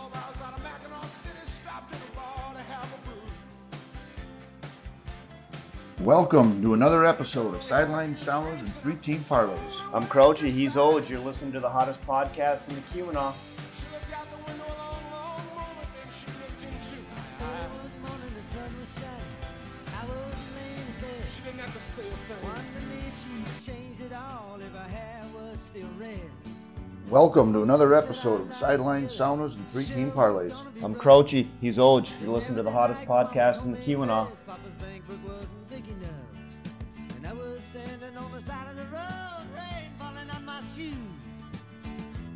clubhouse 0.00 0.40
out 0.40 0.56
of 0.56 0.64
Mackinaw 0.64 1.04
City, 1.10 1.44
stopped 1.44 1.92
in 1.92 1.98
a 2.00 2.16
bar 2.16 2.54
to 2.54 2.60
have 2.72 2.88
a 2.94 2.98
brew. 3.06 3.16
Welcome 6.06 6.62
to 6.62 6.72
another 6.72 7.04
episode 7.04 7.54
of 7.54 7.62
Sideline 7.62 8.14
Saunas 8.14 8.58
and 8.60 8.68
Three 8.76 8.94
Team 8.96 9.22
Parlays. 9.28 9.74
I'm 9.92 10.06
Crouchy, 10.06 10.50
he's 10.50 10.78
old. 10.78 11.06
You're 11.10 11.20
listening 11.20 11.52
to 11.52 11.60
the 11.60 11.68
hottest 11.68 12.00
podcast 12.06 12.66
in 12.70 12.76
the 12.76 12.80
Keweenaw. 12.80 13.34
She 13.76 13.84
looked 13.92 14.10
out 14.16 14.30
the 14.30 14.38
window 14.50 14.64
a 14.64 14.78
long, 14.78 15.04
long 15.12 15.44
moment, 15.52 15.88
then 15.92 16.08
she 16.16 16.26
looked 16.40 16.62
into 16.64 16.96
my 17.12 17.44
eye. 17.44 17.68
morning 18.00 18.32
the 18.34 18.44
sun 18.56 18.72
was 18.80 18.88
shining. 18.96 19.36
I 20.00 20.02
was 20.06 20.32
laying 20.56 20.80
in 20.80 20.96
bed. 21.04 21.28
She 21.36 21.42
didn't 21.42 21.60
have 21.60 21.74
to 21.74 21.78
say 21.78 22.08
a 22.08 22.18
thing. 22.24 22.40
Wondering 22.42 22.88
if 23.04 23.12
she'd 23.20 23.72
change 23.74 24.00
it 24.00 24.14
all 24.14 24.56
if 24.64 24.72
her 24.72 24.88
hair 24.88 25.20
was 25.34 25.60
still 25.60 25.92
red. 25.98 26.49
Welcome 27.10 27.52
to 27.54 27.62
another 27.62 27.92
episode 27.92 28.40
of 28.42 28.54
Sideline 28.54 29.06
Saunas 29.06 29.56
and 29.56 29.68
Three 29.68 29.82
Team 29.82 30.12
Parlays. 30.12 30.62
I'm 30.80 30.94
Crouchy, 30.94 31.48
he's 31.60 31.76
Oj. 31.76 32.14
You 32.22 32.30
listen 32.30 32.54
to 32.54 32.62
the 32.62 32.70
hottest 32.70 33.00
podcast 33.00 33.64
in 33.64 33.72
the 33.72 33.78
Keweenaw. 33.78 34.28
Papa's 34.46 34.74
bank 34.74 35.04
book 35.08 35.18
wasn't 35.26 35.68
big 35.68 35.88
enough. 35.88 36.12
And 37.16 37.26
I 37.26 37.32
was 37.32 37.64
standing 37.64 38.16
on 38.16 38.30
the 38.30 38.40
side 38.40 38.68
of 38.70 38.76
the 38.76 38.84
road, 38.84 39.44
rain 39.56 39.90
falling 39.98 40.30
on 40.30 40.44
my 40.44 40.60
shoes. 40.76 40.94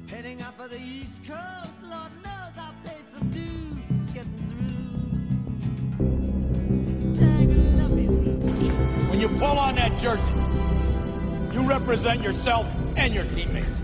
Heading 0.08 0.42
out 0.42 0.56
for 0.56 0.66
the 0.66 0.80
East 0.80 1.20
Coast, 1.24 1.80
Lord 1.84 2.10
knows 2.24 2.56
I 2.58 2.74
paid 2.84 3.08
some 3.10 3.30
dues 3.30 4.06
getting 4.12 4.36
through. 5.94 7.14
Tangled 7.14 7.80
up 7.80 7.92
in 7.92 8.40
blue. 8.50 8.72
When 9.08 9.20
you 9.20 9.28
pull 9.28 9.56
on 9.56 9.76
that 9.76 9.96
jersey, 9.96 10.32
you 11.52 11.62
represent 11.62 12.22
yourself 12.22 12.68
and 12.96 13.14
your 13.14 13.24
teammates. 13.26 13.80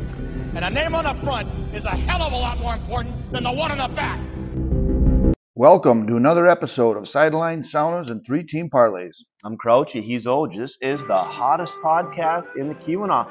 And 0.53 0.65
a 0.65 0.71
name 0.71 0.97
on 0.97 1.05
the 1.05 1.15
front 1.15 1.49
is 1.73 1.85
a 1.85 1.91
hell 1.91 2.23
of 2.23 2.33
a 2.33 2.37
lot 2.37 2.59
more 2.59 2.75
important 2.75 3.33
than 3.33 3.45
the 3.45 3.53
one 3.53 3.71
on 3.71 3.79
the 3.79 3.95
back. 3.95 4.21
Welcome 5.55 6.09
to 6.09 6.17
another 6.17 6.49
episode 6.49 6.97
of 6.97 7.07
Sideline 7.07 7.63
Saunas 7.63 8.11
and 8.11 8.27
Three 8.27 8.43
Team 8.43 8.69
Parlays. 8.69 9.19
I'm 9.45 9.57
Crouchy, 9.57 10.03
he's 10.03 10.27
Oj. 10.27 10.57
This 10.57 10.77
is 10.81 11.07
the 11.07 11.17
hottest 11.17 11.75
podcast 11.75 12.57
in 12.57 12.67
the 12.67 12.75
Keweenaw. 12.75 13.31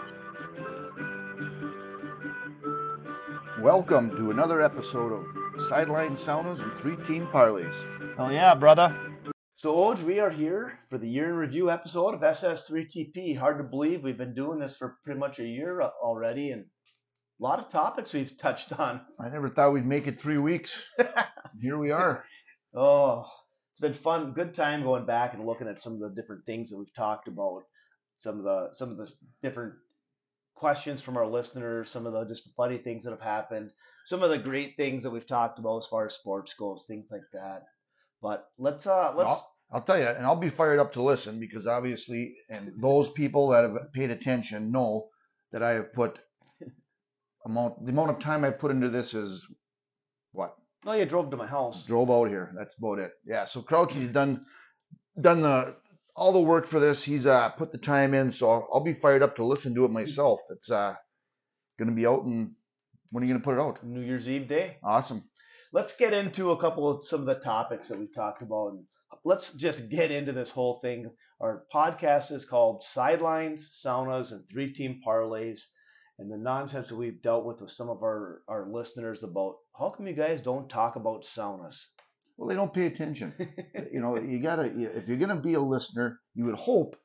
Welcome 3.61 4.11
to 4.11 4.31
another 4.31 4.61
episode 4.61 5.11
of 5.11 5.65
Sideline 5.67 6.15
Saunas 6.15 6.61
and 6.61 6.71
Three 6.79 6.95
Team 7.05 7.27
Parlays. 7.33 7.75
Hell 8.15 8.31
yeah, 8.31 8.55
brother. 8.55 8.97
So, 9.55 9.75
Oj, 9.75 10.03
we 10.03 10.21
are 10.21 10.29
here 10.29 10.79
for 10.89 10.97
the 10.97 11.09
year 11.09 11.31
in 11.31 11.35
review 11.35 11.69
episode 11.69 12.13
of 12.13 12.21
SS3TP. 12.21 13.37
Hard 13.37 13.57
to 13.57 13.65
believe 13.65 14.05
we've 14.05 14.17
been 14.17 14.33
doing 14.33 14.57
this 14.57 14.77
for 14.77 14.95
pretty 15.03 15.19
much 15.19 15.39
a 15.39 15.45
year 15.45 15.81
already, 15.81 16.51
and 16.51 16.63
a 17.39 17.43
lot 17.43 17.59
of 17.59 17.69
topics 17.69 18.13
we've 18.13 18.37
touched 18.37 18.77
on. 18.77 19.01
I 19.19 19.29
never 19.29 19.49
thought 19.49 19.73
we'd 19.73 19.85
make 19.85 20.07
it 20.07 20.19
three 20.19 20.37
weeks. 20.37 20.75
Here 21.61 21.77
we 21.77 21.91
are. 21.91 22.23
Oh, 22.71 23.25
it's 23.71 23.81
been 23.81 23.95
fun, 23.95 24.33
good 24.33 24.53
time 24.53 24.83
going 24.83 25.07
back 25.07 25.33
and 25.33 25.43
looking 25.43 25.67
at 25.67 25.81
some 25.81 25.93
of 25.93 26.01
the 26.01 26.11
different 26.11 26.45
things 26.45 26.69
that 26.69 26.77
we've 26.77 26.93
talked 26.93 27.27
about, 27.27 27.63
some 28.19 28.37
of 28.37 28.43
the 28.43 28.69
some 28.73 28.91
of 28.91 28.97
the 28.97 29.11
different 29.41 29.73
questions 30.53 31.01
from 31.01 31.17
our 31.17 31.25
listeners, 31.25 31.89
some 31.89 32.05
of 32.05 32.13
the 32.13 32.25
just 32.25 32.43
the 32.43 32.51
funny 32.55 32.77
things 32.77 33.05
that 33.05 33.09
have 33.09 33.21
happened, 33.21 33.71
some 34.05 34.21
of 34.21 34.29
the 34.29 34.37
great 34.37 34.77
things 34.77 35.01
that 35.01 35.09
we've 35.09 35.25
talked 35.25 35.57
about 35.57 35.79
as 35.79 35.87
far 35.87 36.05
as 36.05 36.13
sports 36.13 36.53
goes, 36.53 36.85
things 36.87 37.09
like 37.11 37.23
that. 37.33 37.63
But 38.21 38.47
let's 38.59 38.85
uh 38.85 39.13
let's 39.17 39.31
I'll, 39.31 39.51
I'll 39.71 39.81
tell 39.81 39.97
you, 39.97 40.09
and 40.09 40.27
I'll 40.27 40.35
be 40.35 40.51
fired 40.51 40.79
up 40.79 40.93
to 40.93 41.01
listen 41.01 41.39
because 41.39 41.65
obviously, 41.65 42.35
and 42.51 42.71
those 42.77 43.09
people 43.09 43.47
that 43.47 43.63
have 43.63 43.93
paid 43.93 44.11
attention 44.11 44.71
know 44.71 45.07
that 45.51 45.63
I 45.63 45.71
have 45.71 45.91
put 45.91 46.19
amount 47.49 47.85
the 47.85 47.91
amount 47.91 48.11
of 48.11 48.19
time 48.19 48.43
I 48.43 48.51
put 48.51 48.71
into 48.71 48.89
this 48.89 49.13
is 49.13 49.45
what 50.31 50.55
oh 50.85 50.93
you 50.93 51.05
drove 51.05 51.31
to 51.31 51.37
my 51.37 51.47
house. 51.47 51.85
drove 51.85 52.09
out 52.09 52.29
here. 52.29 52.53
That's 52.57 52.77
about 52.77 52.99
it. 52.99 53.11
Yeah. 53.25 53.45
So 53.45 53.61
Crouchy's 53.61 54.09
done 54.09 54.45
done 55.19 55.41
the 55.41 55.75
all 56.15 56.33
the 56.33 56.39
work 56.39 56.67
for 56.67 56.79
this. 56.79 57.03
He's 57.03 57.25
uh 57.25 57.49
put 57.49 57.71
the 57.71 57.77
time 57.77 58.13
in, 58.13 58.31
so 58.31 58.49
I'll, 58.49 58.69
I'll 58.73 58.83
be 58.83 58.93
fired 58.93 59.23
up 59.23 59.35
to 59.37 59.45
listen 59.45 59.75
to 59.75 59.85
it 59.85 59.91
myself. 59.91 60.41
It's 60.49 60.71
uh 60.71 60.95
gonna 61.77 61.91
be 61.91 62.05
out 62.05 62.23
in 62.25 62.55
when 63.11 63.23
are 63.23 63.27
you 63.27 63.33
gonna 63.33 63.43
put 63.43 63.55
it 63.55 63.61
out? 63.61 63.83
New 63.83 64.01
Year's 64.01 64.29
Eve 64.29 64.47
day. 64.47 64.77
Awesome. 64.83 65.23
Let's 65.71 65.95
get 65.95 66.13
into 66.13 66.51
a 66.51 66.59
couple 66.59 66.89
of 66.89 67.05
some 67.05 67.21
of 67.21 67.25
the 67.27 67.35
topics 67.35 67.89
that 67.89 67.99
we 67.99 68.07
talked 68.07 68.41
about 68.41 68.73
and 68.73 68.85
let's 69.23 69.53
just 69.53 69.89
get 69.89 70.11
into 70.11 70.31
this 70.31 70.51
whole 70.51 70.79
thing. 70.81 71.09
Our 71.41 71.65
podcast 71.73 72.31
is 72.31 72.45
called 72.45 72.83
Sidelines, 72.83 73.79
Saunas, 73.83 74.31
and 74.31 74.43
Three 74.51 74.73
Team 74.73 75.01
Parlays. 75.05 75.61
And 76.19 76.29
the 76.29 76.37
nonsense 76.37 76.89
that 76.89 76.97
we've 76.97 77.21
dealt 77.21 77.45
with 77.45 77.61
with 77.61 77.71
some 77.71 77.89
of 77.89 78.03
our, 78.03 78.41
our 78.49 78.67
listeners 78.69 79.23
about 79.23 79.55
how 79.77 79.89
come 79.89 80.05
you 80.05 80.13
guys 80.13 80.41
don't 80.41 80.69
talk 80.69 80.97
about 80.97 81.23
saunas? 81.23 81.87
Well, 82.37 82.49
they 82.49 82.55
don't 82.55 82.73
pay 82.73 82.87
attention. 82.87 83.33
you 83.93 84.01
know, 84.01 84.19
you 84.19 84.39
gotta 84.39 84.63
if 84.97 85.07
you're 85.07 85.17
gonna 85.17 85.37
be 85.37 85.53
a 85.53 85.61
listener, 85.61 86.19
you 86.35 86.43
would 86.43 86.55
hope. 86.55 86.97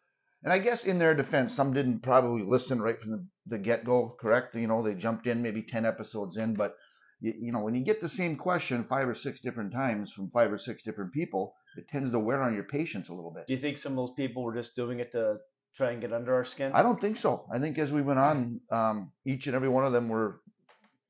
And 0.42 0.52
I 0.52 0.58
guess 0.58 0.84
in 0.84 0.98
their 0.98 1.14
defense, 1.14 1.54
some 1.54 1.72
didn't 1.72 2.00
probably 2.00 2.42
listen 2.42 2.82
right 2.82 3.00
from 3.00 3.12
the, 3.12 3.26
the 3.46 3.58
get 3.58 3.84
go. 3.84 4.16
Correct? 4.20 4.56
You 4.56 4.66
know, 4.66 4.82
they 4.82 4.94
jumped 4.94 5.28
in 5.28 5.42
maybe 5.42 5.62
ten 5.62 5.86
episodes 5.86 6.36
in, 6.36 6.54
but 6.54 6.74
you, 7.20 7.34
you 7.38 7.52
know, 7.52 7.60
when 7.60 7.76
you 7.76 7.84
get 7.84 8.00
the 8.00 8.08
same 8.08 8.34
question 8.34 8.82
five 8.82 9.08
or 9.08 9.14
six 9.14 9.40
different 9.40 9.72
times 9.72 10.12
from 10.12 10.30
five 10.30 10.52
or 10.52 10.58
six 10.58 10.82
different 10.82 11.12
people, 11.12 11.54
it 11.76 11.88
tends 11.88 12.10
to 12.10 12.18
wear 12.18 12.42
on 12.42 12.54
your 12.54 12.64
patience 12.64 13.08
a 13.10 13.14
little 13.14 13.32
bit. 13.32 13.46
Do 13.46 13.54
you 13.54 13.60
think 13.60 13.78
some 13.78 13.92
of 13.92 13.96
those 13.96 14.14
people 14.16 14.42
were 14.42 14.56
just 14.56 14.74
doing 14.74 14.98
it 14.98 15.12
to 15.12 15.38
try 15.76 15.92
and 15.92 16.00
get 16.00 16.12
under 16.12 16.34
our 16.34 16.44
skin? 16.44 16.72
I 16.74 16.82
don't 16.82 17.00
think 17.00 17.16
so. 17.16 17.46
I 17.52 17.58
think 17.58 17.78
as 17.78 17.92
we 17.92 18.02
went 18.02 18.18
on, 18.18 18.60
um, 18.70 19.12
each 19.26 19.46
and 19.46 19.56
every 19.56 19.68
one 19.68 19.84
of 19.84 19.92
them 19.92 20.08
were 20.08 20.40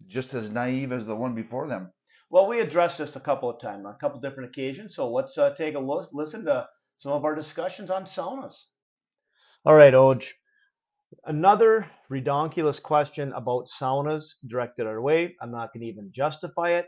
just 0.07 0.35
as 0.35 0.49
naive 0.49 0.93
as 0.93 1.07
the 1.07 1.17
one 1.17 1.35
before 1.35 1.69
them. 1.69 1.93
Well, 2.31 2.49
we 2.49 2.61
addressed 2.61 2.99
this 2.99 3.17
a 3.17 3.21
couple 3.21 3.49
of 3.49 3.61
times, 3.61 3.87
a 3.87 3.97
couple 4.01 4.21
different 4.21 4.51
occasions. 4.51 4.95
So 4.97 5.11
let's 5.11 5.39
uh, 5.39 5.55
take 5.55 5.75
a 5.75 5.79
look, 5.81 6.09
listen 6.13 6.45
to 6.47 6.67
some 6.97 7.13
of 7.13 7.25
our 7.25 7.35
discussions 7.35 7.91
on 7.91 8.05
saunas. 8.05 8.65
All 9.65 9.75
right, 9.75 9.95
Oj. 9.95 10.27
Another 11.25 11.87
redonkulous 12.11 12.83
question 12.83 13.33
about 13.33 13.69
saunas 13.69 14.35
directed 14.47 14.87
our 14.87 15.01
way. 15.01 15.37
I'm 15.41 15.53
not 15.53 15.73
going 15.73 15.83
to 15.83 15.87
even 15.87 16.11
justify 16.13 16.71
it, 16.71 16.87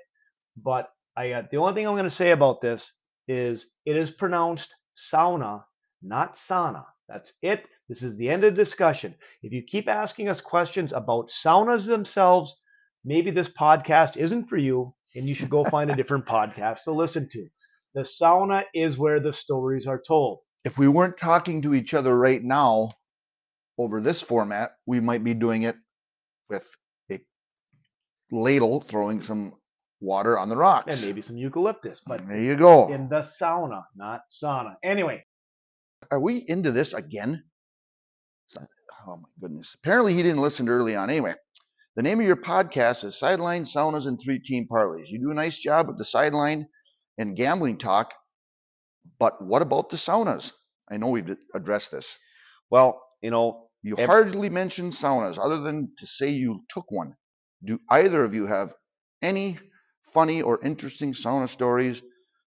but 0.56 0.90
I 1.16 1.30
got 1.30 1.50
the 1.50 1.58
only 1.58 1.74
thing 1.74 1.86
I'm 1.86 1.94
going 1.94 2.04
to 2.04 2.10
say 2.10 2.32
about 2.32 2.60
this 2.60 2.92
is 3.28 3.70
it 3.84 3.96
is 3.96 4.10
pronounced 4.10 4.74
sauna, 4.96 5.62
not 6.02 6.34
sauna. 6.34 6.84
That's 7.08 7.32
it. 7.42 7.64
This 7.88 8.02
is 8.02 8.16
the 8.16 8.28
end 8.28 8.44
of 8.44 8.56
the 8.56 8.64
discussion. 8.64 9.14
If 9.42 9.52
you 9.52 9.62
keep 9.62 9.88
asking 9.88 10.28
us 10.28 10.40
questions 10.40 10.92
about 10.92 11.30
saunas 11.30 11.86
themselves, 11.86 12.56
maybe 13.04 13.30
this 13.30 13.48
podcast 13.48 14.16
isn't 14.16 14.48
for 14.48 14.56
you 14.56 14.94
and 15.14 15.28
you 15.28 15.34
should 15.34 15.50
go 15.50 15.64
find 15.64 15.90
a 15.90 15.96
different 15.96 16.26
podcast 16.36 16.82
to 16.84 16.92
listen 16.92 17.28
to. 17.30 17.46
The 17.94 18.02
sauna 18.02 18.64
is 18.74 18.98
where 18.98 19.20
the 19.20 19.32
stories 19.32 19.86
are 19.86 20.02
told. 20.06 20.40
If 20.64 20.78
we 20.78 20.88
weren't 20.88 21.16
talking 21.16 21.62
to 21.62 21.74
each 21.74 21.94
other 21.94 22.16
right 22.16 22.42
now 22.42 22.92
over 23.78 24.00
this 24.00 24.20
format, 24.20 24.72
we 24.84 25.00
might 25.00 25.22
be 25.22 25.34
doing 25.34 25.62
it 25.62 25.76
with 26.48 26.66
a 27.10 27.20
ladle 28.32 28.80
throwing 28.80 29.20
some 29.20 29.54
water 30.00 30.38
on 30.38 30.48
the 30.48 30.56
rocks. 30.56 30.94
And 30.94 31.06
maybe 31.06 31.22
some 31.22 31.36
eucalyptus, 31.36 32.02
but 32.06 32.26
there 32.26 32.42
you 32.42 32.56
go. 32.56 32.92
in 32.92 33.08
the 33.08 33.20
sauna, 33.20 33.84
not 33.94 34.22
sauna. 34.30 34.74
Anyway, 34.84 35.24
Are 36.10 36.20
we 36.20 36.44
into 36.46 36.72
this 36.72 36.92
again? 36.94 37.44
Oh 39.06 39.16
my 39.16 39.28
goodness. 39.40 39.74
Apparently 39.82 40.14
he 40.14 40.22
didn't 40.22 40.40
listen 40.42 40.68
early 40.68 40.96
on. 40.96 41.10
Anyway, 41.10 41.34
the 41.96 42.02
name 42.02 42.20
of 42.20 42.26
your 42.26 42.36
podcast 42.36 43.04
is 43.04 43.18
Sideline 43.18 43.64
Saunas 43.64 44.06
and 44.06 44.18
Three 44.20 44.38
Team 44.40 44.66
Parlays. 44.70 45.08
You 45.08 45.20
do 45.20 45.30
a 45.30 45.34
nice 45.34 45.56
job 45.56 45.88
with 45.88 45.98
the 45.98 46.04
sideline 46.04 46.66
and 47.18 47.36
gambling 47.36 47.78
talk, 47.78 48.12
but 49.18 49.42
what 49.44 49.62
about 49.62 49.90
the 49.90 49.96
saunas? 49.96 50.52
I 50.90 50.96
know 50.96 51.08
we've 51.08 51.36
addressed 51.54 51.90
this. 51.92 52.06
well, 52.70 53.02
you 53.22 53.30
know, 53.30 53.68
You 53.82 53.96
Ev- 53.96 54.08
hardly 54.08 54.48
mention 54.50 54.90
saunas 54.90 55.38
other 55.38 55.60
than 55.60 55.92
to 55.98 56.06
say 56.06 56.30
you 56.30 56.64
took 56.68 56.90
one. 56.90 57.14
Do 57.64 57.80
either 57.90 58.24
of 58.24 58.34
you 58.34 58.46
have 58.46 58.74
any 59.22 59.58
funny 60.12 60.42
or 60.42 60.62
interesting 60.64 61.12
sauna 61.14 61.48
stories? 61.48 62.02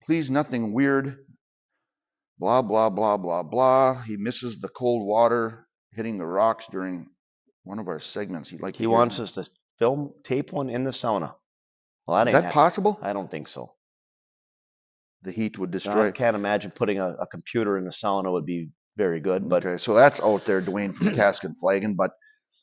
Please, 0.04 0.30
nothing 0.30 0.72
weird. 0.72 1.18
Blah, 2.38 2.62
blah, 2.62 2.90
blah, 2.90 3.16
blah, 3.16 3.42
blah. 3.42 4.02
He 4.02 4.16
misses 4.16 4.58
the 4.60 4.68
cold 4.68 5.06
water 5.06 5.66
hitting 5.92 6.18
the 6.18 6.26
rocks 6.26 6.66
during 6.70 7.08
one 7.64 7.78
of 7.78 7.88
our 7.88 8.00
segments. 8.00 8.50
He'd 8.50 8.60
like 8.60 8.74
to 8.74 8.78
he 8.78 8.86
wants 8.86 9.20
us 9.20 9.32
to 9.32 9.48
film, 9.78 10.12
tape 10.24 10.52
one 10.52 10.70
in 10.70 10.84
the 10.84 10.90
sauna. 10.90 11.34
Well, 12.06 12.16
that 12.16 12.28
Is 12.28 12.34
ain't 12.34 12.42
that 12.42 12.44
hap- 12.46 12.54
possible? 12.54 12.98
I 13.02 13.12
don't 13.12 13.30
think 13.30 13.48
so. 13.48 13.74
The 15.22 15.32
heat 15.32 15.58
would 15.58 15.70
destroy. 15.70 16.08
I 16.08 16.10
can't 16.10 16.34
imagine 16.34 16.72
putting 16.72 16.98
a, 16.98 17.10
a 17.10 17.26
computer 17.26 17.78
in 17.78 17.84
the 17.84 17.90
sauna 17.92 18.32
would 18.32 18.46
be 18.46 18.70
very 18.96 19.20
good. 19.20 19.48
But 19.48 19.64
okay, 19.64 19.78
so 19.78 19.94
that's 19.94 20.20
out 20.20 20.44
there, 20.44 20.60
Dwayne 20.60 20.94
from 20.94 21.10
Cask 21.14 21.44
and 21.44 21.56
Flagon. 21.58 21.94
But 21.96 22.10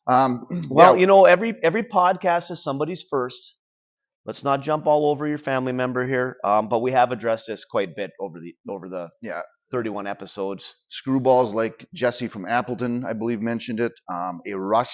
um, 0.08 0.46
well, 0.70 0.96
yeah, 0.96 1.00
you 1.00 1.08
know, 1.08 1.26
every 1.26 1.56
every 1.64 1.84
podcast 1.84 2.52
is 2.52 2.62
somebody's 2.62 3.06
first. 3.10 3.56
Let's 4.26 4.44
not 4.44 4.62
jump 4.62 4.86
all 4.86 5.10
over 5.10 5.26
your 5.26 5.38
family 5.38 5.72
member 5.72 6.06
here. 6.06 6.38
Um, 6.44 6.68
but 6.68 6.80
we 6.80 6.92
have 6.92 7.12
addressed 7.12 7.48
this 7.48 7.64
quite 7.66 7.90
a 7.90 7.94
bit 7.96 8.12
over 8.20 8.40
the 8.40 8.54
over 8.68 8.90
the 8.90 9.10
Yeah. 9.22 9.42
31 9.72 10.08
episodes. 10.08 10.76
screwballs 10.92 11.54
like 11.54 11.88
Jesse 11.94 12.28
from 12.28 12.46
Appleton, 12.46 13.06
I 13.08 13.14
believe, 13.14 13.42
mentioned 13.42 13.80
it. 13.80 13.94
Um, 14.12 14.42
a 14.48 14.54
Russ 14.54 14.92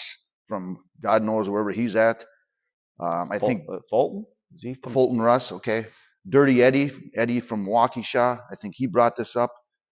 from 0.47 0.83
God 1.01 1.23
knows 1.23 1.49
wherever 1.49 1.71
he's 1.71 1.95
at. 1.95 2.25
Um, 2.99 3.29
I 3.31 3.39
Ful- 3.39 3.47
think 3.49 3.63
uh, 3.71 3.77
Fulton. 3.89 4.25
Is 4.53 4.61
he 4.63 4.73
from 4.75 4.93
Fulton 4.93 5.19
Russ, 5.19 5.51
okay. 5.51 5.87
Dirty 6.27 6.63
Eddie, 6.63 6.91
Eddie 7.15 7.39
from 7.39 7.65
Waukesha, 7.67 8.39
I 8.51 8.55
think 8.55 8.73
he 8.75 8.87
brought 8.87 9.15
this 9.15 9.35
up. 9.35 9.51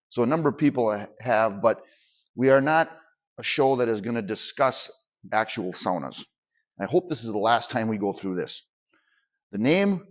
So 0.10 0.24
a 0.24 0.28
number 0.28 0.50
of 0.50 0.58
people 0.58 1.06
have, 1.22 1.62
but 1.62 1.82
we 2.36 2.50
are 2.50 2.62
not 2.62 2.90
a 3.40 3.44
show 3.44 3.76
that 3.78 3.88
is 3.90 4.02
going 4.02 4.16
to 4.16 4.22
discuss 4.22 4.90
actual 5.32 5.74
saunas. 5.74 6.24
I 6.80 6.86
hope 6.86 7.08
this 7.08 7.24
is 7.24 7.32
the 7.32 7.38
last 7.38 7.70
time 7.70 7.88
we 7.88 7.98
go 7.98 8.14
through 8.14 8.36
this. 8.36 8.64
The 9.52 9.58
name 9.60 10.06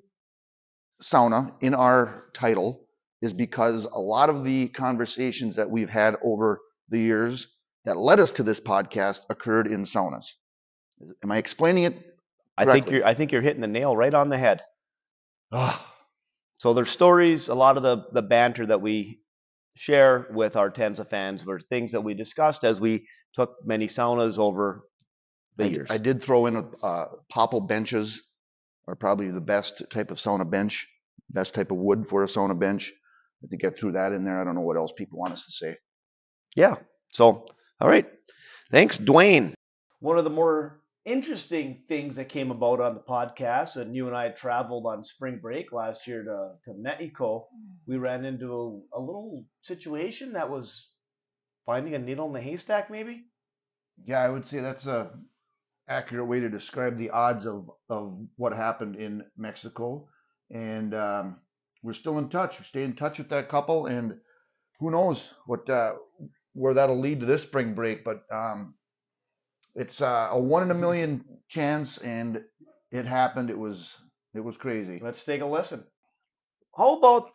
sauna 1.03 1.53
in 1.61 1.75
our 1.75 2.25
title 2.35 2.81
is 3.23 3.33
because 3.33 3.85
a 3.85 3.99
lot 3.99 4.29
of 4.29 4.45
the 4.45 4.69
conversations 4.69 5.57
that 5.57 5.71
we've 5.71 5.89
had 5.89 6.17
over 6.23 6.61
the 6.89 6.99
years 6.99 7.47
that 7.85 7.97
led 7.97 8.21
us 8.21 8.33
to 8.33 8.43
this 8.43 8.61
podcast 8.61 9.21
occurred 9.31 9.67
in 9.69 9.85
saunas. 9.85 10.27
Am 11.23 11.31
I 11.31 11.39
explaining 11.39 11.85
it? 11.85 11.97
I 12.59 12.67
think 12.67 12.91
you're 12.91 13.07
I 13.07 13.15
think 13.15 13.33
you're 13.33 13.43
hitting 13.43 13.63
the 13.63 13.67
nail 13.67 13.97
right 13.97 14.13
on 14.13 14.29
the 14.29 14.39
head. 14.39 14.63
Ah, 15.53 15.97
So 16.59 16.75
there's 16.75 16.91
stories, 16.91 17.49
a 17.49 17.55
lot 17.55 17.77
of 17.77 17.83
the 17.83 18.05
the 18.13 18.23
banter 18.23 18.67
that 18.67 18.83
we 18.83 19.21
share 19.75 20.27
with 20.31 20.55
our 20.57 20.71
tens 20.71 21.01
of 21.01 21.09
fans 21.09 21.47
were 21.47 21.59
things 21.59 21.93
that 21.93 22.03
we 22.03 22.15
discussed 22.15 22.63
as 22.63 22.79
we 22.79 23.07
took 23.33 23.57
many 23.65 23.87
saunas 23.87 24.39
over 24.39 24.83
the 25.57 25.65
I, 25.65 25.69
years. 25.69 25.91
I 25.91 25.99
did 25.99 26.23
throw 26.23 26.47
in 26.47 26.57
a 26.57 26.85
uh, 26.85 27.07
popple 27.31 27.63
benches 27.63 28.23
are 28.87 28.97
probably 28.97 29.31
the 29.31 29.41
best 29.41 29.83
type 29.91 30.11
of 30.11 30.19
sauna 30.19 30.49
bench, 30.49 30.87
best 31.31 31.55
type 31.55 31.71
of 31.71 31.79
wood 31.79 32.07
for 32.07 32.25
a 32.25 32.27
sauna 32.27 32.59
bench. 32.59 32.93
I 33.43 33.47
think 33.49 33.65
I 33.65 33.71
threw 33.71 33.93
that 33.93 34.13
in 34.13 34.25
there. 34.25 34.41
I 34.41 34.45
don't 34.45 34.55
know 34.55 34.61
what 34.61 34.77
else 34.77 34.93
people 34.93 35.19
want 35.19 35.33
us 35.33 35.45
to 35.47 35.53
say. 35.53 35.77
Yeah. 36.55 36.77
So, 37.11 37.47
all 37.81 37.89
right. 37.89 38.07
Thanks, 38.71 38.99
Dwayne. 38.99 39.55
One 40.01 40.19
of 40.19 40.25
the 40.25 40.31
more 40.31 40.81
interesting 41.05 41.83
things 41.89 42.17
that 42.17 42.29
came 42.29 42.51
about 42.51 42.81
on 42.81 42.95
the 42.95 43.01
podcast, 43.01 43.77
and 43.77 43.95
you 43.95 44.07
and 44.07 44.17
I 44.17 44.29
traveled 44.31 44.87
on 44.87 45.05
spring 45.05 45.39
break 45.43 45.73
last 45.73 46.07
year 46.07 46.23
to, 46.25 46.53
to 46.65 46.79
Mexico, 46.79 47.49
we 47.87 47.97
ran 47.97 48.25
into 48.25 48.47
a, 48.95 48.99
a 48.99 49.01
little 49.01 49.45
situation 49.63 50.33
that 50.35 50.51
was 50.51 50.89
finding 51.67 51.95
a 51.95 51.99
needle 51.99 52.27
in 52.27 52.33
the 52.33 52.41
haystack, 52.41 52.91
maybe? 52.91 53.25
Yeah, 54.05 54.21
I 54.21 54.29
would 54.29 54.47
say 54.47 54.61
that's 54.61 54.87
a 54.87 55.11
accurate 55.89 56.27
way 56.27 56.41
to 56.41 56.49
describe 56.49 56.97
the 56.97 57.11
odds 57.11 57.47
of 57.47 57.71
of 57.89 58.19
what 58.37 58.53
happened 58.53 58.97
in 58.97 59.23
Mexico. 59.37 60.09
And 60.51 60.95
um, 60.95 61.37
we're 61.83 61.93
still 61.93 62.19
in 62.19 62.29
touch. 62.29 62.59
We 62.59 62.65
stay 62.65 62.85
in 62.85 62.95
touch 62.95 63.19
with 63.19 63.29
that 63.31 63.49
couple, 63.49 63.87
and 63.87 64.19
who 64.79 64.91
knows 64.91 65.35
what 65.47 65.69
uh, 65.69 65.95
where 66.55 66.75
that'll 66.75 67.01
lead 67.01 67.21
to 67.21 67.27
this 67.27 67.43
spring 67.43 67.75
break. 67.75 68.05
But 68.05 68.23
um, 68.33 68.75
it's 69.75 70.01
uh, 70.01 70.29
a 70.31 70.39
one 70.39 70.63
in 70.63 70.71
a 70.71 70.75
million 70.75 71.25
chance, 71.49 71.99
and 71.99 72.43
it 72.91 73.07
happened. 73.07 73.51
It 73.51 73.59
was 73.59 73.99
it 74.35 74.41
was 74.41 74.57
crazy. 74.57 75.01
Let's 75.03 75.25
take 75.25 75.41
a 75.41 75.47
listen. 75.47 75.85
How 76.77 76.97
about 76.97 77.31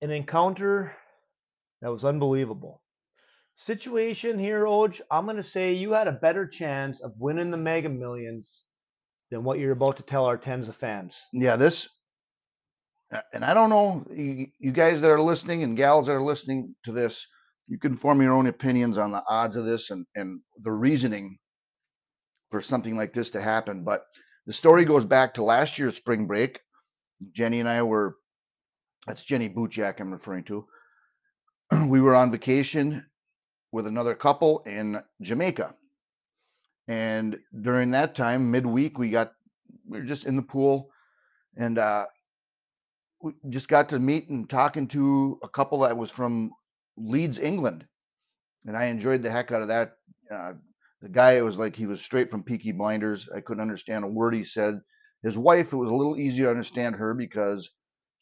an 0.00 0.10
encounter 0.10 0.92
that 1.82 1.90
was 1.90 2.04
unbelievable? 2.04 2.80
Situation 3.54 4.38
here, 4.38 4.64
Oj, 4.64 5.00
I'm 5.10 5.24
going 5.24 5.36
to 5.36 5.42
say 5.42 5.72
you 5.72 5.92
had 5.92 6.08
a 6.08 6.12
better 6.12 6.46
chance 6.46 7.00
of 7.00 7.12
winning 7.18 7.50
the 7.50 7.56
Mega 7.56 7.88
Millions 7.88 8.66
than 9.30 9.44
what 9.44 9.58
you're 9.58 9.72
about 9.72 9.96
to 9.96 10.02
tell 10.02 10.26
our 10.26 10.36
tens 10.36 10.68
of 10.68 10.76
fans. 10.76 11.18
Yeah, 11.32 11.56
this, 11.56 11.88
and 13.32 13.44
I 13.44 13.54
don't 13.54 13.70
know, 13.70 14.04
you, 14.10 14.72
guys 14.72 15.00
that 15.00 15.10
are 15.10 15.20
listening 15.20 15.62
and 15.62 15.76
gals 15.76 16.06
that 16.06 16.14
are 16.14 16.22
listening 16.22 16.74
to 16.84 16.92
this, 16.92 17.24
you 17.66 17.78
can 17.78 17.96
form 17.96 18.20
your 18.20 18.32
own 18.32 18.46
opinions 18.46 18.98
on 18.98 19.12
the 19.12 19.22
odds 19.28 19.56
of 19.56 19.64
this 19.64 19.90
and, 19.90 20.06
and 20.14 20.40
the 20.62 20.72
reasoning 20.72 21.38
for 22.50 22.60
something 22.60 22.96
like 22.96 23.12
this 23.12 23.30
to 23.30 23.42
happen. 23.42 23.84
But 23.84 24.04
the 24.46 24.52
story 24.52 24.84
goes 24.84 25.04
back 25.04 25.34
to 25.34 25.44
last 25.44 25.78
year's 25.78 25.96
spring 25.96 26.26
break. 26.26 26.60
Jenny 27.32 27.60
and 27.60 27.68
I 27.68 27.82
were, 27.82 28.16
that's 29.06 29.24
Jenny 29.24 29.48
Bootjack 29.48 30.00
I'm 30.00 30.12
referring 30.12 30.44
to. 30.44 30.66
we 31.88 32.00
were 32.00 32.14
on 32.14 32.30
vacation 32.30 33.04
with 33.72 33.86
another 33.86 34.14
couple 34.14 34.60
in 34.66 35.00
Jamaica. 35.22 35.74
And 36.88 37.38
during 37.62 37.92
that 37.92 38.14
time, 38.14 38.50
midweek, 38.50 38.98
we 38.98 39.10
got, 39.10 39.32
we 39.88 39.98
were 39.98 40.04
just 40.06 40.26
in 40.26 40.36
the 40.36 40.42
pool 40.42 40.88
and 41.56 41.78
uh, 41.78 42.06
we 43.22 43.32
just 43.50 43.68
got 43.68 43.88
to 43.90 43.98
meet 43.98 44.28
and 44.28 44.48
talking 44.48 44.88
to 44.88 45.38
a 45.42 45.48
couple 45.48 45.80
that 45.80 45.96
was 45.96 46.10
from 46.10 46.50
Leeds, 46.96 47.38
England, 47.38 47.84
and 48.66 48.76
I 48.76 48.86
enjoyed 48.86 49.22
the 49.22 49.30
heck 49.30 49.52
out 49.52 49.62
of 49.62 49.68
that. 49.68 49.92
Uh, 50.32 50.52
the 51.02 51.08
guy, 51.08 51.32
it 51.32 51.42
was 51.42 51.58
like 51.58 51.76
he 51.76 51.86
was 51.86 52.00
straight 52.00 52.30
from 52.30 52.42
Peaky 52.42 52.72
Blinders. 52.72 53.28
I 53.34 53.40
couldn't 53.40 53.62
understand 53.62 54.04
a 54.04 54.08
word 54.08 54.34
he 54.34 54.44
said. 54.44 54.80
His 55.22 55.36
wife, 55.36 55.72
it 55.72 55.76
was 55.76 55.90
a 55.90 55.94
little 55.94 56.16
easier 56.16 56.44
to 56.46 56.50
understand 56.50 56.96
her 56.96 57.14
because 57.14 57.68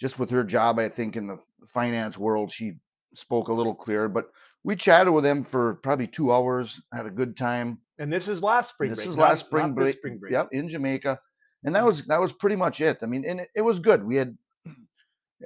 just 0.01 0.19
with 0.19 0.31
her 0.31 0.45
job, 0.45 0.79
I 0.79 0.89
think 0.89 1.17
in 1.17 1.27
the 1.27 1.39
finance 1.73 2.19
world, 2.19 2.51
she 2.53 2.75
spoke 3.15 3.49
a 3.49 3.53
little 3.53 3.75
clearer. 3.75 4.09
But 4.09 4.27
we 4.65 4.77
chatted 4.77 5.13
with 5.13 5.25
him 5.25 5.45
for 5.45 5.75
probably 5.83 6.07
two 6.07 6.33
hours, 6.33 6.81
had 6.93 7.07
a 7.07 7.11
good 7.11 7.37
time. 7.37 7.79
And 7.99 8.13
this 8.13 8.27
is 8.29 8.43
last 8.43 8.71
spring 8.71 8.91
This 8.91 8.99
break. 8.99 9.09
is 9.11 9.17
not- 9.17 9.23
last 9.31 9.47
spring 9.47 9.67
not 9.69 9.75
break. 9.77 9.97
spring 9.97 10.19
break. 10.19 10.33
Yep, 10.33 10.49
in 10.53 10.69
Jamaica, 10.69 11.19
and 11.63 11.75
that 11.77 11.85
was 11.85 12.07
that 12.07 12.21
was 12.21 12.33
pretty 12.33 12.57
much 12.57 12.81
it. 12.81 12.99
I 13.03 13.07
mean, 13.07 13.25
and 13.29 13.41
it, 13.41 13.49
it 13.55 13.63
was 13.63 13.79
good. 13.79 14.05
We 14.05 14.17
had 14.17 14.37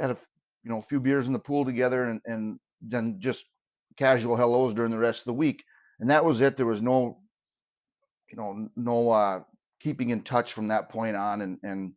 had 0.00 0.10
a 0.10 0.16
you 0.64 0.70
know 0.70 0.78
a 0.78 0.82
few 0.82 1.00
beers 1.00 1.26
in 1.26 1.32
the 1.32 1.38
pool 1.38 1.64
together, 1.64 2.04
and 2.04 2.20
and 2.24 2.58
then 2.82 3.16
just 3.20 3.44
casual 3.96 4.36
hellos 4.36 4.74
during 4.74 4.90
the 4.90 4.98
rest 4.98 5.20
of 5.20 5.26
the 5.26 5.34
week, 5.34 5.64
and 6.00 6.10
that 6.10 6.24
was 6.24 6.40
it. 6.40 6.56
There 6.56 6.66
was 6.66 6.82
no 6.82 7.18
you 8.30 8.38
know 8.38 8.68
no 8.76 9.10
uh, 9.10 9.40
keeping 9.80 10.10
in 10.10 10.22
touch 10.22 10.52
from 10.52 10.68
that 10.68 10.90
point 10.90 11.16
on, 11.16 11.40
and 11.42 11.58
and 11.62 11.92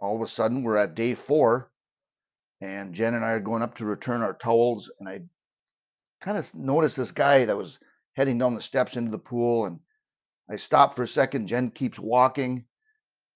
all 0.00 0.16
of 0.16 0.22
a 0.22 0.28
sudden 0.28 0.62
we're 0.62 0.76
at 0.76 0.94
day 0.94 1.14
four, 1.14 1.70
and 2.60 2.94
Jen 2.94 3.14
and 3.14 3.24
I 3.24 3.30
are 3.32 3.40
going 3.40 3.62
up 3.62 3.76
to 3.76 3.86
return 3.86 4.22
our 4.22 4.34
towels, 4.34 4.90
and 5.00 5.08
I 5.08 5.20
kind 6.20 6.38
of 6.38 6.54
noticed 6.54 6.96
this 6.96 7.12
guy 7.12 7.46
that 7.46 7.56
was 7.56 7.78
heading 8.14 8.38
down 8.38 8.54
the 8.54 8.62
steps 8.62 8.96
into 8.96 9.10
the 9.10 9.18
pool 9.18 9.66
and 9.66 9.78
I 10.50 10.56
stop 10.56 10.96
for 10.96 11.04
a 11.04 11.08
second. 11.08 11.46
Jen 11.46 11.70
keeps 11.70 11.98
walking, 11.98 12.64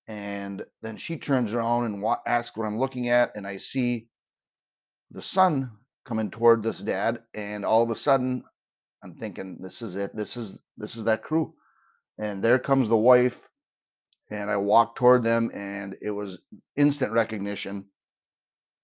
and 0.08 0.64
then 0.82 0.96
she 0.96 1.18
turns 1.18 1.54
around 1.54 1.86
and 1.86 2.02
wa- 2.02 2.20
asks 2.26 2.56
what 2.56 2.66
I'm 2.66 2.78
looking 2.78 3.08
at, 3.08 3.34
and 3.36 3.46
I 3.46 3.58
see 3.58 4.08
the 5.10 5.22
sun 5.22 5.70
coming 6.04 6.30
toward 6.30 6.62
this 6.62 6.78
dad, 6.78 7.22
and 7.34 7.64
all 7.64 7.82
of 7.82 7.90
a 7.90 7.96
sudden, 7.96 8.44
I'm 9.02 9.14
thinking, 9.14 9.58
this 9.60 9.82
is 9.82 9.96
it. 9.96 10.14
This 10.16 10.36
is 10.36 10.58
this 10.76 10.96
is 10.96 11.04
that 11.04 11.22
crew, 11.22 11.54
and 12.18 12.42
there 12.44 12.58
comes 12.58 12.88
the 12.88 12.96
wife, 12.96 13.36
and 14.30 14.50
I 14.50 14.56
walk 14.56 14.96
toward 14.96 15.22
them, 15.22 15.50
and 15.54 15.96
it 16.02 16.10
was 16.10 16.38
instant 16.76 17.12
recognition, 17.12 17.88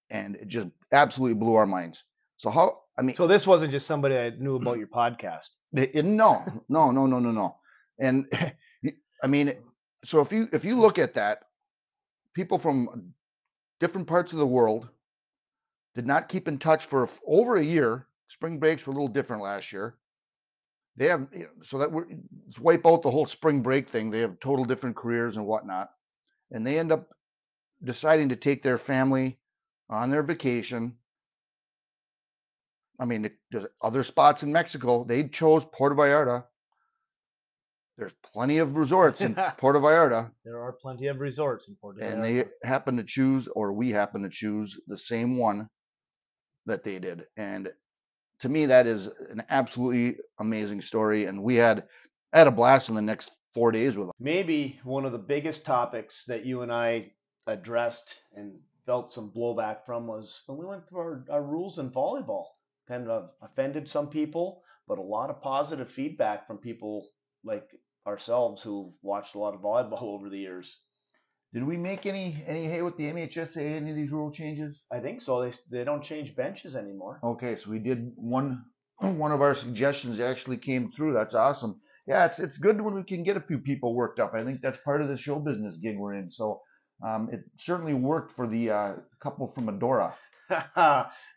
and 0.09 0.35
it 0.35 0.47
just 0.47 0.67
absolutely 0.91 1.35
blew 1.35 1.55
our 1.55 1.65
minds. 1.65 2.03
So 2.37 2.49
how? 2.49 2.81
I 2.97 3.01
mean, 3.03 3.15
So 3.15 3.27
this 3.27 3.47
wasn't 3.47 3.71
just 3.71 3.87
somebody 3.87 4.15
that 4.15 4.39
knew 4.39 4.55
about 4.55 4.77
your 4.77 4.87
podcast. 4.87 5.49
it- 5.73 5.91
it- 5.95 6.05
no, 6.05 6.43
no, 6.69 6.91
no, 6.91 7.05
no, 7.07 7.19
no, 7.19 7.31
no. 7.31 7.55
And 7.99 8.27
I 9.23 9.27
mean, 9.27 9.53
so 10.03 10.21
if 10.21 10.31
you 10.31 10.47
if 10.51 10.65
you 10.65 10.79
look 10.79 10.97
at 10.97 11.13
that, 11.13 11.43
people 12.33 12.57
from 12.57 13.13
different 13.79 14.07
parts 14.07 14.33
of 14.33 14.39
the 14.39 14.47
world 14.47 14.89
did 15.95 16.07
not 16.07 16.29
keep 16.29 16.47
in 16.47 16.57
touch 16.57 16.85
for 16.85 17.09
over 17.25 17.57
a 17.57 17.63
year. 17.63 18.07
Spring 18.27 18.59
breaks 18.59 18.85
were 18.85 18.93
a 18.93 18.95
little 18.95 19.09
different 19.09 19.43
last 19.43 19.73
year. 19.73 19.95
They 20.97 21.07
have 21.07 21.27
eh, 21.35 21.45
so 21.61 21.77
that 21.79 21.91
we're 21.91 22.05
wipe 22.59 22.85
out 22.85 23.01
the 23.01 23.11
whole 23.11 23.25
spring 23.25 23.61
break 23.61 23.89
thing. 23.89 24.09
They 24.09 24.19
have 24.19 24.39
total 24.39 24.65
different 24.65 24.95
careers 24.95 25.37
and 25.37 25.45
whatnot, 25.45 25.91
and 26.51 26.65
they 26.65 26.79
end 26.79 26.91
up 26.91 27.09
deciding 27.83 28.29
to 28.29 28.35
take 28.35 28.63
their 28.63 28.77
family 28.77 29.39
on 29.89 30.11
their 30.11 30.23
vacation. 30.23 30.95
I 32.99 33.05
mean, 33.05 33.29
there's 33.51 33.65
other 33.81 34.03
spots 34.03 34.43
in 34.43 34.51
Mexico. 34.51 35.03
They 35.03 35.27
chose 35.27 35.65
Puerto 35.65 35.95
Vallarta. 35.95 36.45
There's 37.97 38.13
plenty 38.33 38.57
of 38.57 38.75
resorts 38.77 39.21
in 39.21 39.35
Puerto 39.57 39.79
Vallarta, 39.79 40.31
There 40.45 40.59
are 40.59 40.73
plenty 40.73 41.07
of 41.07 41.19
resorts 41.19 41.67
in 41.67 41.75
Puerto 41.75 42.03
and 42.03 42.19
Vallarta. 42.23 42.49
they 42.61 42.67
happen 42.67 42.97
to 42.97 43.03
choose, 43.03 43.47
or 43.47 43.73
we 43.73 43.91
happen 43.91 44.23
to 44.23 44.29
choose, 44.29 44.79
the 44.87 44.97
same 44.97 45.37
one 45.37 45.69
that 46.65 46.83
they 46.83 46.99
did. 46.99 47.25
And 47.37 47.71
to 48.39 48.49
me, 48.49 48.65
that 48.67 48.87
is 48.87 49.07
an 49.29 49.43
absolutely 49.49 50.17
amazing 50.39 50.81
story. 50.81 51.25
And 51.25 51.43
we 51.43 51.55
had, 51.55 51.83
I 52.33 52.39
had 52.39 52.47
a 52.47 52.51
blast 52.51 52.89
in 52.89 52.95
the 52.95 53.01
next 53.01 53.31
four 53.53 53.71
days 53.71 53.97
with 53.97 54.07
them. 54.07 54.13
maybe 54.19 54.79
one 54.83 55.05
of 55.05 55.11
the 55.11 55.17
biggest 55.17 55.65
topics 55.65 56.23
that 56.25 56.45
you 56.45 56.61
and 56.61 56.71
I 56.71 57.11
addressed 57.47 58.15
and 58.35 58.53
felt 58.85 59.11
some 59.11 59.29
blowback 59.31 59.85
from 59.85 60.07
was 60.07 60.41
when 60.47 60.57
we 60.57 60.65
went 60.65 60.87
through 60.87 60.99
our, 60.99 61.25
our 61.29 61.43
rules 61.43 61.77
in 61.77 61.89
volleyball. 61.91 62.45
Kind 62.87 63.07
of 63.09 63.29
offended 63.41 63.87
some 63.87 64.07
people, 64.09 64.63
but 64.87 64.97
a 64.97 65.01
lot 65.01 65.29
of 65.29 65.41
positive 65.41 65.89
feedback 65.89 66.47
from 66.47 66.57
people 66.57 67.07
like 67.43 67.69
ourselves 68.05 68.61
who 68.61 68.93
watched 69.01 69.35
a 69.35 69.39
lot 69.39 69.53
of 69.53 69.61
volleyball 69.61 70.03
over 70.15 70.29
the 70.29 70.39
years. 70.39 70.79
Did 71.53 71.65
we 71.65 71.75
make 71.75 72.05
any 72.05 72.41
any 72.47 72.65
hay 72.67 72.81
with 72.81 72.95
the 72.95 73.11
MHSA? 73.11 73.57
Any 73.57 73.89
of 73.89 73.95
these 73.95 74.11
rule 74.11 74.31
changes? 74.31 74.83
I 74.89 74.99
think 74.99 75.19
so. 75.19 75.41
They, 75.41 75.51
they 75.69 75.83
don't 75.83 76.01
change 76.01 76.35
benches 76.35 76.77
anymore. 76.77 77.19
Okay, 77.23 77.55
so 77.55 77.69
we 77.69 77.79
did 77.79 78.13
one 78.15 78.63
one 78.99 79.33
of 79.33 79.41
our 79.41 79.53
suggestions 79.53 80.19
actually 80.19 80.57
came 80.57 80.91
through. 80.91 81.13
That's 81.13 81.35
awesome. 81.35 81.81
Yeah, 82.07 82.25
it's 82.25 82.39
it's 82.39 82.57
good 82.57 82.79
when 82.79 82.95
we 82.95 83.03
can 83.03 83.23
get 83.23 83.35
a 83.35 83.41
few 83.41 83.59
people 83.59 83.93
worked 83.93 84.19
up. 84.19 84.33
I 84.33 84.45
think 84.45 84.61
that's 84.61 84.77
part 84.77 85.01
of 85.01 85.09
the 85.09 85.17
show 85.17 85.39
business 85.39 85.75
gig 85.77 85.97
we're 85.97 86.13
in. 86.13 86.29
So 86.29 86.61
um, 87.05 87.29
it 87.31 87.41
certainly 87.57 87.95
worked 87.95 88.31
for 88.31 88.47
the 88.47 88.69
uh, 88.69 88.95
couple 89.19 89.47
from 89.47 89.67
Adora. 89.67 90.13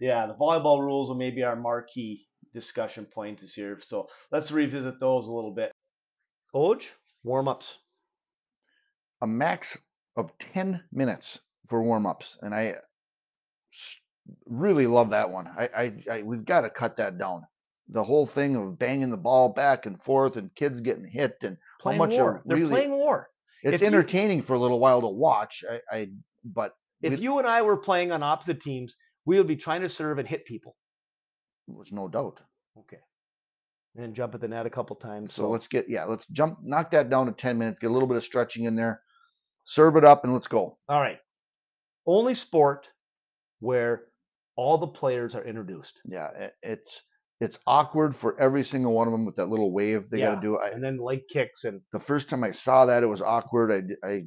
yeah, 0.00 0.26
the 0.26 0.36
volleyball 0.38 0.80
rules 0.80 1.08
will 1.08 1.16
maybe 1.16 1.42
our 1.42 1.56
marquee 1.56 2.26
discussion 2.52 3.04
point 3.04 3.40
this 3.40 3.56
year. 3.56 3.78
So 3.82 4.08
let's 4.30 4.50
revisit 4.50 5.00
those 5.00 5.26
a 5.26 5.32
little 5.32 5.52
bit. 5.52 5.72
Oj, 6.54 6.84
warm 7.22 7.48
ups. 7.48 7.78
A 9.22 9.26
max 9.26 9.76
of 10.16 10.30
10 10.52 10.82
minutes 10.92 11.38
for 11.68 11.82
warm 11.82 12.06
ups. 12.06 12.36
And 12.42 12.54
I 12.54 12.74
really 14.46 14.86
love 14.86 15.10
that 15.10 15.30
one. 15.30 15.48
I, 15.48 15.68
I, 15.76 15.92
I 16.10 16.22
we've 16.22 16.44
got 16.44 16.62
to 16.62 16.70
cut 16.70 16.96
that 16.98 17.18
down. 17.18 17.42
The 17.88 18.04
whole 18.04 18.26
thing 18.26 18.56
of 18.56 18.78
banging 18.78 19.10
the 19.10 19.16
ball 19.16 19.50
back 19.50 19.86
and 19.86 20.02
forth 20.02 20.36
and 20.36 20.54
kids 20.54 20.80
getting 20.80 21.04
hit 21.04 21.36
and 21.42 21.56
how 21.82 21.92
much 21.92 22.12
war. 22.12 22.30
are 22.36 22.42
They're 22.46 22.56
really 22.56 22.70
playing 22.70 22.92
war. 22.92 23.28
it's 23.62 23.74
if 23.74 23.80
you- 23.80 23.86
entertaining 23.86 24.42
for 24.42 24.54
a 24.54 24.58
little 24.58 24.80
while 24.80 25.00
to 25.02 25.08
watch. 25.08 25.64
I, 25.70 25.80
I 25.94 26.08
but 26.44 26.74
If 27.02 27.20
you 27.20 27.38
and 27.38 27.46
I 27.46 27.62
were 27.62 27.76
playing 27.76 28.12
on 28.12 28.22
opposite 28.22 28.60
teams, 28.60 28.96
we 29.26 29.36
would 29.38 29.46
be 29.46 29.56
trying 29.56 29.82
to 29.82 29.88
serve 29.88 30.18
and 30.18 30.28
hit 30.28 30.44
people. 30.46 30.76
there's 31.68 31.92
no 31.92 32.08
doubt. 32.08 32.40
Okay. 32.78 33.00
And 33.96 34.14
jump 34.14 34.34
at 34.34 34.40
the 34.40 34.48
net 34.48 34.66
a 34.66 34.70
couple 34.70 34.96
times. 34.96 35.32
So 35.32 35.48
let's 35.48 35.68
get 35.68 35.88
yeah, 35.88 36.04
let's 36.04 36.26
jump 36.32 36.58
knock 36.62 36.90
that 36.90 37.10
down 37.10 37.26
to 37.26 37.32
10 37.32 37.58
minutes, 37.58 37.78
get 37.78 37.90
a 37.90 37.92
little 37.92 38.08
bit 38.08 38.16
of 38.16 38.24
stretching 38.24 38.64
in 38.64 38.74
there, 38.74 39.00
serve 39.64 39.96
it 39.96 40.04
up 40.04 40.24
and 40.24 40.32
let's 40.32 40.48
go. 40.48 40.78
All 40.88 41.00
right. 41.00 41.18
Only 42.06 42.34
sport 42.34 42.88
where 43.60 44.06
all 44.56 44.78
the 44.78 44.88
players 44.88 45.34
are 45.36 45.44
introduced. 45.44 46.00
Yeah, 46.04 46.28
it, 46.36 46.54
it's 46.62 47.02
it's 47.40 47.58
awkward 47.66 48.16
for 48.16 48.38
every 48.40 48.64
single 48.64 48.92
one 48.92 49.06
of 49.06 49.12
them 49.12 49.24
with 49.24 49.36
that 49.36 49.46
little 49.46 49.72
wave 49.72 50.10
they 50.10 50.18
got 50.20 50.34
to 50.36 50.40
do. 50.40 50.58
I, 50.58 50.70
And 50.70 50.82
then 50.82 50.98
leg 50.98 51.20
kicks 51.30 51.62
and 51.64 51.80
the 51.92 52.00
first 52.00 52.28
time 52.28 52.42
I 52.42 52.50
saw 52.50 52.86
that, 52.86 53.02
it 53.04 53.06
was 53.06 53.20
awkward. 53.20 53.96
I 54.02 54.08
I 54.08 54.22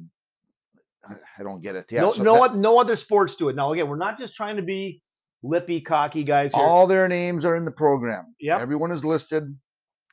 I 1.38 1.42
don't 1.42 1.62
get 1.62 1.76
it. 1.76 1.86
Yeah, 1.90 2.00
no, 2.02 2.12
so 2.12 2.22
no, 2.22 2.34
that- 2.48 2.56
no 2.56 2.78
other 2.80 2.96
sports 2.96 3.34
do 3.34 3.48
it. 3.50 3.56
Now 3.56 3.72
again, 3.72 3.88
we're 3.88 3.96
not 3.96 4.18
just 4.18 4.34
trying 4.34 4.56
to 4.56 4.62
be 4.62 5.02
lippy, 5.42 5.80
cocky 5.80 6.24
guys 6.24 6.52
here. 6.54 6.62
all 6.62 6.86
their 6.86 7.08
names 7.08 7.44
are 7.44 7.56
in 7.56 7.64
the 7.64 7.70
program. 7.70 8.34
Yeah, 8.40 8.58
everyone 8.60 8.90
is 8.92 9.04
listed. 9.04 9.44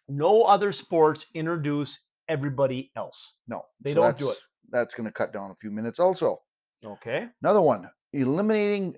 no 0.07 0.43
other 0.43 0.71
sports 0.71 1.25
introduce 1.33 1.97
everybody 2.27 2.91
else. 2.95 3.33
No, 3.47 3.63
They 3.81 3.93
so 3.93 4.01
don't 4.01 4.17
do 4.17 4.29
it. 4.31 4.37
That's 4.71 4.95
going 4.95 5.05
to 5.05 5.11
cut 5.13 5.31
down 5.33 5.51
a 5.51 5.55
few 5.55 5.71
minutes. 5.71 5.99
Also, 5.99 6.41
Okay. 6.83 7.27
another 7.41 7.61
one: 7.61 7.89
eliminating 8.13 8.95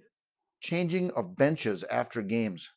changing 0.61 1.11
of 1.11 1.35
benches 1.37 1.83
after 1.89 2.21
games. 2.21 2.67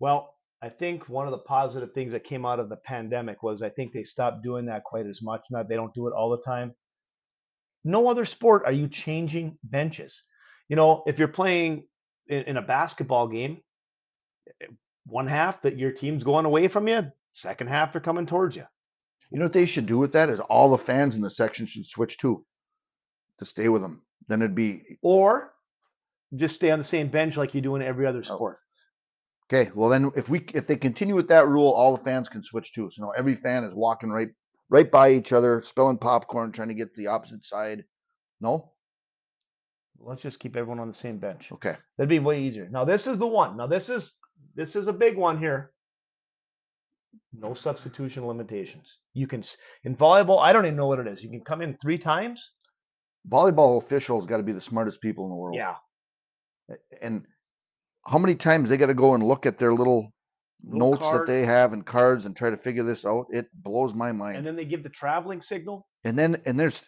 Well, 0.00 0.34
I 0.62 0.68
think 0.68 1.08
one 1.08 1.26
of 1.26 1.32
the 1.32 1.38
positive 1.38 1.92
things 1.92 2.12
that 2.12 2.24
came 2.24 2.46
out 2.46 2.58
of 2.60 2.68
the 2.68 2.76
pandemic 2.76 3.42
was 3.42 3.62
I 3.62 3.68
think 3.68 3.92
they 3.92 4.04
stopped 4.04 4.42
doing 4.42 4.66
that 4.66 4.84
quite 4.84 5.06
as 5.06 5.20
much. 5.22 5.42
Not 5.50 5.68
they 5.68 5.74
don't 5.76 5.92
do 5.94 6.06
it 6.08 6.12
all 6.16 6.30
the 6.30 6.42
time. 6.42 6.74
No 7.84 8.08
other 8.08 8.24
sport 8.24 8.62
are 8.64 8.72
you 8.72 8.88
changing 8.88 9.58
benches. 9.64 10.22
You 10.68 10.76
know, 10.76 11.02
if 11.06 11.18
you're 11.18 11.28
playing 11.28 11.86
in, 12.28 12.42
in 12.44 12.56
a 12.56 12.62
basketball 12.62 13.28
game, 13.28 13.62
eh, 14.60 14.66
one 15.06 15.26
half 15.26 15.62
that 15.62 15.78
your 15.78 15.92
team's 15.92 16.24
going 16.24 16.44
away 16.46 16.68
from 16.68 16.88
you, 16.88 17.10
second 17.32 17.68
half 17.68 17.92
they're 17.92 18.00
coming 18.00 18.26
towards 18.26 18.56
you. 18.56 18.64
You 19.30 19.38
know 19.38 19.46
what 19.46 19.52
they 19.52 19.66
should 19.66 19.86
do 19.86 19.98
with 19.98 20.12
that 20.12 20.28
is 20.28 20.40
all 20.40 20.70
the 20.70 20.78
fans 20.78 21.14
in 21.14 21.22
the 21.22 21.30
section 21.30 21.66
should 21.66 21.86
switch 21.86 22.18
too, 22.18 22.44
to 23.38 23.44
stay 23.44 23.68
with 23.68 23.82
them. 23.82 24.02
Then 24.28 24.42
it'd 24.42 24.54
be 24.54 24.98
Or 25.02 25.52
just 26.34 26.54
stay 26.54 26.70
on 26.70 26.78
the 26.78 26.84
same 26.84 27.08
bench 27.08 27.36
like 27.36 27.54
you 27.54 27.60
do 27.60 27.74
in 27.76 27.82
every 27.82 28.06
other 28.06 28.20
Oh. 28.28 28.34
sport. 28.36 28.58
okay. 29.52 29.70
Well, 29.74 29.88
then 29.90 30.10
if 30.16 30.28
we 30.28 30.44
if 30.54 30.66
they 30.66 30.76
continue 30.76 31.14
with 31.14 31.28
that 31.28 31.48
rule, 31.48 31.70
all 31.70 31.96
the 31.96 32.04
fans 32.04 32.28
can 32.28 32.42
switch 32.42 32.72
too. 32.72 32.90
So 32.92 33.02
now 33.04 33.10
every 33.10 33.34
fan 33.34 33.64
is 33.64 33.74
walking 33.74 34.10
right 34.10 34.28
right 34.68 34.90
by 34.90 35.12
each 35.12 35.32
other, 35.32 35.60
spilling 35.62 35.98
popcorn, 35.98 36.52
trying 36.52 36.68
to 36.68 36.74
get 36.74 36.94
to 36.94 37.00
the 37.00 37.08
opposite 37.08 37.44
side. 37.44 37.84
No, 38.40 38.71
Let's 40.04 40.22
just 40.22 40.40
keep 40.40 40.56
everyone 40.56 40.80
on 40.80 40.88
the 40.88 40.94
same 40.94 41.18
bench. 41.18 41.52
okay. 41.52 41.76
That'd 41.96 42.08
be 42.08 42.18
way 42.18 42.42
easier. 42.42 42.68
Now 42.70 42.84
this 42.84 43.06
is 43.06 43.18
the 43.18 43.26
one. 43.26 43.56
Now 43.56 43.66
this 43.66 43.88
is 43.88 44.14
this 44.54 44.74
is 44.76 44.88
a 44.88 44.92
big 44.92 45.16
one 45.16 45.38
here. 45.38 45.72
No 47.32 47.54
substitution 47.54 48.26
limitations. 48.26 48.98
You 49.14 49.26
can 49.26 49.42
in 49.84 49.96
volleyball. 49.96 50.40
I 50.42 50.52
don't 50.52 50.64
even 50.66 50.76
know 50.76 50.86
what 50.88 50.98
it 50.98 51.06
is. 51.06 51.22
You 51.22 51.30
can 51.30 51.40
come 51.42 51.62
in 51.62 51.76
three 51.80 51.98
times. 51.98 52.50
Volleyball 53.30 53.78
officials 53.82 54.26
got 54.26 54.38
to 54.38 54.42
be 54.42 54.52
the 54.52 54.60
smartest 54.60 55.00
people 55.00 55.24
in 55.24 55.30
the 55.30 55.36
world. 55.36 55.54
Yeah, 55.56 55.76
and 57.00 57.24
how 58.04 58.18
many 58.18 58.34
times 58.34 58.68
they 58.68 58.76
got 58.76 58.86
to 58.86 58.94
go 58.94 59.14
and 59.14 59.22
look 59.22 59.46
at 59.46 59.58
their 59.58 59.72
little, 59.72 60.12
Little 60.64 60.90
notes 60.90 61.02
card. 61.02 61.20
that 61.20 61.26
they 61.32 61.44
have 61.44 61.72
and 61.72 61.86
cards 61.86 62.24
and 62.26 62.36
try 62.36 62.50
to 62.50 62.56
figure 62.56 62.82
this 62.82 63.04
out 63.04 63.26
it 63.30 63.46
blows 63.52 63.94
my 63.94 64.12
mind 64.12 64.36
and 64.38 64.46
then 64.46 64.54
they 64.56 64.64
give 64.64 64.82
the 64.82 64.88
traveling 64.88 65.40
signal. 65.42 65.86
and 66.04 66.18
then 66.18 66.40
and 66.46 66.58
there's 66.58 66.82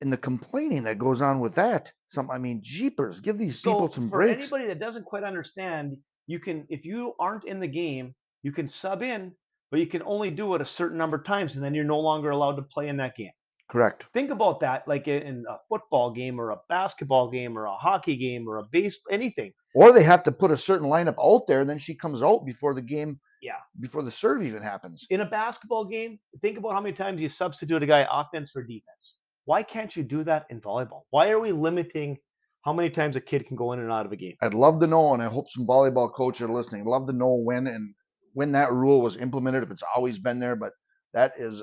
and 0.00 0.12
the 0.12 0.16
complaining 0.16 0.82
that 0.84 0.98
goes 0.98 1.20
on 1.20 1.40
with 1.40 1.54
that 1.54 1.92
some 2.08 2.30
i 2.30 2.38
mean 2.38 2.60
jeepers 2.62 3.20
give 3.20 3.38
these 3.38 3.60
So 3.60 3.70
people 3.72 3.90
some 3.90 4.08
for 4.10 4.18
breaks. 4.18 4.42
anybody 4.42 4.66
that 4.66 4.78
doesn't 4.80 5.04
quite 5.04 5.24
understand, 5.24 5.96
you 6.26 6.38
can 6.40 6.66
if 6.68 6.84
you 6.84 7.14
aren't 7.18 7.44
in 7.44 7.60
the 7.60 7.68
game, 7.68 8.14
you 8.42 8.52
can 8.52 8.68
sub 8.68 9.02
in, 9.02 9.32
but 9.70 9.80
you 9.80 9.86
can 9.86 10.02
only 10.04 10.30
do 10.30 10.54
it 10.54 10.60
a 10.60 10.64
certain 10.66 10.98
number 10.98 11.16
of 11.16 11.24
times, 11.24 11.54
and 11.54 11.64
then 11.64 11.74
you're 11.74 11.84
no 11.84 12.00
longer 12.00 12.30
allowed 12.30 12.56
to 12.56 12.62
play 12.62 12.88
in 12.88 12.96
that 12.98 13.14
game. 13.16 13.32
correct. 13.70 14.04
Think 14.12 14.30
about 14.30 14.60
that 14.60 14.86
like 14.86 15.08
in 15.08 15.44
a 15.48 15.56
football 15.68 16.10
game 16.12 16.38
or 16.40 16.50
a 16.50 16.60
basketball 16.68 17.30
game 17.30 17.56
or 17.58 17.64
a 17.66 17.74
hockey 17.74 18.16
game 18.16 18.46
or 18.48 18.58
a 18.58 18.64
base 18.64 18.98
anything. 19.10 19.52
Or 19.74 19.92
they 19.92 20.02
have 20.04 20.22
to 20.24 20.32
put 20.32 20.50
a 20.50 20.56
certain 20.56 20.88
lineup 20.88 21.16
out 21.22 21.46
there 21.46 21.60
and 21.62 21.68
then 21.70 21.78
she 21.78 21.94
comes 21.94 22.22
out 22.22 22.44
before 22.44 22.74
the 22.74 22.82
game 22.82 23.18
Yeah. 23.42 23.60
before 23.80 24.02
the 24.02 24.12
serve 24.12 24.42
even 24.42 24.62
happens. 24.62 25.06
In 25.10 25.20
a 25.20 25.26
basketball 25.26 25.84
game 25.84 26.18
think 26.42 26.58
about 26.58 26.72
how 26.74 26.80
many 26.80 26.94
times 26.94 27.20
you 27.22 27.28
substitute 27.28 27.82
a 27.82 27.86
guy 27.86 28.06
offense 28.10 28.50
for 28.50 28.62
defense 28.62 29.14
why 29.44 29.62
can't 29.62 29.94
you 29.94 30.02
do 30.02 30.24
that 30.24 30.46
in 30.50 30.60
volleyball? 30.60 31.02
Why 31.10 31.30
are 31.30 31.40
we 31.40 31.52
limiting 31.52 32.18
how 32.62 32.72
many 32.72 32.88
times 32.90 33.16
a 33.16 33.20
kid 33.20 33.46
can 33.46 33.56
go 33.56 33.72
in 33.72 33.80
and 33.80 33.92
out 33.92 34.06
of 34.06 34.12
a 34.12 34.16
game? 34.16 34.34
I'd 34.40 34.54
love 34.54 34.80
to 34.80 34.86
know 34.86 35.12
and 35.12 35.22
i 35.22 35.26
hope 35.26 35.50
some 35.50 35.66
volleyball 35.66 36.12
coaches 36.12 36.42
are 36.42 36.52
listening. 36.52 36.82
I'd 36.82 36.86
love 36.86 37.06
to 37.06 37.12
know 37.12 37.34
when 37.34 37.66
and 37.66 37.94
when 38.32 38.52
that 38.52 38.72
rule 38.72 39.00
was 39.00 39.16
implemented 39.16 39.62
if 39.62 39.70
it's 39.70 39.84
always 39.94 40.18
been 40.18 40.40
there 40.40 40.56
but 40.56 40.72
that 41.12 41.34
is 41.38 41.62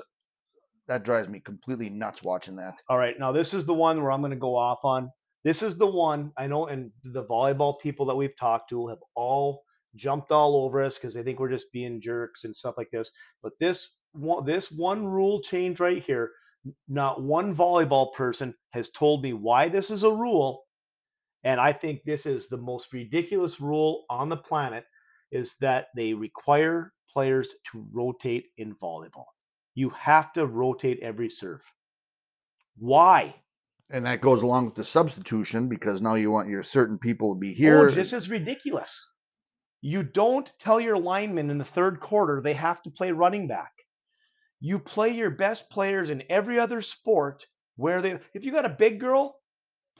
that 0.88 1.04
drives 1.04 1.28
me 1.28 1.40
completely 1.40 1.88
nuts 1.88 2.22
watching 2.22 2.56
that. 2.56 2.74
All 2.88 2.98
right 2.98 3.18
now 3.18 3.32
this 3.32 3.54
is 3.54 3.66
the 3.66 3.74
one 3.74 4.00
where 4.00 4.12
i'm 4.12 4.20
going 4.20 4.30
to 4.30 4.36
go 4.36 4.56
off 4.56 4.84
on. 4.84 5.10
This 5.44 5.62
is 5.62 5.76
the 5.76 5.90
one 5.90 6.32
i 6.36 6.46
know 6.46 6.66
and 6.66 6.92
the 7.04 7.24
volleyball 7.24 7.80
people 7.80 8.06
that 8.06 8.16
we've 8.16 8.36
talked 8.36 8.70
to 8.70 8.86
have 8.88 8.98
all 9.16 9.64
jumped 9.94 10.30
all 10.30 10.56
over 10.64 10.82
us 10.82 10.94
because 10.94 11.12
they 11.12 11.22
think 11.22 11.38
we're 11.38 11.50
just 11.50 11.72
being 11.72 12.00
jerks 12.00 12.44
and 12.44 12.56
stuff 12.56 12.76
like 12.78 12.90
this 12.90 13.10
but 13.42 13.52
this 13.60 13.90
one 14.12 14.46
this 14.46 14.70
one 14.70 15.04
rule 15.04 15.42
change 15.42 15.80
right 15.80 16.02
here 16.02 16.30
not 16.88 17.22
one 17.22 17.54
volleyball 17.54 18.12
person 18.14 18.54
has 18.72 18.90
told 18.90 19.22
me 19.22 19.32
why 19.32 19.68
this 19.68 19.90
is 19.90 20.02
a 20.04 20.10
rule 20.10 20.64
and 21.44 21.60
i 21.60 21.72
think 21.72 22.00
this 22.04 22.26
is 22.26 22.48
the 22.48 22.58
most 22.58 22.92
ridiculous 22.92 23.60
rule 23.60 24.04
on 24.10 24.28
the 24.28 24.36
planet 24.36 24.84
is 25.32 25.56
that 25.60 25.86
they 25.96 26.14
require 26.14 26.92
players 27.12 27.48
to 27.70 27.86
rotate 27.92 28.46
in 28.58 28.74
volleyball 28.76 29.26
you 29.74 29.90
have 29.90 30.32
to 30.32 30.46
rotate 30.46 31.00
every 31.02 31.28
serve 31.28 31.62
why 32.78 33.34
and 33.90 34.06
that 34.06 34.20
goes 34.20 34.42
along 34.42 34.66
with 34.66 34.74
the 34.74 34.84
substitution 34.84 35.68
because 35.68 36.00
now 36.00 36.14
you 36.14 36.30
want 36.30 36.48
your 36.48 36.62
certain 36.62 36.98
people 36.98 37.34
to 37.34 37.40
be 37.40 37.54
Here, 37.54 37.88
here. 37.88 37.90
this 37.90 38.12
is 38.12 38.30
ridiculous. 38.30 39.08
You 39.82 40.02
don't 40.02 40.50
tell 40.60 40.80
your 40.80 40.98
linemen 40.98 41.50
in 41.50 41.58
the 41.58 41.64
third 41.64 42.00
quarter 42.00 42.40
they 42.40 42.54
have 42.54 42.82
to 42.82 42.90
play 42.90 43.12
running 43.12 43.48
back. 43.48 43.72
You 44.64 44.78
play 44.78 45.10
your 45.10 45.30
best 45.30 45.68
players 45.70 46.08
in 46.08 46.22
every 46.30 46.60
other 46.60 46.82
sport 46.82 47.44
where 47.74 48.00
they 48.00 48.20
if 48.32 48.44
you 48.44 48.52
got 48.52 48.64
a 48.64 48.68
big 48.68 49.00
girl, 49.00 49.40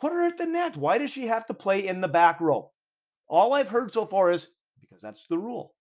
put 0.01 0.13
her 0.13 0.23
at 0.23 0.39
the 0.39 0.47
net. 0.47 0.77
Why 0.77 0.99
does 0.99 1.11
she 1.11 1.27
have 1.27 1.47
to 1.47 1.55
play 1.55 1.89
in 1.89 2.01
the 2.01 2.07
back 2.07 2.41
row? 2.41 2.71
All 3.27 3.55
I've 3.55 3.69
heard 3.69 3.93
so 3.93 4.07
far 4.07 4.31
is 4.31 4.47
because 4.81 5.03
that's 5.03 5.27
the 5.29 5.37
rule. 5.37 5.75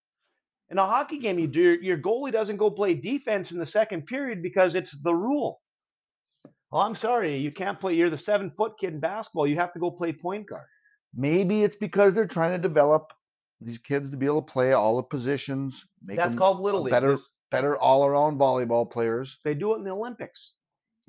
In 0.71 0.79
a 0.79 0.85
hockey 0.88 1.19
game, 1.19 1.38
you 1.38 1.45
hmm. 1.45 1.51
do 1.51 1.77
your 1.79 2.00
goalie 2.00 2.31
doesn't 2.31 2.57
go 2.57 2.71
play 2.71 2.95
defense 2.95 3.51
in 3.51 3.59
the 3.59 3.67
second 3.67 4.07
period 4.07 4.41
because 4.41 4.73
it's 4.73 5.00
the 5.03 5.13
rule. 5.13 5.61
Oh, 6.71 6.79
I'm 6.79 6.95
sorry, 6.95 7.35
you 7.38 7.51
can't 7.51 7.79
play. 7.79 7.93
You're 7.93 8.09
the 8.09 8.17
seven 8.17 8.50
foot 8.57 8.79
kid 8.79 8.95
in 8.95 9.00
basketball. 9.00 9.45
You 9.45 9.57
have 9.57 9.73
to 9.73 9.79
go 9.79 9.91
play 9.91 10.11
point 10.11 10.50
guard. 10.50 10.65
Maybe 11.13 11.63
it's 11.63 11.75
because 11.75 12.15
they're 12.15 12.25
trying 12.25 12.59
to 12.59 12.67
develop 12.67 13.11
these 13.59 13.77
kids 13.77 14.09
to 14.09 14.17
be 14.17 14.25
able 14.25 14.41
to 14.41 14.51
play 14.51 14.73
all 14.73 14.97
the 14.97 15.03
positions, 15.03 15.85
make 16.03 16.17
That's 16.17 16.29
them 16.29 16.39
called 16.39 16.59
little 16.59 16.81
league. 16.81 16.91
better, 16.91 17.11
This- 17.11 17.29
better 17.51 17.77
all-around 17.77 18.39
volleyball 18.39 18.89
players. 18.89 19.38
They 19.43 19.53
do 19.53 19.74
it 19.74 19.79
in 19.79 19.84
the 19.84 19.91
Olympics. 19.91 20.53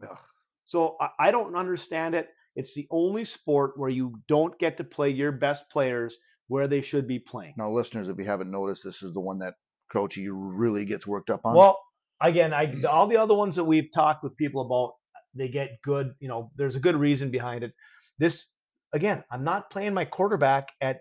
Ugh. 0.02 0.18
So 0.64 0.96
I, 1.00 1.08
I 1.18 1.30
don't 1.30 1.56
understand 1.56 2.14
it. 2.14 2.28
It's 2.54 2.74
the 2.74 2.86
only 2.90 3.24
sport 3.24 3.72
where 3.76 3.90
you 3.90 4.20
don't 4.28 4.58
get 4.58 4.76
to 4.76 4.84
play 4.84 5.10
your 5.10 5.32
best 5.32 5.70
players 5.70 6.16
where 6.48 6.68
they 6.68 6.82
should 6.82 7.08
be 7.08 7.18
playing. 7.18 7.54
Now, 7.56 7.70
listeners, 7.70 8.08
if 8.08 8.18
you 8.18 8.24
haven't 8.24 8.50
noticed, 8.50 8.84
this 8.84 9.02
is 9.02 9.14
the 9.14 9.20
one 9.20 9.38
that 9.38 9.54
Crouchy 9.92 10.28
really 10.30 10.84
gets 10.84 11.06
worked 11.06 11.30
up 11.30 11.42
on. 11.44 11.54
Well, 11.54 11.80
again, 12.20 12.52
I 12.52 12.74
all 12.90 13.06
the 13.06 13.16
other 13.16 13.34
ones 13.34 13.56
that 13.56 13.64
we've 13.64 13.90
talked 13.94 14.22
with 14.22 14.36
people 14.36 14.62
about, 14.62 14.94
they 15.34 15.48
get 15.48 15.80
good. 15.82 16.12
You 16.20 16.28
know, 16.28 16.50
there's 16.56 16.76
a 16.76 16.80
good 16.80 16.96
reason 16.96 17.30
behind 17.30 17.64
it. 17.64 17.72
This 18.18 18.46
again, 18.92 19.24
I'm 19.30 19.44
not 19.44 19.70
playing 19.70 19.94
my 19.94 20.04
quarterback 20.04 20.68
at 20.80 21.00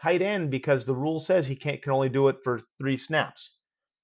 tight 0.00 0.22
end 0.22 0.50
because 0.50 0.84
the 0.84 0.94
rule 0.94 1.20
says 1.20 1.46
he 1.46 1.56
can't 1.56 1.82
can 1.82 1.92
only 1.92 2.08
do 2.08 2.28
it 2.28 2.36
for 2.44 2.60
three 2.78 2.96
snaps. 2.96 3.57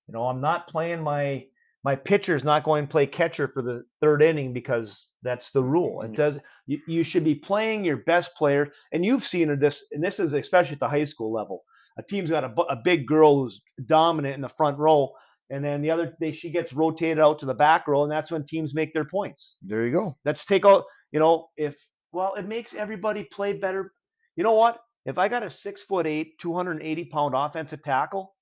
You 0.06 0.14
know, 0.14 0.26
I'm 0.26 0.40
not 0.40 0.68
playing 0.68 1.02
my 1.02 1.46
my 1.84 1.96
pitcher's 1.96 2.42
not 2.42 2.64
going 2.64 2.86
to 2.86 2.90
play 2.90 3.06
catcher 3.06 3.48
for 3.48 3.62
the 3.62 3.84
third 4.00 4.22
inning 4.22 4.54
because 4.54 5.06
that's 5.22 5.50
the 5.50 5.62
rule. 5.62 6.00
It 6.00 6.06
mm-hmm. 6.06 6.14
does. 6.14 6.38
You, 6.66 6.80
you 6.88 7.04
should 7.04 7.24
be 7.24 7.34
playing 7.34 7.84
your 7.84 7.98
best 7.98 8.34
player, 8.36 8.72
and 8.92 9.04
you've 9.04 9.24
seen 9.24 9.58
this, 9.58 9.84
and 9.92 10.02
this 10.02 10.18
is 10.18 10.32
especially 10.32 10.74
at 10.74 10.80
the 10.80 10.88
high 10.88 11.04
school 11.04 11.32
level. 11.32 11.62
A 11.98 12.02
team's 12.02 12.30
got 12.30 12.44
a, 12.44 12.62
a 12.62 12.76
big 12.76 13.06
girl 13.06 13.42
who's 13.42 13.60
dominant 13.86 14.34
in 14.34 14.40
the 14.40 14.48
front 14.48 14.78
row, 14.78 15.12
and 15.50 15.64
then 15.64 15.82
the 15.82 15.90
other 15.90 16.14
day 16.20 16.32
she 16.32 16.50
gets 16.50 16.72
rotated 16.72 17.20
out 17.20 17.38
to 17.40 17.46
the 17.46 17.54
back 17.54 17.86
row, 17.86 18.02
and 18.02 18.10
that's 18.10 18.30
when 18.30 18.44
teams 18.44 18.74
make 18.74 18.92
their 18.92 19.04
points. 19.04 19.56
There 19.62 19.86
you 19.86 19.92
go. 19.92 20.16
Let's 20.24 20.44
take 20.46 20.64
out, 20.64 20.84
you 21.12 21.20
know, 21.20 21.48
if 21.56 21.76
well, 22.12 22.34
it 22.34 22.46
makes 22.46 22.74
everybody 22.74 23.24
play 23.24 23.52
better. 23.54 23.92
You 24.36 24.44
know 24.44 24.54
what? 24.54 24.78
If 25.04 25.18
I 25.18 25.28
got 25.28 25.42
a 25.42 25.50
six 25.50 25.82
foot 25.82 26.06
eight, 26.06 26.38
280 26.40 27.04
pound 27.06 27.34
offensive 27.36 27.82
tackle, 27.82 28.33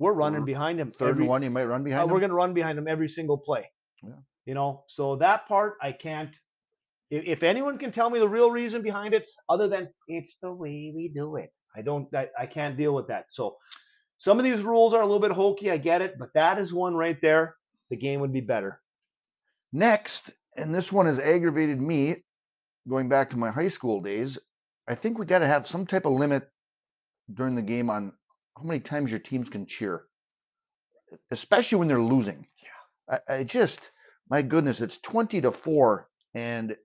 we're 0.00 0.14
running 0.14 0.40
Or 0.42 0.44
behind 0.46 0.80
him. 0.80 0.90
Third 0.90 1.10
every- 1.10 1.22
and 1.24 1.28
one, 1.28 1.42
you 1.44 1.50
might 1.50 1.66
run 1.66 1.82
uh, 1.82 1.84
behind. 1.84 2.10
we're 2.10 2.18
going 2.20 2.30
to 2.30 2.34
run 2.36 2.54
behind 2.54 2.78
him 2.78 2.88
every 2.88 3.08
single 3.08 3.38
play. 3.38 3.70
Yeah. 4.02 4.14
You 4.46 4.54
know, 4.54 4.84
so 4.88 5.16
that 5.16 5.46
part 5.46 5.74
I 5.80 5.92
can't. 5.92 6.34
If, 7.10 7.24
if 7.26 7.42
anyone 7.42 7.76
can 7.78 7.92
tell 7.92 8.08
me 8.10 8.18
the 8.18 8.28
real 8.28 8.50
reason 8.50 8.82
behind 8.82 9.14
it, 9.14 9.26
other 9.48 9.68
than 9.68 9.90
it's 10.08 10.36
the 10.42 10.52
way 10.52 10.92
we 10.96 11.12
do 11.14 11.36
it, 11.36 11.50
I 11.76 11.82
don't. 11.82 12.12
I, 12.14 12.28
I 12.36 12.46
can't 12.46 12.76
deal 12.78 12.94
with 12.94 13.08
that. 13.08 13.26
So 13.30 13.56
some 14.16 14.38
of 14.38 14.44
these 14.44 14.62
rules 14.62 14.94
are 14.94 15.02
a 15.02 15.06
little 15.06 15.20
bit 15.20 15.32
hokey. 15.32 15.70
I 15.70 15.76
get 15.76 16.00
it, 16.02 16.14
but 16.18 16.30
that 16.34 16.58
is 16.58 16.72
one 16.72 16.94
right 16.94 17.18
there. 17.20 17.54
The 17.90 17.96
game 17.96 18.20
would 18.20 18.32
be 18.32 18.40
better. 18.40 18.80
Next, 19.72 20.30
and 20.56 20.74
this 20.74 20.90
one 20.90 21.06
has 21.06 21.18
aggravated 21.20 21.80
me 21.80 22.24
going 22.88 23.08
back 23.10 23.30
to 23.30 23.36
my 23.36 23.50
high 23.50 23.68
school 23.68 24.00
days. 24.00 24.38
I 24.88 24.94
think 24.94 25.18
we 25.18 25.26
got 25.26 25.40
to 25.40 25.46
have 25.46 25.68
some 25.68 25.86
type 25.86 26.06
of 26.06 26.12
limit 26.12 26.48
during 27.32 27.54
the 27.54 27.62
game 27.62 27.90
on 27.90 28.12
how 28.56 28.64
many 28.64 28.80
times 28.80 29.10
your 29.10 29.20
teams 29.20 29.48
can 29.48 29.66
cheer, 29.66 30.04
especially 31.30 31.78
when 31.78 31.88
they're 31.88 32.00
losing. 32.00 32.46
Yeah. 33.08 33.18
I, 33.28 33.34
I 33.40 33.44
just, 33.44 33.90
my 34.28 34.42
goodness, 34.42 34.80
it's 34.80 34.98
20 34.98 35.40
to 35.42 35.52
4, 35.52 36.08
and 36.34 36.76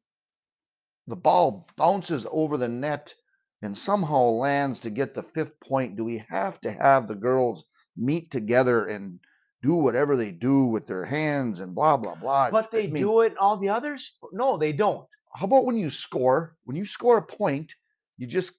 the 1.08 1.16
ball 1.16 1.68
bounces 1.78 2.26
over 2.32 2.58
the 2.58 2.68
net 2.68 3.14
and 3.62 3.78
somehow 3.78 4.22
lands 4.24 4.80
to 4.82 4.90
get 4.90 5.16
the 5.16 5.24
fifth 5.24 5.60
point. 5.60 5.96
Do 5.98 6.04
we 6.04 6.24
have 6.30 6.60
to 6.62 6.72
have 6.72 7.08
the 7.08 7.16
girls 7.16 7.64
meet 7.98 8.32
together 8.32 8.88
and 8.88 9.20
do 9.64 9.76
whatever 9.76 10.16
they 10.16 10.32
do 10.32 10.66
with 10.66 10.86
their 10.88 11.06
hands 11.06 11.60
and 11.60 11.74
blah, 11.76 11.98
blah, 11.98 12.16
blah? 12.16 12.52
But 12.52 12.70
I 12.74 12.82
they 12.82 12.88
mean, 12.88 13.04
do 13.04 13.22
it 13.22 13.34
in 13.34 13.38
all 13.38 13.58
the 13.58 13.70
others. 13.70 14.16
No, 14.32 14.58
they 14.58 14.72
don't. 14.72 15.08
how 15.34 15.46
about 15.46 15.66
when 15.66 15.78
you 15.78 15.90
score? 15.90 16.56
When 16.66 16.78
you 16.78 16.86
score 16.86 17.18
a 17.18 17.22
point, 17.22 17.74
you 18.18 18.28
just 18.28 18.52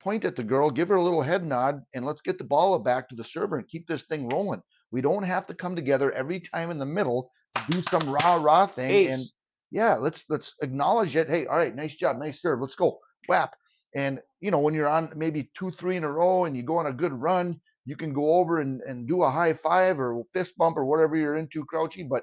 point 0.00 0.24
at 0.24 0.36
the 0.36 0.44
girl, 0.44 0.70
give 0.70 0.88
her 0.88 0.96
a 0.96 1.02
little 1.02 1.22
head 1.22 1.44
nod, 1.44 1.82
and 1.94 2.04
let's 2.04 2.22
get 2.22 2.38
the 2.38 2.44
ball 2.44 2.78
back 2.78 3.08
to 3.08 3.16
the 3.16 3.24
server 3.24 3.56
and 3.56 3.68
keep 3.68 3.86
this 3.86 4.02
thing 4.04 4.28
rolling. 4.28 4.62
We 4.90 5.00
don't 5.00 5.22
have 5.24 5.46
to 5.46 5.54
come 5.54 5.76
together 5.76 6.12
every 6.12 6.40
time 6.40 6.70
in 6.70 6.78
the 6.78 6.86
middle 6.86 7.30
to 7.54 7.62
do 7.70 7.82
some 7.82 8.08
rah 8.10 8.36
rah 8.36 8.66
thing. 8.66 8.90
And 9.12 9.22
yeah, 9.70 9.96
let's 9.96 10.24
let's 10.28 10.54
acknowledge 10.62 11.16
it. 11.16 11.28
Hey, 11.28 11.46
all 11.46 11.58
right, 11.58 11.74
nice 11.74 11.94
job, 11.94 12.18
nice 12.18 12.40
serve. 12.40 12.60
Let's 12.60 12.76
go. 12.76 12.98
Whap. 13.28 13.54
And 13.94 14.20
you 14.40 14.50
know, 14.50 14.60
when 14.60 14.74
you're 14.74 14.88
on 14.88 15.12
maybe 15.16 15.50
two, 15.56 15.70
three 15.70 15.96
in 15.96 16.04
a 16.04 16.10
row 16.10 16.44
and 16.44 16.56
you 16.56 16.62
go 16.62 16.76
on 16.76 16.86
a 16.86 16.92
good 16.92 17.12
run, 17.12 17.60
you 17.84 17.96
can 17.96 18.12
go 18.12 18.34
over 18.34 18.60
and, 18.60 18.80
and 18.82 19.08
do 19.08 19.22
a 19.22 19.30
high 19.30 19.54
five 19.54 19.98
or 19.98 20.22
fist 20.32 20.56
bump 20.56 20.76
or 20.76 20.84
whatever 20.84 21.16
you're 21.16 21.36
into, 21.36 21.64
Crouchy, 21.64 22.02
but 22.08 22.22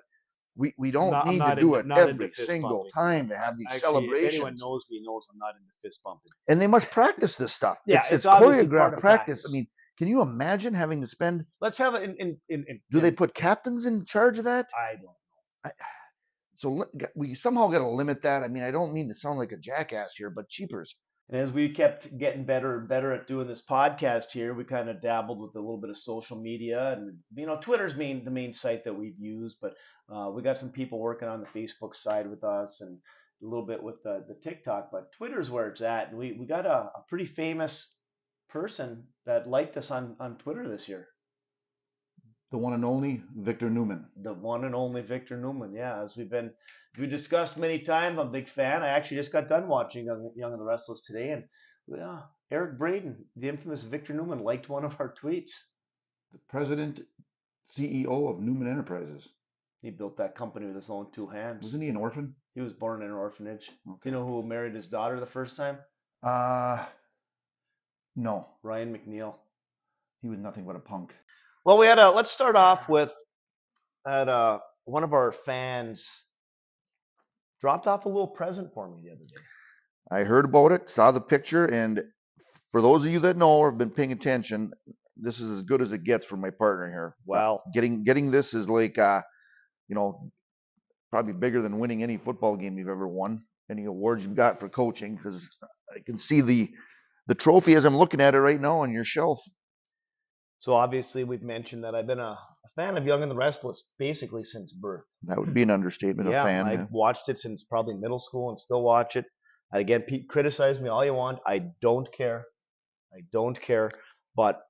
we, 0.58 0.74
we 0.78 0.90
don't 0.92 1.12
Not- 1.12 1.26
I'm 1.26 1.32
need 1.34 1.40
not 1.40 1.56
to 1.56 1.62
do 1.62 1.76
into- 1.76 1.80
it 1.80 1.86
not 1.88 2.00
into 2.10 2.12
every 2.24 2.28
fist 2.30 2.48
single 2.48 2.84
bumping. 2.84 2.92
time 2.92 3.30
to 3.30 3.38
have 3.38 3.58
these 3.58 3.66
Actually, 3.68 3.80
celebrations 3.82 4.26
if 4.28 4.34
anyone 4.36 4.56
knows 4.58 4.86
me 4.90 5.02
knows 5.06 5.28
I'm 5.32 5.38
not 5.38 5.56
into 5.56 5.72
fist 5.82 6.00
bumping. 6.04 6.32
and 6.48 6.62
they 6.62 6.68
must 6.68 6.90
practice 6.90 7.36
this 7.36 7.54
stuff. 7.54 7.82
Yeah, 7.86 7.98
it's, 8.00 8.06
it's 8.08 8.16
it's 8.16 8.26
obviously 8.26 8.68
part 8.68 8.92
choreographed 8.92 8.94
of 8.96 9.00
practice. 9.02 9.42
practice. 9.42 9.46
I 9.48 9.52
mean, 9.52 9.68
can 9.98 10.08
you 10.08 10.22
imagine 10.22 10.74
having 10.74 11.02
to 11.02 11.08
spend? 11.08 11.46
Let's 11.62 11.78
have 11.78 11.94
it 11.96 12.04
in 12.04 12.16
in 12.20 12.38
in. 12.50 12.66
in 12.68 12.80
Do 12.92 13.00
they 13.00 13.10
in- 13.10 13.16
put 13.16 13.34
captains 13.34 13.86
in 13.86 14.06
charge 14.06 14.38
of 14.38 14.46
that? 14.46 14.68
I 14.78 14.94
don't. 14.94 15.04
Know. 15.66 15.72
So 16.58 16.70
li- 16.70 16.86
g- 16.98 17.06
we 17.16 17.34
somehow 17.36 17.68
got 17.68 17.80
to 17.80 17.88
limit 17.90 18.22
that. 18.24 18.44
I 18.44 18.48
mean, 18.48 18.64
I 18.64 18.72
don't 18.72 18.94
mean 18.94 19.10
to 19.10 19.16
sound 19.16 19.38
like 19.40 19.52
a 19.52 19.58
jackass 19.58 20.16
here, 20.16 20.30
but 20.30 20.48
cheapers. 20.48 20.96
And 21.30 21.42
as 21.42 21.52
we 21.52 21.70
kept 21.70 22.16
getting 22.20 22.46
better 22.46 22.78
and 22.78 22.88
better 22.88 23.12
at 23.12 23.26
doing 23.28 23.48
this 23.48 23.64
podcast 23.64 24.32
here, 24.32 24.54
we 24.54 24.64
kind 24.64 24.90
of 24.90 25.02
dabbled 25.02 25.42
with 25.42 25.56
a 25.56 25.60
little 25.60 25.80
bit 25.80 25.90
of 25.90 25.98
social 25.98 26.38
media, 26.40 26.94
and 26.94 27.18
you 27.36 27.48
know, 27.48 27.58
Twitter's 27.60 27.96
main 27.96 28.24
the 28.24 28.32
main 28.32 28.54
site 28.54 28.84
that 28.84 28.94
we've 28.94 29.18
used, 29.20 29.58
but 29.60 29.74
uh, 30.14 30.30
we 30.30 30.44
got 30.44 30.60
some 30.60 30.70
people 30.72 31.00
working 31.00 31.28
on 31.28 31.42
the 31.42 31.48
Facebook 31.48 31.96
side 31.96 32.30
with 32.30 32.44
us, 32.44 32.82
and 32.82 33.00
a 33.42 33.46
little 33.46 33.66
bit 33.66 33.82
with 33.82 34.02
the, 34.04 34.24
the 34.28 34.36
TikTok. 34.36 34.90
But 34.92 35.12
Twitter's 35.14 35.50
where 35.50 35.68
it's 35.68 35.82
at, 35.82 36.10
and 36.10 36.18
we 36.20 36.34
we 36.34 36.46
got 36.46 36.68
a, 36.68 36.92
a 36.96 37.04
pretty 37.10 37.26
famous 37.26 37.92
person 38.50 39.04
that 39.26 39.50
liked 39.50 39.78
us 39.78 39.90
on 39.90 40.16
on 40.20 40.38
Twitter 40.38 40.70
this 40.70 40.88
year, 40.88 41.08
The 42.52 42.60
one 42.60 42.74
and 42.74 42.86
only 42.86 43.24
Victor 43.36 43.72
Newman. 43.72 44.06
the 44.16 44.34
one 44.34 44.64
and 44.64 44.76
only 44.76 45.02
Victor 45.02 45.38
Newman. 45.38 45.74
Yeah, 45.74 46.04
as 46.04 46.16
we've 46.16 46.30
been 46.30 46.52
we 46.98 47.08
discussed 47.08 47.58
many 47.58 47.80
times, 47.80 48.20
I'm 48.20 48.28
a 48.28 48.32
big 48.32 48.48
fan. 48.50 48.84
I 48.84 48.90
actually 48.90 49.18
just 49.18 49.32
got 49.32 49.48
done 49.48 49.68
watching 49.68 50.06
Young, 50.06 50.32
Young 50.36 50.52
and 50.52 50.62
the 50.62 50.66
Restless 50.66 51.02
today, 51.02 51.32
and 51.32 51.44
yeah, 51.88 52.22
Eric 52.52 52.78
Braeden, 52.78 53.26
the 53.36 53.50
infamous 53.50 53.84
Victor 53.84 54.14
Newman, 54.14 54.40
liked 54.40 54.70
one 54.70 54.86
of 54.86 54.96
our 55.00 55.14
tweets. 55.14 55.52
The 56.32 56.40
president, 56.50 57.02
CEO 57.72 58.30
of 58.30 58.40
Newman 58.40 58.70
Enterprises. 58.70 59.30
He 59.82 59.90
built 59.92 60.18
that 60.18 60.36
company 60.36 60.66
with 60.66 60.76
his 60.76 60.90
own 60.90 61.12
two 61.12 61.28
hands. 61.28 61.64
Wasn't 61.64 61.84
he 61.84 61.90
an 61.90 61.96
orphan? 61.96 62.36
He 62.56 62.62
was 62.62 62.74
born 62.74 63.02
in 63.04 63.10
an 63.10 63.14
orphanage. 63.14 63.68
Do 63.86 63.92
Okay. 63.94 64.10
you 64.10 64.12
know 64.12 64.26
who 64.26 64.42
married 64.44 64.74
his 64.74 64.88
daughter 64.88 65.20
the 65.20 65.26
first 65.26 65.56
time? 65.56 65.78
Uh, 66.24 66.84
no, 68.16 68.48
Ryan 68.64 68.94
McNeil. 68.98 69.36
he 70.22 70.30
was 70.30 70.40
nothing 70.40 70.66
but 70.66 70.76
a 70.76 70.80
punk. 70.80 71.14
Well, 71.66 71.78
we 71.78 71.86
had 71.86 72.00
a. 72.00 72.10
Let's 72.12 72.32
start 72.32 72.56
off 72.56 72.90
with 72.90 73.14
at 74.08 74.28
uh, 74.30 74.60
one 74.86 75.04
of 75.04 75.14
our 75.14 75.32
fans 75.32 76.24
dropped 77.62 77.88
off 77.88 78.06
a 78.06 78.10
little 78.10 78.28
present 78.28 78.74
for 78.74 78.90
me 78.90 78.98
the 79.04 79.12
other 79.12 79.24
day. 79.26 79.42
I 80.12 80.24
heard 80.24 80.46
about 80.46 80.72
it, 80.72 80.90
saw 80.90 81.12
the 81.12 81.22
picture, 81.22 81.66
and 81.66 82.04
for 82.72 82.82
those 82.82 83.06
of 83.06 83.12
you 83.12 83.20
that 83.22 83.38
know 83.38 83.58
or 83.60 83.72
have 83.72 83.78
been 83.78 83.90
paying 83.90 84.12
attention, 84.12 84.74
this 85.18 85.40
is 85.40 85.52
as 85.52 85.64
good 85.64 85.82
as 85.82 85.92
it 85.92 86.04
gets 86.04 86.26
for 86.26 86.38
my 86.38 86.50
partner 86.52 86.90
here. 86.90 87.16
Wow. 87.26 87.62
getting 87.74 88.04
getting 88.04 88.32
this 88.32 88.54
is 88.54 88.70
like 88.70 88.98
uh 88.98 89.22
you 89.88 89.96
know 89.96 90.32
probably 91.12 91.34
bigger 91.34 91.62
than 91.62 91.80
winning 91.80 92.04
any 92.04 92.18
football 92.18 92.56
game 92.58 92.78
you've 92.78 92.90
ever 92.90 93.08
won 93.08 93.44
any 93.72 93.86
awards 93.86 94.24
you've 94.26 94.36
got 94.36 94.60
for 94.60 94.70
coaching 94.70 95.16
because 95.16 95.50
i 95.96 96.00
can 96.06 96.18
see 96.18 96.42
the 96.42 96.70
the 97.28 97.36
trophy 97.36 97.76
as 97.76 97.86
i'm 97.86 97.98
looking 97.98 98.22
at 98.22 98.36
it 98.36 98.40
right 98.40 98.62
now 98.62 98.80
on 98.80 98.92
your 98.92 99.06
shelf 99.06 99.42
So 100.60 100.74
obviously, 100.74 101.24
we've 101.24 101.44
mentioned 101.44 101.84
that 101.84 101.96
I've 101.96 102.08
been 102.08 102.20
a, 102.20 102.32
a 102.32 102.55
fan 102.76 102.98
of 102.98 103.06
Young 103.06 103.22
and 103.22 103.32
the 103.32 103.36
Restless 103.36 103.92
basically 103.98 104.44
since 104.44 104.74
birth. 104.74 105.04
that 105.24 105.38
would 105.38 105.54
be 105.54 105.64
an 105.64 105.70
understatement 105.70 106.30
yeah, 106.30 106.42
a 106.42 106.46
fan 106.46 106.66
I've 106.66 106.80
yeah. 106.80 106.86
watched 106.92 107.30
it 107.30 107.40
since 107.40 107.64
probably 107.64 107.96
middle 107.96 108.20
school 108.20 108.50
and 108.50 108.60
still 108.60 108.82
watch 108.82 109.16
it. 109.16 109.26
And 109.72 109.82
again, 109.82 110.02
Pete, 110.02 110.30
criticize 110.30 110.80
me 110.80 110.90
all 110.90 111.04
you 111.04 111.14
want. 111.14 111.40
I 111.46 111.64
don't 111.82 112.08
care. 112.16 112.46
I 113.14 113.22
don't 113.32 113.60
care. 113.60 113.92
But 114.36 114.62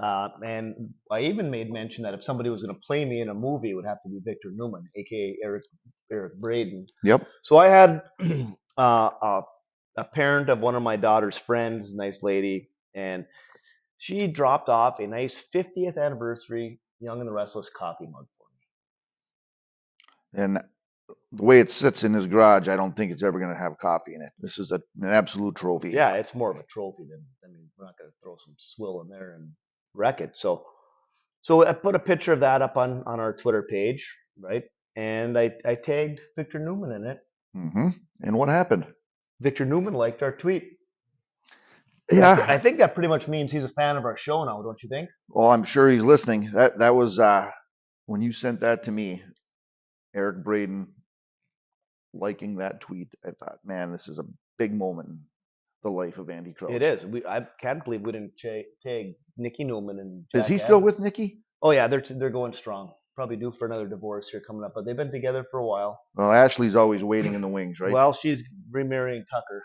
uh, 0.00 0.28
and 0.44 0.74
I 1.10 1.20
even 1.20 1.50
made 1.50 1.72
mention 1.72 2.04
that 2.04 2.14
if 2.14 2.22
somebody 2.22 2.48
was 2.48 2.62
going 2.62 2.74
to 2.74 2.80
play 2.86 3.04
me 3.04 3.20
in 3.20 3.28
a 3.28 3.34
movie, 3.34 3.70
it 3.70 3.74
would 3.74 3.86
have 3.86 4.02
to 4.04 4.08
be 4.08 4.20
Victor 4.24 4.50
Newman, 4.54 4.84
aka 4.96 5.36
Eric 5.42 5.64
Eric 6.12 6.38
Braeden. 6.40 6.86
yep 7.02 7.26
So 7.42 7.56
I 7.56 7.68
had 7.68 8.02
uh, 8.78 9.10
a, 9.22 9.42
a 9.96 10.04
parent 10.04 10.48
of 10.48 10.60
one 10.60 10.74
of 10.76 10.82
my 10.82 10.96
daughter's 10.96 11.36
friends, 11.36 11.94
nice 11.94 12.22
lady, 12.22 12.70
and 12.94 13.24
she 13.98 14.28
dropped 14.28 14.68
off 14.68 15.00
a 15.00 15.06
nice 15.06 15.42
50th 15.54 15.98
anniversary 15.98 16.80
Young 17.00 17.18
and 17.20 17.28
the 17.28 17.32
Restless 17.32 17.70
coffee 17.70 18.06
mug 18.06 18.26
for 18.38 18.46
me. 20.38 20.42
and 20.44 20.58
the 21.32 21.44
way 21.44 21.60
it 21.60 21.70
sits 21.70 22.04
in 22.04 22.12
his 22.12 22.26
garage 22.26 22.68
i 22.68 22.76
don't 22.76 22.96
think 22.96 23.10
it's 23.12 23.22
ever 23.22 23.38
going 23.38 23.52
to 23.52 23.58
have 23.58 23.78
coffee 23.78 24.14
in 24.14 24.22
it 24.22 24.30
this 24.38 24.58
is 24.58 24.70
a, 24.72 24.80
an 25.00 25.10
absolute 25.10 25.54
trophy 25.56 25.90
Yeah, 25.90 26.12
it's 26.12 26.34
more 26.34 26.50
of 26.50 26.58
a 26.58 26.64
trophy 26.64 27.04
than 27.10 27.24
I 27.44 27.48
mean, 27.48 27.68
we're 27.78 27.86
not 27.86 27.98
going 27.98 28.10
to 28.10 28.16
throw 28.22 28.36
some 28.36 28.54
swill 28.58 29.00
in 29.02 29.08
there 29.08 29.34
and 29.34 29.50
wreck 29.94 30.20
it. 30.20 30.36
So, 30.36 30.64
so 31.42 31.66
I 31.66 31.72
put 31.72 31.94
a 31.96 31.98
picture 31.98 32.32
of 32.32 32.40
that 32.40 32.62
up 32.62 32.76
on 32.76 33.02
on 33.06 33.18
our 33.20 33.32
Twitter 33.32 33.62
page, 33.62 34.02
right? 34.38 34.64
And 34.96 35.38
I 35.38 35.52
I 35.64 35.74
tagged 35.76 36.20
Victor 36.36 36.58
Newman 36.60 36.92
in 36.92 37.04
it. 37.06 37.18
Mm-hmm. 37.56 37.88
and 38.22 38.38
what 38.38 38.48
happened 38.48 38.86
Victor 39.40 39.64
Newman 39.64 39.94
liked 39.94 40.22
our 40.22 40.30
tweet. 40.32 40.64
Yeah 42.10 42.44
I 42.48 42.58
think 42.58 42.78
that 42.78 42.94
pretty 42.94 43.08
much 43.08 43.28
means 43.28 43.52
he's 43.52 43.64
a 43.64 43.68
fan 43.68 43.96
of 43.96 44.04
our 44.04 44.16
show 44.16 44.44
now, 44.44 44.62
don't 44.62 44.82
you 44.82 44.88
think? 44.88 45.10
Well, 45.28 45.50
I'm 45.50 45.64
sure 45.64 45.88
he's 45.88 46.02
listening. 46.02 46.50
That 46.52 46.78
that 46.78 46.94
was 46.94 47.18
uh 47.18 47.50
when 48.06 48.22
you 48.22 48.32
sent 48.32 48.60
that 48.60 48.84
to 48.84 48.90
me, 48.90 49.22
Eric 50.14 50.42
Braeden 50.42 50.88
liking 52.12 52.56
that 52.56 52.80
tweet. 52.80 53.08
I 53.24 53.30
thought, 53.30 53.58
man, 53.64 53.92
this 53.92 54.08
is 54.08 54.18
a 54.18 54.24
big 54.58 54.74
moment 54.74 55.08
in 55.10 55.20
the 55.82 55.90
life 55.90 56.18
of 56.18 56.28
Andy 56.28 56.52
Crouch. 56.52 56.72
It 56.72 56.82
is. 56.82 57.06
We 57.06 57.24
I 57.24 57.46
can't 57.60 57.84
believe 57.84 58.02
we 58.02 58.12
didn't 58.12 58.36
tag 58.38 59.14
Nikki 59.36 59.64
Newman 59.64 59.98
and. 59.98 60.24
Is 60.34 60.42
Jack 60.42 60.50
he 60.50 60.58
still 60.58 60.80
with 60.80 60.98
Nikki? 60.98 61.42
Oh 61.62 61.70
yeah, 61.70 61.88
they're 61.88 62.02
they're 62.08 62.30
going 62.30 62.52
strong. 62.52 62.92
Probably 63.16 63.36
due 63.36 63.52
for 63.52 63.66
another 63.66 63.86
divorce 63.86 64.28
here 64.28 64.40
coming 64.40 64.64
up, 64.64 64.72
but 64.74 64.86
they've 64.86 64.96
been 64.96 65.10
together 65.10 65.44
for 65.50 65.58
a 65.60 65.66
while. 65.66 66.00
Well, 66.14 66.32
Ashley's 66.32 66.74
always 66.76 67.04
waiting 67.04 67.34
in 67.34 67.42
the 67.42 67.48
wings, 67.48 67.78
right? 67.78 67.92
Well, 67.92 68.12
she's 68.12 68.42
remarrying 68.70 69.24
Tucker, 69.30 69.64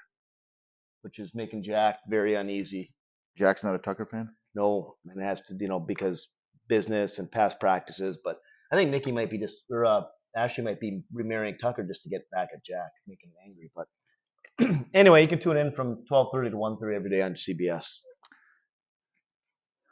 which 1.06 1.20
is 1.20 1.36
making 1.36 1.62
Jack 1.62 2.00
very 2.10 2.34
uneasy. 2.34 2.92
Jack's 3.38 3.64
not 3.64 3.76
a 3.76 3.78
Tucker 3.78 4.08
fan. 4.08 4.28
No, 4.56 4.96
and 5.06 5.22
it 5.22 5.24
has 5.24 5.40
to 5.42 5.56
you 5.60 5.68
know 5.68 5.80
because 5.80 6.30
business 6.68 7.20
and 7.20 7.32
past 7.32 7.60
practices. 7.60 8.18
But 8.24 8.40
I 8.72 8.76
think 8.76 8.90
Nikki 8.90 9.12
might 9.12 9.30
be 9.30 9.38
just 9.38 9.66
or 9.70 9.86
uh, 9.86 10.02
Ashley 10.36 10.64
might 10.64 10.80
be 10.80 11.04
remarrying 11.14 11.60
Tucker 11.60 11.84
just 11.84 12.02
to 12.04 12.10
get 12.10 12.28
back 12.32 12.50
at 12.56 12.66
Jack, 12.66 12.90
make 13.08 13.20
him 13.24 13.32
angry. 13.46 13.72
But 13.76 14.88
anyway, 14.96 15.22
you 15.22 15.28
can 15.28 15.38
tune 15.40 15.58
in 15.58 15.72
from 15.74 16.04
12:30 16.12 16.50
to 16.50 16.58
1:30 16.58 16.96
every 16.96 17.12
day 17.12 17.22
on 17.22 17.36
CBS. 17.36 17.86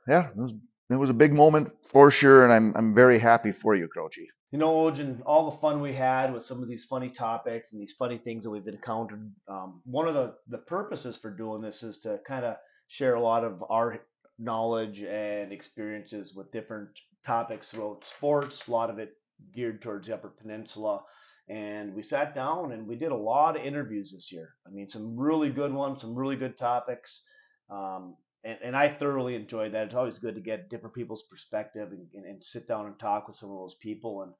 Yeah, 0.07 0.29
it 0.29 0.35
was 0.35 0.51
it 0.89 0.95
was 0.95 1.11
a 1.11 1.13
big 1.13 1.31
moment 1.31 1.71
for 1.91 2.09
sure, 2.09 2.43
and 2.43 2.51
I'm 2.51 2.73
I'm 2.75 2.95
very 2.95 3.19
happy 3.19 3.51
for 3.51 3.75
you, 3.75 3.87
Crouchy. 3.87 4.25
You 4.53 4.59
know, 4.59 4.71
Oj, 4.75 5.19
all 5.25 5.49
the 5.49 5.57
fun 5.57 5.81
we 5.81 5.93
had 5.93 6.31
with 6.31 6.43
some 6.43 6.61
of 6.61 6.69
these 6.69 6.85
funny 6.85 7.09
topics 7.09 7.73
and 7.73 7.81
these 7.81 7.93
funny 7.93 8.19
things 8.19 8.43
that 8.43 8.51
we've 8.51 8.67
encountered. 8.67 9.33
Um, 9.47 9.81
one 9.83 10.07
of 10.07 10.13
the 10.13 10.35
the 10.47 10.59
purposes 10.59 11.17
for 11.17 11.31
doing 11.31 11.59
this 11.59 11.81
is 11.81 11.97
to 12.01 12.19
kind 12.27 12.45
of 12.45 12.57
share 12.87 13.15
a 13.15 13.19
lot 13.19 13.43
of 13.43 13.63
our 13.71 14.05
knowledge 14.37 15.01
and 15.01 15.51
experiences 15.51 16.35
with 16.35 16.51
different 16.51 16.89
topics 17.25 17.71
throughout 17.71 18.05
sports. 18.05 18.67
A 18.67 18.71
lot 18.71 18.91
of 18.91 18.99
it 18.99 19.17
geared 19.55 19.81
towards 19.81 20.07
the 20.07 20.13
Upper 20.13 20.29
Peninsula. 20.29 21.01
And 21.49 21.95
we 21.95 22.03
sat 22.03 22.35
down 22.35 22.73
and 22.73 22.85
we 22.85 22.95
did 22.95 23.11
a 23.11 23.15
lot 23.15 23.57
of 23.57 23.65
interviews 23.65 24.11
this 24.11 24.31
year. 24.31 24.53
I 24.67 24.69
mean, 24.69 24.87
some 24.87 25.17
really 25.17 25.49
good 25.49 25.73
ones, 25.73 26.01
some 26.01 26.13
really 26.13 26.35
good 26.35 26.59
topics. 26.59 27.23
Um, 27.71 28.17
and, 28.43 28.57
and 28.63 28.75
I 28.75 28.89
thoroughly 28.89 29.35
enjoyed 29.35 29.73
that. 29.73 29.87
It's 29.87 29.95
always 29.95 30.19
good 30.19 30.35
to 30.35 30.41
get 30.41 30.69
different 30.69 30.95
people's 30.95 31.23
perspective 31.23 31.91
and, 31.91 32.07
and, 32.13 32.25
and 32.25 32.43
sit 32.43 32.67
down 32.67 32.85
and 32.85 32.99
talk 32.99 33.27
with 33.27 33.35
some 33.35 33.49
of 33.49 33.57
those 33.57 33.75
people. 33.75 34.23
And 34.23 34.33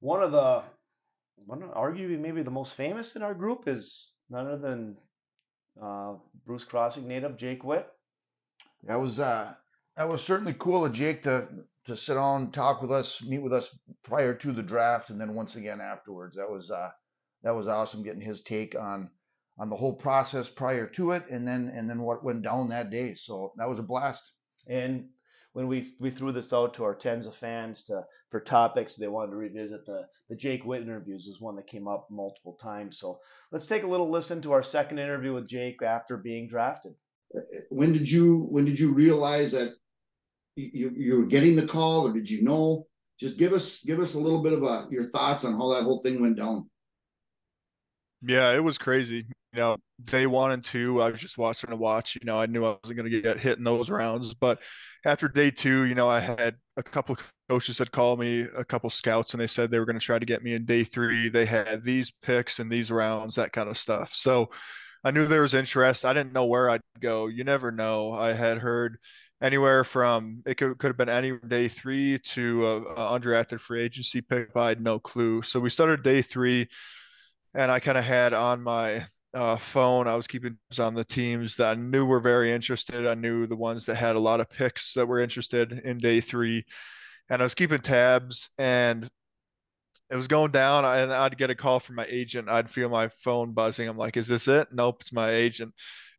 one 0.00 0.22
of 0.22 0.32
the, 0.32 0.62
one 1.46 1.60
arguably 1.60 2.18
maybe 2.18 2.42
the 2.42 2.50
most 2.50 2.74
famous 2.76 3.16
in 3.16 3.22
our 3.22 3.34
group 3.34 3.66
is 3.66 4.12
none 4.28 4.46
other 4.46 4.58
than 4.58 4.96
uh, 5.82 6.14
Bruce 6.44 6.64
Crossing 6.64 7.08
native 7.08 7.36
Jake 7.36 7.64
Witt. 7.64 7.88
That 8.84 9.00
was 9.00 9.20
uh, 9.20 9.52
that 9.96 10.08
was 10.08 10.22
certainly 10.22 10.54
cool 10.58 10.84
of 10.84 10.92
Jake 10.92 11.22
to 11.24 11.48
to 11.86 11.96
sit 11.96 12.16
on, 12.16 12.52
talk 12.52 12.82
with 12.82 12.92
us, 12.92 13.22
meet 13.22 13.42
with 13.42 13.52
us 13.52 13.74
prior 14.04 14.34
to 14.34 14.52
the 14.52 14.62
draft, 14.62 15.10
and 15.10 15.20
then 15.20 15.34
once 15.34 15.56
again 15.56 15.80
afterwards. 15.80 16.36
That 16.36 16.50
was 16.50 16.70
uh, 16.70 16.90
that 17.42 17.54
was 17.54 17.68
awesome 17.68 18.02
getting 18.02 18.20
his 18.20 18.40
take 18.42 18.74
on 18.74 19.10
on 19.60 19.68
the 19.68 19.76
whole 19.76 19.92
process 19.92 20.48
prior 20.48 20.86
to 20.86 21.12
it, 21.12 21.24
and 21.30 21.46
then 21.46 21.70
and 21.76 21.88
then 21.88 22.00
what 22.00 22.24
went 22.24 22.42
down 22.42 22.70
that 22.70 22.90
day. 22.90 23.14
So 23.14 23.52
that 23.58 23.68
was 23.68 23.78
a 23.78 23.82
blast. 23.82 24.32
And 24.66 25.08
when 25.52 25.68
we 25.68 25.84
we 26.00 26.10
threw 26.10 26.32
this 26.32 26.52
out 26.52 26.74
to 26.74 26.84
our 26.84 26.94
tens 26.94 27.26
of 27.26 27.36
fans 27.36 27.84
to 27.84 28.04
for 28.30 28.40
topics 28.40 28.96
they 28.96 29.06
wanted 29.06 29.32
to 29.32 29.36
revisit, 29.36 29.84
the 29.84 30.06
the 30.30 30.36
Jake 30.36 30.64
Witt 30.64 30.82
interviews 30.82 31.26
was 31.28 31.40
one 31.40 31.56
that 31.56 31.66
came 31.66 31.86
up 31.86 32.08
multiple 32.10 32.54
times. 32.54 32.98
So 32.98 33.20
let's 33.52 33.66
take 33.66 33.82
a 33.82 33.86
little 33.86 34.10
listen 34.10 34.40
to 34.42 34.52
our 34.52 34.62
second 34.62 34.98
interview 34.98 35.34
with 35.34 35.46
Jake 35.46 35.82
after 35.82 36.16
being 36.16 36.48
drafted. 36.48 36.94
Uh, 37.36 37.40
uh, 37.40 37.60
when 37.68 37.92
did 37.92 38.10
you 38.10 38.46
when 38.50 38.64
did 38.64 38.80
you 38.80 38.94
realize 38.94 39.52
that 39.52 39.74
you 40.56 40.90
you 40.96 41.18
were 41.18 41.26
getting 41.26 41.54
the 41.54 41.66
call, 41.66 42.08
or 42.08 42.12
did 42.14 42.28
you 42.28 42.42
know? 42.42 42.86
Just 43.18 43.36
give 43.36 43.52
us 43.52 43.84
give 43.84 44.00
us 44.00 44.14
a 44.14 44.18
little 44.18 44.42
bit 44.42 44.54
of 44.54 44.62
a 44.62 44.88
your 44.90 45.10
thoughts 45.10 45.44
on 45.44 45.52
how 45.52 45.74
that 45.74 45.82
whole 45.82 46.00
thing 46.00 46.22
went 46.22 46.38
down. 46.38 46.70
Yeah, 48.22 48.52
it 48.52 48.64
was 48.64 48.78
crazy. 48.78 49.26
You 49.52 49.58
know, 49.60 49.76
day 50.04 50.26
one 50.26 50.52
and 50.52 50.64
two, 50.64 51.02
I 51.02 51.10
was 51.10 51.20
just 51.20 51.36
watching 51.36 51.70
to 51.70 51.76
watch. 51.76 52.14
You 52.14 52.20
know, 52.24 52.38
I 52.40 52.46
knew 52.46 52.64
I 52.64 52.76
wasn't 52.82 52.98
going 52.98 53.10
to 53.10 53.20
get 53.20 53.40
hit 53.40 53.58
in 53.58 53.64
those 53.64 53.90
rounds. 53.90 54.32
But 54.34 54.60
after 55.04 55.28
day 55.28 55.50
two, 55.50 55.86
you 55.86 55.94
know, 55.96 56.08
I 56.08 56.20
had 56.20 56.56
a 56.76 56.82
couple 56.82 57.18
coaches 57.48 57.78
that 57.78 57.90
called 57.90 58.20
me, 58.20 58.42
a 58.56 58.64
couple 58.64 58.90
scouts, 58.90 59.34
and 59.34 59.40
they 59.40 59.48
said 59.48 59.70
they 59.70 59.80
were 59.80 59.86
going 59.86 59.98
to 59.98 60.04
try 60.04 60.20
to 60.20 60.26
get 60.26 60.44
me 60.44 60.54
in 60.54 60.66
day 60.66 60.84
three. 60.84 61.28
They 61.28 61.46
had 61.46 61.82
these 61.82 62.12
picks 62.22 62.60
and 62.60 62.70
these 62.70 62.92
rounds, 62.92 63.34
that 63.34 63.52
kind 63.52 63.68
of 63.68 63.76
stuff. 63.76 64.14
So 64.14 64.50
I 65.02 65.10
knew 65.10 65.26
there 65.26 65.42
was 65.42 65.54
interest. 65.54 66.04
I 66.04 66.12
didn't 66.12 66.32
know 66.32 66.44
where 66.44 66.70
I'd 66.70 66.82
go. 67.00 67.26
You 67.26 67.42
never 67.42 67.72
know. 67.72 68.12
I 68.12 68.32
had 68.32 68.58
heard 68.58 68.98
anywhere 69.42 69.82
from 69.84 70.42
it 70.46 70.56
could, 70.56 70.78
could 70.78 70.88
have 70.88 70.96
been 70.96 71.08
any 71.08 71.32
day 71.48 71.66
three 71.66 72.18
to 72.18 72.66
a, 72.66 72.82
a 72.82 73.18
undrafted 73.18 73.58
free 73.58 73.82
agency 73.82 74.20
pick. 74.20 74.50
I 74.54 74.68
had 74.68 74.80
no 74.80 74.98
clue. 75.00 75.42
So 75.42 75.58
we 75.58 75.70
started 75.70 76.02
day 76.02 76.22
three, 76.22 76.68
and 77.54 77.70
I 77.70 77.80
kind 77.80 77.98
of 77.98 78.04
had 78.04 78.32
on 78.32 78.62
my 78.62 79.06
uh, 79.34 79.56
phone. 79.56 80.08
I 80.08 80.16
was 80.16 80.26
keeping 80.26 80.58
on 80.78 80.94
the 80.94 81.04
teams 81.04 81.56
that 81.56 81.76
I 81.76 81.80
knew 81.80 82.04
were 82.04 82.20
very 82.20 82.52
interested. 82.52 83.06
I 83.06 83.14
knew 83.14 83.46
the 83.46 83.56
ones 83.56 83.86
that 83.86 83.96
had 83.96 84.16
a 84.16 84.20
lot 84.20 84.40
of 84.40 84.50
picks 84.50 84.94
that 84.94 85.06
were 85.06 85.20
interested 85.20 85.72
in 85.72 85.98
day 85.98 86.20
three, 86.20 86.64
and 87.28 87.42
I 87.42 87.44
was 87.44 87.54
keeping 87.54 87.80
tabs. 87.80 88.50
And 88.58 89.08
it 90.10 90.16
was 90.16 90.28
going 90.28 90.50
down, 90.50 90.84
and 90.84 91.12
I'd 91.12 91.38
get 91.38 91.50
a 91.50 91.54
call 91.54 91.80
from 91.80 91.96
my 91.96 92.06
agent. 92.08 92.48
I'd 92.48 92.70
feel 92.70 92.88
my 92.88 93.08
phone 93.08 93.52
buzzing. 93.52 93.88
I'm 93.88 93.96
like, 93.96 94.16
"Is 94.16 94.26
this 94.28 94.48
it?" 94.48 94.68
Nope, 94.72 94.98
it's 95.00 95.12
my 95.12 95.30
agent 95.30 95.74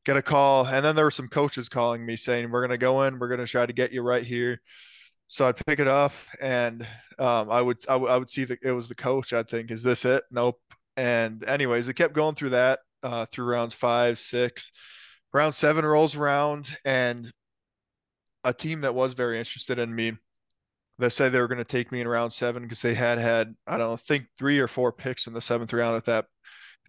get 0.05 0.17
a 0.17 0.21
call, 0.21 0.65
and 0.65 0.83
then 0.83 0.95
there 0.95 1.05
were 1.05 1.11
some 1.11 1.27
coaches 1.27 1.69
calling 1.69 2.05
me 2.05 2.15
saying, 2.15 2.49
"We're 2.49 2.61
gonna 2.61 2.77
go 2.77 3.03
in. 3.03 3.19
We're 3.19 3.29
gonna 3.29 3.45
try 3.45 3.65
to 3.65 3.73
get 3.73 3.91
you 3.91 4.01
right 4.01 4.23
here." 4.23 4.59
So 5.27 5.45
I'd 5.47 5.57
pick 5.65 5.79
it 5.79 5.87
up, 5.87 6.13
and 6.41 6.83
um, 7.19 7.51
I 7.51 7.61
would 7.61 7.77
I, 7.89 7.93
w- 7.93 8.11
I 8.11 8.17
would 8.17 8.29
see 8.29 8.43
that 8.45 8.59
it 8.63 8.71
was 8.71 8.89
the 8.89 8.95
coach. 8.95 9.33
I'd 9.33 9.49
think, 9.49 9.71
"Is 9.71 9.83
this 9.83 10.05
it?" 10.05 10.23
Nope. 10.31 10.59
And 10.97 11.45
anyways, 11.45 11.87
it 11.87 11.95
kept 11.95 12.13
going 12.15 12.35
through 12.35 12.51
that 12.51 12.79
uh, 13.03 13.25
through 13.25 13.45
rounds 13.45 13.73
five, 13.73 14.19
six, 14.19 14.71
round 15.33 15.55
seven 15.55 15.85
rolls 15.85 16.15
around, 16.15 16.69
and 16.85 17.31
a 18.43 18.53
team 18.53 18.81
that 18.81 18.95
was 18.95 19.13
very 19.13 19.37
interested 19.39 19.79
in 19.79 19.93
me. 19.93 20.13
They 20.99 21.09
said 21.09 21.31
they 21.31 21.39
were 21.39 21.47
going 21.47 21.57
to 21.57 21.63
take 21.63 21.91
me 21.91 22.01
in 22.01 22.07
round 22.07 22.31
seven 22.31 22.63
because 22.63 22.81
they 22.81 22.93
had 22.93 23.17
had 23.17 23.55
I 23.65 23.77
don't 23.77 23.91
know, 23.91 23.97
think 23.97 24.25
three 24.37 24.59
or 24.59 24.67
four 24.67 24.91
picks 24.91 25.27
in 25.27 25.33
the 25.33 25.41
seventh 25.41 25.73
round 25.73 25.95
at 25.95 26.05
that 26.05 26.25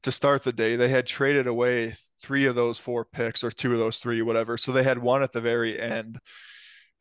to 0.02 0.12
start 0.12 0.42
the 0.42 0.52
day. 0.52 0.76
They 0.76 0.88
had 0.88 1.06
traded 1.06 1.46
away 1.46 1.94
three 2.20 2.46
of 2.46 2.54
those 2.54 2.78
four 2.78 3.04
picks 3.04 3.44
or 3.44 3.50
two 3.50 3.72
of 3.72 3.78
those 3.78 3.98
three, 3.98 4.22
whatever. 4.22 4.58
So 4.58 4.72
they 4.72 4.82
had 4.82 4.98
one 4.98 5.22
at 5.22 5.32
the 5.32 5.40
very 5.40 5.80
end. 5.80 6.18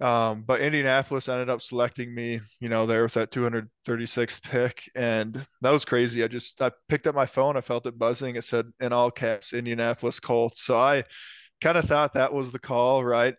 Um, 0.02 0.42
but 0.42 0.62
Indianapolis 0.62 1.30
ended 1.30 1.50
up 1.50 1.62
selecting 1.62 2.14
me, 2.14 2.42
you 2.60 2.70
know, 2.70 2.88
there 2.88 3.04
with 3.04 3.14
that 3.14 3.32
236th 3.32 4.42
pick. 4.42 4.90
And 4.96 5.46
that 5.62 5.72
was 5.72 5.86
crazy. 5.86 6.24
I 6.24 6.28
just, 6.28 6.60
I 6.60 6.72
picked 6.90 7.06
up 7.06 7.14
my 7.14 7.28
phone. 7.28 7.56
I 7.56 7.62
felt 7.62 7.86
it 7.86 8.00
buzzing. 8.00 8.36
It 8.36 8.44
said 8.44 8.66
in 8.80 8.94
all 8.94 9.12
caps, 9.12 9.54
Indianapolis 9.54 10.20
Colts. 10.20 10.64
So 10.64 10.76
I 10.76 11.04
kind 11.62 11.78
of 11.78 11.86
thought 11.86 12.14
that 12.14 12.34
was 12.34 12.52
the 12.52 12.60
call, 12.60 13.06
right? 13.06 13.36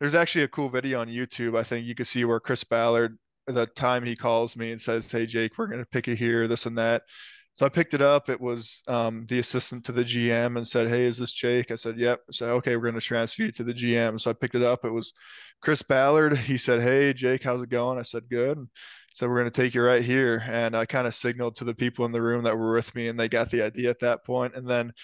There's 0.00 0.16
actually 0.16 0.44
a 0.44 0.48
cool 0.48 0.68
video 0.68 1.00
on 1.00 1.08
YouTube. 1.08 1.56
I 1.56 1.62
think 1.62 1.86
you 1.86 1.94
can 1.94 2.06
see 2.06 2.24
where 2.24 2.40
Chris 2.40 2.64
Ballard, 2.64 3.16
the 3.46 3.66
time 3.66 4.04
he 4.04 4.16
calls 4.16 4.56
me 4.56 4.72
and 4.72 4.80
says, 4.80 5.10
Hey, 5.10 5.26
Jake, 5.26 5.58
we're 5.58 5.68
going 5.68 5.78
to 5.78 5.86
pick 5.86 6.08
you 6.08 6.16
here, 6.16 6.48
this 6.48 6.66
and 6.66 6.76
that. 6.78 7.02
So 7.60 7.66
I 7.66 7.68
picked 7.68 7.92
it 7.92 8.00
up. 8.00 8.30
It 8.30 8.40
was 8.40 8.82
um, 8.88 9.26
the 9.28 9.38
assistant 9.38 9.84
to 9.84 9.92
the 9.92 10.02
GM 10.02 10.56
and 10.56 10.66
said, 10.66 10.88
"Hey, 10.88 11.04
is 11.04 11.18
this 11.18 11.34
Jake?" 11.34 11.70
I 11.70 11.76
said, 11.76 11.98
"Yep." 11.98 12.20
I 12.26 12.32
said, 12.32 12.48
"Okay, 12.48 12.74
we're 12.74 12.90
going 12.90 12.94
to 12.94 13.02
transfer 13.02 13.42
you 13.42 13.52
to 13.52 13.62
the 13.62 13.74
GM." 13.74 14.18
So 14.18 14.30
I 14.30 14.32
picked 14.32 14.54
it 14.54 14.62
up. 14.62 14.86
It 14.86 14.90
was 14.90 15.12
Chris 15.60 15.82
Ballard. 15.82 16.38
He 16.38 16.56
said, 16.56 16.80
"Hey, 16.80 17.12
Jake, 17.12 17.42
how's 17.42 17.60
it 17.60 17.68
going?" 17.68 17.98
I 17.98 18.02
said, 18.02 18.30
"Good." 18.30 18.56
And 18.56 18.68
so 19.12 19.28
we're 19.28 19.40
going 19.40 19.50
to 19.50 19.62
take 19.62 19.74
you 19.74 19.82
right 19.82 20.02
here. 20.02 20.42
And 20.48 20.74
I 20.74 20.86
kind 20.86 21.06
of 21.06 21.14
signaled 21.14 21.56
to 21.56 21.64
the 21.64 21.74
people 21.74 22.06
in 22.06 22.12
the 22.12 22.22
room 22.22 22.44
that 22.44 22.56
were 22.56 22.72
with 22.72 22.94
me, 22.94 23.08
and 23.08 23.20
they 23.20 23.28
got 23.28 23.50
the 23.50 23.60
idea 23.60 23.90
at 23.90 24.00
that 24.00 24.24
point. 24.24 24.54
And 24.56 24.66
then 24.66 24.94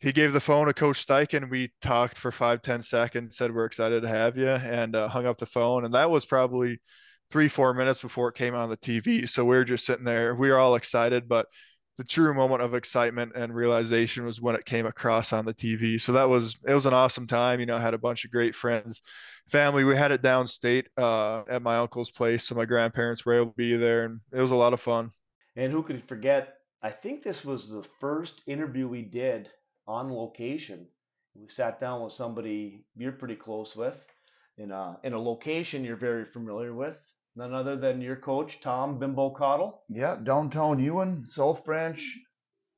he 0.00 0.12
gave 0.12 0.34
the 0.34 0.40
phone 0.40 0.66
to 0.66 0.74
Coach 0.74 1.06
Steichen. 1.06 1.48
We 1.48 1.72
talked 1.80 2.18
for 2.18 2.30
five, 2.30 2.60
ten 2.60 2.82
seconds. 2.82 3.38
Said 3.38 3.54
we're 3.54 3.64
excited 3.64 4.02
to 4.02 4.08
have 4.08 4.36
you, 4.36 4.50
and 4.50 4.94
uh, 4.94 5.08
hung 5.08 5.24
up 5.24 5.38
the 5.38 5.46
phone. 5.46 5.86
And 5.86 5.94
that 5.94 6.10
was 6.10 6.26
probably 6.26 6.78
three, 7.30 7.48
four 7.48 7.72
minutes 7.72 8.02
before 8.02 8.28
it 8.28 8.34
came 8.34 8.54
on 8.54 8.68
the 8.68 8.76
TV. 8.76 9.26
So 9.26 9.46
we 9.46 9.56
were 9.56 9.64
just 9.64 9.86
sitting 9.86 10.04
there. 10.04 10.34
We 10.34 10.50
were 10.50 10.58
all 10.58 10.74
excited, 10.74 11.26
but 11.26 11.46
the 12.00 12.04
true 12.04 12.32
moment 12.32 12.62
of 12.62 12.72
excitement 12.72 13.32
and 13.34 13.54
realization 13.54 14.24
was 14.24 14.40
when 14.40 14.54
it 14.54 14.64
came 14.64 14.86
across 14.86 15.34
on 15.34 15.44
the 15.44 15.52
TV. 15.52 16.00
So 16.00 16.12
that 16.12 16.30
was 16.30 16.56
it 16.66 16.72
was 16.72 16.86
an 16.86 16.94
awesome 16.94 17.26
time. 17.26 17.60
You 17.60 17.66
know, 17.66 17.76
I 17.76 17.80
had 17.82 17.92
a 17.92 17.98
bunch 17.98 18.24
of 18.24 18.30
great 18.30 18.54
friends, 18.54 19.02
family. 19.48 19.84
We 19.84 19.94
had 19.94 20.10
it 20.10 20.22
downstate 20.22 20.86
uh, 20.96 21.42
at 21.46 21.60
my 21.60 21.76
uncle's 21.76 22.10
place, 22.10 22.44
so 22.44 22.54
my 22.54 22.64
grandparents 22.64 23.26
were 23.26 23.34
able 23.34 23.48
to 23.48 23.54
be 23.54 23.76
there, 23.76 24.06
and 24.06 24.18
it 24.32 24.40
was 24.40 24.50
a 24.50 24.54
lot 24.54 24.72
of 24.72 24.80
fun. 24.80 25.10
And 25.56 25.70
who 25.70 25.82
could 25.82 26.02
forget? 26.02 26.54
I 26.80 26.88
think 26.88 27.22
this 27.22 27.44
was 27.44 27.68
the 27.68 27.82
first 27.82 28.44
interview 28.46 28.88
we 28.88 29.02
did 29.02 29.50
on 29.86 30.10
location. 30.10 30.86
We 31.34 31.48
sat 31.48 31.82
down 31.82 32.02
with 32.02 32.14
somebody 32.14 32.86
you're 32.96 33.12
pretty 33.12 33.36
close 33.36 33.76
with 33.76 34.06
in 34.56 34.70
a 34.70 34.98
in 35.04 35.12
a 35.12 35.20
location 35.20 35.84
you're 35.84 35.96
very 35.96 36.24
familiar 36.24 36.72
with 36.72 37.12
none 37.36 37.54
other 37.54 37.76
than 37.76 38.00
your 38.00 38.16
coach, 38.16 38.60
Tom 38.60 38.98
Bimbo 38.98 39.30
Cottle. 39.30 39.82
Yeah, 39.88 40.16
downtown 40.22 40.78
Ewen, 40.78 41.24
South 41.26 41.64
Branch. 41.64 42.02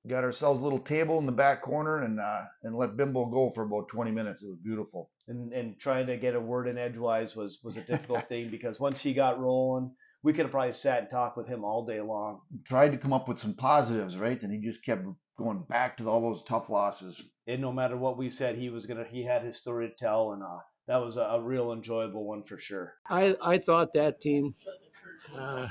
Got 0.09 0.25
ourselves 0.25 0.61
a 0.61 0.65
little 0.65 0.81
table 0.81 1.19
in 1.19 1.27
the 1.27 1.33
back 1.33 1.63
corner 1.63 2.03
and 2.03 2.19
uh, 2.19 2.43
and 2.65 2.77
let 2.77 2.97
Bimbo 2.97 3.27
go 3.27 3.51
for 3.55 3.63
about 3.63 3.89
20 3.89 4.11
minutes. 4.11 4.43
It 4.43 4.49
was 4.49 4.59
beautiful. 4.59 5.11
And 5.29 5.53
and 5.53 5.79
trying 5.79 6.09
to 6.09 6.17
get 6.17 6.35
a 6.35 6.41
word 6.41 6.67
in 6.67 6.77
edgewise 6.77 7.37
was 7.37 7.61
was 7.63 7.77
a 7.77 7.83
difficult 7.83 8.29
thing 8.29 8.51
because 8.51 8.81
once 8.81 9.01
he 9.01 9.15
got 9.15 9.39
rolling, 9.39 9.95
we 10.25 10.33
could 10.33 10.47
have 10.47 10.51
probably 10.51 10.73
sat 10.73 11.01
and 11.03 11.11
talked 11.11 11.37
with 11.37 11.47
him 11.47 11.65
all 11.65 11.85
day 11.85 12.01
long. 12.01 12.41
Tried 12.65 12.93
to 12.93 12.99
come 12.99 13.13
up 13.13 13.29
with 13.29 13.39
some 13.39 13.55
positives, 13.55 14.17
right? 14.17 14.43
And 14.43 14.53
he 14.53 14.59
just 14.61 14.85
kept 14.85 15.05
going 15.39 15.65
back 15.69 15.97
to 15.97 16.09
all 16.09 16.21
those 16.21 16.43
tough 16.45 16.69
losses. 16.69 17.23
And 17.47 17.61
no 17.61 17.73
matter 17.73 17.97
what 17.97 18.19
we 18.19 18.31
said, 18.31 18.57
he 18.57 18.71
was 18.71 18.87
gonna 18.87 19.05
he 19.09 19.25
had 19.25 19.43
his 19.43 19.57
story 19.57 19.89
to 19.89 19.95
tell, 19.95 20.33
and 20.33 20.43
uh, 20.43 20.59
that 20.87 20.97
was 20.97 21.17
a, 21.17 21.23
a 21.23 21.41
real 21.41 21.73
enjoyable 21.73 22.25
one 22.25 22.43
for 22.43 22.59
sure. 22.59 22.95
I, 23.09 23.37
I 23.43 23.59
thought 23.59 23.93
that 23.95 24.21
team 24.21 24.55
uh, 25.35 25.69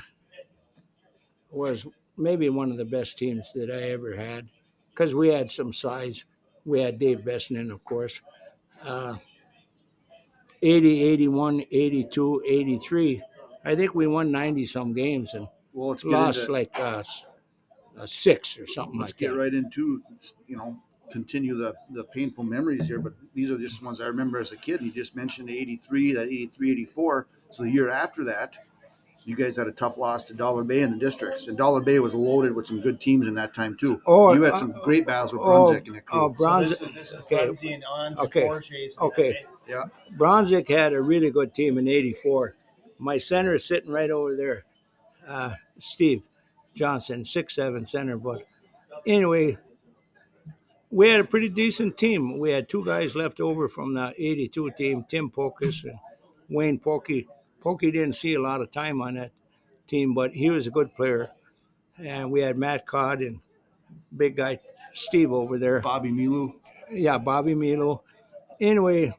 was 1.50 1.86
maybe 2.16 2.48
one 2.48 2.70
of 2.70 2.76
the 2.76 2.84
best 2.84 3.18
teams 3.18 3.52
that 3.54 3.70
I 3.70 3.90
ever 3.90 4.16
had 4.16 4.48
because 4.90 5.14
we 5.14 5.28
had 5.28 5.50
some 5.50 5.72
size. 5.72 6.24
We 6.64 6.80
had 6.80 6.98
Dave 6.98 7.20
Bessinen, 7.20 7.72
of 7.72 7.84
course. 7.84 8.20
Uh, 8.82 9.16
80, 10.62 11.02
81, 11.02 11.64
82, 11.70 12.42
83. 12.46 13.22
I 13.64 13.74
think 13.76 13.94
we 13.94 14.06
won 14.06 14.30
90 14.30 14.66
some 14.66 14.92
games 14.92 15.34
and 15.34 15.48
Well, 15.72 15.96
lost 16.04 16.40
into, 16.40 16.52
like 16.52 16.78
uh, 16.78 16.98
s- 16.98 17.26
uh, 17.98 18.06
six 18.06 18.58
or 18.58 18.66
something 18.66 18.98
let's 19.00 19.12
like 19.12 19.18
get 19.18 19.28
that. 19.30 19.36
right 19.36 19.54
into 19.54 20.02
you 20.46 20.56
know 20.56 20.82
continue 21.12 21.54
the 21.54 21.74
the 21.90 22.04
painful 22.04 22.44
memories 22.44 22.86
here. 22.88 22.98
But 22.98 23.12
these 23.34 23.50
are 23.50 23.58
just 23.58 23.82
ones 23.82 24.00
I 24.00 24.06
remember 24.06 24.38
as 24.38 24.52
a 24.52 24.56
kid. 24.56 24.80
You 24.82 24.90
just 24.90 25.14
mentioned 25.14 25.50
'83, 25.50 26.14
that 26.14 26.26
'83, 26.26 26.72
'84. 26.72 27.26
So 27.50 27.62
the 27.64 27.70
year 27.70 27.90
after 27.90 28.24
that, 28.24 28.56
you 29.24 29.36
guys 29.36 29.56
had 29.56 29.68
a 29.68 29.72
tough 29.72 29.98
loss 29.98 30.24
to 30.24 30.34
Dollar 30.34 30.64
Bay 30.64 30.80
in 30.82 30.92
the 30.92 30.98
districts, 30.98 31.46
and 31.46 31.56
Dollar 31.56 31.80
Bay 31.80 31.98
was 32.00 32.14
loaded 32.14 32.54
with 32.54 32.66
some 32.66 32.80
good 32.80 33.00
teams 33.00 33.26
in 33.28 33.34
that 33.34 33.54
time 33.54 33.76
too. 33.76 34.00
Oh, 34.06 34.32
you 34.32 34.42
had 34.42 34.54
uh, 34.54 34.58
some 34.58 34.72
great 34.82 35.06
battles 35.06 35.32
with 35.32 35.42
oh, 35.42 35.46
Brunswick 35.46 35.86
and 35.86 35.96
that 35.96 36.06
crew. 36.06 36.24
Oh, 36.24 36.28
Brunswick. 36.30 36.78
So 36.78 36.86
this, 36.86 36.94
this 36.94 37.10
is 37.12 37.20
okay. 37.22 37.46
Brunsey 37.46 37.72
and 37.72 37.84
Ons 37.84 38.18
and 38.18 38.26
Okay. 38.26 38.48
Porsches 38.48 38.96
and 38.98 39.06
Okay. 39.06 39.38
that, 39.68 39.74
right? 39.74 39.86
Brunswick 40.16 40.68
had 40.68 40.92
a 40.92 41.00
really 41.00 41.30
good 41.30 41.54
team 41.54 41.78
in 41.78 41.86
'84. 41.86 42.56
My 42.98 43.18
center 43.18 43.54
is 43.54 43.64
sitting 43.64 43.90
right 43.90 44.10
over 44.10 44.36
there, 44.36 44.64
uh, 45.26 45.54
Steve 45.78 46.22
Johnson, 46.74 47.24
six 47.24 47.54
seven 47.54 47.86
center. 47.86 48.16
But 48.16 48.42
anyway, 49.06 49.58
we 50.92 51.08
had 51.08 51.20
a 51.20 51.24
pretty 51.24 51.48
decent 51.48 51.96
team. 51.96 52.38
We 52.38 52.50
had 52.50 52.68
two 52.68 52.84
guys 52.84 53.16
left 53.16 53.40
over 53.40 53.66
from 53.68 53.94
the 53.94 54.12
'82 54.16 54.70
team, 54.72 55.04
Tim 55.08 55.30
Pocus 55.30 55.84
and 55.84 55.98
Wayne 56.50 56.78
Pokey. 56.78 57.26
Pokey 57.60 57.90
didn't 57.90 58.16
see 58.16 58.34
a 58.34 58.40
lot 58.40 58.60
of 58.60 58.70
time 58.70 59.00
on 59.00 59.14
that 59.14 59.32
team, 59.86 60.12
but 60.12 60.32
he 60.32 60.50
was 60.50 60.66
a 60.66 60.70
good 60.70 60.94
player. 60.94 61.30
And 61.98 62.30
we 62.30 62.40
had 62.42 62.58
Matt 62.58 62.86
Codd 62.86 63.20
and 63.20 63.40
big 64.14 64.36
guy 64.36 64.58
Steve 64.92 65.32
over 65.32 65.58
there 65.58 65.80
Bobby 65.80 66.10
Milu. 66.10 66.52
yeah, 66.90 67.16
Bobby 67.16 67.54
Milo. 67.54 68.02
Anyway, 68.60 69.16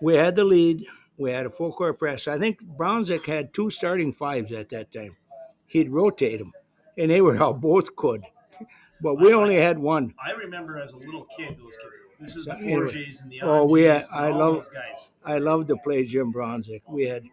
we 0.00 0.14
had 0.14 0.36
the 0.36 0.44
lead. 0.44 0.86
We 1.16 1.32
had 1.32 1.46
a 1.46 1.50
full 1.50 1.72
court 1.72 1.98
press. 1.98 2.28
I 2.28 2.38
think 2.38 2.60
Brunswick 2.60 3.26
had 3.26 3.52
two 3.52 3.70
starting 3.70 4.12
fives 4.12 4.52
at 4.52 4.68
that 4.70 4.92
time. 4.92 5.16
He'd 5.66 5.90
rotate 5.90 6.38
them, 6.38 6.52
and 6.96 7.10
they 7.10 7.20
were 7.20 7.36
all 7.42 7.54
both 7.54 7.96
good. 7.96 8.22
But 9.04 9.16
we 9.20 9.34
only 9.34 9.56
had 9.56 9.78
one. 9.78 10.14
I 10.18 10.30
remember 10.30 10.78
as 10.78 10.94
a 10.94 10.96
little 10.96 11.26
kid 11.36 11.58
those 11.58 11.76
kids. 11.76 11.96
This 12.18 12.36
is 12.36 12.46
the 12.46 12.56
Anyway. 12.56 13.06
And 13.22 13.30
the 13.30 13.40
Oh, 13.42 13.66
we 13.66 13.82
had- 13.82 14.04
I 14.10 14.30
love- 14.30 14.54
those 14.54 14.68
guys. 14.70 15.10
I 15.26 15.36
loved 15.38 15.68
to 15.68 15.76
play 15.76 16.06
Jim 16.06 16.30
Brunswick. 16.32 16.82
We 16.88 17.04
had 17.04 17.24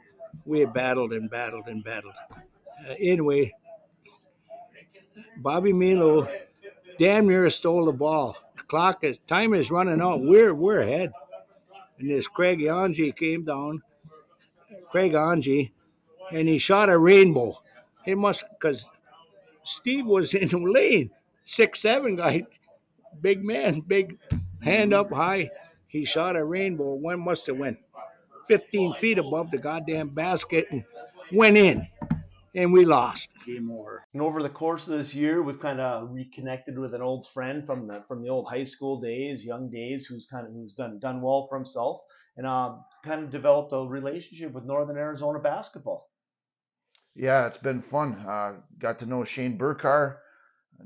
we 0.45 0.59
had 0.59 0.73
battled 0.73 1.13
and 1.13 1.29
battled 1.29 1.67
and 1.67 1.81
battled. 1.83 2.13
Uh, 2.29 2.93
anyway, 2.99 3.53
Bobby 5.37 5.71
Milo 5.73 6.27
damn 6.99 7.27
near 7.27 7.49
stole 7.49 7.85
the 7.85 7.93
ball. 7.93 8.35
The 8.57 8.63
clock 8.63 9.03
is 9.05 9.17
time 9.27 9.53
is 9.53 9.71
running 9.71 10.01
out. 10.01 10.21
We're 10.21 10.53
we're 10.53 10.81
ahead. 10.81 11.13
And 11.99 12.09
this 12.09 12.27
Craig 12.27 12.61
Angie 12.63 13.13
came 13.13 13.45
down, 13.45 13.81
Craig 14.91 15.13
Angie, 15.13 15.71
and 16.33 16.49
he 16.49 16.57
shot 16.57 16.89
a 16.89 16.97
rainbow. 16.97 17.53
He 18.03 18.13
must 18.15 18.43
because 18.49 18.89
Steve 19.63 20.05
was 20.07 20.33
in 20.43 20.49
the 20.49 20.57
lane, 20.57 21.11
six 21.43 21.81
seven 21.81 22.15
guy, 22.15 22.45
big 23.21 23.43
man, 23.43 23.81
big 23.81 24.17
hand 24.61 24.93
up 24.93 25.11
high. 25.11 25.49
He 25.87 26.05
shot 26.05 26.35
a 26.35 26.43
rainbow. 26.43 26.93
One 26.93 27.19
must 27.19 27.47
have 27.47 27.57
went 27.57 27.77
15 28.47 28.93
feet 28.95 29.17
above 29.17 29.51
the 29.51 29.57
goddamn 29.57 30.09
basket 30.09 30.67
and 30.71 30.83
went 31.31 31.57
in, 31.57 31.87
and 32.55 32.71
we 32.71 32.85
lost. 32.85 33.29
Game 33.45 33.71
over. 33.71 34.05
And 34.13 34.21
over 34.21 34.41
the 34.41 34.49
course 34.49 34.87
of 34.87 34.97
this 34.97 35.13
year, 35.13 35.41
we've 35.41 35.59
kind 35.59 35.79
of 35.79 36.11
reconnected 36.11 36.77
with 36.77 36.93
an 36.93 37.01
old 37.01 37.27
friend 37.29 37.65
from 37.65 37.87
the 37.87 38.03
from 38.07 38.21
the 38.21 38.29
old 38.29 38.47
high 38.47 38.63
school 38.63 38.99
days, 39.01 39.45
young 39.45 39.69
days, 39.69 40.05
who's 40.05 40.27
kind 40.27 40.47
of 40.47 40.53
who's 40.53 40.73
done 40.73 40.99
done 40.99 41.21
well 41.21 41.47
for 41.47 41.57
himself, 41.57 42.01
and 42.37 42.47
uh, 42.47 42.75
kind 43.03 43.23
of 43.23 43.31
developed 43.31 43.73
a 43.73 43.77
relationship 43.77 44.53
with 44.53 44.65
Northern 44.65 44.97
Arizona 44.97 45.39
basketball. 45.39 46.09
Yeah, 47.15 47.47
it's 47.47 47.57
been 47.57 47.81
fun. 47.81 48.13
Uh, 48.27 48.61
got 48.79 48.99
to 48.99 49.05
know 49.05 49.23
Shane 49.23 49.57
Burcar. 49.57 50.17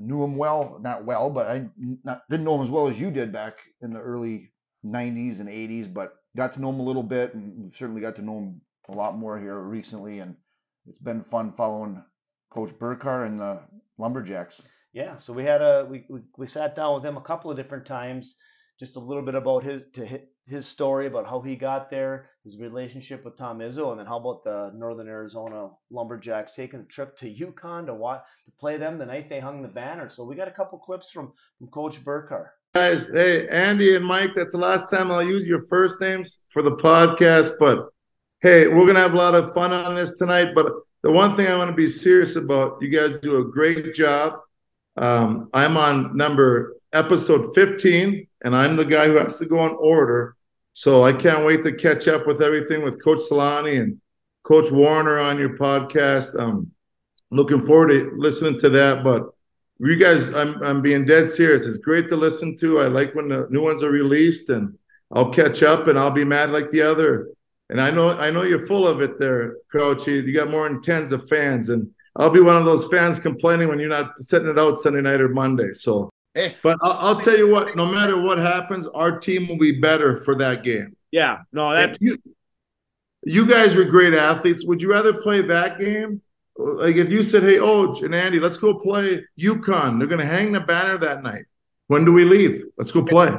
Knew 0.00 0.22
him 0.22 0.36
well, 0.36 0.78
not 0.82 1.04
well, 1.04 1.30
but 1.30 1.46
I 1.48 1.68
not, 2.04 2.22
didn't 2.28 2.44
know 2.44 2.56
him 2.56 2.62
as 2.62 2.70
well 2.70 2.88
as 2.88 3.00
you 3.00 3.10
did 3.10 3.32
back 3.32 3.58
in 3.80 3.92
the 3.92 4.00
early 4.00 4.52
90s 4.84 5.40
and 5.40 5.48
80s, 5.48 5.92
but 5.92 6.14
got 6.36 6.52
to 6.54 6.60
know 6.60 6.70
him 6.70 6.80
a 6.80 6.84
little 6.84 7.02
bit 7.02 7.34
and 7.34 7.72
certainly 7.74 8.00
got 8.00 8.16
to 8.16 8.22
know 8.22 8.38
him 8.38 8.60
a 8.88 8.92
lot 8.92 9.16
more 9.16 9.38
here 9.38 9.58
recently. 9.58 10.20
And 10.20 10.36
it's 10.86 10.98
been 10.98 11.22
fun 11.22 11.52
following 11.52 12.02
Coach 12.50 12.70
Burcar 12.78 13.26
and 13.26 13.40
the 13.40 13.60
Lumberjacks. 13.98 14.60
Yeah, 14.92 15.18
so 15.18 15.32
we 15.32 15.44
had 15.44 15.60
a 15.60 15.86
we, 15.90 16.06
we, 16.08 16.20
we 16.38 16.46
sat 16.46 16.74
down 16.74 16.94
with 16.94 17.04
him 17.04 17.16
a 17.16 17.22
couple 17.22 17.50
of 17.50 17.56
different 17.56 17.84
times, 17.86 18.36
just 18.78 18.96
a 18.96 19.00
little 19.00 19.22
bit 19.22 19.34
about 19.34 19.64
his 19.64 19.82
to 19.94 20.06
hi- 20.06 20.24
his 20.48 20.66
story 20.66 21.06
about 21.06 21.26
how 21.26 21.40
he 21.40 21.56
got 21.56 21.90
there, 21.90 22.30
his 22.44 22.56
relationship 22.58 23.24
with 23.24 23.36
Tom 23.36 23.58
Izzo, 23.58 23.90
and 23.90 23.98
then 23.98 24.06
how 24.06 24.18
about 24.18 24.44
the 24.44 24.70
Northern 24.74 25.08
Arizona 25.08 25.70
Lumberjacks 25.90 26.52
taking 26.52 26.80
a 26.80 26.84
trip 26.84 27.16
to 27.18 27.32
UConn 27.32 27.86
to 27.86 27.94
watch 27.94 28.22
to 28.44 28.52
play 28.52 28.76
them 28.76 28.96
the 28.96 29.06
night 29.06 29.28
they 29.28 29.40
hung 29.40 29.60
the 29.60 29.68
banner. 29.68 30.08
So 30.08 30.24
we 30.24 30.36
got 30.36 30.48
a 30.48 30.52
couple 30.52 30.78
clips 30.78 31.10
from 31.10 31.32
from 31.58 31.66
Coach 31.68 32.04
Burcar. 32.04 32.50
guys. 32.74 33.08
Hey, 33.08 33.48
Andy 33.48 33.96
and 33.96 34.04
Mike, 34.04 34.32
that's 34.36 34.52
the 34.52 34.58
last 34.58 34.88
time 34.90 35.10
I'll 35.10 35.22
use 35.22 35.46
your 35.46 35.66
first 35.66 36.00
names 36.00 36.44
for 36.50 36.62
the 36.62 36.76
podcast. 36.76 37.54
But 37.58 37.88
hey, 38.40 38.68
we're 38.68 38.86
gonna 38.86 39.00
have 39.00 39.14
a 39.14 39.18
lot 39.18 39.34
of 39.34 39.52
fun 39.52 39.72
on 39.72 39.96
this 39.96 40.16
tonight. 40.16 40.54
But 40.54 40.72
the 41.02 41.10
one 41.10 41.34
thing 41.34 41.48
I 41.48 41.56
want 41.56 41.70
to 41.70 41.76
be 41.76 41.88
serious 41.88 42.36
about, 42.36 42.80
you 42.80 42.88
guys 42.88 43.18
do 43.20 43.38
a 43.38 43.44
great 43.44 43.94
job. 43.94 44.34
Um, 44.96 45.50
I'm 45.52 45.76
on 45.76 46.16
number 46.16 46.76
episode 46.92 47.54
15, 47.54 48.26
and 48.44 48.56
I'm 48.56 48.76
the 48.76 48.84
guy 48.84 49.06
who 49.06 49.18
has 49.18 49.38
to 49.40 49.46
go 49.46 49.58
on 49.58 49.76
order. 49.78 50.35
So 50.78 51.04
I 51.04 51.14
can't 51.14 51.46
wait 51.46 51.64
to 51.64 51.72
catch 51.72 52.06
up 52.06 52.26
with 52.26 52.42
everything 52.42 52.82
with 52.82 53.02
Coach 53.02 53.22
Solani 53.30 53.80
and 53.80 53.98
Coach 54.42 54.70
Warner 54.70 55.18
on 55.18 55.38
your 55.38 55.56
podcast. 55.56 56.38
Um, 56.38 56.70
looking 57.30 57.62
forward 57.62 57.88
to 57.88 58.12
listening 58.18 58.60
to 58.60 58.68
that. 58.68 59.02
But 59.02 59.22
you 59.78 59.96
guys, 59.96 60.34
I'm 60.34 60.62
I'm 60.62 60.82
being 60.82 61.06
dead 61.06 61.30
serious. 61.30 61.64
It's 61.64 61.78
great 61.78 62.10
to 62.10 62.16
listen 62.16 62.58
to. 62.58 62.80
I 62.80 62.88
like 62.88 63.14
when 63.14 63.28
the 63.28 63.46
new 63.48 63.62
ones 63.62 63.82
are 63.82 63.90
released, 63.90 64.50
and 64.50 64.76
I'll 65.10 65.30
catch 65.30 65.62
up, 65.62 65.88
and 65.88 65.98
I'll 65.98 66.10
be 66.10 66.24
mad 66.24 66.50
like 66.50 66.70
the 66.70 66.82
other. 66.82 67.28
And 67.70 67.80
I 67.80 67.90
know 67.90 68.10
I 68.10 68.30
know 68.30 68.42
you're 68.42 68.66
full 68.66 68.86
of 68.86 69.00
it 69.00 69.18
there, 69.18 69.56
Coach. 69.72 70.06
You, 70.06 70.30
got 70.34 70.50
more 70.50 70.68
than 70.68 70.82
tens 70.82 71.10
of 71.10 71.26
fans, 71.26 71.70
and 71.70 71.90
I'll 72.16 72.28
be 72.28 72.40
one 72.40 72.56
of 72.56 72.66
those 72.66 72.86
fans 72.88 73.18
complaining 73.18 73.68
when 73.68 73.78
you're 73.78 73.88
not 73.88 74.22
setting 74.22 74.50
it 74.50 74.58
out 74.58 74.80
Sunday 74.80 75.00
night 75.00 75.22
or 75.22 75.30
Monday. 75.30 75.72
So, 75.72 76.10
Hey. 76.36 76.54
but 76.62 76.78
I'll, 76.82 76.92
I'll 76.92 77.20
tell 77.20 77.36
you 77.36 77.48
what. 77.48 77.74
No 77.76 77.86
matter 77.86 78.20
what 78.20 78.36
happens, 78.36 78.86
our 78.88 79.18
team 79.18 79.48
will 79.48 79.56
be 79.56 79.72
better 79.72 80.22
for 80.22 80.34
that 80.34 80.62
game. 80.62 80.94
Yeah, 81.10 81.38
no, 81.50 81.70
If 81.72 81.96
you, 81.98 82.18
you 83.22 83.46
guys 83.46 83.74
were 83.74 83.84
great 83.84 84.12
athletes. 84.12 84.62
Would 84.66 84.82
you 84.82 84.90
rather 84.90 85.14
play 85.14 85.40
that 85.40 85.80
game? 85.80 86.20
Like 86.58 86.96
if 86.96 87.10
you 87.10 87.22
said, 87.22 87.42
"Hey, 87.42 87.58
oh, 87.58 87.88
Oj 87.88 88.04
and 88.04 88.14
Andy, 88.14 88.38
let's 88.38 88.58
go 88.58 88.78
play 88.78 89.24
UConn. 89.40 89.98
They're 89.98 90.06
going 90.06 90.20
to 90.20 90.26
hang 90.26 90.52
the 90.52 90.60
banner 90.60 90.98
that 90.98 91.22
night. 91.22 91.44
When 91.86 92.04
do 92.04 92.12
we 92.12 92.26
leave? 92.26 92.64
Let's 92.76 92.92
go 92.92 93.02
play." 93.02 93.32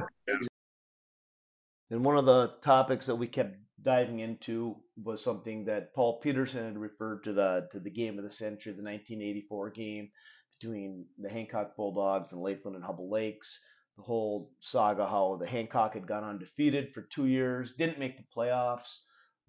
And 1.91 2.03
one 2.03 2.17
of 2.17 2.25
the 2.25 2.53
topics 2.63 3.05
that 3.05 3.15
we 3.15 3.27
kept 3.27 3.57
diving 3.83 4.19
into 4.21 4.75
was 5.03 5.23
something 5.23 5.65
that 5.65 5.93
Paul 5.93 6.19
Peterson 6.19 6.65
had 6.65 6.77
referred 6.79 7.23
to 7.25 7.33
the 7.33 7.67
to 7.71 7.79
the 7.79 7.91
game 7.91 8.17
of 8.17 8.23
the 8.23 8.31
century, 8.31 8.73
the 8.73 8.81
1984 8.81 9.69
game 9.69 10.10
between 10.59 11.05
the 11.17 11.29
Hancock 11.29 11.75
Bulldogs 11.75 12.31
and 12.31 12.41
Lake 12.41 12.63
Linden 12.63 12.81
and 12.81 12.89
Hubbell 12.89 13.09
Lakes. 13.09 13.59
The 13.97 14.03
whole 14.03 14.51
saga 14.59 15.07
how 15.07 15.37
the 15.39 15.47
Hancock 15.47 15.93
had 15.95 16.07
gone 16.07 16.23
undefeated 16.23 16.93
for 16.93 17.01
two 17.01 17.25
years, 17.25 17.73
didn't 17.77 17.99
make 17.99 18.17
the 18.17 18.23
playoffs. 18.35 18.99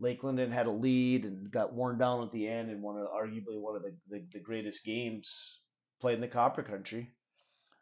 Lake 0.00 0.22
Linden 0.22 0.50
had 0.50 0.66
a 0.66 0.70
lead 0.70 1.24
and 1.24 1.50
got 1.50 1.74
worn 1.74 1.98
down 1.98 2.22
at 2.22 2.32
the 2.32 2.48
end 2.48 2.70
in 2.70 2.80
one 2.80 2.96
of 2.96 3.08
arguably 3.08 3.60
one 3.60 3.76
of 3.76 3.82
the, 3.82 3.94
the, 4.08 4.24
the 4.32 4.40
greatest 4.40 4.84
games 4.84 5.60
played 6.00 6.14
in 6.14 6.20
the 6.20 6.28
Copper 6.28 6.62
Country. 6.62 7.12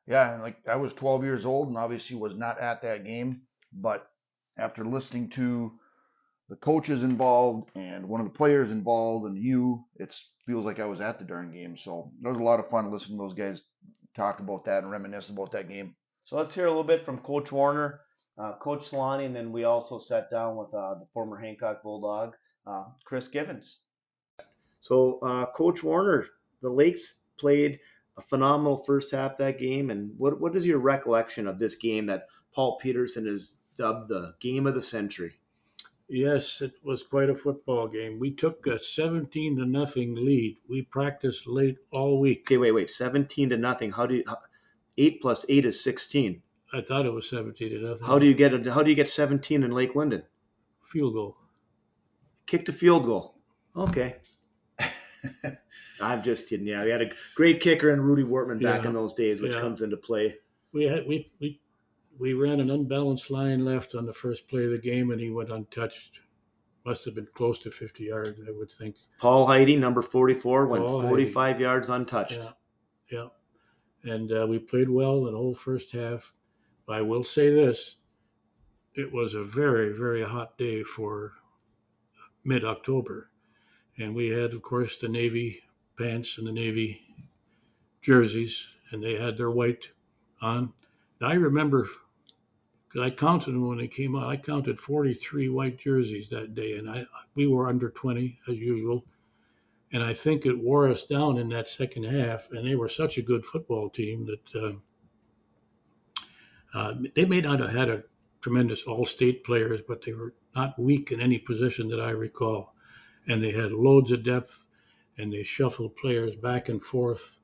Yeah, 0.06 0.32
and 0.32 0.42
like 0.42 0.56
I 0.66 0.76
was 0.76 0.92
12 0.92 1.24
years 1.24 1.44
old 1.44 1.68
and 1.68 1.76
obviously 1.76 2.16
was 2.16 2.34
not 2.34 2.60
at 2.60 2.82
that 2.82 3.04
game, 3.04 3.42
but 3.72 4.08
after 4.56 4.84
listening 4.84 5.28
to 5.30 5.72
the 6.48 6.56
coaches 6.56 7.02
involved 7.02 7.70
and 7.74 8.08
one 8.08 8.20
of 8.20 8.26
the 8.26 8.32
players 8.32 8.70
involved 8.70 9.26
and 9.26 9.36
you, 9.36 9.84
it 9.96 10.14
feels 10.46 10.64
like 10.64 10.78
I 10.78 10.84
was 10.84 11.00
at 11.00 11.18
the 11.18 11.24
darn 11.24 11.50
game. 11.52 11.76
So 11.76 12.12
it 12.24 12.28
was 12.28 12.38
a 12.38 12.42
lot 12.42 12.60
of 12.60 12.68
fun 12.68 12.90
listening 12.92 13.18
to 13.18 13.24
those 13.24 13.34
guys 13.34 13.64
talk 14.14 14.40
about 14.40 14.64
that 14.64 14.82
and 14.82 14.90
reminisce 14.90 15.28
about 15.28 15.52
that 15.52 15.68
game. 15.68 15.94
So 16.24 16.36
let's 16.36 16.54
hear 16.54 16.66
a 16.66 16.70
little 16.70 16.84
bit 16.84 17.04
from 17.04 17.18
Coach 17.18 17.52
Warner, 17.52 18.00
uh, 18.38 18.54
Coach 18.54 18.90
Solani, 18.90 19.26
and 19.26 19.36
then 19.36 19.52
we 19.52 19.64
also 19.64 19.98
sat 19.98 20.30
down 20.30 20.56
with 20.56 20.72
uh, 20.74 20.94
the 20.94 21.06
former 21.12 21.36
Hancock 21.36 21.82
Bulldog, 21.82 22.34
uh, 22.66 22.84
Chris 23.04 23.28
Givens. 23.28 23.80
So, 24.80 25.18
uh, 25.20 25.46
Coach 25.46 25.82
Warner, 25.82 26.26
the 26.62 26.70
Lakes 26.70 27.20
played 27.38 27.78
a 28.16 28.22
phenomenal 28.22 28.78
first 28.84 29.10
half 29.10 29.36
that 29.38 29.58
game. 29.58 29.90
And 29.90 30.12
what, 30.16 30.40
what 30.40 30.56
is 30.56 30.66
your 30.66 30.78
recollection 30.78 31.46
of 31.46 31.58
this 31.58 31.76
game 31.76 32.06
that 32.06 32.26
Paul 32.52 32.78
Peterson 32.78 33.26
has 33.26 33.52
dubbed 33.76 34.08
the 34.08 34.34
game 34.40 34.66
of 34.66 34.74
the 34.74 34.82
century? 34.82 35.40
Yes, 36.08 36.60
it 36.60 36.74
was 36.84 37.02
quite 37.02 37.28
a 37.30 37.34
football 37.34 37.88
game. 37.88 38.20
We 38.20 38.30
took 38.30 38.66
a 38.66 38.78
17 38.78 39.56
to 39.56 39.64
nothing 39.66 40.14
lead. 40.14 40.58
We 40.68 40.82
practiced 40.82 41.46
late 41.48 41.78
all 41.92 42.20
week. 42.20 42.42
Okay, 42.46 42.58
wait, 42.58 42.72
wait. 42.72 42.90
17 42.90 43.50
to 43.50 43.56
nothing. 43.56 43.90
How 43.92 44.06
do 44.06 44.14
you, 44.16 44.24
how, 44.26 44.38
eight 44.98 45.20
plus 45.20 45.44
eight 45.48 45.64
is 45.66 45.82
16. 45.82 46.42
I 46.72 46.80
thought 46.80 47.06
it 47.06 47.12
was 47.12 47.28
17 47.28 47.70
to 47.70 47.78
nothing. 47.80 48.06
How 48.06 48.18
do 48.20 48.26
you 48.26 48.34
get, 48.34 48.54
a, 48.54 48.72
how 48.72 48.82
do 48.84 48.90
you 48.90 48.96
get 48.96 49.08
17 49.08 49.62
in 49.64 49.70
Lake 49.72 49.96
Linden? 49.96 50.22
Field 50.84 51.14
goal. 51.14 51.36
Kicked 52.46 52.68
a 52.68 52.72
field 52.72 53.04
goal. 53.04 53.34
Okay. 53.76 54.16
I'm 56.00 56.22
just 56.22 56.48
kidding. 56.48 56.66
Yeah, 56.66 56.84
we 56.84 56.90
had 56.90 57.02
a 57.02 57.10
great 57.34 57.60
kicker 57.60 57.90
in 57.90 58.00
Rudy 58.00 58.22
Wortman 58.22 58.62
back 58.62 58.82
Yeah. 58.82 58.88
in 58.90 58.94
those 58.94 59.12
days, 59.14 59.40
which 59.40 59.54
Yeah. 59.54 59.60
comes 59.60 59.82
into 59.82 59.96
play. 59.96 60.36
We 60.72 60.84
had 60.84 61.06
we 61.06 61.32
we 61.40 61.60
we 62.18 62.32
ran 62.34 62.60
an 62.60 62.70
unbalanced 62.70 63.30
line 63.30 63.64
left 63.64 63.94
on 63.94 64.06
the 64.06 64.12
first 64.12 64.48
play 64.48 64.64
of 64.64 64.70
the 64.70 64.78
game, 64.78 65.10
and 65.10 65.20
he 65.20 65.30
went 65.30 65.50
untouched. 65.50 66.20
Must 66.84 67.04
have 67.04 67.14
been 67.14 67.28
close 67.34 67.58
to 67.60 67.70
50 67.70 68.04
yards, 68.04 68.38
I 68.46 68.52
would 68.52 68.70
think. 68.70 68.96
Paul 69.18 69.46
Heidi, 69.46 69.76
number 69.76 70.02
44, 70.02 70.66
went 70.66 70.86
Paul 70.86 71.00
Heidi. 71.00 71.08
45 71.08 71.60
yards 71.60 71.90
untouched. 71.90 72.40
Yeah, 73.10 73.28
yeah. 74.04 74.12
And 74.12 74.30
uh, 74.30 74.46
we 74.48 74.60
played 74.60 74.88
well 74.88 75.26
in 75.26 75.32
the 75.32 75.38
whole 75.38 75.54
first 75.54 75.92
half. 75.92 76.32
I 76.88 77.00
will 77.00 77.24
say 77.24 77.50
this: 77.52 77.96
it 78.94 79.12
was 79.12 79.34
a 79.34 79.42
very, 79.42 79.92
very 79.92 80.22
hot 80.22 80.56
day 80.56 80.84
for 80.84 81.32
mid-October, 82.44 83.30
and 83.98 84.14
we 84.14 84.28
had, 84.28 84.54
of 84.54 84.62
course, 84.62 84.96
the 84.96 85.08
navy 85.08 85.62
pants 85.98 86.38
and 86.38 86.46
the 86.46 86.52
navy 86.52 87.00
jerseys, 88.00 88.68
and 88.92 89.02
they 89.02 89.16
had 89.16 89.36
their 89.36 89.50
white 89.50 89.88
on. 90.40 90.72
And 91.20 91.28
I 91.28 91.34
remember 91.34 91.88
because 92.96 93.12
I 93.12 93.14
counted 93.14 93.52
them 93.52 93.68
when 93.68 93.76
they 93.76 93.88
came 93.88 94.16
out. 94.16 94.28
I 94.28 94.36
counted 94.38 94.80
43 94.80 95.50
white 95.50 95.78
jerseys 95.78 96.28
that 96.30 96.54
day, 96.54 96.78
and 96.78 96.88
I 96.88 97.04
we 97.34 97.46
were 97.46 97.68
under 97.68 97.90
20 97.90 98.38
as 98.48 98.56
usual. 98.56 99.04
And 99.92 100.02
I 100.02 100.14
think 100.14 100.46
it 100.46 100.58
wore 100.58 100.88
us 100.88 101.04
down 101.04 101.36
in 101.36 101.50
that 101.50 101.68
second 101.68 102.04
half. 102.04 102.48
And 102.50 102.66
they 102.66 102.74
were 102.74 102.88
such 102.88 103.18
a 103.18 103.22
good 103.22 103.44
football 103.44 103.90
team 103.90 104.26
that 104.26 104.80
uh, 106.74 106.78
uh, 106.78 106.94
they 107.14 107.26
may 107.26 107.42
not 107.42 107.60
have 107.60 107.72
had 107.72 107.90
a 107.90 108.04
tremendous 108.40 108.84
all-state 108.84 109.44
players, 109.44 109.82
but 109.86 110.02
they 110.02 110.14
were 110.14 110.34
not 110.54 110.78
weak 110.78 111.12
in 111.12 111.20
any 111.20 111.38
position 111.38 111.88
that 111.88 112.00
I 112.00 112.10
recall. 112.10 112.74
And 113.28 113.44
they 113.44 113.52
had 113.52 113.72
loads 113.72 114.10
of 114.10 114.24
depth, 114.24 114.68
and 115.18 115.32
they 115.34 115.42
shuffled 115.42 115.96
players 115.96 116.34
back 116.34 116.68
and 116.68 116.82
forth 116.82 117.40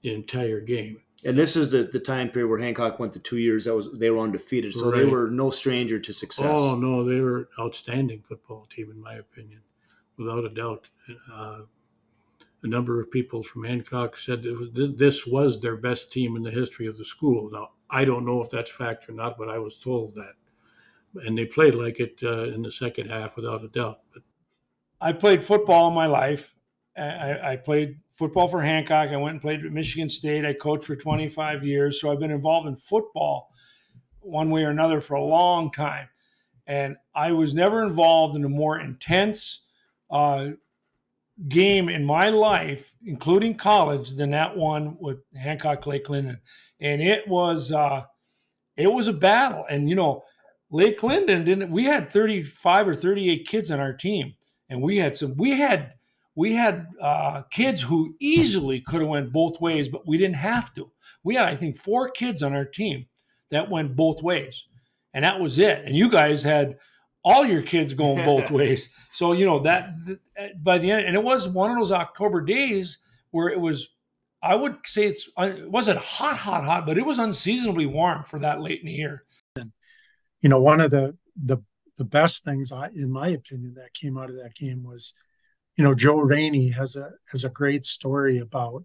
the 0.00 0.14
entire 0.14 0.60
game. 0.60 1.02
And 1.24 1.36
this 1.36 1.56
is 1.56 1.72
the, 1.72 1.82
the 1.82 1.98
time 1.98 2.28
period 2.30 2.48
where 2.48 2.60
Hancock 2.60 3.00
went 3.00 3.12
the 3.12 3.18
two 3.18 3.38
years 3.38 3.64
that 3.64 3.74
was 3.74 3.88
they 3.92 4.10
were 4.10 4.20
undefeated, 4.20 4.72
so 4.74 4.90
they 4.92 5.04
were 5.04 5.28
no 5.30 5.50
stranger 5.50 5.98
to 5.98 6.12
success. 6.12 6.46
Oh 6.60 6.76
no, 6.76 7.02
they 7.04 7.20
were 7.20 7.38
an 7.38 7.46
outstanding 7.58 8.22
football 8.28 8.68
team 8.74 8.90
in 8.92 9.00
my 9.00 9.14
opinion, 9.14 9.60
without 10.16 10.44
a 10.44 10.48
doubt. 10.48 10.88
Uh, 11.32 11.62
a 12.62 12.66
number 12.66 13.00
of 13.00 13.10
people 13.10 13.42
from 13.42 13.64
Hancock 13.64 14.16
said 14.16 14.44
it 14.46 14.52
was- 14.58 14.70
th- 14.74 14.96
this 14.96 15.26
was 15.26 15.60
their 15.60 15.76
best 15.76 16.12
team 16.12 16.36
in 16.36 16.42
the 16.42 16.50
history 16.52 16.86
of 16.86 16.96
the 16.98 17.04
school. 17.04 17.50
Now 17.50 17.70
I 17.90 18.04
don't 18.04 18.24
know 18.24 18.40
if 18.40 18.48
that's 18.50 18.70
fact 18.70 19.08
or 19.08 19.12
not, 19.12 19.36
but 19.38 19.48
I 19.48 19.58
was 19.58 19.76
told 19.76 20.14
that, 20.14 20.34
and 21.26 21.36
they 21.36 21.46
played 21.46 21.74
like 21.74 21.98
it 21.98 22.20
uh, 22.22 22.44
in 22.44 22.62
the 22.62 22.70
second 22.72 23.10
half 23.10 23.34
without 23.34 23.64
a 23.64 23.68
doubt. 23.68 24.00
But 24.14 24.22
I 25.00 25.12
played 25.14 25.42
football 25.42 25.84
all 25.86 25.90
my 25.90 26.06
life. 26.06 26.54
I- 26.98 27.52
I, 27.52 27.56
played 27.56 27.98
football 28.10 28.48
for 28.48 28.62
Hancock. 28.62 29.10
I 29.10 29.16
went 29.16 29.34
and 29.34 29.42
played 29.42 29.64
at 29.64 29.72
Michigan 29.72 30.08
State. 30.08 30.44
I 30.44 30.52
coached 30.52 30.84
for 30.86 30.96
25 30.96 31.64
years. 31.64 32.00
So 32.00 32.10
I've 32.10 32.20
been 32.20 32.30
involved 32.30 32.68
in 32.68 32.76
football 32.76 33.50
one 34.20 34.50
way 34.50 34.64
or 34.64 34.70
another 34.70 35.00
for 35.00 35.14
a 35.14 35.24
long 35.24 35.70
time. 35.70 36.08
And 36.66 36.96
I 37.14 37.32
was 37.32 37.54
never 37.54 37.82
involved 37.82 38.36
in 38.36 38.44
a 38.44 38.48
more 38.48 38.78
intense 38.78 39.64
uh, 40.10 40.48
game 41.48 41.88
in 41.88 42.04
my 42.04 42.28
life, 42.28 42.92
including 43.04 43.56
college, 43.56 44.10
than 44.16 44.30
that 44.30 44.56
one 44.56 44.96
with 45.00 45.18
Hancock 45.34 45.86
Lake 45.86 46.08
Linden. 46.08 46.40
And 46.80 47.00
it 47.00 47.26
was 47.26 47.72
uh, 47.72 48.02
it 48.76 48.92
was 48.92 49.08
a 49.08 49.12
battle. 49.12 49.64
And 49.70 49.88
you 49.88 49.94
know, 49.94 50.24
Lake 50.70 51.02
Linden 51.02 51.44
didn't. 51.44 51.70
We 51.70 51.84
had 51.84 52.12
35 52.12 52.88
or 52.88 52.94
38 52.94 53.46
kids 53.46 53.70
on 53.70 53.80
our 53.80 53.94
team, 53.94 54.34
and 54.68 54.82
we 54.82 54.98
had 54.98 55.16
some. 55.16 55.36
We 55.36 55.52
had 55.58 55.94
we 56.38 56.54
had 56.54 56.86
uh, 57.02 57.42
kids 57.50 57.82
who 57.82 58.14
easily 58.20 58.80
could 58.80 59.00
have 59.00 59.08
went 59.08 59.32
both 59.32 59.60
ways, 59.60 59.88
but 59.88 60.06
we 60.06 60.16
didn't 60.16 60.36
have 60.36 60.72
to. 60.74 60.88
We 61.24 61.34
had, 61.34 61.46
I 61.46 61.56
think, 61.56 61.76
four 61.76 62.10
kids 62.10 62.44
on 62.44 62.54
our 62.54 62.64
team 62.64 63.06
that 63.50 63.68
went 63.68 63.96
both 63.96 64.22
ways, 64.22 64.66
and 65.12 65.24
that 65.24 65.40
was 65.40 65.58
it. 65.58 65.84
And 65.84 65.96
you 65.96 66.08
guys 66.08 66.44
had 66.44 66.76
all 67.24 67.44
your 67.44 67.62
kids 67.62 67.92
going 67.92 68.24
both 68.24 68.50
ways. 68.58 68.88
So 69.12 69.32
you 69.32 69.46
know 69.46 69.58
that 69.64 69.90
that- 70.36 70.62
by 70.62 70.78
the 70.78 70.92
end, 70.92 71.06
and 71.06 71.16
it 71.16 71.24
was 71.24 71.48
one 71.48 71.72
of 71.72 71.76
those 71.76 71.90
October 71.90 72.40
days 72.40 72.98
where 73.32 73.48
it 73.48 73.60
was. 73.60 73.88
I 74.40 74.54
would 74.54 74.76
say 74.86 75.08
it's 75.08 75.28
it 75.36 75.68
wasn't 75.68 75.98
hot, 75.98 76.36
hot, 76.36 76.62
hot, 76.64 76.86
but 76.86 76.96
it 76.96 77.04
was 77.04 77.18
unseasonably 77.18 77.86
warm 77.86 78.22
for 78.22 78.38
that 78.38 78.60
late 78.60 78.78
in 78.78 78.86
the 78.86 78.92
year. 78.92 79.24
And 79.56 79.72
you 80.40 80.48
know, 80.48 80.62
one 80.62 80.80
of 80.80 80.92
the 80.92 81.16
the 81.34 81.58
the 81.96 82.04
best 82.04 82.44
things, 82.44 82.70
I, 82.70 82.90
in 82.94 83.10
my 83.10 83.26
opinion, 83.26 83.74
that 83.74 83.92
came 83.92 84.16
out 84.16 84.30
of 84.30 84.36
that 84.36 84.54
game 84.54 84.84
was, 84.84 85.14
you 85.78 85.84
know, 85.84 85.94
Joe 85.94 86.18
Rainey 86.18 86.70
has 86.70 86.96
a 86.96 87.12
has 87.30 87.44
a 87.44 87.48
great 87.48 87.86
story 87.86 88.38
about 88.38 88.82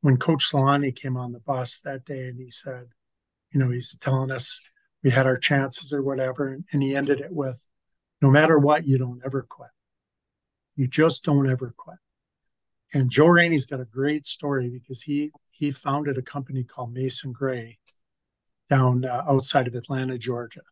when 0.00 0.16
Coach 0.16 0.50
Solani 0.50 0.94
came 0.94 1.16
on 1.16 1.30
the 1.30 1.38
bus 1.38 1.78
that 1.80 2.04
day, 2.04 2.26
and 2.26 2.38
he 2.38 2.50
said, 2.50 2.88
you 3.52 3.60
know, 3.60 3.70
he's 3.70 3.96
telling 3.96 4.32
us 4.32 4.60
we 5.04 5.10
had 5.10 5.26
our 5.26 5.36
chances 5.36 5.92
or 5.92 6.02
whatever, 6.02 6.48
and, 6.48 6.64
and 6.72 6.82
he 6.82 6.96
ended 6.96 7.20
it 7.20 7.32
with, 7.32 7.58
no 8.20 8.28
matter 8.28 8.58
what, 8.58 8.88
you 8.88 8.98
don't 8.98 9.22
ever 9.24 9.42
quit. 9.42 9.70
You 10.74 10.88
just 10.88 11.24
don't 11.24 11.48
ever 11.48 11.72
quit. 11.76 11.98
And 12.92 13.08
Joe 13.08 13.28
Rainey's 13.28 13.66
got 13.66 13.80
a 13.80 13.84
great 13.84 14.26
story 14.26 14.68
because 14.68 15.02
he 15.02 15.30
he 15.52 15.70
founded 15.70 16.18
a 16.18 16.22
company 16.22 16.64
called 16.64 16.92
Mason 16.92 17.30
Gray 17.30 17.78
down 18.68 19.04
uh, 19.04 19.22
outside 19.28 19.68
of 19.68 19.76
Atlanta, 19.76 20.18
Georgia. 20.18 20.62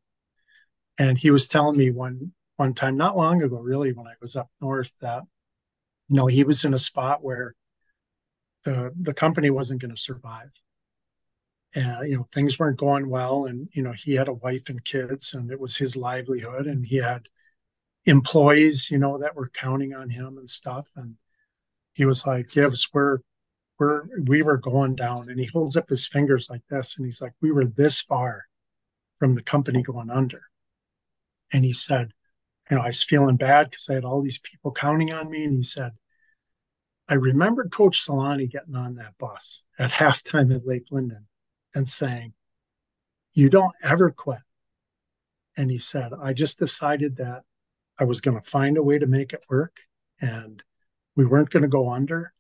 And 0.99 1.17
he 1.17 1.31
was 1.31 1.49
telling 1.49 1.79
me 1.79 1.93
one 1.93 2.33
one 2.59 2.75
time, 2.75 2.97
not 2.97 3.17
long 3.17 3.41
ago, 3.41 3.59
really, 3.59 3.93
when 3.93 4.09
I 4.09 4.15
was 4.21 4.35
up 4.35 4.51
north, 4.61 4.93
that 5.01 5.23
you 6.09 6.17
know 6.17 6.27
he 6.27 6.43
was 6.45 6.65
in 6.65 6.75
a 6.75 6.79
spot 6.79 7.23
where 7.23 7.55
the 8.65 8.93
the 9.01 9.15
company 9.15 9.49
wasn't 9.49 9.81
going 9.81 9.95
to 9.95 10.01
survive. 10.01 10.51
And 11.75 12.11
you 12.11 12.17
know 12.17 12.29
things 12.33 12.59
weren't 12.59 12.79
going 12.79 13.09
well, 13.11 13.47
and 13.47 13.69
you 13.73 13.83
know 13.83 13.93
he 13.93 14.15
had 14.15 14.29
a 14.29 14.33
wife 14.33 14.69
and 14.69 14.85
kids, 14.85 15.35
and 15.35 15.51
it 15.51 15.61
was 15.61 15.77
his 15.77 15.97
livelihood, 15.97 16.67
and 16.67 16.85
he 16.85 16.97
had 16.97 17.29
employees, 18.07 18.91
you 18.91 18.99
know, 18.99 19.19
that 19.19 19.37
were 19.37 19.51
counting 19.51 19.95
on 19.95 20.11
him 20.11 20.39
and 20.39 20.51
stuff. 20.51 20.89
And 20.97 21.17
he 21.95 22.05
was 22.05 22.27
like, 22.27 22.49
"Gibbs, 22.51 22.89
we're 22.93 23.19
we're 23.79 24.05
we 24.27 24.43
were 24.43 24.57
going 24.59 24.97
down," 24.97 25.31
and 25.31 25.39
he 25.39 25.47
holds 25.47 25.77
up 25.77 25.89
his 25.91 26.09
fingers 26.09 26.51
like 26.51 26.67
this, 26.69 26.97
and 26.99 27.07
he's 27.07 27.23
like, 27.23 27.35
"We 27.41 27.53
were 27.53 27.67
this 27.67 28.01
far 28.01 28.47
from 29.19 29.35
the 29.37 29.43
company 29.43 29.83
going 29.83 30.11
under." 30.11 30.43
And 31.53 31.65
he 31.65 31.73
said, 31.73 32.13
"You 32.71 32.77
know, 32.77 32.83
I 32.83 32.89
was 32.89 33.03
feeling 33.03 33.37
bad 33.37 33.71
because 33.71 33.89
I 33.89 33.95
had 33.95 34.05
all 34.05 34.23
these 34.23 34.39
people 34.39 34.73
counting 34.73 35.13
on 35.13 35.31
me." 35.31 35.45
And 35.45 35.57
he 35.57 35.63
said, 35.63 35.93
"I 37.09 37.15
remembered 37.15 37.73
Coach 37.73 38.05
Solani 38.05 38.51
getting 38.51 38.77
on 38.77 38.97
that 38.97 39.19
bus 39.19 39.65
at 39.79 39.93
halftime 39.93 40.55
at 40.55 40.67
Lake 40.67 40.87
Linden 40.91 41.27
and 41.75 41.89
saying." 41.89 42.35
You 43.39 43.49
don't 43.49 43.77
ever 43.85 44.11
quit. 44.11 44.41
And 45.57 45.71
he 45.71 45.79
said, 45.79 46.13
I 46.21 46.33
just 46.33 46.59
decided 46.59 47.19
that 47.19 47.45
I 47.97 48.03
was 48.03 48.21
going 48.21 48.37
to 48.37 48.43
find 48.43 48.77
a 48.77 48.83
way 48.83 48.99
to 48.99 49.07
make 49.07 49.33
it 49.33 49.45
work 49.49 49.83
and 50.21 50.61
we 51.15 51.25
weren't 51.25 51.51
going 51.51 51.63
to 51.63 51.69
go 51.69 51.89
under. 51.89 52.33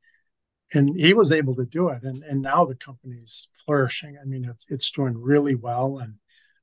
And 0.74 0.98
he 0.98 1.14
was 1.14 1.30
able 1.30 1.54
to 1.54 1.64
do 1.64 1.88
it. 1.88 2.02
And, 2.02 2.24
and 2.24 2.42
now 2.42 2.64
the 2.64 2.74
company's 2.74 3.46
flourishing. 3.54 4.18
I 4.20 4.24
mean, 4.24 4.44
it's, 4.44 4.66
it's 4.68 4.90
doing 4.90 5.16
really 5.16 5.54
well. 5.54 5.98
And, 5.98 6.14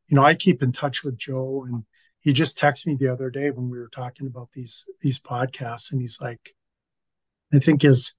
you 0.07 0.15
know, 0.15 0.23
I 0.23 0.33
keep 0.33 0.61
in 0.61 0.73
touch 0.73 1.03
with 1.03 1.17
Joe 1.17 1.65
and 1.65 1.85
he 2.25 2.33
just 2.33 2.57
texted 2.57 2.87
me 2.87 2.95
the 2.95 3.13
other 3.13 3.29
day 3.29 3.51
when 3.51 3.69
we 3.69 3.77
were 3.77 3.87
talking 3.87 4.25
about 4.25 4.51
these, 4.51 4.83
these 5.01 5.19
podcasts. 5.19 5.91
And 5.91 6.01
he's 6.01 6.19
like, 6.19 6.55
I 7.53 7.59
think 7.59 7.83
his, 7.83 8.13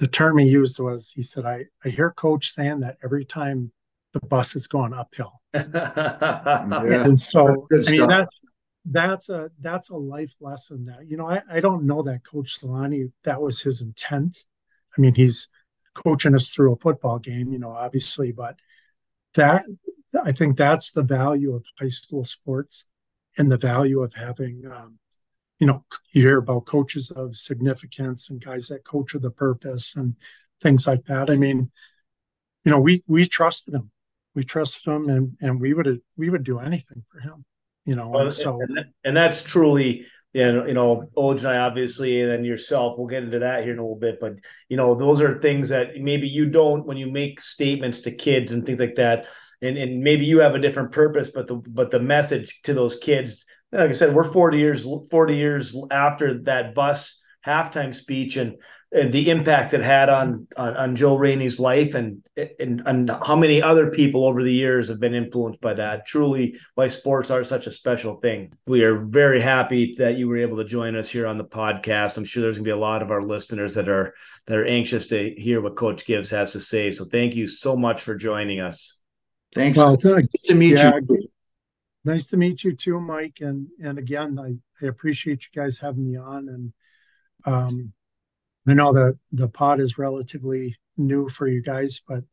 the 0.00 0.08
term 0.08 0.38
he 0.38 0.46
used 0.46 0.80
was, 0.80 1.12
he 1.12 1.22
said, 1.22 1.46
I, 1.46 1.66
I 1.84 1.90
hear 1.90 2.10
coach 2.10 2.48
saying 2.48 2.80
that 2.80 2.98
every 3.04 3.24
time 3.24 3.70
the 4.14 4.20
bus 4.20 4.56
is 4.56 4.66
going 4.66 4.92
uphill. 4.92 5.40
And 5.54 7.20
so, 7.20 7.68
I 7.72 7.88
mean, 7.88 8.08
that's 8.08 8.40
that's 8.84 9.28
a 9.28 9.50
that's 9.60 9.90
a 9.90 9.96
life 9.96 10.34
lesson 10.40 10.84
that 10.86 11.06
you 11.08 11.16
know 11.16 11.26
I, 11.26 11.40
I 11.50 11.60
don't 11.60 11.84
know 11.84 12.02
that 12.02 12.22
coach 12.22 12.60
Solani 12.60 13.12
that 13.22 13.40
was 13.40 13.62
his 13.62 13.80
intent 13.80 14.44
i 14.96 15.00
mean 15.00 15.14
he's 15.14 15.48
coaching 15.94 16.34
us 16.34 16.50
through 16.50 16.74
a 16.74 16.76
football 16.76 17.18
game 17.18 17.50
you 17.50 17.58
know 17.58 17.70
obviously 17.70 18.30
but 18.30 18.56
that 19.36 19.64
i 20.22 20.32
think 20.32 20.58
that's 20.58 20.92
the 20.92 21.02
value 21.02 21.54
of 21.54 21.64
high 21.80 21.88
school 21.88 22.26
sports 22.26 22.84
and 23.38 23.50
the 23.50 23.58
value 23.58 24.02
of 24.02 24.14
having 24.14 24.62
um, 24.74 24.98
you 25.58 25.66
know 25.66 25.84
you 26.12 26.22
hear 26.22 26.38
about 26.38 26.66
coaches 26.66 27.10
of 27.10 27.36
significance 27.36 28.30
and 28.30 28.44
guys 28.44 28.68
that 28.68 28.84
coach 28.84 29.14
with 29.14 29.24
a 29.24 29.30
purpose 29.30 29.96
and 29.96 30.16
things 30.62 30.86
like 30.86 31.04
that 31.06 31.30
i 31.30 31.36
mean 31.36 31.70
you 32.64 32.70
know 32.70 32.80
we 32.80 33.02
we 33.06 33.26
trusted 33.26 33.74
him 33.74 33.90
we 34.34 34.42
trusted 34.44 34.92
him 34.92 35.08
and 35.08 35.36
and 35.40 35.60
we 35.60 35.74
would 35.74 36.00
we 36.16 36.30
would 36.30 36.44
do 36.44 36.58
anything 36.58 37.02
for 37.10 37.20
him 37.20 37.44
you 37.84 37.94
know 37.94 38.08
Well, 38.10 38.22
and 38.22 38.32
so 38.32 38.60
and, 38.60 38.76
that- 38.76 38.86
and 39.04 39.16
that's 39.16 39.42
truly, 39.42 40.06
you 40.32 40.52
know, 40.52 40.66
you 40.66 40.74
know, 40.74 41.08
Oj 41.16 41.38
and 41.38 41.48
I 41.48 41.58
obviously, 41.58 42.20
and 42.22 42.30
then 42.30 42.44
yourself. 42.44 42.98
We'll 42.98 43.06
get 43.06 43.22
into 43.22 43.38
that 43.40 43.62
here 43.62 43.72
in 43.72 43.78
a 43.78 43.82
little 43.82 43.94
bit, 43.94 44.18
but 44.20 44.32
you 44.68 44.76
know, 44.76 44.94
those 44.96 45.20
are 45.20 45.38
things 45.40 45.68
that 45.68 45.96
maybe 46.00 46.26
you 46.26 46.46
don't 46.46 46.84
when 46.86 46.96
you 46.96 47.08
make 47.10 47.40
statements 47.40 48.00
to 48.00 48.10
kids 48.10 48.50
and 48.52 48.66
things 48.66 48.80
like 48.80 48.96
that, 48.96 49.26
and 49.64 49.76
and 49.76 50.02
maybe 50.02 50.24
you 50.26 50.40
have 50.40 50.54
a 50.54 50.60
different 50.60 50.92
purpose, 50.92 51.30
but 51.30 51.46
the 51.46 51.56
but 51.56 51.90
the 51.90 52.00
message 52.00 52.60
to 52.62 52.74
those 52.74 52.96
kids 52.96 53.46
like 53.74 53.90
I 53.90 53.92
said, 53.92 54.14
we're 54.14 54.24
40 54.24 54.58
years 54.58 54.86
40 55.10 55.36
years 55.36 55.76
after 55.90 56.42
that 56.44 56.74
bus 56.74 57.20
halftime 57.44 57.94
speech 57.94 58.36
and, 58.36 58.56
and 58.92 59.12
the 59.12 59.28
impact 59.28 59.74
it 59.74 59.82
had 59.82 60.08
on, 60.08 60.46
on 60.56 60.76
on 60.76 60.96
Joe 60.96 61.16
Rainey's 61.16 61.58
life 61.58 61.94
and, 61.96 62.24
and 62.60 62.80
and 62.86 63.10
how 63.10 63.34
many 63.34 63.60
other 63.60 63.90
people 63.90 64.24
over 64.24 64.44
the 64.44 64.52
years 64.52 64.86
have 64.86 65.00
been 65.00 65.14
influenced 65.14 65.60
by 65.60 65.74
that. 65.74 66.06
Truly, 66.06 66.56
why 66.76 66.86
sports 66.86 67.30
are 67.30 67.42
such 67.42 67.66
a 67.66 67.72
special 67.72 68.20
thing. 68.20 68.52
We 68.66 68.84
are 68.84 69.00
very 69.00 69.40
happy 69.40 69.94
that 69.98 70.16
you 70.16 70.28
were 70.28 70.38
able 70.38 70.58
to 70.58 70.64
join 70.64 70.94
us 70.94 71.10
here 71.10 71.26
on 71.26 71.38
the 71.38 71.44
podcast. 71.44 72.16
I'm 72.16 72.24
sure 72.24 72.42
there's 72.42 72.56
gonna 72.56 72.64
be 72.64 72.70
a 72.70 72.76
lot 72.76 73.02
of 73.02 73.10
our 73.10 73.22
listeners 73.22 73.74
that 73.74 73.88
are 73.88 74.14
that 74.46 74.56
are 74.56 74.66
anxious 74.66 75.08
to 75.08 75.34
hear 75.36 75.60
what 75.60 75.74
Coach 75.74 76.06
Gibbs 76.06 76.30
has 76.30 76.52
to 76.52 76.60
say. 76.60 76.92
So 76.92 77.04
thank 77.04 77.34
you 77.34 77.48
so 77.48 77.76
much 77.76 78.02
for 78.02 78.14
joining 78.14 78.60
us. 78.60 79.00
Thanks. 79.54 79.78
Well, 79.78 79.96
thank- 79.96 80.30
Nice 80.32 80.42
to 80.48 80.54
meet 80.54 80.76
yeah, 80.76 80.98
you. 81.08 81.28
Nice 82.04 82.26
to 82.28 82.36
meet 82.36 82.64
you 82.64 82.74
too, 82.74 83.00
Mike. 83.00 83.38
And 83.40 83.68
and 83.82 83.98
again, 83.98 84.38
I, 84.38 84.56
I 84.84 84.88
appreciate 84.88 85.44
you 85.44 85.60
guys 85.62 85.78
having 85.78 86.10
me 86.10 86.16
on. 86.16 86.48
And 86.48 86.72
um, 87.46 87.92
I 88.66 88.74
know 88.74 88.92
that 88.92 89.18
the 89.32 89.48
pod 89.48 89.80
is 89.80 89.96
relatively 89.96 90.76
new 90.96 91.28
for 91.28 91.46
you 91.46 91.62
guys, 91.62 92.00
but 92.06 92.24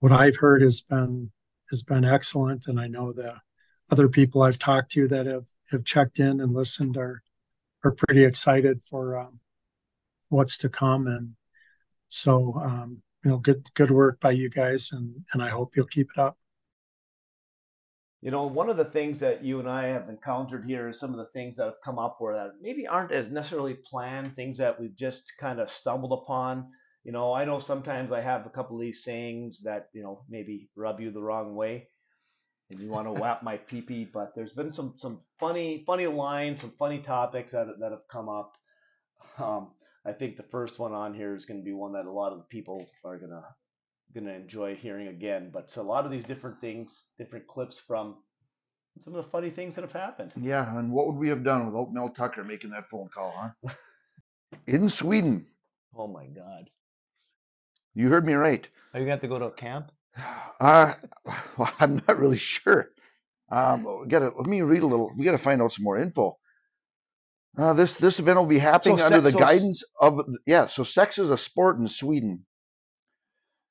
what 0.00 0.12
I've 0.12 0.36
heard 0.36 0.62
has 0.62 0.80
been 0.80 1.32
has 1.70 1.82
been 1.82 2.04
excellent. 2.04 2.68
And 2.68 2.80
I 2.80 2.86
know 2.86 3.12
the 3.12 3.40
other 3.90 4.08
people 4.08 4.42
I've 4.42 4.58
talked 4.58 4.92
to 4.92 5.08
that 5.08 5.26
have 5.26 5.46
have 5.70 5.84
checked 5.84 6.18
in 6.18 6.40
and 6.40 6.54
listened 6.54 6.96
are 6.96 7.22
are 7.84 7.92
pretty 7.92 8.24
excited 8.24 8.82
for 8.88 9.18
um, 9.18 9.40
what's 10.28 10.56
to 10.58 10.68
come. 10.68 11.06
And 11.06 11.32
so 12.08 12.54
um, 12.64 13.02
you 13.26 13.32
know, 13.32 13.38
good 13.38 13.68
good 13.74 13.90
work 13.90 14.20
by 14.20 14.30
you 14.30 14.48
guys, 14.48 14.90
and 14.92 15.24
and 15.32 15.42
I 15.42 15.48
hope 15.48 15.72
you'll 15.74 15.88
keep 15.88 16.10
it 16.16 16.20
up. 16.20 16.38
You 18.22 18.30
know, 18.30 18.46
one 18.46 18.70
of 18.70 18.76
the 18.76 18.84
things 18.84 19.18
that 19.18 19.42
you 19.42 19.58
and 19.58 19.68
I 19.68 19.86
have 19.86 20.08
encountered 20.08 20.64
here 20.64 20.88
is 20.88 21.00
some 21.00 21.10
of 21.10 21.16
the 21.16 21.32
things 21.32 21.56
that 21.56 21.64
have 21.64 21.80
come 21.84 21.98
up 21.98 22.18
where 22.20 22.36
that 22.36 22.52
maybe 22.62 22.86
aren't 22.86 23.10
as 23.10 23.28
necessarily 23.28 23.74
planned, 23.74 24.36
things 24.36 24.58
that 24.58 24.80
we've 24.80 24.94
just 24.94 25.32
kind 25.40 25.58
of 25.58 25.68
stumbled 25.68 26.12
upon. 26.12 26.70
You 27.02 27.10
know, 27.10 27.32
I 27.32 27.44
know 27.44 27.58
sometimes 27.58 28.12
I 28.12 28.20
have 28.20 28.46
a 28.46 28.50
couple 28.50 28.76
of 28.76 28.80
these 28.82 29.02
sayings 29.02 29.60
that, 29.64 29.88
you 29.92 30.04
know, 30.04 30.22
maybe 30.28 30.70
rub 30.76 31.00
you 31.00 31.10
the 31.10 31.20
wrong 31.20 31.56
way 31.56 31.88
and 32.70 32.78
you 32.78 32.90
want 32.90 33.08
to 33.08 33.20
whap 33.20 33.42
my 33.42 33.56
pee 33.56 34.08
but 34.12 34.36
there's 34.36 34.52
been 34.52 34.72
some 34.72 34.94
some 34.98 35.20
funny 35.40 35.82
funny 35.84 36.06
lines, 36.06 36.60
some 36.60 36.74
funny 36.78 37.00
topics 37.00 37.50
that 37.52 37.66
that 37.80 37.90
have 37.90 38.06
come 38.08 38.28
up. 38.28 38.52
Um, 39.38 39.72
I 40.06 40.12
think 40.12 40.36
the 40.36 40.44
first 40.44 40.78
one 40.78 40.92
on 40.92 41.14
here 41.14 41.34
is 41.34 41.46
going 41.46 41.60
to 41.60 41.64
be 41.64 41.72
one 41.72 41.92
that 41.94 42.06
a 42.06 42.10
lot 42.10 42.32
of 42.32 42.38
the 42.38 42.44
people 42.44 42.86
are 43.04 43.18
gonna 43.18 43.42
gonna 44.14 44.32
enjoy 44.32 44.74
hearing 44.76 45.08
again. 45.08 45.50
But 45.52 45.76
a 45.76 45.82
lot 45.82 46.04
of 46.04 46.10
these 46.10 46.24
different 46.24 46.60
things, 46.60 47.06
different 47.18 47.46
clips 47.48 47.80
from 47.80 48.16
some 49.00 49.14
of 49.14 49.24
the 49.24 49.30
funny 49.30 49.50
things 49.50 49.74
that 49.74 49.82
have 49.82 49.92
happened. 49.92 50.32
Yeah, 50.36 50.78
and 50.78 50.90
what 50.92 51.06
would 51.06 51.16
we 51.16 51.28
have 51.28 51.44
done 51.44 51.66
without 51.66 51.92
Mel 51.92 52.10
Tucker 52.10 52.44
making 52.44 52.70
that 52.70 52.88
phone 52.88 53.08
call, 53.12 53.34
huh? 53.36 53.74
In 54.66 54.88
Sweden. 54.88 55.46
Oh 55.96 56.06
my 56.06 56.26
God! 56.26 56.70
You 57.94 58.08
heard 58.08 58.26
me 58.26 58.34
right. 58.34 58.68
Are 58.94 59.00
you 59.00 59.06
gonna 59.06 59.12
have 59.12 59.20
to 59.22 59.28
go 59.28 59.38
to 59.38 59.46
a 59.46 59.52
camp? 59.52 59.92
Uh, 60.58 60.94
well, 61.58 61.70
I'm 61.80 61.96
not 62.08 62.18
really 62.18 62.38
sure. 62.38 62.90
Um, 63.50 63.84
we 64.00 64.06
gotta 64.08 64.32
let 64.36 64.46
me 64.46 64.62
read 64.62 64.82
a 64.82 64.86
little. 64.86 65.12
We 65.16 65.24
gotta 65.24 65.36
find 65.38 65.60
out 65.60 65.72
some 65.72 65.84
more 65.84 65.98
info. 65.98 66.38
Uh, 67.58 67.72
this 67.72 67.96
this 67.96 68.18
event 68.18 68.38
will 68.38 68.46
be 68.46 68.58
happening 68.58 68.98
So 68.98 69.06
under 69.06 69.20
the 69.20 69.32
guidance 69.32 69.82
of 70.00 70.20
yeah. 70.46 70.66
So 70.66 70.82
sex 70.82 71.18
is 71.18 71.30
a 71.30 71.38
sport 71.38 71.78
in 71.78 71.88
Sweden. 71.88 72.44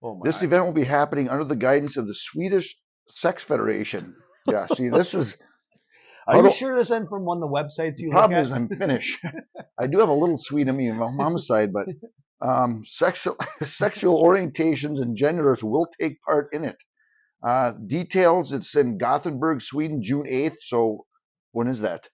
Oh 0.01 0.15
my! 0.15 0.21
This 0.23 0.41
event 0.41 0.65
will 0.65 0.73
be 0.73 0.83
happening 0.83 1.29
under 1.29 1.43
the 1.43 1.55
guidance 1.55 1.95
of 1.95 2.07
the 2.07 2.15
Swedish 2.15 2.75
Sex 3.07 3.43
Federation. 3.43 4.15
Yeah. 4.47 4.67
See, 4.67 4.89
this 4.89 5.13
is. 5.13 5.35
Are 6.27 6.41
you 6.41 6.49
sure 6.49 6.75
this 6.75 6.87
isn't 6.87 7.09
from 7.09 7.23
one 7.23 7.37
of 7.37 7.41
the 7.41 7.47
websites 7.47 7.99
you 7.99 8.09
The 8.09 8.13
problem 8.13 8.39
is? 8.39 8.51
I'm 8.51 8.67
Finnish. 8.67 9.19
I 9.79 9.85
do 9.85 9.99
have 9.99 10.09
a 10.09 10.13
little 10.13 10.39
Swede 10.39 10.67
in 10.67 10.75
me 10.75 10.89
on 10.89 10.97
my 10.97 11.11
mom's 11.11 11.45
side, 11.45 11.71
but 11.71 11.85
um, 12.41 12.81
sexual 12.85 13.37
sexual 13.61 14.23
orientations 14.23 14.99
and 14.99 15.15
genders 15.15 15.63
will 15.63 15.87
take 16.01 16.19
part 16.23 16.49
in 16.51 16.63
it. 16.63 16.77
Uh, 17.43 17.73
details. 17.85 18.51
It's 18.51 18.75
in 18.75 18.97
Gothenburg, 18.97 19.61
Sweden, 19.61 20.01
June 20.01 20.25
eighth. 20.27 20.57
So 20.61 21.05
when 21.51 21.67
is 21.67 21.81
that? 21.81 22.09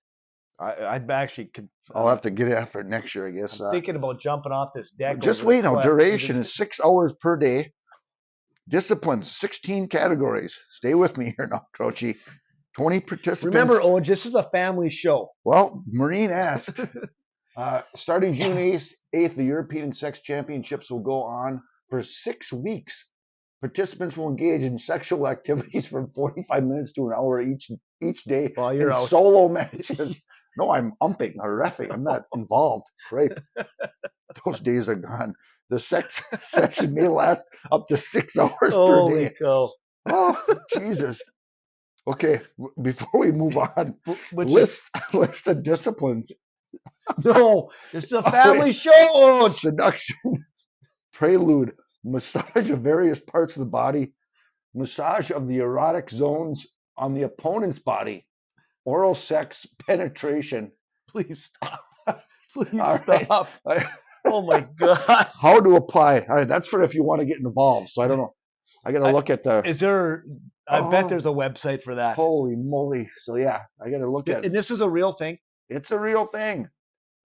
I, 0.62 0.96
I'd 0.96 1.10
actually. 1.10 1.46
Could, 1.46 1.68
I'll 1.96 2.08
have 2.08 2.22
to 2.22 2.30
get 2.32 2.48
it 2.48 2.54
after 2.54 2.84
next 2.84 3.16
year, 3.16 3.28
I 3.28 3.32
guess. 3.32 3.60
I'm 3.60 3.68
Uh, 3.68 3.72
thinking 3.72 3.96
about 3.96 4.20
jumping 4.20 4.52
off 4.52 4.70
this 4.76 4.92
deck. 4.92 5.20
just 5.20 5.42
over 5.42 5.48
wait 5.50 5.62
the 5.62 5.68
now. 5.70 5.74
cliff. 5.74 5.86
Duration 5.86 6.36
is 6.38 6.54
six 6.54 6.80
hours 6.84 7.14
per 7.20 7.36
day. 7.38 7.72
Disciplines, 8.70 9.32
16 9.36 9.88
categories. 9.88 10.58
Stay 10.70 10.94
with 10.94 11.18
me 11.18 11.34
here 11.36 11.48
now, 11.52 11.62
Crouchy. 11.76 12.16
20 12.78 13.00
participants. 13.02 13.44
Remember, 13.44 13.80
Oj, 13.82 14.06
this 14.06 14.26
is 14.26 14.36
a 14.36 14.44
family 14.44 14.90
show. 14.90 15.30
Well, 15.44 15.84
Marine 15.88 16.32
asked. 16.32 16.80
uh, 17.58 17.82
starting 17.96 18.34
June 18.34 18.56
8th, 18.56 18.94
8th, 19.14 19.36
the 19.36 19.44
European 19.44 19.92
Sex 19.92 20.20
Championships 20.22 20.90
will 20.90 21.02
go 21.02 21.24
on 21.24 21.62
for 21.90 22.02
six 22.02 22.54
weeks. 22.54 23.08
Participants 23.60 24.16
will 24.16 24.30
engage 24.30 24.62
in 24.62 24.78
sexual 24.80 25.28
activities 25.28 25.86
from 25.92 26.12
45 26.14 26.64
minutes 26.64 26.94
to 26.94 27.08
an 27.08 27.14
hour 27.18 27.42
each 27.42 27.70
each 28.02 28.24
day 28.24 28.52
While 28.56 28.74
you're 28.74 28.88
in 28.88 28.94
out. 28.94 29.08
solo 29.10 29.50
matches. 29.50 30.24
No, 30.58 30.72
I'm 30.72 30.94
umping 31.02 31.36
or 31.40 31.58
refing. 31.58 31.94
I'm 31.94 32.04
not 32.04 32.24
involved. 32.36 32.86
Great. 33.10 33.32
Those 34.46 34.60
days 34.60 34.90
are 34.90 34.96
gone. 34.96 35.34
The 35.70 35.80
sex 35.80 36.22
session 36.44 36.94
may 36.94 37.08
last 37.08 37.46
up 37.72 37.88
to 37.88 37.98
six 37.98 38.38
hours 38.40 38.52
per 38.62 38.70
Holy 38.72 39.26
day. 39.26 39.36
cow! 39.42 39.70
Oh, 40.08 40.46
Jesus. 40.74 41.22
Okay, 42.08 42.42
before 42.82 43.20
we 43.22 43.32
move 43.32 43.58
on, 43.58 43.96
which 44.34 44.48
is- 44.48 44.54
list 44.54 44.84
list 45.14 45.46
the 45.46 45.56
disciplines. 45.56 46.32
No, 47.24 47.70
this 47.92 48.06
is 48.06 48.14
a 48.14 48.24
family 48.24 48.60
wait. 48.60 48.76
show. 48.76 49.48
Seduction, 49.50 50.18
prelude, 51.14 51.74
massage 52.04 52.70
of 52.70 52.80
various 52.80 53.20
parts 53.20 53.56
of 53.56 53.60
the 53.60 53.66
body, 53.70 54.14
massage 54.74 55.32
of 55.32 55.48
the 55.48 55.60
erotic 55.60 56.10
zones 56.10 56.68
on 56.98 57.14
the 57.14 57.24
opponent's 57.24 57.80
body, 57.80 58.26
oral 58.86 59.16
sex, 59.16 59.66
penetration. 59.88 60.72
Please 61.10 61.46
stop. 61.56 61.84
Please 62.54 62.80
All 62.80 63.00
right. 63.08 63.26
stop. 63.26 63.50
Oh 64.26 64.42
my 64.42 64.62
God! 64.78 65.28
How 65.42 65.60
to 65.60 65.76
apply? 65.76 66.20
All 66.30 66.36
right, 66.36 66.48
that's 66.48 66.68
for 66.68 66.84
if 66.84 66.94
you 66.94 67.04
want 67.04 67.22
to 67.22 67.26
get 67.26 67.38
involved. 67.40 67.90
So 67.90 68.02
I 68.02 68.08
don't 68.08 68.18
know. 68.18 68.34
I 68.86 68.92
got 68.92 69.00
to 69.06 69.12
look 69.12 69.30
at 69.30 69.44
the. 69.44 69.62
Is 69.68 69.80
there? 69.80 70.24
I 70.68 70.90
bet 70.90 71.06
Oh. 71.06 71.08
there's 71.10 71.26
a 71.26 71.30
website 71.30 71.82
for 71.82 71.96
that. 71.96 72.16
Holy 72.16 72.56
moly! 72.56 73.10
So 73.18 73.36
yeah, 73.36 73.62
I 73.84 73.90
got 73.90 74.00
to 74.00 74.10
look 74.10 74.30
at. 74.30 74.46
And 74.46 74.56
this 74.56 74.70
is 74.72 74.82
a 74.82 74.90
real 74.90 75.12
thing. 75.12 75.38
It's 75.70 75.92
a 75.92 76.00
real 76.00 76.26
thing. 76.26 76.68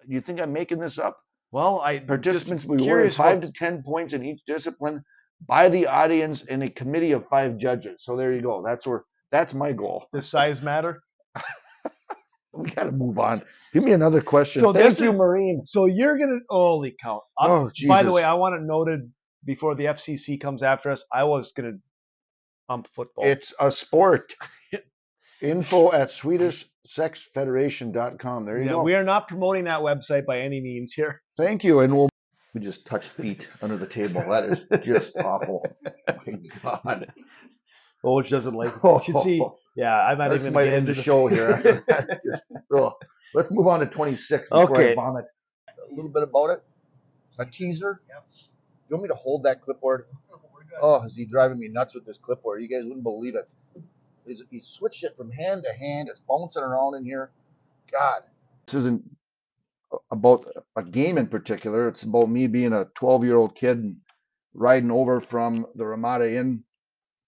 You 0.07 0.21
think 0.21 0.41
I'm 0.41 0.53
making 0.53 0.79
this 0.79 0.99
up? 0.99 1.19
Well, 1.53 1.81
I 1.81 1.99
Participants 2.01 2.65
will 2.65 2.77
be 2.77 2.85
awarded 2.85 3.15
five 3.15 3.39
what- 3.39 3.45
to 3.47 3.53
ten 3.53 3.83
points 3.83 4.13
in 4.13 4.25
each 4.25 4.41
discipline 4.47 5.03
by 5.47 5.69
the 5.69 5.87
audience 5.87 6.45
and 6.47 6.63
a 6.63 6.71
committee 6.71 7.13
of 7.13 7.27
five 7.29 7.57
judges. 7.57 8.05
So 8.05 8.17
there 8.17 8.33
you 8.33 8.43
go. 8.43 8.63
That's 8.63 8.87
where 8.87 9.05
that's 9.33 9.55
my 9.55 9.73
goal. 9.73 10.07
Does 10.13 10.29
size 10.29 10.63
matter? 10.63 11.03
We 12.57 12.71
got 12.71 12.85
to 12.85 12.93
move 12.93 13.19
on. 13.19 13.43
Give 13.75 13.85
me 13.85 13.93
another 13.93 14.23
question. 14.23 14.63
So 14.63 14.73
Thank 14.73 14.99
you, 14.99 15.11
is- 15.11 15.17
Marine. 15.17 15.67
So 15.67 15.85
you're 15.85 16.17
gonna 16.19 16.39
holy 16.49 16.97
cow! 16.99 17.21
I- 17.39 17.51
Oh, 17.51 17.71
By 17.87 18.03
the 18.03 18.13
way, 18.13 18.25
I 18.25 18.33
want 18.35 18.55
it 18.55 18.63
noted 18.63 19.13
before 19.45 19.75
the 19.75 19.85
FCC 19.85 20.41
comes 20.41 20.63
after 20.63 20.91
us. 20.91 21.05
I 21.13 21.25
was 21.25 21.53
gonna 21.53 21.75
ump 22.71 22.89
football. 22.95 23.27
It's 23.27 23.53
a 23.61 23.71
sport. 23.71 24.35
Info 25.43 25.93
at 25.93 26.09
SwedishSexFederation.com. 26.09 28.47
There 28.47 28.59
you 28.59 28.65
yeah, 28.65 28.71
go. 28.71 28.83
we 28.83 28.95
are 28.95 29.05
not 29.05 29.29
promoting 29.29 29.65
that 29.65 29.81
website 29.81 30.25
by 30.25 30.41
any 30.41 30.63
means 30.63 30.95
here. 30.95 31.21
Thank 31.37 31.63
you. 31.63 31.81
And 31.81 31.95
we'll 31.95 32.09
we 32.55 32.63
just 32.63 32.87
touch 32.87 33.09
feet 33.09 33.47
under 33.61 33.77
the 33.77 33.87
table. 33.87 34.25
That 34.27 34.45
is 34.45 34.67
just 34.83 35.15
awful. 35.19 35.63
My 36.09 36.17
God. 36.63 37.13
Oh, 38.03 38.17
which 38.17 38.31
doesn't 38.31 38.55
like. 38.55 38.73
You 38.83 39.01
should 39.05 39.23
see. 39.25 39.43
Yeah, 39.77 39.95
I'm 40.07 40.19
not 40.19 40.31
This 40.31 40.43
even. 40.43 40.55
might 40.55 40.69
end 40.69 40.87
the 40.87 40.91
into 40.91 41.03
show 41.03 41.27
here. 41.27 41.85
Just- 42.27 42.47
Let's 43.35 43.51
move 43.51 43.67
on 43.67 43.81
to 43.81 43.87
26 43.87 44.49
before 44.49 44.65
Okay. 44.71 44.93
I 44.93 44.95
vomit. 44.95 45.27
A 45.69 45.95
little 45.95 46.11
bit 46.11 46.23
about 46.23 46.51
it. 46.51 46.65
A 47.39 47.45
teaser. 47.45 48.01
Do 48.09 48.15
you 48.89 48.97
want 48.97 49.03
me 49.03 49.09
to 49.09 49.15
hold 49.15 49.43
that 49.43 49.61
clipboard? 49.61 50.07
Oh, 50.81 51.05
is 51.05 51.17
he 51.17 51.27
driving 51.27 51.59
me 51.59 51.69
nuts 51.69 51.95
with 51.95 52.07
this 52.07 52.19
clipboard? 52.19 52.63
You 52.63 52.69
guys 52.69 52.85
wouldn't 52.85 53.03
believe 53.03 53.35
it. 53.35 53.53
He's, 54.27 54.43
he 54.51 54.59
switched 54.59 55.05
it 55.05 55.17
from 55.17 55.31
hand 55.31 55.65
to 55.65 55.73
hand. 55.73 56.09
It's 56.11 56.21
bouncing 56.21 56.63
around 56.63 56.95
in 56.95 57.05
here. 57.05 57.31
God. 57.93 58.23
This 58.67 58.75
isn't 58.77 59.05
about 60.11 60.47
a 60.77 60.83
game 60.83 61.19
in 61.19 61.27
particular. 61.29 61.89
It's 61.89 62.03
about 62.05 62.31
me 62.31 62.47
being 62.47 62.73
a 62.73 62.87
12 62.97 63.25
year 63.25 63.37
old 63.37 63.55
kid 63.55 63.79
and 63.79 63.97
riding 64.55 64.91
over 64.91 65.21
from 65.21 65.67
the 65.75 65.85
Ramada 65.87 66.31
Inn 66.35 66.65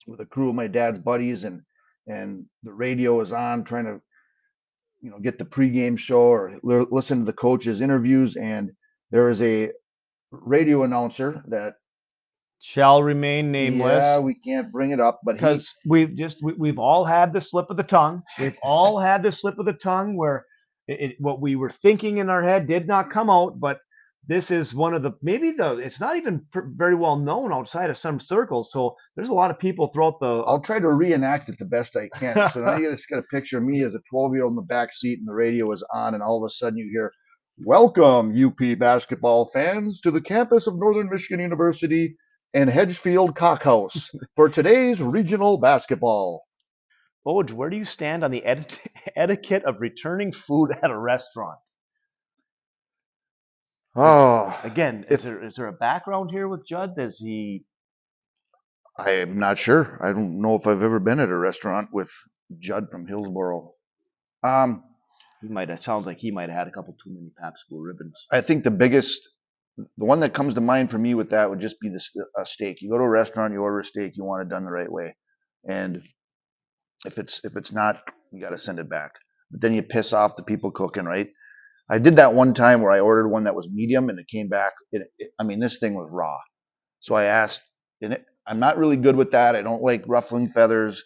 with 0.06 0.20
a 0.20 0.26
crew 0.26 0.48
of 0.48 0.54
my 0.54 0.66
dad's 0.66 0.98
buddies 0.98 1.44
and 1.44 1.62
and 2.08 2.44
the 2.62 2.72
radio 2.72 3.20
is 3.20 3.32
on 3.32 3.64
trying 3.64 3.84
to 3.84 4.00
you 5.00 5.10
know 5.10 5.18
get 5.20 5.38
the 5.38 5.44
pregame 5.44 5.98
show 5.98 6.22
or 6.22 6.58
li- 6.62 6.86
listen 6.90 7.20
to 7.20 7.24
the 7.24 7.32
coaches 7.32 7.80
interviews 7.80 8.36
and 8.36 8.72
there 9.10 9.28
is 9.28 9.40
a 9.40 9.70
radio 10.32 10.82
announcer 10.82 11.42
that 11.48 11.74
shall 12.60 13.02
remain 13.02 13.52
nameless. 13.52 14.02
Yeah, 14.02 14.18
we 14.18 14.34
can't 14.34 14.72
bring 14.72 14.90
it 14.90 15.00
up, 15.00 15.20
but 15.24 15.36
because 15.36 15.72
we've 15.86 16.14
just 16.14 16.42
we, 16.42 16.52
we've 16.54 16.78
all 16.78 17.04
had 17.04 17.32
the 17.32 17.40
slip 17.40 17.70
of 17.70 17.76
the 17.76 17.82
tongue. 17.82 18.22
We've 18.38 18.58
all 18.62 18.98
had 18.98 19.22
the 19.22 19.32
slip 19.32 19.58
of 19.58 19.66
the 19.66 19.72
tongue 19.72 20.16
where 20.16 20.44
it, 20.88 21.16
what 21.18 21.40
we 21.40 21.56
were 21.56 21.70
thinking 21.70 22.18
in 22.18 22.30
our 22.30 22.42
head 22.42 22.66
did 22.66 22.86
not 22.86 23.10
come 23.10 23.30
out. 23.30 23.60
But 23.60 23.78
this 24.28 24.50
is 24.50 24.74
one 24.74 24.92
of 24.92 25.02
the 25.02 25.12
maybe 25.22 25.52
the 25.52 25.78
it's 25.78 26.00
not 26.00 26.16
even 26.16 26.44
pr- 26.52 26.68
very 26.76 26.94
well 26.94 27.16
known 27.16 27.50
outside 27.50 27.88
of 27.88 27.96
some 27.96 28.20
circles. 28.20 28.70
So 28.70 28.94
there's 29.16 29.30
a 29.30 29.34
lot 29.34 29.50
of 29.50 29.58
people 29.58 29.88
throughout 29.88 30.20
the. 30.20 30.26
I'll 30.26 30.60
try 30.60 30.78
to 30.78 30.92
reenact 30.92 31.48
it 31.48 31.58
the 31.58 31.64
best 31.64 31.96
I 31.96 32.08
can. 32.18 32.36
So 32.52 32.60
now 32.60 32.76
you 32.76 32.90
just 32.92 33.08
got 33.08 33.20
a 33.20 33.34
picture 33.34 33.56
of 33.56 33.64
me 33.64 33.82
as 33.82 33.94
a 33.94 34.00
12 34.10 34.34
year 34.34 34.44
old 34.44 34.52
in 34.52 34.56
the 34.56 34.62
back 34.62 34.92
seat, 34.92 35.18
and 35.18 35.26
the 35.26 35.32
radio 35.32 35.72
is 35.72 35.82
on, 35.94 36.12
and 36.12 36.22
all 36.22 36.44
of 36.44 36.46
a 36.46 36.52
sudden 36.52 36.78
you 36.78 36.90
hear, 36.92 37.10
"Welcome, 37.64 38.34
UP 38.36 38.78
basketball 38.78 39.46
fans, 39.46 40.02
to 40.02 40.10
the 40.10 40.20
campus 40.20 40.66
of 40.66 40.78
Northern 40.78 41.08
Michigan 41.08 41.40
University 41.40 42.14
and 42.52 42.68
Hedgefield 42.68 43.34
Cockhouse 43.34 44.10
for 44.36 44.50
today's 44.50 45.00
regional 45.00 45.56
basketball." 45.56 46.44
Oj, 47.26 47.52
where 47.52 47.70
do 47.70 47.78
you 47.78 47.86
stand 47.86 48.24
on 48.24 48.30
the 48.30 48.44
eti- 48.44 48.78
etiquette 49.16 49.64
of 49.64 49.80
returning 49.80 50.32
food 50.32 50.76
at 50.82 50.90
a 50.90 50.98
restaurant? 50.98 51.58
Oh, 54.00 54.60
Again, 54.62 55.06
is 55.10 55.24
there 55.24 55.42
is 55.42 55.56
there 55.56 55.66
a 55.66 55.72
background 55.72 56.30
here 56.30 56.46
with 56.46 56.64
Judd? 56.64 56.94
Does 56.94 57.18
he? 57.18 57.64
I 58.96 59.10
am 59.10 59.40
not 59.40 59.58
sure. 59.58 59.98
I 60.00 60.12
don't 60.12 60.40
know 60.40 60.54
if 60.54 60.68
I've 60.68 60.82
ever 60.82 61.00
been 61.00 61.18
at 61.18 61.28
a 61.30 61.36
restaurant 61.36 61.88
with 61.92 62.10
Judd 62.60 62.90
from 62.92 63.08
Hillsboro. 63.08 63.72
Um, 64.44 64.84
He 65.42 65.48
might. 65.48 65.70
It 65.70 65.82
sounds 65.82 66.06
like 66.06 66.18
he 66.18 66.30
might 66.30 66.48
have 66.48 66.58
had 66.58 66.68
a 66.68 66.70
couple 66.70 66.94
too 66.94 67.10
many 67.10 67.30
Blue 67.68 67.82
ribbons. 67.82 68.24
I 68.30 68.40
think 68.40 68.62
the 68.62 68.70
biggest, 68.70 69.28
the 69.76 70.04
one 70.04 70.20
that 70.20 70.32
comes 70.32 70.54
to 70.54 70.60
mind 70.60 70.92
for 70.92 70.98
me 70.98 71.14
with 71.14 71.30
that 71.30 71.50
would 71.50 71.60
just 71.60 71.80
be 71.80 71.88
the 71.88 72.00
a 72.36 72.46
steak. 72.46 72.82
You 72.82 72.90
go 72.90 72.98
to 72.98 73.04
a 73.04 73.08
restaurant, 73.08 73.52
you 73.52 73.62
order 73.62 73.80
a 73.80 73.84
steak, 73.84 74.16
you 74.16 74.24
want 74.24 74.42
it 74.42 74.48
done 74.48 74.64
the 74.64 74.70
right 74.70 74.90
way, 74.90 75.16
and 75.68 76.02
if 77.04 77.18
it's 77.18 77.44
if 77.44 77.56
it's 77.56 77.72
not, 77.72 78.00
you 78.32 78.40
got 78.40 78.50
to 78.50 78.58
send 78.58 78.78
it 78.78 78.88
back. 78.88 79.12
But 79.50 79.60
then 79.60 79.74
you 79.74 79.82
piss 79.82 80.12
off 80.12 80.36
the 80.36 80.44
people 80.44 80.70
cooking, 80.70 81.04
right? 81.04 81.28
I 81.90 81.98
did 81.98 82.16
that 82.16 82.34
one 82.34 82.54
time 82.54 82.82
where 82.82 82.92
I 82.92 83.00
ordered 83.00 83.28
one 83.28 83.44
that 83.44 83.54
was 83.54 83.68
medium 83.72 84.08
and 84.10 84.18
it 84.18 84.28
came 84.28 84.48
back. 84.48 84.72
It, 84.92 85.10
it, 85.18 85.30
I 85.38 85.44
mean, 85.44 85.60
this 85.60 85.78
thing 85.78 85.94
was 85.94 86.10
raw. 86.12 86.36
So 87.00 87.14
I 87.14 87.24
asked, 87.24 87.62
and 88.02 88.14
it, 88.14 88.24
I'm 88.46 88.60
not 88.60 88.78
really 88.78 88.96
good 88.96 89.16
with 89.16 89.30
that. 89.32 89.56
I 89.56 89.62
don't 89.62 89.82
like 89.82 90.04
ruffling 90.06 90.48
feathers. 90.48 91.04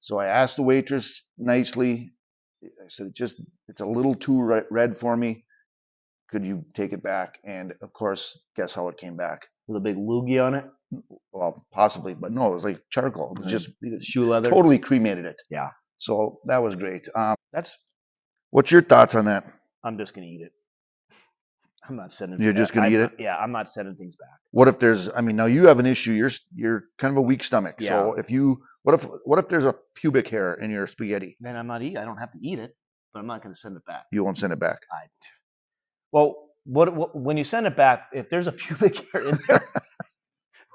So 0.00 0.18
I 0.18 0.26
asked 0.26 0.56
the 0.56 0.62
waitress 0.62 1.24
nicely. 1.38 2.12
I 2.64 2.88
said, 2.88 3.12
just 3.14 3.40
it's 3.68 3.80
a 3.80 3.86
little 3.86 4.14
too 4.14 4.42
red 4.70 4.98
for 4.98 5.16
me. 5.16 5.44
Could 6.30 6.44
you 6.46 6.64
take 6.74 6.92
it 6.92 7.02
back? 7.02 7.38
And 7.44 7.74
of 7.82 7.92
course, 7.92 8.38
guess 8.56 8.74
how 8.74 8.88
it 8.88 8.96
came 8.98 9.16
back? 9.16 9.46
With 9.66 9.76
a 9.78 9.80
big 9.80 9.96
loogie 9.96 10.44
on 10.44 10.54
it. 10.54 10.64
Well, 11.32 11.66
possibly, 11.72 12.14
but 12.14 12.32
no, 12.32 12.46
it 12.50 12.54
was 12.54 12.64
like 12.64 12.80
charcoal. 12.90 13.32
It 13.32 13.38
was 13.44 13.46
Right. 13.46 13.50
just 13.52 13.70
Shoe 14.04 14.26
leather. 14.28 14.50
totally 14.50 14.78
cremated 14.78 15.26
it. 15.26 15.36
Yeah. 15.50 15.70
So 15.98 16.40
that 16.46 16.58
was 16.62 16.74
great. 16.76 17.08
Um, 17.14 17.36
That's. 17.52 17.76
what's 18.50 18.70
your 18.72 18.82
thoughts 18.82 19.14
on 19.14 19.26
that? 19.26 19.44
I'm 19.84 19.98
just 19.98 20.14
gonna 20.14 20.26
eat 20.26 20.42
it. 20.42 20.52
I'm 21.88 21.96
not 21.96 22.12
sending. 22.12 22.40
You're 22.40 22.52
just 22.52 22.72
gonna 22.72 22.88
I- 22.88 22.90
eat 22.90 23.00
it? 23.00 23.12
Yeah, 23.18 23.36
I'm 23.36 23.52
not 23.52 23.68
sending 23.68 23.94
things 23.94 24.16
back. 24.16 24.28
What 24.50 24.68
if 24.68 24.78
there's? 24.78 25.08
I 25.14 25.20
mean, 25.20 25.36
now 25.36 25.46
you 25.46 25.66
have 25.66 25.78
an 25.78 25.86
issue. 25.86 26.12
You're 26.12 26.30
you're 26.54 26.84
kind 26.98 27.12
of 27.12 27.18
a 27.18 27.22
weak 27.22 27.42
stomach. 27.44 27.76
So 27.80 28.14
if 28.14 28.30
you, 28.30 28.62
what 28.82 28.94
if 28.94 29.06
what 29.24 29.38
if 29.38 29.48
there's 29.48 29.64
a 29.64 29.74
pubic 29.94 30.28
hair 30.28 30.54
in 30.54 30.70
your 30.70 30.86
spaghetti? 30.86 31.36
Then 31.40 31.56
I'm 31.56 31.66
not 31.66 31.82
eat. 31.82 31.96
I 31.96 32.04
don't 32.04 32.18
have 32.18 32.30
to 32.32 32.38
eat 32.38 32.58
it, 32.58 32.74
but 33.12 33.20
I'm 33.20 33.26
not 33.26 33.42
gonna 33.42 33.54
send 33.54 33.76
it 33.76 33.84
back. 33.86 34.04
You 34.12 34.24
won't 34.24 34.38
send 34.38 34.52
it 34.52 34.58
back. 34.60 34.78
I. 34.92 35.06
Well, 36.12 36.48
what, 36.64 36.94
what 36.94 37.16
when 37.16 37.36
you 37.36 37.44
send 37.44 37.66
it 37.66 37.76
back, 37.76 38.08
if 38.12 38.28
there's 38.28 38.46
a 38.46 38.52
pubic 38.64 39.10
hair 39.12 39.28
in 39.28 39.38
there, 39.48 39.64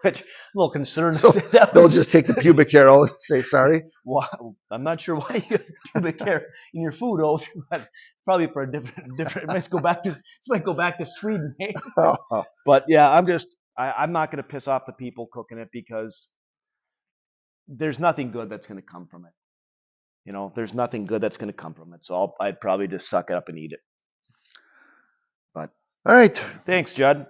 which 0.03 0.21
I'm 0.21 0.27
a 0.27 0.59
little 0.59 0.71
concerned. 0.71 1.17
So 1.19 1.31
that 1.53 1.73
they'll 1.73 1.85
was- 1.85 1.93
just 1.93 2.11
take 2.11 2.27
the 2.27 2.35
pubic 2.35 2.71
hair 2.71 2.89
out 2.89 3.09
and 3.09 3.17
say 3.21 3.43
sorry. 3.43 3.83
Why, 4.05 4.27
I'm 4.71 4.83
not 4.83 5.01
sure 5.01 5.17
why 5.17 5.35
you 5.49 5.57
have 5.57 5.65
pubic 5.93 6.21
hair 6.21 6.47
in 6.73 6.81
your 6.83 6.93
food, 6.93 7.21
oh, 7.23 7.41
but 7.71 7.89
probably 8.25 8.47
for 8.47 8.63
a 8.63 8.71
different 8.71 9.17
different. 9.17 9.49
It 9.49 9.53
might 9.53 9.69
go 9.71 9.79
back 9.79 10.03
to 10.03 10.11
this 10.11 10.21
might 10.49 10.65
go 10.65 10.73
back 10.75 10.99
to 10.99 11.05
Sweden. 11.05 11.55
eh? 11.61 11.73
but 12.65 12.85
yeah, 12.89 13.09
I'm 13.09 13.27
just 13.27 13.47
I, 13.77 13.93
I'm 13.93 14.13
not 14.13 14.31
going 14.31 14.43
to 14.43 14.49
piss 14.49 14.67
off 14.67 14.85
the 14.87 14.93
people 14.93 15.27
cooking 15.33 15.59
it 15.59 15.69
because 15.73 16.29
there's 17.67 17.99
nothing 17.99 18.31
good 18.31 18.49
that's 18.49 18.67
going 18.67 18.81
to 18.81 18.85
come 18.87 19.07
from 19.07 19.25
it. 19.25 19.33
You 20.25 20.33
know, 20.33 20.53
there's 20.55 20.73
nothing 20.73 21.05
good 21.05 21.21
that's 21.21 21.37
going 21.37 21.49
to 21.51 21.57
come 21.57 21.73
from 21.73 21.93
it. 21.93 22.05
So 22.05 22.15
I'll, 22.15 22.35
I'd 22.41 22.61
probably 22.61 22.87
just 22.87 23.09
suck 23.09 23.29
it 23.31 23.35
up 23.35 23.49
and 23.49 23.57
eat 23.59 23.73
it. 23.73 23.79
But 25.53 25.71
All 26.05 26.15
right. 26.15 26.39
thanks, 26.65 26.93
Judd. 26.93 27.27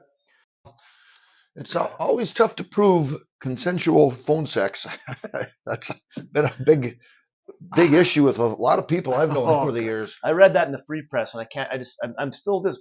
It's 1.55 1.75
always 1.75 2.33
tough 2.33 2.55
to 2.57 2.63
prove 2.63 3.13
consensual 3.39 4.11
phone 4.11 4.47
sex. 4.47 4.87
That's 5.65 5.91
been 6.31 6.45
a 6.45 6.53
big, 6.65 6.97
big 7.75 7.93
issue 8.03 8.23
with 8.23 8.39
a 8.39 8.43
lot 8.45 8.79
of 8.79 8.87
people 8.87 9.13
I've 9.13 9.29
known 9.29 9.47
Oh, 9.49 9.59
over 9.61 9.71
the 9.71 9.83
years. 9.91 10.17
I 10.23 10.31
read 10.31 10.53
that 10.55 10.65
in 10.67 10.71
the 10.73 10.81
free 10.87 11.03
press, 11.09 11.33
and 11.33 11.41
I 11.41 11.45
can't. 11.45 11.69
I 11.71 11.77
just. 11.77 11.97
I'm, 12.03 12.15
I'm 12.17 12.31
still 12.31 12.63
just. 12.63 12.79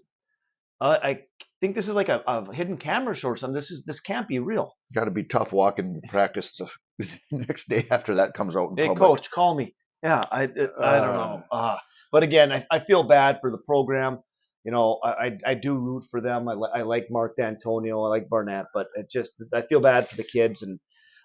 Uh, 0.81 0.99
I 1.03 1.21
think 1.61 1.75
this 1.75 1.89
is 1.89 1.95
like 1.95 2.09
a, 2.09 2.23
a 2.27 2.53
hidden 2.53 2.77
camera 2.79 3.15
show 3.15 3.29
or 3.29 3.37
something. 3.37 3.55
This 3.55 3.71
is. 3.71 3.85
This 3.85 4.01
can't 4.01 4.27
be 4.27 4.39
real. 4.39 4.73
Got 4.95 5.05
to 5.05 5.11
be 5.11 5.25
tough 5.25 5.53
walking 5.53 6.01
to 6.03 6.09
practice 6.09 6.59
the 6.99 7.09
next 7.31 7.69
day 7.69 7.87
after 7.91 8.15
that 8.17 8.33
comes 8.35 8.57
out 8.57 8.71
in 8.71 8.77
Hey, 8.79 8.87
public. 8.89 8.99
coach, 9.01 9.31
call 9.31 9.55
me. 9.55 9.75
Yeah, 10.03 10.23
I. 10.33 10.45
I 10.45 10.47
don't 10.47 11.15
know. 11.15 11.43
Uh, 11.53 11.77
but 12.11 12.23
again, 12.23 12.51
I, 12.53 12.67
I 12.71 12.79
feel 12.79 13.03
bad 13.03 13.39
for 13.43 13.51
the 13.51 13.59
program. 13.59 14.21
You 14.65 14.71
know, 14.71 15.01
I, 15.03 15.39
I, 15.45 15.55
do 15.55 15.77
root 15.77 16.05
for 16.11 16.21
them. 16.21 16.49
I, 16.49 16.55
li- 16.55 16.71
I 16.73 16.83
like 16.83 17.09
Mark 17.11 17.37
Dantonio. 17.37 18.07
I 18.07 18.09
like 18.09 18.29
Barnett, 18.29 18.67
but 18.73 18.87
it 18.95 19.11
just 19.11 19.33
I 19.53 19.63
feel 19.63 19.81
bad 19.81 20.09
for 20.09 20.17
the 20.17 20.25
kids, 20.25 20.63
and 20.63 20.79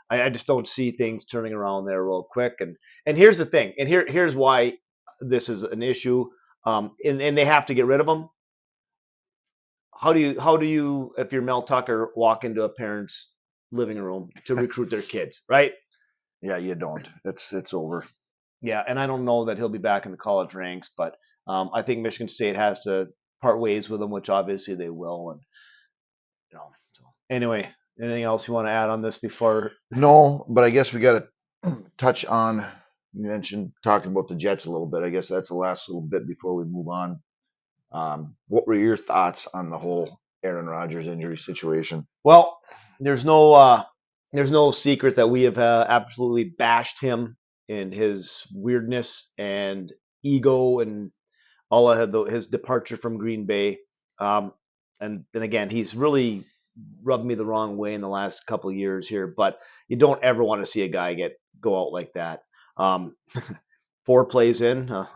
I, 0.10 0.24
I 0.24 0.30
just 0.30 0.48
don't 0.48 0.68
see 0.68 0.92
things 0.92 1.26
turning 1.26 1.54
around 1.54 1.86
there 1.86 2.04
real 2.04 2.28
quick. 2.30 2.56
And 2.60 2.78
and 3.06 3.16
here's 3.16 3.38
the 3.38 3.46
thing, 3.46 3.74
and 3.78 3.88
here 3.88 4.06
here's 4.08 4.36
why 4.36 4.78
this 5.20 5.50
is 5.50 5.64
an 5.64 5.84
issue. 5.84 6.26
Um, 6.66 6.96
and, 7.06 7.22
and 7.22 7.38
they 7.38 7.46
have 7.46 7.68
to 7.68 7.74
get 7.74 7.86
rid 7.86 8.00
of 8.00 8.08
them. 8.08 8.30
How 9.96 10.14
do 10.14 10.20
you 10.20 10.40
how 10.40 10.58
do 10.58 10.66
you 10.66 11.14
if 11.18 11.32
you're 11.32 11.42
Mel 11.42 11.62
Tucker 11.62 12.12
walk 12.16 12.44
into 12.44 12.64
a 12.64 12.70
parent's 12.70 13.30
living 13.72 14.00
room 14.00 14.30
to 14.46 14.56
recruit 14.56 14.90
their 14.90 15.02
kids, 15.04 15.42
right? 15.48 15.74
Yeah, 16.42 16.58
you 16.58 16.76
don't. 16.76 17.08
It's 17.26 17.54
it's 17.54 17.74
over. 17.74 18.06
Yeah, 18.62 18.84
and 18.88 19.00
I 19.00 19.06
don't 19.06 19.26
know 19.26 19.46
that 19.46 19.58
he'll 19.58 19.70
be 19.70 19.78
back 19.78 20.06
in 20.06 20.12
the 20.12 20.18
college 20.18 20.56
ranks, 20.56 20.90
but 20.98 21.16
um, 21.48 21.70
I 21.74 21.84
think 21.84 22.02
Michigan 22.02 22.28
State 22.28 22.56
has 22.56 22.80
to 22.82 23.08
part 23.42 23.60
ways 23.60 23.90
with 23.90 24.00
them, 24.00 24.12
which 24.12 24.30
obviously 24.30 24.76
they 24.76 24.90
will. 24.90 25.32
And 25.32 25.42
you 26.52 26.58
know, 26.58 26.72
so 26.94 27.04
anyway, 27.30 27.70
anything 28.02 28.24
else 28.24 28.48
you 28.48 28.54
want 28.54 28.68
to 28.68 28.72
add 28.72 28.90
on 28.90 29.02
this 29.02 29.18
before? 29.18 29.72
No, 29.92 30.46
but 30.50 30.64
I 30.64 30.70
guess 30.70 30.94
we 30.94 31.02
got 31.02 31.24
to 31.64 31.78
touch 31.98 32.26
on. 32.26 32.66
You 33.14 33.28
mentioned 33.28 33.72
talking 33.84 34.12
about 34.12 34.28
the 34.28 34.36
Jets 34.36 34.66
a 34.66 34.72
little 34.72 34.88
bit. 34.88 35.04
I 35.04 35.10
guess 35.10 35.28
that's 35.28 35.50
the 35.50 35.56
last 35.56 35.90
little 35.90 36.02
bit 36.02 36.28
before 36.28 36.56
we 36.56 36.66
move 36.66 36.88
on. 36.88 37.20
Um, 37.92 38.36
what 38.48 38.68
were 38.68 38.76
your 38.76 38.98
thoughts 38.98 39.48
on 39.54 39.70
the 39.70 39.78
whole 39.78 40.20
Aaron 40.44 40.68
Rodgers 40.68 41.08
injury 41.08 41.38
situation? 41.38 42.06
Well, 42.24 42.60
there's 43.00 43.26
no 43.26 43.54
uh, 43.54 43.84
there's 44.34 44.52
no 44.52 44.72
secret 44.72 45.16
that 45.16 45.30
we 45.30 45.44
have 45.44 45.58
uh, 45.58 45.86
absolutely 45.88 46.46
bashed 46.46 47.02
him 47.02 47.38
in 47.68 47.92
his 47.92 48.44
weirdness 48.54 49.32
and 49.38 49.92
ego 50.24 50.80
and 50.80 51.12
all 51.70 51.90
of 51.90 52.12
the, 52.12 52.24
his 52.24 52.48
departure 52.48 52.98
from 52.98 53.18
Green 53.18 53.46
Bay. 53.46 53.80
Um, 54.20 54.54
and 55.00 55.26
then 55.34 55.44
again, 55.44 55.70
he's 55.70 55.94
really 55.94 56.44
rubbed 57.04 57.26
me 57.26 57.36
the 57.36 57.46
wrong 57.46 57.78
way 57.78 57.94
in 57.94 58.02
the 58.02 58.08
last 58.08 58.46
couple 58.46 58.70
of 58.70 58.76
years 58.76 59.08
here. 59.08 59.28
But 59.28 59.60
you 59.88 59.98
don't 59.98 60.24
ever 60.24 60.44
want 60.44 60.62
to 60.62 60.66
see 60.66 60.82
a 60.84 60.88
guy 60.88 61.14
get 61.14 61.40
go 61.60 61.80
out 61.80 61.92
like 61.92 62.14
that. 62.14 62.42
Um, 62.78 63.16
four 64.06 64.26
plays 64.26 64.62
in, 64.62 64.90
uh, 64.90 65.08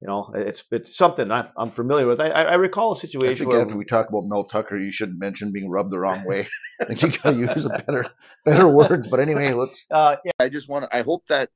you 0.00 0.06
know, 0.06 0.30
it's 0.34 0.62
it's 0.70 0.96
something 0.96 1.30
I, 1.32 1.48
I'm 1.56 1.72
familiar 1.72 2.06
with. 2.06 2.20
I, 2.20 2.28
I 2.28 2.42
I 2.42 2.54
recall 2.54 2.92
a 2.92 2.96
situation 2.96 3.38
think 3.38 3.50
where 3.50 3.62
after 3.62 3.76
we 3.76 3.84
talk 3.84 4.08
about 4.08 4.26
Mel 4.26 4.44
Tucker, 4.44 4.78
you 4.78 4.92
shouldn't 4.92 5.18
mention 5.18 5.50
being 5.50 5.68
rubbed 5.68 5.90
the 5.90 5.98
wrong 5.98 6.24
way. 6.24 6.46
I 6.80 6.84
think 6.84 7.02
you 7.02 7.08
got 7.10 7.30
to 7.32 7.36
use 7.36 7.66
a 7.66 7.82
better 7.84 8.06
better 8.44 8.68
words. 8.68 9.08
But 9.08 9.18
anyway, 9.18 9.52
let's. 9.52 9.86
Uh, 9.90 10.16
yeah. 10.24 10.30
I 10.38 10.48
just 10.50 10.68
want 10.68 10.84
to. 10.84 10.96
I 10.96 11.02
hope 11.02 11.26
that 11.28 11.50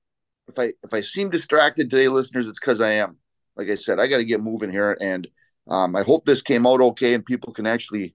if 0.49 0.59
I 0.59 0.73
if 0.83 0.93
I 0.93 1.03
seem 1.03 1.31
distracted 1.31 1.89
today, 1.89 2.09
listeners, 2.09 2.49
it's 2.49 2.59
because 2.59 2.81
I 2.81 2.93
am. 2.93 3.19
Like 3.57 3.69
I 3.69 3.75
said, 3.75 3.99
I 4.01 4.07
got 4.07 4.19
to 4.19 4.25
get 4.25 4.41
moving 4.43 4.71
here, 4.71 4.97
and 5.01 5.29
um, 5.69 5.95
I 5.95 6.03
hope 6.03 6.25
this 6.25 6.43
came 6.43 6.67
out 6.67 6.81
okay 6.81 7.15
and 7.15 7.25
people 7.25 7.53
can 7.53 7.67
actually 7.67 8.15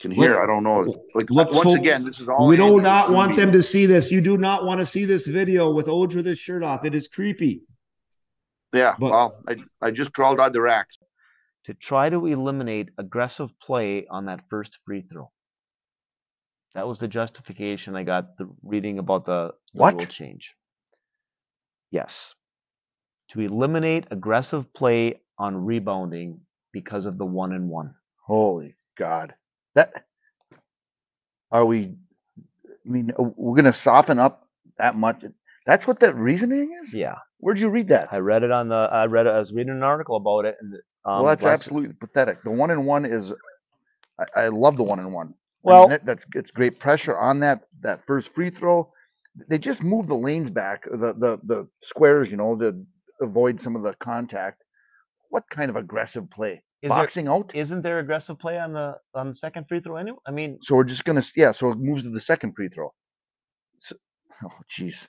can 0.00 0.10
hear. 0.10 0.30
Let- 0.34 0.42
I 0.44 0.46
don't 0.46 0.62
know. 0.62 0.94
Like 1.14 1.28
once 1.30 1.56
hope- 1.56 1.78
again, 1.78 2.04
this 2.04 2.20
is 2.20 2.28
all. 2.28 2.46
We 2.46 2.56
do 2.56 2.80
not 2.80 3.10
want 3.10 3.36
them 3.36 3.52
to 3.52 3.62
see 3.62 3.86
this. 3.86 4.10
You 4.10 4.20
do 4.20 4.38
not 4.38 4.64
want 4.64 4.80
to 4.80 4.86
see 4.86 5.04
this 5.04 5.26
video 5.26 5.70
with 5.70 5.86
Oj 5.86 6.14
with 6.14 6.26
his 6.26 6.38
shirt 6.38 6.62
off. 6.62 6.84
It 6.84 6.94
is 6.94 7.08
creepy. 7.08 7.62
Yeah. 8.72 8.94
But- 8.98 9.10
well, 9.10 9.42
I 9.48 9.56
I 9.82 9.90
just 9.90 10.12
crawled 10.12 10.40
out 10.40 10.52
the 10.52 10.60
racks. 10.62 10.96
to 11.64 11.74
try 11.74 12.08
to 12.08 12.26
eliminate 12.26 12.88
aggressive 12.96 13.50
play 13.60 14.06
on 14.08 14.24
that 14.26 14.48
first 14.48 14.78
free 14.86 15.02
throw. 15.02 15.30
That 16.74 16.86
was 16.88 17.00
the 17.00 17.08
justification 17.08 17.96
I 17.96 18.04
got 18.04 18.38
the 18.38 18.48
reading 18.62 18.98
about 18.98 19.26
the, 19.26 19.52
the 19.74 19.80
What? 19.80 19.94
rule 19.94 20.06
change. 20.06 20.54
Yes. 21.90 22.34
To 23.30 23.40
eliminate 23.40 24.06
aggressive 24.10 24.72
play 24.74 25.20
on 25.38 25.64
rebounding 25.64 26.40
because 26.72 27.06
of 27.06 27.18
the 27.18 27.24
one 27.24 27.52
and 27.52 27.68
one. 27.68 27.94
Holy 28.26 28.76
God, 28.96 29.34
that 29.74 30.04
are 31.50 31.64
we? 31.64 31.94
I 32.68 32.90
mean, 32.90 33.12
uh, 33.18 33.24
we're 33.36 33.56
gonna 33.56 33.72
soften 33.72 34.18
up 34.18 34.48
that 34.78 34.96
much. 34.96 35.24
That's 35.66 35.86
what 35.86 36.00
that 36.00 36.16
reasoning 36.16 36.76
is. 36.82 36.94
Yeah. 36.94 37.16
Where'd 37.38 37.58
you 37.58 37.70
read 37.70 37.88
that? 37.88 38.12
I 38.12 38.18
read 38.18 38.42
it 38.42 38.50
on 38.50 38.68
the. 38.68 38.76
I 38.76 39.06
read 39.06 39.26
it. 39.26 39.30
I 39.30 39.40
was 39.40 39.52
reading 39.52 39.72
an 39.74 39.82
article 39.82 40.16
about 40.16 40.46
it, 40.46 40.56
and 40.60 40.74
um, 41.04 41.22
well, 41.22 41.24
that's 41.24 41.44
absolutely 41.44 41.94
pathetic. 41.94 42.42
The 42.42 42.50
one 42.50 42.70
and 42.70 42.86
one 42.86 43.04
is, 43.04 43.32
I, 44.18 44.42
I 44.42 44.48
love 44.48 44.76
the 44.76 44.82
one 44.82 44.98
and 44.98 45.12
one. 45.12 45.34
Well- 45.62 45.88
that, 45.88 46.06
that's 46.06 46.26
it's 46.34 46.50
great 46.50 46.78
pressure 46.80 47.16
on 47.18 47.40
that 47.40 47.62
that 47.82 48.06
first 48.06 48.28
free 48.30 48.50
throw. 48.50 48.92
They 49.48 49.58
just 49.58 49.82
move 49.82 50.08
the 50.08 50.16
lanes 50.16 50.50
back, 50.50 50.84
the 50.84 51.14
the 51.14 51.40
the 51.44 51.68
squares, 51.80 52.30
you 52.30 52.36
know, 52.36 52.56
to 52.58 52.84
avoid 53.20 53.60
some 53.60 53.76
of 53.76 53.82
the 53.82 53.94
contact. 53.94 54.64
What 55.30 55.44
kind 55.50 55.70
of 55.70 55.76
aggressive 55.76 56.30
play? 56.30 56.62
Is 56.82 56.88
there- 56.88 56.98
Boxing 56.98 57.28
out. 57.28 57.54
Isn't 57.54 57.82
there 57.82 57.98
aggressive 57.98 58.38
play 58.38 58.58
on 58.58 58.72
the 58.72 58.96
on 59.14 59.28
the 59.28 59.34
second 59.34 59.66
free 59.68 59.80
throw 59.80 59.96
anyway? 59.96 60.18
I 60.26 60.30
mean, 60.30 60.58
So 60.62 60.76
we're 60.76 60.84
just 60.84 61.04
gonna 61.04 61.22
yeah. 61.36 61.52
So 61.52 61.70
it 61.72 61.78
moves 61.78 62.02
to 62.04 62.10
the 62.10 62.20
second 62.20 62.54
free 62.54 62.68
throw. 62.68 62.92
So, 63.80 63.96
oh, 64.44 64.60
jeez. 64.70 65.06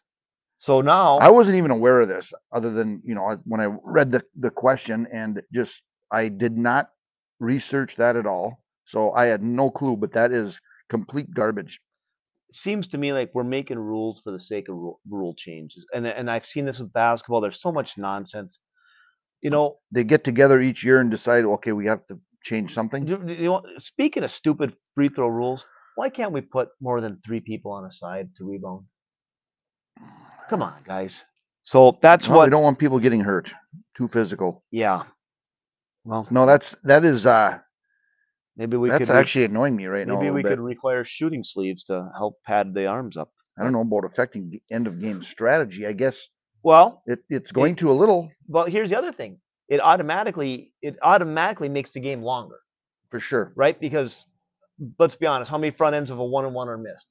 So 0.58 0.82
now 0.82 1.18
I 1.18 1.30
wasn't 1.30 1.56
even 1.58 1.72
aware 1.72 2.02
of 2.02 2.08
this, 2.10 2.34
other 2.52 2.72
than 2.72 3.02
you 3.06 3.16
know 3.16 3.38
when 3.46 3.62
I 3.62 3.68
read 3.84 4.12
the 4.12 4.24
the 4.36 4.52
question 4.52 5.08
and 5.12 5.42
just 5.54 5.82
I 6.12 6.28
did 6.28 6.58
not 6.58 6.90
research 7.40 7.96
that 7.96 8.16
at 8.18 8.28
all, 8.28 8.64
so 8.86 9.12
I 9.14 9.26
had 9.26 9.42
no 9.42 9.72
clue. 9.72 9.96
But 9.98 10.12
that 10.14 10.32
is 10.34 10.60
complete 10.90 11.34
garbage. 11.34 11.82
Seems 12.54 12.88
to 12.90 12.98
me 12.98 13.14
like 13.14 13.32
we're 13.34 13.44
making 13.44 13.80
rules 13.80 14.22
for 14.22 14.32
the 14.32 14.40
sake 14.40 14.70
of 14.70 14.76
rule, 14.76 15.00
rule 15.10 15.34
changes, 15.36 15.86
and 15.94 16.06
and 16.08 16.30
I've 16.30 16.46
seen 16.46 16.66
this 16.66 16.80
with 16.80 16.94
basketball. 16.94 17.42
There's 17.42 17.62
so 17.62 17.72
much 17.72 17.98
nonsense. 17.98 18.60
You 19.42 19.50
know, 19.50 19.78
They 19.92 20.04
get 20.04 20.24
together 20.24 20.62
each 20.62 20.84
year 20.84 21.00
and 21.00 21.10
decide, 21.12 21.46
okay, 21.46 21.72
we 21.72 21.88
have 21.88 22.06
to 22.08 22.20
change 22.44 22.74
something. 22.74 23.08
you, 23.08 23.18
know, 23.18 23.62
speaking 23.78 24.24
of 24.24 24.32
stupid 24.32 24.74
free 24.96 25.10
throw 25.10 25.28
rules, 25.28 25.66
why 25.96 26.10
can't 26.10 26.32
we 26.32 26.42
put 26.42 26.70
more 26.80 27.02
than 27.02 27.20
three 27.26 27.40
people 27.40 27.72
on 27.72 27.86
a 27.86 27.92
side 27.92 28.30
to 28.38 28.46
rebound? 28.46 28.86
Come 30.50 30.62
on, 30.62 30.74
guys. 30.86 31.26
So 31.64 31.98
that's 32.02 32.28
No, 32.28 32.36
what. 32.36 32.46
they 32.46 32.50
don't 32.52 32.64
want 32.64 32.80
people 32.80 33.00
getting 33.00 33.22
hurt. 33.22 33.54
Too 33.96 34.08
physical. 34.08 34.64
Yeah. 34.72 35.04
Well, 36.04 36.28
No, 36.32 36.46
that's 36.46 36.76
that 36.84 37.06
is 37.06 37.26
uh 37.26 37.60
maybe 38.62 38.78
we 38.78 38.92
that's 38.92 39.10
could. 39.10 39.12
actually 39.12 39.46
annoying 39.46 39.76
me 39.76 39.88
right 39.88 40.08
now. 40.08 40.22
a 40.22 40.24
maybe 40.24 40.26
little 40.26 40.38
we 40.38 40.44
bit. 40.44 40.58
could 40.58 40.60
require 40.60 41.04
shooting 41.06 41.44
sleeves 41.44 41.84
to 41.86 42.12
help 42.18 42.44
pad 42.44 42.74
the 42.74 42.88
arms 42.88 43.18
up. 43.18 43.32
I 43.60 43.64
don't 43.64 43.74
know 43.74 43.82
about 43.82 44.06
affecting 44.06 44.60
end 44.72 44.88
of 44.88 45.00
game 45.00 45.24
strategy. 45.24 45.86
I 45.88 45.94
guess 45.94 46.30
Well, 46.64 47.06
it, 47.06 47.20
it's 47.30 47.52
going 47.52 47.76
to 47.78 47.92
a 47.92 47.94
little 47.94 48.32
well, 48.48 48.66
here's 48.66 48.90
the 48.90 48.98
other 48.98 49.12
thing. 49.12 49.40
It 49.70 49.82
automatically 49.82 50.74
it 50.82 50.98
automatically 51.02 51.70
makes 51.70 51.92
the 51.92 52.00
game 52.02 52.24
longer, 52.24 52.60
for 53.10 53.20
sure. 53.20 53.56
right? 53.56 53.80
Because 53.80 54.26
let's 55.00 55.16
be 55.16 55.28
honest, 55.28 55.52
how 55.52 55.58
many 55.58 55.72
front 55.72 55.96
ends 55.96 56.12
of 56.12 56.20
a 56.20 56.26
one 56.26 56.46
and 56.46 56.56
one 56.56 56.70
are 56.70 56.78
missed? 56.78 57.08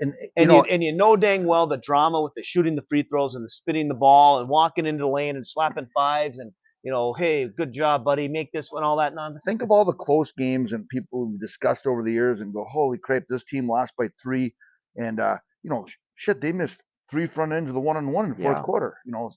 And 0.00 0.12
eh, 0.22 0.28
you 0.36 0.46
And 0.46 0.48
know, 0.48 0.62
you, 0.62 0.64
and 0.64 0.82
you 0.82 0.92
know 0.92 1.16
dang 1.16 1.44
well 1.46 1.66
the 1.66 1.78
drama 1.78 2.22
with 2.22 2.34
the 2.34 2.42
shooting 2.42 2.76
the 2.76 2.82
free 2.82 3.02
throws 3.02 3.34
and 3.34 3.44
the 3.44 3.50
spinning 3.50 3.88
the 3.88 3.94
ball 3.94 4.40
and 4.40 4.48
walking 4.48 4.86
into 4.86 5.02
the 5.02 5.08
lane 5.08 5.36
and 5.36 5.46
slapping 5.46 5.88
fives 5.94 6.38
and 6.38 6.52
you 6.86 6.92
know, 6.92 7.12
hey, 7.12 7.48
good 7.48 7.72
job, 7.72 8.04
buddy, 8.04 8.28
make 8.28 8.52
this 8.52 8.70
one, 8.70 8.84
all 8.84 8.96
that 8.98 9.12
nonsense. 9.12 9.42
think 9.44 9.60
of 9.60 9.72
all 9.72 9.84
the 9.84 9.92
close 9.92 10.30
games 10.30 10.72
and 10.72 10.88
people 10.88 11.26
we've 11.26 11.40
discussed 11.40 11.84
over 11.84 12.04
the 12.04 12.12
years 12.12 12.40
and 12.40 12.54
go, 12.54 12.64
holy 12.64 12.96
crap, 12.96 13.24
this 13.28 13.42
team 13.42 13.68
lost 13.68 13.92
by 13.98 14.06
three. 14.22 14.54
And, 14.94 15.18
uh, 15.18 15.38
you 15.64 15.70
know, 15.70 15.84
shit, 16.14 16.40
they 16.40 16.52
missed 16.52 16.80
three 17.10 17.26
front 17.26 17.52
ends 17.52 17.68
of 17.68 17.74
the 17.74 17.80
one 17.80 17.96
on 17.96 18.12
one 18.12 18.26
in 18.26 18.30
the 18.30 18.36
fourth 18.36 18.58
Yeah. 18.58 18.62
quarter. 18.62 18.98
You 19.04 19.10
know, 19.10 19.32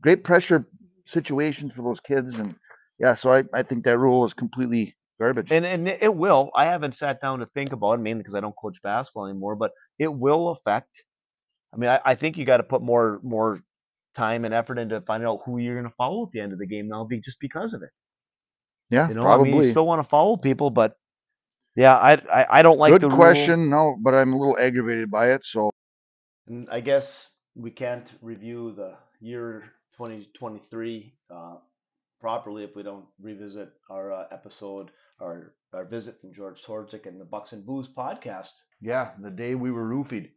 great 0.00 0.24
pressure 0.24 0.66
situations 1.04 1.74
for 1.74 1.82
those 1.82 2.00
kids. 2.00 2.38
And 2.38 2.54
yeah, 2.98 3.16
so 3.16 3.30
I, 3.30 3.44
I 3.52 3.62
think 3.62 3.84
that 3.84 3.98
rule 3.98 4.24
is 4.24 4.32
completely 4.32 4.96
garbage. 5.20 5.52
And 5.52 5.66
and 5.66 5.86
it 5.88 5.98
it 6.02 6.14
will. 6.14 6.50
I 6.56 6.64
haven't 6.64 6.94
sat 6.94 7.20
down 7.20 7.40
to 7.40 7.46
think 7.54 7.72
about 7.72 7.98
it 7.98 7.98
mainly 7.98 8.20
because 8.22 8.34
I 8.34 8.40
don't 8.40 8.56
coach 8.56 8.80
basketball 8.82 9.26
anymore, 9.26 9.56
but 9.56 9.72
it 9.98 10.08
will 10.08 10.48
affect. 10.48 11.04
I 11.74 11.76
mean, 11.76 11.90
I, 11.90 12.00
I 12.02 12.14
think 12.14 12.38
you 12.38 12.46
got 12.46 12.56
to 12.56 12.62
put 12.62 12.80
more 12.80 13.20
more 13.22 13.60
time 14.14 14.44
and 14.44 14.54
effort 14.54 14.78
into 14.78 15.00
finding 15.02 15.28
out 15.28 15.40
who 15.44 15.58
you're 15.58 15.74
going 15.74 15.88
to 15.88 15.94
follow 15.96 16.24
at 16.26 16.32
the 16.32 16.40
end 16.40 16.52
of 16.52 16.58
the 16.58 16.66
game 16.66 16.88
now, 16.88 17.04
be 17.04 17.20
just 17.20 17.40
because 17.40 17.72
of 17.74 17.82
it. 17.82 17.90
yeah, 18.90 19.08
You 19.08 19.14
know, 19.14 19.26
I 19.28 19.36
mean, 19.38 19.54
you 19.54 19.62
still 19.62 19.86
want 19.86 20.02
to 20.02 20.08
follow 20.08 20.36
people, 20.36 20.70
but 20.70 20.96
yeah, 21.76 21.94
I 21.96 22.12
I, 22.14 22.58
I 22.58 22.62
don't 22.62 22.78
like 22.78 22.92
Good 22.92 23.00
the 23.00 23.08
rule. 23.10 23.16
question. 23.16 23.70
No, 23.70 23.96
but 24.02 24.14
I'm 24.14 24.32
a 24.32 24.36
little 24.36 24.58
aggravated 24.58 25.10
by 25.10 25.32
it. 25.32 25.44
So 25.44 25.70
And 26.46 26.68
I 26.70 26.80
guess 26.80 27.40
we 27.54 27.70
can't 27.70 28.12
review 28.20 28.72
the 28.72 28.96
year 29.20 29.72
2023 29.96 31.16
uh, 31.30 31.56
properly 32.20 32.64
if 32.64 32.74
we 32.76 32.82
don't 32.82 33.06
revisit 33.20 33.72
our 33.90 34.12
uh, 34.12 34.26
episode, 34.30 34.90
our 35.20 35.54
our 35.72 35.84
visit 35.84 36.20
from 36.20 36.32
George 36.32 36.62
Torzik 36.62 37.06
and 37.06 37.20
the 37.20 37.24
Bucks 37.24 37.52
and 37.52 37.64
Booze 37.64 37.88
podcast. 37.88 38.52
yeah, 38.80 39.12
the 39.20 39.30
day 39.30 39.54
we 39.54 39.70
were 39.70 39.88
roofied, 39.88 40.30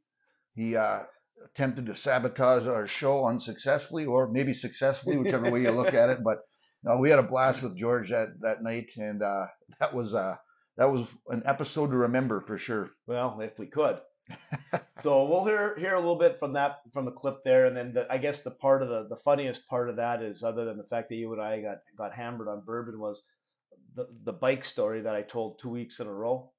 he 0.55 0.76
uh, 0.76 1.03
attempted 1.45 1.86
to 1.88 1.95
sabotage 1.95 2.67
our 2.67 2.88
show 2.88 3.25
unsuccessfully, 3.25 4.05
or 4.05 4.27
maybe 4.27 4.53
successfully, 4.53 5.17
whichever 5.17 5.49
way 5.51 5.61
you 5.61 5.71
look 5.71 5.93
at 5.93 6.09
it. 6.09 6.23
But 6.23 6.39
no, 6.84 6.97
we 6.97 7.09
had 7.09 7.19
a 7.19 7.23
blast 7.23 7.61
with 7.63 7.77
George 7.77 8.09
that 8.09 8.39
that 8.41 8.63
night, 8.63 8.91
and 8.97 9.21
uh, 9.21 9.47
that 9.79 9.93
was 9.93 10.13
uh, 10.13 10.36
that 10.77 10.91
was 10.91 11.07
an 11.29 11.43
episode 11.45 11.91
to 11.91 11.97
remember 11.97 12.41
for 12.41 12.57
sure. 12.57 12.89
Well, 13.07 13.39
if 13.41 13.57
we 13.57 13.67
could. 13.67 13.99
so 15.01 15.25
we'll 15.25 15.45
hear 15.45 15.77
hear 15.77 15.93
a 15.93 15.99
little 15.99 16.17
bit 16.17 16.39
from 16.39 16.53
that 16.53 16.79
from 16.93 17.05
the 17.05 17.11
clip 17.11 17.43
there, 17.43 17.65
and 17.65 17.75
then 17.75 17.93
the, 17.93 18.11
I 18.11 18.17
guess 18.17 18.41
the 18.41 18.51
part 18.51 18.81
of 18.81 18.89
the 18.89 19.07
the 19.09 19.21
funniest 19.21 19.67
part 19.67 19.89
of 19.89 19.97
that 19.97 20.21
is 20.23 20.43
other 20.43 20.65
than 20.65 20.77
the 20.77 20.88
fact 20.89 21.09
that 21.09 21.15
you 21.15 21.31
and 21.34 21.41
I 21.41 21.61
got 21.61 21.79
got 21.97 22.13
hammered 22.13 22.47
on 22.47 22.63
bourbon 22.65 22.99
was 22.99 23.21
the 23.95 24.07
the 24.23 24.34
bike 24.34 24.63
story 24.63 25.01
that 25.01 25.15
I 25.15 25.21
told 25.21 25.59
two 25.59 25.69
weeks 25.69 25.99
in 25.99 26.07
a 26.07 26.13
row. 26.13 26.51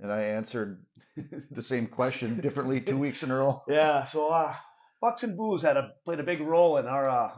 And 0.00 0.12
I 0.12 0.22
answered 0.22 0.82
the 1.50 1.62
same 1.62 1.86
question 1.86 2.40
differently 2.40 2.80
two 2.80 2.98
weeks 3.04 3.22
in 3.22 3.30
a 3.30 3.36
row. 3.36 3.62
Yeah, 3.68 4.04
so 4.04 4.28
uh, 4.28 4.54
Bucks 5.00 5.22
and 5.22 5.36
Booze 5.36 5.62
had 5.62 5.76
a 5.76 5.92
played 6.04 6.20
a 6.20 6.24
big 6.24 6.40
role 6.40 6.78
in 6.78 6.86
our 6.86 7.08
uh, 7.08 7.32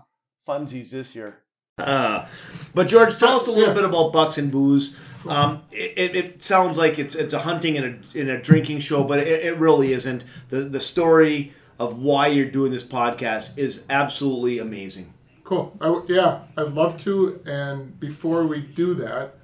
funsies 0.46 0.90
this 0.90 1.14
year. 1.14 1.38
Uh, 1.78 2.28
but 2.74 2.86
George, 2.86 3.18
tell 3.18 3.40
us 3.40 3.48
a 3.48 3.52
little 3.52 3.74
bit 3.74 3.84
about 3.84 4.12
Bucks 4.12 4.38
and 4.38 4.50
Booze. 4.52 4.96
Um, 5.26 5.62
it, 5.70 5.92
it, 5.96 6.16
it 6.16 6.42
sounds 6.44 6.76
like 6.76 6.98
it's 6.98 7.16
it's 7.16 7.34
a 7.34 7.40
hunting 7.40 7.76
and 7.76 8.04
a, 8.14 8.18
and 8.20 8.30
a 8.30 8.40
drinking 8.40 8.80
show, 8.80 9.04
but 9.04 9.18
it, 9.20 9.28
it 9.28 9.58
really 9.58 9.92
isn't. 9.92 10.24
The 10.48 10.60
the 10.62 10.80
story 10.80 11.54
of 11.78 11.98
why 11.98 12.28
you're 12.28 12.50
doing 12.50 12.72
this 12.72 12.84
podcast 12.84 13.58
is 13.58 13.84
absolutely 13.88 14.58
amazing. 14.58 15.12
Cool. 15.44 15.76
I 15.80 15.86
w 15.86 16.04
yeah, 16.08 16.42
I'd 16.56 16.72
love 16.72 16.98
to. 17.04 17.40
And 17.46 17.98
before 17.98 18.46
we 18.46 18.60
do 18.60 18.94
that, 18.94 19.34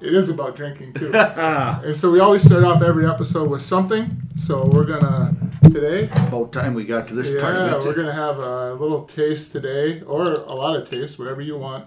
it 0.00 0.14
is 0.14 0.28
about 0.28 0.56
drinking 0.56 0.92
too. 0.94 1.12
and 1.14 1.96
so 1.96 2.10
we 2.10 2.20
always 2.20 2.42
start 2.42 2.64
off 2.64 2.82
every 2.82 3.08
episode 3.08 3.50
with 3.50 3.62
something. 3.62 4.22
So 4.36 4.66
we're 4.66 4.84
gonna 4.84 5.34
today. 5.64 6.08
About 6.26 6.52
time 6.52 6.74
we 6.74 6.84
got 6.84 7.08
to 7.08 7.14
this 7.14 7.30
yeah, 7.30 7.40
part 7.40 7.56
of 7.56 7.82
it. 7.82 7.86
we're 7.86 7.94
gonna 7.94 8.12
have 8.12 8.38
a 8.38 8.74
little 8.74 9.04
taste 9.04 9.52
today, 9.52 10.00
or 10.02 10.32
a 10.32 10.52
lot 10.52 10.76
of 10.76 10.88
taste, 10.88 11.18
whatever 11.18 11.40
you 11.40 11.56
want, 11.56 11.86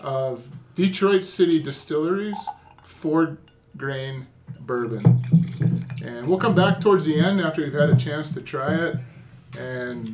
of 0.00 0.42
Detroit 0.74 1.24
City 1.24 1.62
Distilleries 1.62 2.38
Ford 2.84 3.38
Grain 3.76 4.26
Bourbon. 4.60 5.22
And 6.04 6.26
we'll 6.26 6.38
come 6.38 6.54
back 6.54 6.80
towards 6.80 7.04
the 7.04 7.18
end 7.18 7.40
after 7.40 7.62
we've 7.62 7.72
had 7.72 7.90
a 7.90 7.96
chance 7.96 8.32
to 8.34 8.40
try 8.40 8.74
it. 8.74 8.96
And 9.58 10.08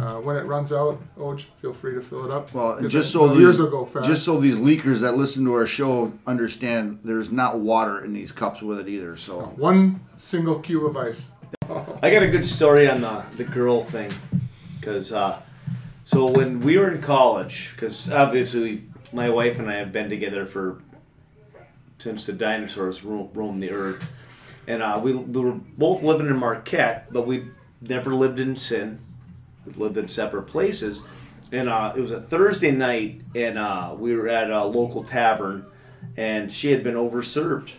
uh, 0.00 0.14
when 0.16 0.36
it 0.36 0.44
runs 0.44 0.72
out, 0.72 1.00
Oj, 1.18 1.44
feel 1.60 1.72
free 1.74 1.94
to 1.94 2.00
fill 2.00 2.24
it 2.24 2.30
up. 2.30 2.52
Well, 2.54 2.72
and 2.72 2.82
'Cause 2.82 2.92
just 2.92 3.10
so 3.12 3.28
these, 3.28 3.38
years 3.38 3.58
will 3.58 3.70
go 3.70 3.84
fast. 3.86 4.06
just 4.06 4.24
so 4.24 4.38
these 4.40 4.56
leakers 4.56 5.00
that 5.00 5.16
listen 5.16 5.44
to 5.44 5.52
our 5.54 5.66
show 5.66 6.12
understand, 6.26 7.00
there's 7.04 7.30
not 7.32 7.58
water 7.58 8.04
in 8.04 8.12
these 8.12 8.32
cups 8.32 8.62
with 8.62 8.78
it 8.80 8.88
either. 8.88 9.16
So 9.16 9.40
one 9.56 10.00
single 10.16 10.58
cube 10.60 10.84
of 10.84 10.96
ice. 10.96 11.30
I 12.02 12.10
got 12.10 12.22
a 12.22 12.28
good 12.28 12.44
story 12.44 12.88
on 12.88 13.00
the 13.00 13.24
the 13.36 13.44
girl 13.44 13.82
thing, 13.82 14.12
because 14.80 15.12
uh, 15.12 15.40
so 16.04 16.26
when 16.30 16.60
we 16.60 16.78
were 16.78 16.90
in 16.92 17.00
college, 17.02 17.72
because 17.74 18.10
obviously 18.10 18.84
my 19.12 19.30
wife 19.30 19.58
and 19.58 19.68
I 19.70 19.74
have 19.76 19.92
been 19.92 20.08
together 20.10 20.46
for 20.46 20.80
since 21.98 22.26
the 22.26 22.32
dinosaurs 22.32 23.02
ro- 23.04 23.30
roamed 23.34 23.62
the 23.62 23.70
earth, 23.70 24.12
and 24.66 24.82
uh, 24.82 25.00
we, 25.02 25.14
we 25.14 25.40
were 25.40 25.52
both 25.78 26.02
living 26.02 26.26
in 26.26 26.36
Marquette, 26.36 27.12
but 27.12 27.26
we 27.26 27.46
never 27.80 28.14
lived 28.14 28.38
in 28.40 28.54
Sin. 28.56 28.98
Lived 29.76 29.96
in 29.96 30.08
separate 30.08 30.44
places, 30.44 31.02
and 31.52 31.68
uh, 31.68 31.92
it 31.96 32.00
was 32.00 32.10
a 32.10 32.20
Thursday 32.20 32.70
night, 32.70 33.22
and 33.34 33.58
uh, 33.58 33.94
we 33.98 34.14
were 34.14 34.28
at 34.28 34.50
a 34.50 34.64
local 34.64 35.02
tavern, 35.02 35.66
and 36.16 36.52
she 36.52 36.70
had 36.70 36.82
been 36.82 36.94
overserved 36.94 37.72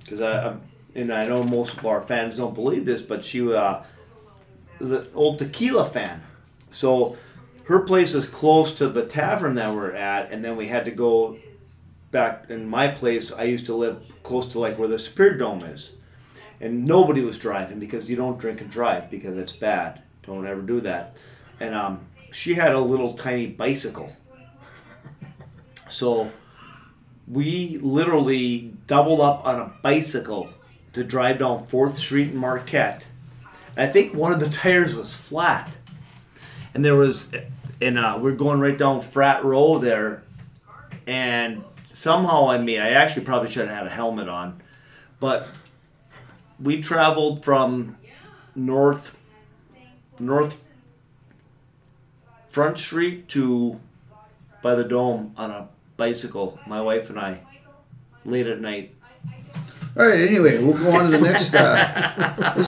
because 0.00 0.20
I, 0.20 0.48
I'm, 0.48 0.60
and 0.94 1.12
I 1.12 1.26
know 1.26 1.42
most 1.42 1.76
of 1.76 1.86
our 1.86 2.02
fans 2.02 2.36
don't 2.36 2.54
believe 2.54 2.84
this, 2.84 3.02
but 3.02 3.24
she 3.24 3.52
uh, 3.52 3.82
was 4.78 4.90
an 4.90 5.06
old 5.14 5.38
tequila 5.38 5.88
fan. 5.88 6.22
So 6.70 7.16
her 7.64 7.80
place 7.80 8.14
was 8.14 8.26
close 8.26 8.74
to 8.74 8.88
the 8.88 9.06
tavern 9.06 9.54
that 9.54 9.70
we're 9.70 9.92
at, 9.92 10.32
and 10.32 10.44
then 10.44 10.56
we 10.56 10.68
had 10.68 10.84
to 10.86 10.90
go 10.90 11.38
back 12.10 12.50
in 12.50 12.68
my 12.68 12.88
place. 12.88 13.30
I 13.30 13.44
used 13.44 13.66
to 13.66 13.74
live 13.74 14.02
close 14.22 14.48
to 14.48 14.58
like 14.58 14.78
where 14.78 14.88
the 14.88 14.98
Superior 14.98 15.38
Dome 15.38 15.62
is, 15.62 16.10
and 16.60 16.84
nobody 16.84 17.22
was 17.22 17.38
driving 17.38 17.78
because 17.78 18.10
you 18.10 18.16
don't 18.16 18.38
drink 18.38 18.60
and 18.60 18.70
drive 18.70 19.10
because 19.10 19.38
it's 19.38 19.52
bad. 19.52 20.02
Don't 20.30 20.46
ever 20.46 20.62
do 20.62 20.80
that. 20.82 21.16
And 21.58 21.74
um, 21.74 22.06
she 22.30 22.54
had 22.54 22.72
a 22.72 22.78
little 22.78 23.14
tiny 23.14 23.48
bicycle, 23.48 24.12
so 25.88 26.30
we 27.26 27.78
literally 27.82 28.72
doubled 28.86 29.20
up 29.20 29.44
on 29.44 29.58
a 29.58 29.72
bicycle 29.82 30.48
to 30.92 31.02
drive 31.02 31.40
down 31.40 31.66
Fourth 31.66 31.98
Street 31.98 32.30
in 32.30 32.36
Marquette. 32.36 33.04
And 33.76 33.90
I 33.90 33.92
think 33.92 34.14
one 34.14 34.32
of 34.32 34.38
the 34.38 34.48
tires 34.50 34.94
was 34.94 35.16
flat, 35.16 35.76
and 36.74 36.84
there 36.84 36.94
was, 36.94 37.32
and 37.80 37.98
uh, 37.98 38.16
we're 38.22 38.36
going 38.36 38.60
right 38.60 38.78
down 38.78 39.00
Frat 39.00 39.44
Row 39.44 39.78
there, 39.78 40.22
and 41.08 41.64
somehow 41.92 42.48
I 42.50 42.58
mean 42.58 42.80
I 42.80 42.90
actually 42.90 43.24
probably 43.24 43.50
should 43.50 43.66
have 43.66 43.76
had 43.76 43.86
a 43.88 43.90
helmet 43.90 44.28
on, 44.28 44.62
but 45.18 45.48
we 46.60 46.80
traveled 46.80 47.44
from 47.44 47.96
north 48.54 49.16
north 50.20 50.66
front 52.48 52.78
street 52.78 53.28
to 53.28 53.80
by 54.62 54.74
the 54.74 54.84
dome 54.84 55.32
on 55.36 55.50
a 55.50 55.68
bicycle 55.96 56.58
my 56.66 56.80
wife 56.80 57.08
and 57.10 57.18
i 57.18 57.40
late 58.24 58.46
at 58.46 58.60
night 58.60 58.94
All 59.96 60.06
right. 60.06 60.20
Anyway, 60.20 60.56
we'll 60.62 60.78
go 60.78 60.92
on 60.92 61.10
to 61.10 61.16
the 61.16 61.20
next. 61.20 61.52
Uh, 61.52 62.64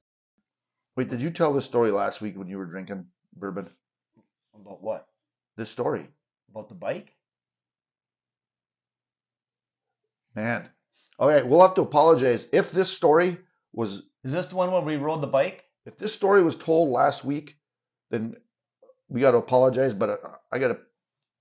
Wait, 0.96 1.08
did 1.08 1.20
you 1.20 1.30
tell 1.30 1.52
this 1.52 1.64
story 1.64 1.92
last 1.92 2.20
week 2.20 2.36
when 2.36 2.48
you 2.48 2.58
were 2.58 2.66
drinking 2.66 3.06
bourbon? 3.36 3.70
About 4.54 4.82
what? 4.82 5.06
This 5.56 5.70
story, 5.70 6.08
About 6.50 6.68
the 6.68 6.74
bike? 6.74 7.14
man. 10.34 10.68
All 11.18 11.28
right, 11.28 11.46
we'll 11.46 11.60
have 11.60 11.74
to 11.74 11.82
apologize 11.82 12.46
if 12.52 12.72
this 12.72 12.90
story 12.90 13.38
was. 13.72 14.02
Is 14.24 14.32
this 14.32 14.46
the 14.46 14.56
one 14.56 14.72
where 14.72 14.80
we 14.82 14.96
rode 14.96 15.20
the 15.20 15.26
bike? 15.28 15.64
If 15.84 15.98
this 15.98 16.14
story 16.14 16.42
was 16.42 16.56
told 16.56 16.90
last 16.90 17.24
week, 17.24 17.56
then 18.10 18.36
we 19.08 19.20
got 19.20 19.32
to 19.32 19.38
apologize. 19.38 19.94
But 19.94 20.10
uh, 20.10 20.16
I 20.50 20.58
got 20.58 20.68
to. 20.68 20.78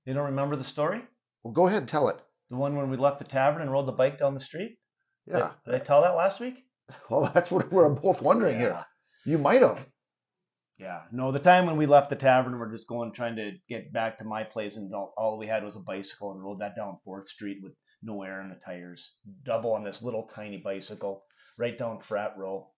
You 0.06 0.14
don't 0.14 0.26
remember 0.26 0.56
the 0.56 0.64
story? 0.64 1.02
Well, 1.44 1.54
go 1.54 1.68
ahead 1.68 1.80
and 1.80 1.90
tell 1.90 2.10
it. 2.10 2.18
The 2.50 2.58
one 2.58 2.76
when 2.76 2.90
we 2.90 2.98
left 2.98 3.20
the 3.20 3.26
tavern 3.26 3.62
and 3.62 3.72
rode 3.72 3.88
the 3.88 3.94
bike 3.94 4.20
down 4.20 4.34
the 4.34 4.40
street? 4.40 4.78
Yeah. 5.26 5.52
Did, 5.66 5.76
I 5.76 5.80
tell 5.80 6.02
that 6.02 6.16
last 6.16 6.40
week? 6.40 6.66
Well, 7.10 7.32
that's 7.34 7.50
what 7.50 7.72
we're 7.72 7.88
both 7.88 8.22
wondering 8.22 8.60
here. 8.60 8.86
You 9.26 9.38
might 9.38 9.62
have. 9.62 9.86
Yeah. 10.78 11.04
No, 11.14 11.32
the 11.32 11.40
time 11.40 11.66
when 11.66 11.78
we 11.78 11.86
left 11.86 12.10
the 12.10 12.18
tavern, 12.18 12.60
we're 12.60 12.72
just 12.72 12.88
going 12.88 13.14
trying 13.14 13.38
to 13.38 13.52
get 13.70 13.94
back 13.94 14.18
to 14.18 14.26
my 14.26 14.44
place, 14.44 14.76
and 14.76 14.92
all, 14.94 15.14
all 15.16 15.38
we 15.38 15.48
had 15.48 15.64
was 15.64 15.78
a 15.78 15.80
bicycle 15.80 16.34
and 16.34 16.44
rode 16.44 16.60
that 16.60 16.76
down 16.76 16.98
Fourth 17.06 17.30
Street 17.30 17.60
with 17.62 17.72
no 18.04 18.24
air 18.24 18.42
in 18.42 18.50
the 18.50 18.60
tires, 18.66 19.14
double 19.46 19.74
on 19.74 19.86
this 19.86 20.02
little 20.02 20.30
tiny 20.36 20.58
bicycle, 20.58 21.24
right 21.58 21.78
down 21.78 22.02
Frat 22.02 22.34
Row. 22.38 22.71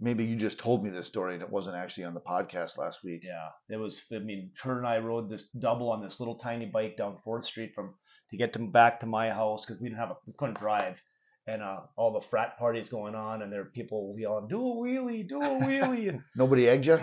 Maybe 0.00 0.24
you 0.24 0.36
just 0.36 0.58
told 0.60 0.84
me 0.84 0.90
this 0.90 1.06
story 1.08 1.34
and 1.34 1.42
it 1.42 1.50
wasn't 1.50 1.76
actually 1.76 2.04
on 2.04 2.14
the 2.14 2.20
podcast 2.20 2.78
last 2.78 3.02
week. 3.02 3.22
Yeah, 3.24 3.48
it 3.68 3.78
was. 3.78 4.04
I 4.12 4.18
mean, 4.18 4.52
her 4.62 4.78
and 4.78 4.86
I 4.86 4.98
rode 4.98 5.28
this 5.28 5.48
double 5.58 5.90
on 5.90 6.02
this 6.02 6.20
little 6.20 6.36
tiny 6.36 6.66
bike 6.66 6.96
down 6.96 7.18
Fourth 7.24 7.44
Street 7.44 7.72
from 7.74 7.94
to 8.30 8.36
get 8.36 8.52
to 8.52 8.58
back 8.60 9.00
to 9.00 9.06
my 9.06 9.30
house 9.30 9.64
because 9.64 9.80
we 9.80 9.88
didn't 9.88 10.00
have 10.00 10.10
a 10.10 10.16
we 10.26 10.34
couldn't 10.38 10.58
drive, 10.58 11.02
and 11.48 11.62
uh, 11.62 11.80
all 11.96 12.12
the 12.12 12.20
frat 12.20 12.58
parties 12.58 12.88
going 12.88 13.14
on, 13.16 13.42
and 13.42 13.52
there 13.52 13.62
are 13.62 13.72
people 13.74 14.14
yelling, 14.16 14.46
"Do 14.48 14.60
a 14.60 14.74
wheelie, 14.76 15.28
do 15.28 15.40
a 15.40 15.58
wheelie!" 15.62 16.10
and 16.10 16.22
Nobody 16.36 16.68
egged 16.68 16.86
you? 16.86 17.00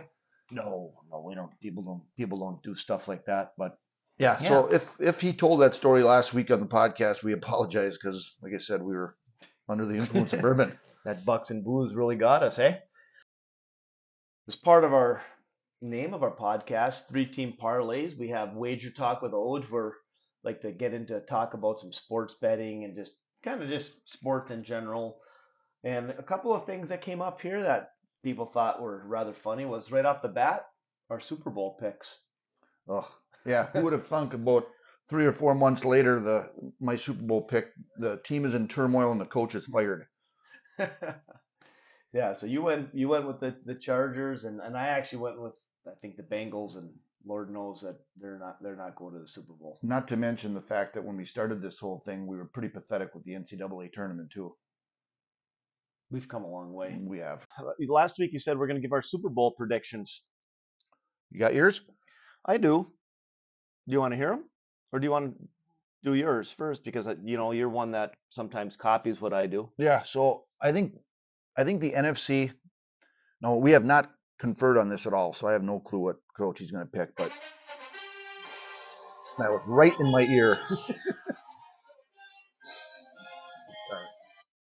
no, 0.51 0.93
no, 1.11 1.19
we 1.27 1.35
don't. 1.35 1.51
People 1.59 1.83
don't. 1.83 2.03
People 2.15 2.39
don't 2.39 2.63
do 2.63 2.75
stuff 2.75 3.07
like 3.09 3.25
that. 3.25 3.53
But 3.57 3.77
Yeah. 4.19 4.39
So 4.41 4.67
if 4.71 4.87
if 4.99 5.19
he 5.19 5.33
told 5.33 5.59
that 5.61 5.75
story 5.75 6.01
last 6.03 6.33
week 6.33 6.49
on 6.49 6.61
the 6.61 6.67
podcast, 6.67 7.23
we 7.23 7.33
apologize 7.33 7.97
because, 8.01 8.35
like 8.41 8.53
I 8.55 8.59
said, 8.59 8.81
we 8.81 8.93
were 8.93 9.17
under 9.67 9.85
the 9.85 9.95
influence 9.95 10.31
of 10.31 10.39
bourbon. 10.47 10.77
that 11.03 11.25
bucks 11.25 11.49
and 11.49 11.63
booze 11.63 11.93
really 11.93 12.15
got 12.15 12.41
us, 12.43 12.57
eh? 12.59 12.77
As 14.47 14.55
part 14.55 14.83
of 14.83 14.93
our 14.93 15.23
name 15.81 16.13
of 16.13 16.21
our 16.21 16.35
podcast, 16.35 17.07
Three 17.07 17.25
Team 17.25 17.55
Parlays, 17.59 18.15
we 18.15 18.27
have 18.29 18.53
Wager 18.53 18.91
Talk 18.91 19.23
with 19.23 19.31
Oj, 19.31 19.71
where 19.71 19.95
like 20.43 20.61
to 20.61 20.71
get 20.71 20.93
into 20.93 21.19
talk 21.21 21.55
about 21.55 21.79
some 21.79 21.91
sports 21.91 22.35
betting 22.39 22.83
and 22.83 22.95
just 22.95 23.15
kind 23.41 23.63
of 23.63 23.69
just 23.69 24.07
sports 24.07 24.51
in 24.51 24.63
general. 24.63 25.19
And 25.83 26.11
a 26.11 26.21
couple 26.21 26.53
of 26.53 26.67
things 26.67 26.89
that 26.89 27.01
came 27.01 27.23
up 27.23 27.41
here 27.41 27.63
that 27.63 27.93
people 28.23 28.45
thought 28.45 28.83
were 28.83 29.01
rather 29.07 29.33
funny 29.33 29.65
was 29.65 29.91
right 29.91 30.05
off 30.05 30.21
the 30.21 30.27
bat 30.27 30.65
our 31.09 31.19
Super 31.19 31.49
Bowl 31.49 31.75
picks. 31.79 32.19
Oh, 32.87 33.11
yeah. 33.47 33.65
Who 33.67 33.81
would 33.81 33.93
have 33.93 34.05
thunk 34.05 34.35
about 34.35 34.67
three 35.09 35.25
or 35.25 35.33
four 35.33 35.55
months 35.55 35.83
later 35.83 36.19
the 36.19 36.51
my 36.79 36.95
Super 36.95 37.23
Bowl 37.23 37.41
pick? 37.41 37.71
The 37.97 38.17
team 38.17 38.45
is 38.45 38.53
in 38.53 38.67
turmoil 38.67 39.11
and 39.11 39.19
the 39.19 39.25
coach 39.25 39.55
is 39.55 39.65
fired. 39.65 40.05
yeah, 42.15 42.31
so 42.31 42.45
you 42.45 42.61
went 42.61 42.87
you 42.93 43.09
went 43.09 43.27
with 43.27 43.41
the, 43.41 43.53
the 43.65 43.75
Chargers 43.75 44.45
and, 44.45 44.61
and 44.61 44.77
I 44.77 44.87
actually 44.87 45.19
went 45.19 45.41
with 45.41 45.59
I 45.85 45.91
think 46.01 46.15
the 46.15 46.23
Bengals 46.23 46.77
and 46.77 46.89
Lord 47.27 47.51
knows 47.51 47.81
that 47.81 47.97
they're 48.15 48.39
not 48.39 48.55
they're 48.63 48.77
not 48.77 48.95
going 48.95 49.15
to 49.15 49.19
the 49.19 49.27
Super 49.27 49.51
Bowl. 49.51 49.79
Not 49.83 50.07
to 50.07 50.15
mention 50.15 50.53
the 50.53 50.61
fact 50.61 50.93
that 50.93 51.03
when 51.03 51.17
we 51.17 51.25
started 51.25 51.61
this 51.61 51.77
whole 51.77 52.01
thing, 52.05 52.25
we 52.25 52.37
were 52.37 52.45
pretty 52.45 52.69
pathetic 52.69 53.13
with 53.13 53.25
the 53.25 53.33
NCAA 53.33 53.91
tournament 53.91 54.29
too. 54.33 54.55
We've 56.09 56.27
come 56.27 56.45
a 56.45 56.49
long 56.49 56.71
way. 56.71 56.97
We 57.01 57.17
have. 57.17 57.45
Last 57.89 58.17
week 58.17 58.31
you 58.31 58.39
said 58.39 58.57
we're 58.57 58.67
going 58.67 58.79
to 58.79 58.81
give 58.81 58.93
our 58.93 59.01
Super 59.01 59.29
Bowl 59.29 59.51
predictions. 59.51 60.21
You 61.31 61.39
got 61.39 61.53
yours? 61.53 61.81
I 62.45 62.55
do. 62.55 62.93
Do 63.87 63.91
you 63.91 63.99
want 63.99 64.13
to 64.13 64.17
hear 64.17 64.29
them, 64.29 64.45
or 64.93 64.99
do 64.99 65.05
you 65.05 65.11
want 65.11 65.37
to 65.37 65.47
do 66.05 66.13
yours 66.13 66.49
first? 66.49 66.85
Because 66.85 67.07
uh, 67.09 67.15
you 67.25 67.35
know 67.35 67.51
you're 67.51 67.67
one 67.67 67.91
that 67.91 68.13
sometimes 68.29 68.77
copies 68.77 69.19
what 69.19 69.33
I 69.33 69.47
do. 69.47 69.69
Yeah. 69.77 70.03
So 70.03 70.45
I 70.61 70.71
think 70.71 70.93
I 71.57 71.63
think 71.63 71.81
the 71.81 71.93
NFC. 71.93 72.51
No, 73.41 73.57
we 73.57 73.71
have 73.71 73.85
not 73.85 74.11
conferred 74.39 74.77
on 74.77 74.89
this 74.89 75.05
at 75.05 75.13
all, 75.13 75.33
so 75.33 75.47
I 75.47 75.53
have 75.53 75.63
no 75.63 75.79
clue 75.79 75.99
what 75.99 76.17
coach 76.37 76.59
he's 76.59 76.71
going 76.71 76.85
to 76.85 76.91
pick. 76.91 77.15
But 77.15 77.31
that 79.39 79.51
was 79.51 79.63
right 79.67 79.93
in 79.99 80.11
my 80.11 80.21
ear. 80.21 80.57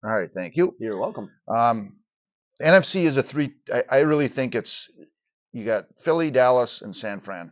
All 0.04 0.20
right, 0.20 0.30
thank 0.36 0.58
you. 0.58 0.76
You're 0.80 1.00
welcome. 1.00 1.30
Um, 1.48 1.98
NFC 2.62 3.06
is 3.06 3.18
a 3.18 3.24
three. 3.24 3.54
I, 3.74 3.84
I 3.90 4.00
really 4.00 4.28
think 4.28 4.56
it's 4.56 4.90
you 5.54 5.66
got 5.66 5.86
Philly, 6.04 6.32
Dallas, 6.32 6.82
and 6.82 6.96
San 6.96 7.20
Fran, 7.20 7.52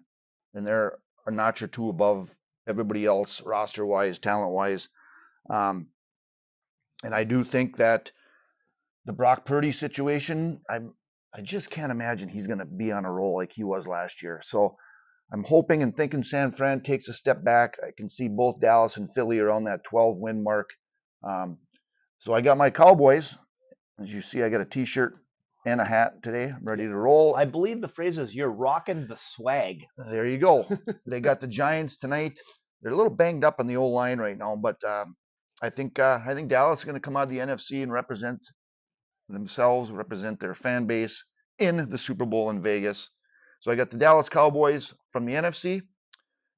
and 0.54 0.66
they're 0.68 0.98
a 1.26 1.32
notch 1.32 1.62
or 1.62 1.68
two 1.68 1.90
above 1.90 2.36
everybody 2.68 3.06
else 3.06 3.42
roster 3.42 3.86
wise, 3.86 4.20
talent 4.20 4.54
wise. 4.54 4.90
Um, 5.50 5.90
and 7.04 7.16
I 7.16 7.24
do 7.24 7.44
think 7.44 7.78
that 7.78 8.12
the 9.06 9.14
Brock 9.14 9.46
Purdy 9.46 9.72
situation, 9.72 10.62
I 10.70 10.80
I 11.34 11.42
just 11.42 11.70
can't 11.70 11.92
imagine 11.92 12.28
he's 12.28 12.48
going 12.48 12.60
to 12.60 12.66
be 12.66 12.92
on 12.92 13.06
a 13.06 13.12
roll 13.12 13.38
like 13.38 13.54
he 13.54 13.64
was 13.64 13.88
last 13.88 14.22
year. 14.22 14.42
So 14.44 14.76
I'm 15.32 15.46
hoping 15.46 15.82
and 15.82 15.96
thinking 15.96 16.24
San 16.24 16.52
Fran 16.52 16.82
takes 16.82 17.08
a 17.08 17.14
step 17.14 17.42
back. 17.42 17.78
I 17.82 17.92
can 17.96 18.10
see 18.10 18.28
both 18.28 18.60
Dallas 18.60 18.98
and 18.98 19.14
Philly 19.16 19.40
around 19.40 19.64
that 19.64 19.86
12 19.86 20.18
win 20.18 20.44
mark. 20.44 20.72
Um, 21.24 21.58
so 22.20 22.34
I 22.34 22.42
got 22.42 22.58
my 22.58 22.70
Cowboys. 22.70 23.34
As 24.02 24.14
you 24.14 24.22
see, 24.22 24.44
I 24.44 24.50
got 24.50 24.62
a 24.62 24.66
T-shirt 24.66 25.16
and 25.66 25.80
a 25.80 25.86
hat 25.86 26.22
today. 26.22 26.46
I'm 26.46 26.64
ready 26.64 26.84
to 26.84 26.96
roll. 26.96 27.36
I 27.36 27.46
believe 27.46 27.82
the 27.82 27.88
phrase 27.88 28.18
is 28.18 28.36
"You're 28.36 28.52
rocking 28.52 29.08
the 29.08 29.16
swag." 29.16 29.86
There 30.10 30.28
you 30.28 30.38
go. 30.38 30.68
they 31.06 31.22
got 31.22 31.40
the 31.40 31.48
Giants 31.48 31.98
tonight. 31.98 32.40
They're 32.82 32.92
a 32.92 32.96
little 32.96 33.12
banged 33.12 33.44
up 33.44 33.60
on 33.60 33.68
the 33.68 33.78
old 33.78 33.94
line 33.94 34.20
right 34.20 34.38
now, 34.38 34.56
but 34.56 34.84
um, 34.84 35.16
I 35.62 35.70
think 35.70 36.00
uh, 36.00 36.20
I 36.26 36.34
think 36.34 36.50
Dallas 36.50 36.80
is 36.80 36.86
going 36.86 36.96
to 36.96 37.02
come 37.02 37.16
out 37.16 37.24
of 37.24 37.30
the 37.30 37.38
NFC 37.38 37.84
and 37.84 37.92
represent 37.92 38.42
themselves, 39.32 39.92
represent 39.92 40.40
their 40.40 40.56
fan 40.56 40.86
base 40.86 41.24
in 41.60 41.90
the 41.90 41.98
Super 41.98 42.26
Bowl 42.26 42.50
in 42.50 42.62
Vegas. 42.62 43.10
So 43.60 43.72
I 43.72 43.76
got 43.76 43.90
the 43.90 43.98
Dallas 43.98 44.30
Cowboys 44.30 44.94
from 45.12 45.26
the 45.26 45.34
NFC. 45.34 45.82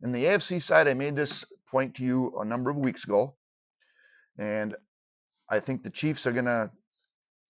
And 0.01 0.13
the 0.13 0.26
AFC 0.26 0.61
side, 0.61 0.88
I 0.89 0.93
made 0.93 1.15
this 1.15 1.45
point 1.74 1.95
to 1.95 2.03
you 2.03 2.38
a 2.39 2.45
number 2.45 2.69
of 2.69 2.78
weeks 2.78 3.05
ago, 3.05 3.36
and 4.38 4.76
I 5.49 5.59
think 5.61 5.82
the 5.82 5.89
Chiefs 5.89 6.28
are 6.28 6.34
going 6.34 6.45
to. 6.45 6.69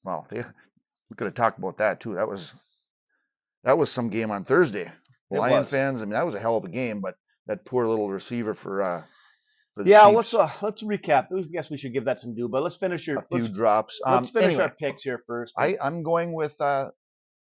Well, 0.04 0.28
they 0.30 0.38
we 1.10 1.16
could 1.18 1.26
have 1.26 1.34
talked 1.34 1.58
about 1.58 1.78
that 1.80 2.00
too. 2.00 2.16
That 2.16 2.30
was 2.30 2.54
that 3.64 3.78
was 3.78 3.92
some 3.92 4.10
game 4.10 4.32
on 4.32 4.46
Thursday. 4.46 4.92
Lion 5.32 5.66
fans, 5.66 6.00
I 6.00 6.06
mean, 6.06 6.14
that 6.14 6.28
was 6.28 6.36
a 6.36 6.40
hell 6.40 6.58
of 6.58 6.64
a 6.64 6.70
game, 6.70 7.02
but 7.02 7.16
that 7.48 7.66
poor 7.66 7.88
little 7.88 8.10
receiver 8.12 8.54
for 8.54 8.82
uh 8.84 9.04
Yeah, 9.84 10.04
Chiefs, 10.06 10.16
let's 10.16 10.34
uh, 10.34 10.52
let's 10.62 10.84
recap. 10.84 11.28
I 11.36 11.42
guess 11.52 11.70
we 11.70 11.78
should 11.78 11.94
give 11.94 12.06
that 12.06 12.20
some 12.20 12.36
due, 12.36 12.48
but 12.48 12.62
let's 12.64 12.76
finish 12.76 13.08
your 13.08 13.20
a 13.20 13.26
few 13.28 13.40
let's, 13.44 13.50
drops. 13.50 14.00
let's 14.06 14.18
Um, 14.20 14.26
finish 14.28 14.50
anyway, 14.50 14.64
our 14.64 14.70
picks 14.70 15.04
here 15.04 15.24
first. 15.26 15.54
I 15.58 15.78
I'm 15.82 16.04
going 16.04 16.34
with 16.34 16.60
uh 16.62 16.92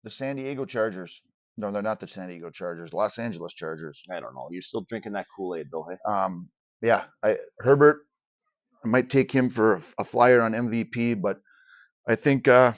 the 0.02 0.10
San 0.10 0.36
Diego 0.36 0.64
Chargers. 0.64 1.22
No, 1.56 1.70
they're 1.70 1.82
not 1.82 2.00
the 2.00 2.06
San 2.08 2.28
Diego 2.28 2.50
Chargers. 2.50 2.92
Los 2.92 3.18
Angeles 3.18 3.54
Chargers. 3.54 4.02
I 4.10 4.20
don't 4.20 4.34
know. 4.34 4.48
You're 4.50 4.62
still 4.62 4.82
drinking 4.82 5.12
that 5.12 5.26
Kool 5.34 5.56
Aid, 5.56 5.68
though, 5.70 5.86
hey? 5.90 5.96
Um, 6.10 6.50
yeah, 6.82 7.04
I 7.22 7.36
Herbert. 7.58 8.06
I 8.84 8.88
might 8.88 9.10
take 9.10 9.30
him 9.30 9.50
for 9.50 9.74
a, 9.74 9.82
a 9.98 10.04
flyer 10.04 10.40
on 10.40 10.52
MVP, 10.52 11.20
but 11.20 11.40
I 12.08 12.14
think 12.16 12.48
uh, 12.48 12.72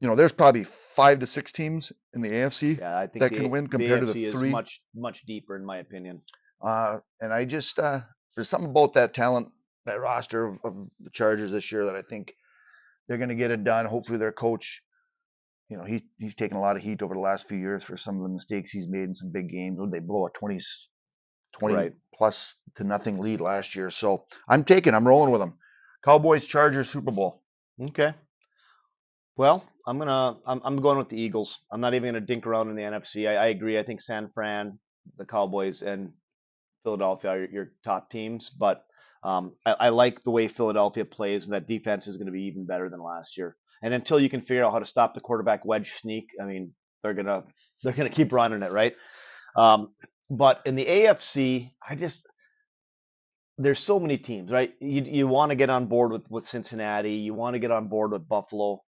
you 0.00 0.08
know 0.08 0.14
there's 0.16 0.32
probably 0.32 0.64
five 0.64 1.20
to 1.20 1.26
six 1.26 1.52
teams 1.52 1.92
in 2.14 2.20
the 2.22 2.28
AFC 2.28 2.78
Yeah, 2.78 2.98
I 2.98 3.06
think 3.06 3.20
that 3.20 3.30
the, 3.30 3.36
can 3.36 3.50
win 3.50 3.66
compared 3.68 4.00
to 4.00 4.12
the 4.12 4.26
is 4.26 4.32
three. 4.34 4.50
much 4.50 4.82
much 4.94 5.24
deeper, 5.26 5.56
in 5.56 5.64
my 5.64 5.78
opinion. 5.78 6.22
Uh, 6.62 6.98
and 7.20 7.32
I 7.32 7.44
just 7.44 7.78
uh, 7.78 8.00
there's 8.34 8.48
something 8.48 8.70
about 8.70 8.94
that 8.94 9.14
talent, 9.14 9.48
that 9.84 10.00
roster 10.00 10.46
of, 10.46 10.58
of 10.64 10.88
the 11.00 11.10
Chargers 11.10 11.50
this 11.50 11.70
year 11.72 11.84
that 11.86 11.96
I 11.96 12.02
think 12.02 12.32
they're 13.08 13.18
going 13.18 13.28
to 13.30 13.34
get 13.34 13.50
it 13.50 13.64
done. 13.64 13.86
Hopefully, 13.86 14.18
their 14.18 14.32
coach, 14.32 14.82
you 15.68 15.76
know, 15.76 15.84
he 15.84 16.02
he's 16.18 16.34
taken 16.34 16.56
a 16.56 16.60
lot 16.60 16.76
of 16.76 16.82
heat 16.82 17.02
over 17.02 17.14
the 17.14 17.20
last 17.20 17.48
few 17.48 17.58
years 17.58 17.84
for 17.84 17.96
some 17.96 18.16
of 18.16 18.22
the 18.22 18.28
mistakes 18.28 18.70
he's 18.70 18.88
made 18.88 19.04
in 19.04 19.14
some 19.14 19.30
big 19.32 19.48
games. 19.50 19.78
They 19.90 20.00
blow 20.00 20.26
a 20.26 20.30
20, 20.30 20.58
20 21.52 21.74
Right. 21.74 21.92
plus 22.14 22.54
to 22.76 22.84
nothing 22.84 23.18
lead 23.18 23.40
last 23.40 23.74
year? 23.76 23.90
So 23.90 24.26
I'm 24.48 24.64
taking, 24.64 24.94
I'm 24.94 25.06
rolling 25.06 25.32
with 25.32 25.40
them. 25.40 25.58
Cowboys, 26.04 26.44
Chargers, 26.44 26.88
Super 26.90 27.10
Bowl. 27.10 27.42
Okay. 27.88 28.14
Well, 29.36 29.64
I'm 29.86 29.98
gonna 29.98 30.38
I'm 30.46 30.60
I'm 30.64 30.80
going 30.80 30.98
with 30.98 31.08
the 31.10 31.20
Eagles. 31.20 31.60
I'm 31.70 31.80
not 31.80 31.94
even 31.94 32.08
gonna 32.08 32.24
dink 32.24 32.46
around 32.46 32.70
in 32.70 32.76
the 32.76 32.82
NFC. 32.82 33.28
I, 33.28 33.36
I 33.36 33.46
agree. 33.48 33.78
I 33.78 33.82
think 33.82 34.00
San 34.00 34.30
Fran, 34.30 34.78
the 35.18 35.26
Cowboys, 35.26 35.82
and 35.82 36.12
Philadelphia 36.86 37.30
are 37.32 37.44
your, 37.46 37.72
top 37.84 38.10
teams, 38.10 38.48
but 38.48 38.84
um, 39.24 39.54
I, 39.66 39.72
I 39.72 39.88
like 39.88 40.22
the 40.22 40.30
way 40.30 40.46
Philadelphia 40.46 41.04
plays, 41.04 41.44
and 41.44 41.52
that 41.52 41.66
defense 41.66 42.06
is 42.06 42.16
going 42.16 42.26
to 42.26 42.32
be 42.32 42.44
even 42.44 42.64
better 42.64 42.88
than 42.88 43.02
last 43.02 43.36
year. 43.36 43.56
And 43.82 43.92
until 43.92 44.20
you 44.20 44.30
can 44.30 44.40
figure 44.40 44.64
out 44.64 44.72
how 44.72 44.78
to 44.78 44.84
stop 44.84 45.12
the 45.12 45.20
quarterback 45.20 45.64
wedge 45.64 45.94
sneak, 45.94 46.28
I 46.40 46.44
mean, 46.44 46.72
they're 47.02 47.12
gonna 47.14 47.42
they're 47.82 47.92
gonna 47.92 48.08
keep 48.08 48.32
running 48.32 48.62
it, 48.62 48.70
right? 48.70 48.94
Um, 49.56 49.94
but 50.30 50.62
in 50.64 50.76
the 50.76 50.86
AFC, 50.86 51.72
I 51.86 51.96
just 51.96 52.28
there's 53.58 53.80
so 53.80 53.98
many 53.98 54.16
teams, 54.16 54.52
right? 54.52 54.72
You 54.80 55.02
you 55.02 55.26
want 55.26 55.50
to 55.50 55.56
get 55.56 55.70
on 55.70 55.86
board 55.86 56.12
with 56.12 56.30
with 56.30 56.46
Cincinnati, 56.46 57.14
you 57.14 57.34
want 57.34 57.54
to 57.54 57.58
get 57.58 57.72
on 57.72 57.88
board 57.88 58.12
with 58.12 58.28
Buffalo. 58.28 58.82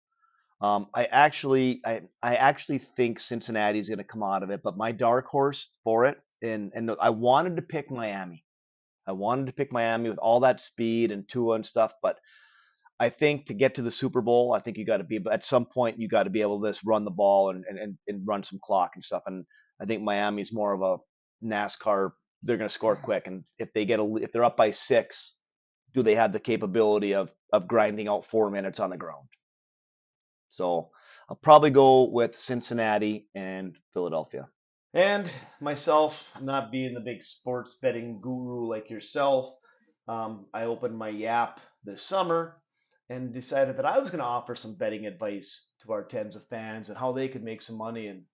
Um, 0.61 0.87
I 0.95 1.07
actually 1.07 1.81
I 1.85 2.03
I 2.23 2.37
actually 2.37 2.79
think 2.79 3.19
Cincinnati 3.19 3.81
is 3.81 3.89
going 3.89 3.99
to 3.99 4.05
come 4.05 4.23
out 4.23 4.45
of 4.45 4.51
it, 4.51 4.61
but 4.63 4.77
my 4.77 4.93
dark 4.93 5.27
horse 5.27 5.69
for 5.83 6.05
it, 6.07 6.19
and 6.43 6.73
and 6.75 6.91
I 7.01 7.11
wanted 7.11 7.57
to 7.57 7.63
pick 7.63 7.91
Miami. 7.91 8.45
I 9.07 9.13
wanted 9.13 9.47
to 9.47 9.53
pick 9.53 9.73
Miami 9.73 10.11
with 10.11 10.19
all 10.19 10.41
that 10.41 10.61
speed 10.61 11.11
and 11.11 11.29
Tua 11.29 11.57
and 11.57 11.67
stuff, 11.67 11.93
but 12.03 12.19
I 13.01 13.11
think 13.11 13.47
to 13.47 13.55
get 13.55 13.77
to 13.77 13.83
the 13.83 13.91
Super 13.91 14.21
Bowl, 14.21 14.53
I 14.55 14.59
think 14.59 14.77
you 14.77 14.85
got 14.85 14.99
to 14.99 15.05
be 15.05 15.21
at 15.31 15.45
some 15.45 15.67
point 15.67 16.01
you 16.01 16.09
got 16.09 16.25
to 16.25 16.31
be 16.31 16.43
able 16.43 16.61
to 16.61 16.69
just 16.69 16.85
run 16.85 17.05
the 17.05 17.11
ball 17.11 17.51
and, 17.51 17.65
and 17.69 17.97
and 18.07 18.27
run 18.27 18.43
some 18.43 18.59
clock 18.63 18.93
and 18.95 19.05
stuff. 19.05 19.23
And 19.27 19.45
I 19.81 19.85
think 19.87 20.03
Miami's 20.03 20.53
more 20.53 20.73
of 20.73 20.83
a 20.83 21.47
NASCAR. 21.47 22.11
They're 22.43 22.57
going 22.57 22.69
to 22.69 22.75
score 22.75 22.97
quick, 22.97 23.27
and 23.27 23.45
if 23.59 23.73
they 23.73 23.85
get 23.85 24.01
a 24.01 24.17
if 24.17 24.33
they're 24.33 24.45
up 24.45 24.57
by 24.57 24.71
six, 24.73 25.35
do 25.95 26.03
they 26.03 26.17
have 26.17 26.33
the 26.33 26.41
capability 26.41 27.15
of 27.15 27.31
of 27.53 27.69
grinding 27.69 28.09
out 28.09 28.27
four 28.27 28.51
minutes 28.51 28.81
on 28.81 28.91
the 28.91 28.97
ground? 28.97 29.29
So 30.49 30.91
I'll 31.29 31.37
probably 31.37 31.71
go 31.71 32.05
with 32.05 32.35
Cincinnati 32.35 33.29
and 33.35 33.77
Philadelphia. 33.93 34.49
And 34.95 35.31
myself, 35.61 36.31
not 36.41 36.73
being 36.73 36.95
the 36.95 37.01
big 37.01 37.23
sports 37.23 37.77
betting 37.81 38.21
guru 38.21 38.69
like 38.69 38.89
yourself, 38.91 39.53
um, 40.09 40.47
I 40.55 40.65
opened 40.65 40.97
my 40.97 41.11
Yap 41.11 41.61
this 41.85 42.03
summer 42.03 42.57
and 43.11 43.33
decided 43.33 43.77
that 43.77 43.87
I 43.87 43.99
was 43.99 44.11
going 44.11 44.21
to 44.21 44.25
offer 44.25 44.55
some 44.55 44.77
betting 44.77 45.07
advice 45.07 45.67
to 45.83 45.93
our 45.93 46.05
tens 46.05 46.37
of 46.37 46.47
fans 46.49 46.89
and 46.89 46.99
how 46.99 47.13
they 47.13 47.29
could 47.29 47.43
make 47.43 47.61
some 47.63 47.77
money. 47.77 48.07
And 48.07 48.25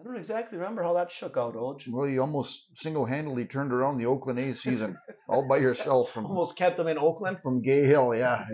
I 0.00 0.02
don't 0.02 0.16
exactly 0.16 0.58
remember 0.58 0.82
how 0.82 0.94
that 0.94 1.12
shook 1.12 1.36
out, 1.36 1.54
Oj. 1.54 1.86
Well, 1.88 2.08
you 2.08 2.20
almost 2.20 2.66
single-handedly 2.74 3.44
turned 3.44 3.72
around 3.72 3.98
the 3.98 4.06
Oakland 4.06 4.40
A's 4.40 4.60
season 4.60 4.98
all 5.28 5.46
by 5.46 5.58
yourself 5.58 6.10
from 6.10 6.26
Almost 6.26 6.56
kept 6.56 6.76
them 6.76 6.88
in 6.88 6.98
Oakland. 6.98 7.38
from 7.40 7.62
Gay 7.62 7.84
Hill. 7.84 8.12
Yeah, 8.14 8.44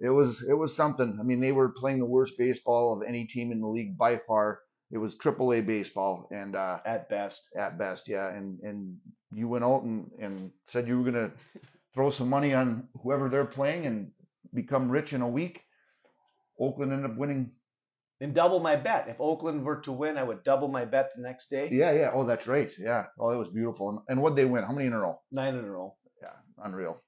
it 0.00 0.10
was 0.10 0.44
it 0.46 0.52
was 0.52 0.76
something. 0.76 1.16
I 1.18 1.22
mean, 1.22 1.40
they 1.40 1.52
were 1.52 1.70
playing 1.70 1.98
the 2.00 2.06
worst 2.06 2.34
baseball 2.36 2.92
of 2.92 3.08
any 3.08 3.26
team 3.26 3.52
in 3.52 3.60
the 3.62 3.68
league 3.68 3.96
by 3.96 4.20
far. 4.26 4.60
It 4.90 4.98
was 4.98 5.16
Triple 5.16 5.52
A 5.52 5.60
baseball, 5.60 6.28
and 6.30 6.54
uh, 6.54 6.78
At 6.86 7.08
best. 7.08 7.48
at 7.56 7.78
best, 7.78 8.08
yeah. 8.08 8.28
And 8.28 8.60
and 8.60 8.96
you 9.32 9.48
went 9.48 9.64
out 9.64 9.82
and, 9.82 10.10
and 10.20 10.52
said 10.66 10.86
you 10.86 10.98
were 11.00 11.10
gonna 11.10 11.32
throw 11.94 12.10
some 12.10 12.28
money 12.30 12.54
on 12.54 12.88
whoever 13.02 13.28
they're 13.28 13.44
playing 13.44 13.86
and 13.86 14.12
become 14.54 14.90
rich 14.90 15.12
in 15.12 15.22
a 15.22 15.28
week. 15.28 15.62
Oakland 16.60 16.92
ended 16.92 17.10
up 17.10 17.16
winning. 17.16 17.52
And 18.20 18.32
double 18.34 18.60
my 18.60 18.76
bet. 18.76 19.08
If 19.08 19.20
Oakland 19.20 19.62
were 19.64 19.80
to 19.82 19.92
win, 19.92 20.16
I 20.16 20.22
would 20.22 20.42
double 20.42 20.68
my 20.68 20.86
bet 20.86 21.10
the 21.14 21.22
next 21.22 21.50
day. 21.50 21.68
Yeah, 21.70 21.92
yeah. 21.92 22.10
Oh, 22.14 22.24
that's 22.24 22.46
right. 22.46 22.70
Yeah. 22.78 23.06
Oh, 23.18 23.30
it 23.30 23.36
was 23.36 23.48
beautiful. 23.50 23.90
And, 23.90 23.98
and 24.08 24.22
what 24.22 24.36
they 24.36 24.46
win? 24.46 24.64
How 24.64 24.72
many 24.72 24.86
in 24.86 24.94
a 24.94 24.98
row? 25.00 25.20
Nine 25.32 25.54
in 25.54 25.64
a 25.64 25.70
row. 25.70 25.96
Yeah, 26.22 26.30
unreal. 26.64 27.02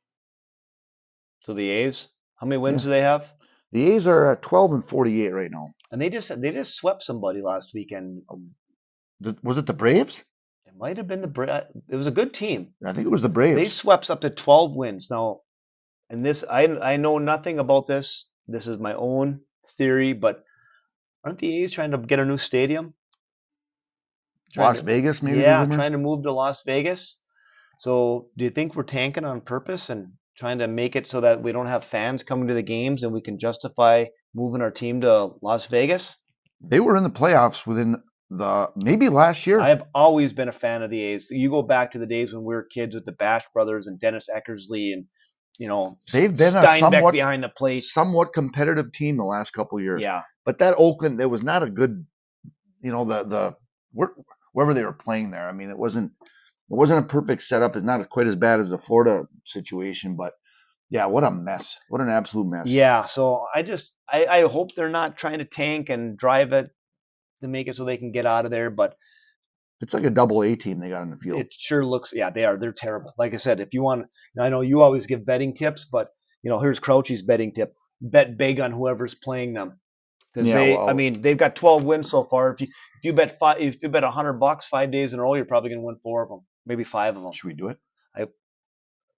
So 1.45 1.55
the 1.55 1.71
A's, 1.71 2.09
how 2.37 2.47
many 2.47 2.59
wins 2.59 2.85
do 2.85 2.91
they 2.91 3.01
have? 3.01 3.25
The 3.73 3.93
A's 3.93 4.07
are 4.07 4.33
at 4.33 4.43
12 4.43 4.73
and 4.73 4.85
48 4.85 5.29
right 5.33 5.51
now. 5.51 5.75
And 5.91 6.01
they 6.01 6.09
just 6.11 6.29
they 6.41 6.53
just 6.53 6.75
swept 6.75 7.03
somebody 7.03 7.43
last 7.43 7.73
weekend. 7.75 8.23
Oh, 8.31 8.41
the- 9.21 9.37
Was 9.43 9.59
it 9.59 9.67
the 9.67 9.73
Braves? 9.75 10.25
It 10.67 10.75
might 10.77 10.97
have 10.97 11.07
been 11.09 11.21
the 11.21 11.27
Bra- 11.27 11.63
it 11.89 11.97
was 11.97 12.07
a 12.07 12.11
good 12.13 12.33
team. 12.33 12.75
I 12.85 12.93
think 12.93 13.07
it 13.07 13.11
was 13.11 13.23
the 13.23 13.29
Braves. 13.29 13.57
They 13.57 13.69
swept 13.69 14.11
up 14.11 14.21
to 14.23 14.31
12 14.31 14.75
wins. 14.75 15.09
Now, 15.11 15.41
and 16.11 16.25
this 16.25 16.45
I 16.49 16.65
I 16.65 16.97
know 16.97 17.19
nothing 17.19 17.59
about 17.59 17.87
this. 17.87 18.27
This 18.47 18.67
is 18.67 18.79
my 18.79 18.95
own 18.95 19.41
theory, 19.77 20.13
but 20.15 20.45
aren't 21.25 21.39
the 21.39 21.63
A's 21.63 21.73
trying 21.73 21.91
to 21.91 21.99
get 21.99 22.19
a 22.21 22.25
new 22.25 22.39
stadium? 22.39 22.95
Trying 24.53 24.67
Las 24.69 24.79
to- 24.79 24.85
Vegas, 24.85 25.23
maybe. 25.23 25.41
yeah, 25.41 25.67
trying 25.67 25.93
to 25.93 25.99
move 25.99 26.23
to 26.23 26.33
Las 26.33 26.63
Vegas. 26.65 27.21
So, 27.81 28.29
do 28.37 28.45
you 28.45 28.51
think 28.51 28.75
we're 28.75 28.83
tanking 28.85 29.25
on 29.25 29.41
purpose 29.43 29.91
and 29.91 30.13
trying 30.39 30.59
to 30.59 30.69
make 30.69 30.97
it 30.97 31.07
so 31.07 31.21
that 31.21 31.43
we 31.43 31.53
don't 31.53 31.67
have 31.67 31.85
fans 31.85 32.23
coming 32.23 32.49
to 32.49 32.55
the 32.55 32.63
games 32.63 33.03
and 33.03 33.13
we 33.13 33.21
can 33.21 33.39
justify 33.39 34.05
moving 34.35 34.63
our 34.63 34.71
team 34.71 35.01
to 35.01 35.31
Las 35.43 35.67
Vegas? 35.67 36.17
They 36.61 36.81
were 36.81 36.97
in 36.97 37.03
the 37.03 37.11
playoffs 37.11 37.67
within 37.67 38.03
the 38.31 38.71
maybe 38.77 39.09
last 39.09 39.47
year. 39.47 39.61
I 39.61 39.69
have 39.71 39.83
always 39.95 40.33
been 40.33 40.49
a 40.49 40.53
fan 40.53 40.83
of 40.83 40.91
the 40.91 41.03
A's. 41.03 41.29
You 41.31 41.51
go 41.51 41.63
back 41.63 41.93
to 41.93 41.99
the 41.99 42.07
days 42.07 42.33
when 42.33 42.45
we 42.45 42.55
were 42.55 42.65
kids 42.65 42.95
with 42.95 43.05
the 43.05 43.13
Bash 43.13 43.45
brothers 43.55 43.87
and 43.87 43.99
Dennis 43.99 44.29
Eckersley 44.35 44.93
and 44.93 45.07
you 45.59 45.67
know 45.67 45.99
They've 46.13 46.35
been 46.37 46.57
a 46.57 46.63
Steinbach 46.63 46.93
somewhat 46.93 47.13
behind 47.13 47.43
the 47.43 47.49
plate. 47.49 47.85
somewhat 47.85 48.33
competitive 48.33 48.93
team 48.93 49.17
the 49.17 49.25
last 49.25 49.53
couple 49.53 49.79
of 49.79 49.85
years. 49.85 50.03
Yeah. 50.03 50.23
But 50.45 50.59
that 50.59 50.75
Oakland, 50.79 51.19
there 51.19 51.29
was 51.29 51.43
not 51.43 51.63
a 51.63 51.71
good, 51.71 52.07
you 52.81 52.93
know, 52.93 53.05
the 53.05 53.25
the 53.25 53.57
where- 53.93 54.15
wherever 54.53 54.75
they 54.75 54.85
were 54.85 54.93
playing 54.93 55.31
there. 55.31 55.49
I 55.49 55.53
mean, 55.53 55.71
it 55.71 55.79
wasn't 55.79 56.13
wasn't 56.77 57.05
a 57.05 57.09
perfect 57.09 57.43
setup. 57.43 57.77
It's 57.77 57.85
not 57.87 58.09
quite 58.11 58.27
as 58.27 58.37
bad 58.37 58.61
as 58.61 58.71
the 58.71 58.79
Florida 58.79 59.27
situation, 59.45 60.17
but 60.17 60.35
yeah, 60.91 61.07
what 61.07 61.25
a 61.25 61.31
mess! 61.31 61.79
What 61.89 62.01
an 62.01 62.09
absolute 62.09 62.47
mess. 62.49 62.67
Yeah, 62.69 63.05
so 63.07 63.45
I 63.55 63.63
just 63.63 63.95
I, 64.11 64.27
I 64.27 64.41
hope 64.43 64.75
they're 64.75 64.89
not 64.89 65.17
trying 65.19 65.39
to 65.39 65.45
tank 65.45 65.89
and 65.91 66.17
drive 66.17 66.53
it 66.53 66.71
to 67.43 67.49
make 67.49 67.69
it 67.69 67.77
so 67.77 67.85
they 67.85 67.97
can 67.97 68.13
get 68.13 68.27
out 68.27 68.45
of 68.45 68.51
there, 68.51 68.71
but 68.71 68.97
It's 69.81 69.95
like 69.95 70.05
a 70.05 70.11
double 70.11 70.43
A 70.43 70.57
team 70.57 70.81
they 70.81 70.89
got 70.89 71.03
in 71.03 71.11
the 71.11 71.17
field. 71.17 71.41
it 71.41 71.53
sure 71.53 71.85
looks 71.85 72.13
yeah 72.13 72.31
they 72.31 72.45
are 72.45 72.57
they're 72.59 72.73
terrible. 72.73 73.13
Like 73.19 73.35
I 73.35 73.37
said, 73.37 73.61
if 73.61 73.73
you 73.73 73.83
want, 73.83 74.07
I 74.41 74.49
know 74.49 74.61
you 74.63 74.83
always 74.83 75.07
give 75.07 75.25
betting 75.27 75.55
tips, 75.55 75.85
but 75.91 76.09
you 76.43 76.51
know 76.51 76.59
here's 76.61 76.81
Crouchy's 76.81 77.23
betting 77.23 77.53
tip: 77.53 77.75
bet 78.01 78.37
big 78.37 78.61
on 78.61 78.73
whoever's 78.73 79.15
playing 79.15 79.55
them. 79.55 79.79
Because 80.35 80.49
Yeah, 80.49 80.55
they, 80.57 80.77
I 80.77 80.93
mean, 80.93 81.21
they've 81.23 81.39
got 81.39 81.57
12 81.57 81.85
wins 81.85 82.11
so 82.11 82.25
far. 82.25 82.53
If 82.55 82.61
you 82.61 82.67
if 82.67 83.05
you 83.05 83.13
bet 83.13 83.39
five, 83.39 83.61
if 83.61 83.83
you 83.83 83.89
bet 83.89 84.03
100 84.03 84.35
bucks 84.35 84.69
five 84.69 84.91
days 84.91 85.13
in 85.15 85.21
a 85.21 85.23
row, 85.23 85.35
you're 85.35 85.45
probably 85.45 85.71
going 85.71 85.81
to 85.81 85.87
win 85.87 85.97
four 86.03 86.23
of 86.23 86.29
them, 86.29 86.41
maybe 86.69 86.85
five 86.85 87.17
of 87.17 87.25
them. 87.25 87.35
Should 87.35 87.49
we 87.49 87.55
do 87.55 87.71
it? 87.71 87.79
I 88.17 88.29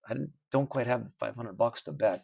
I 0.09 0.17
don't 0.53 0.71
quite 0.71 0.89
have 0.89 1.05
the 1.05 1.13
500 1.21 1.55
bucks 1.55 1.83
to 1.85 1.93
bet. 1.93 2.23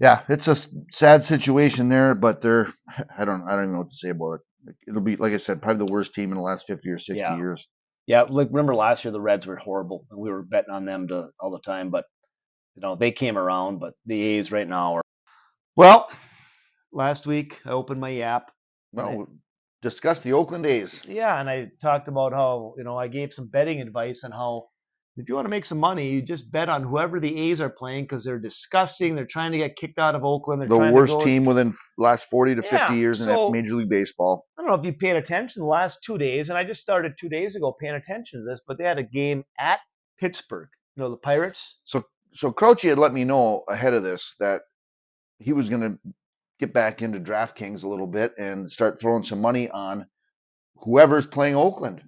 yeah, 0.00 0.22
it's 0.28 0.48
a 0.48 0.56
sad 0.92 1.24
situation 1.24 1.88
there, 1.88 2.14
but 2.14 2.42
they're 2.42 2.72
I 3.18 3.24
don't 3.24 3.44
I 3.48 3.52
don't 3.52 3.64
even 3.64 3.72
know 3.74 3.80
what 3.80 3.90
to 3.90 3.96
say 3.96 4.10
about 4.10 4.34
it. 4.34 4.40
It'll 4.88 5.02
be 5.02 5.16
like 5.16 5.32
I 5.34 5.38
said, 5.38 5.62
probably 5.62 5.86
the 5.86 5.92
worst 5.92 6.14
team 6.14 6.30
in 6.32 6.36
the 6.38 6.42
last 6.44 6.66
fifty 6.66 6.90
or 6.90 6.98
sixty 6.98 7.18
Yeah. 7.18 7.34
years. 7.34 7.68
Yeah, 8.06 8.22
like 8.22 8.48
remember 8.50 8.74
last 8.76 9.04
year 9.04 9.12
the 9.12 9.20
Reds 9.22 9.46
were 9.46 9.56
horrible, 9.56 10.06
and 10.10 10.20
we 10.20 10.30
were 10.30 10.42
betting 10.42 10.74
on 10.74 10.84
them 10.86 11.08
to 11.08 11.30
all 11.40 11.52
the 11.52 11.60
time. 11.60 11.90
But 11.90 12.06
you 12.76 12.82
know 12.82 12.96
they 12.96 13.12
came 13.12 13.38
around. 13.38 13.80
But 13.80 13.94
the 14.06 14.20
A's 14.22 14.52
right 14.52 14.68
now 14.68 14.96
are 14.96 15.02
well. 15.76 16.08
Last 16.92 17.26
week 17.26 17.60
I 17.66 17.70
opened 17.70 18.00
my 18.00 18.20
app. 18.20 18.52
Well, 18.92 19.28
discuss 19.82 20.20
the 20.20 20.32
Oakland 20.32 20.66
A's. 20.66 21.02
Yeah, 21.06 21.40
and 21.40 21.48
I 21.48 21.68
talked 21.80 22.08
about 22.08 22.32
how 22.32 22.74
you 22.76 22.84
know 22.84 22.96
I 22.98 23.08
gave 23.08 23.32
some 23.32 23.48
betting 23.48 23.80
advice 23.80 24.24
on 24.24 24.30
how 24.32 24.68
if 25.16 25.28
you 25.28 25.34
want 25.34 25.44
to 25.46 25.50
make 25.50 25.64
some 25.64 25.78
money, 25.78 26.08
you 26.08 26.22
just 26.22 26.50
bet 26.50 26.68
on 26.68 26.82
whoever 26.82 27.20
the 27.20 27.36
A's 27.50 27.60
are 27.60 27.68
playing 27.68 28.04
because 28.04 28.24
they're 28.24 28.38
disgusting. 28.38 29.14
They're 29.14 29.26
trying 29.26 29.52
to 29.52 29.58
get 29.58 29.76
kicked 29.76 29.98
out 29.98 30.14
of 30.14 30.24
Oakland. 30.24 30.62
They're 30.62 30.68
The 30.68 30.92
worst 30.92 31.12
go, 31.18 31.24
team 31.24 31.44
within 31.44 31.74
last 31.98 32.26
forty 32.30 32.54
to 32.54 32.62
Yeah, 32.64 32.70
fifty 32.70 32.96
years 32.96 33.20
in 33.20 33.26
so- 33.26 33.50
Major 33.50 33.74
League 33.74 33.88
Baseball. 33.90 34.46
I 34.58 34.62
don't 34.62 34.70
know 34.70 34.76
if 34.78 34.84
you 34.84 34.92
paid 34.92 35.16
attention 35.16 35.60
the 35.62 35.68
last 35.68 36.02
two 36.04 36.16
days, 36.18 36.48
and 36.48 36.56
I 36.58 36.64
just 36.64 36.80
started 36.80 37.14
two 37.18 37.28
days 37.28 37.56
ago 37.56 37.74
paying 37.78 37.94
attention 37.94 38.40
to 38.40 38.44
this, 38.48 38.60
but 38.66 38.78
they 38.78 38.84
had 38.84 38.98
a 38.98 39.02
game 39.02 39.44
at 39.58 39.80
Pittsburgh. 40.18 40.68
You 40.96 41.02
know 41.02 41.10
the 41.10 41.16
Pirates. 41.16 41.78
So 41.84 42.04
so 42.32 42.52
Crouchy 42.52 42.88
had 42.88 42.98
let 42.98 43.12
me 43.12 43.24
know 43.24 43.64
ahead 43.68 43.94
of 43.94 44.02
this 44.02 44.36
that 44.40 44.62
he 45.38 45.52
was 45.52 45.68
going 45.68 45.80
to 45.80 45.98
get 46.60 46.72
back 46.72 47.02
into 47.02 47.18
DraftKings 47.18 47.82
a 47.82 47.88
little 47.88 48.06
bit 48.06 48.32
and 48.38 48.70
start 48.70 49.00
throwing 49.00 49.24
some 49.24 49.40
money 49.40 49.68
on 49.70 50.06
whoever's 50.76 51.26
playing 51.26 51.56
Oakland. 51.56 52.02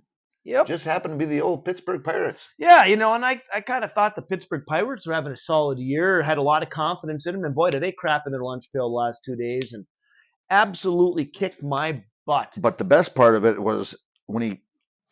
Yep. 0.44 0.66
Just 0.66 0.84
happened 0.84 1.18
to 1.18 1.24
be 1.24 1.30
the 1.30 1.40
old 1.40 1.64
Pittsburgh 1.64 2.02
Pirates. 2.02 2.48
Yeah, 2.58 2.84
you 2.84 2.96
know, 2.96 3.12
and 3.14 3.24
I, 3.24 3.40
I 3.54 3.60
kind 3.60 3.84
of 3.84 3.92
thought 3.92 4.16
the 4.16 4.22
Pittsburgh 4.22 4.64
Pirates 4.66 5.06
were 5.06 5.14
having 5.14 5.32
a 5.32 5.36
solid 5.36 5.78
year, 5.78 6.20
had 6.20 6.38
a 6.38 6.42
lot 6.42 6.62
of 6.62 6.70
confidence 6.70 7.26
in 7.26 7.34
them, 7.34 7.44
and 7.44 7.54
boy, 7.54 7.70
did 7.70 7.82
they 7.82 7.92
crap 7.92 8.22
in 8.26 8.32
their 8.32 8.42
lunch 8.42 8.64
pail 8.74 8.88
the 8.88 8.94
last 8.94 9.20
two 9.24 9.36
days 9.36 9.72
and 9.72 9.86
absolutely 10.50 11.24
kicked 11.24 11.62
my 11.62 12.02
butt. 12.26 12.54
But 12.58 12.78
the 12.78 12.84
best 12.84 13.14
part 13.14 13.34
of 13.36 13.44
it 13.44 13.60
was 13.60 13.94
when 14.26 14.42
he 14.42 14.60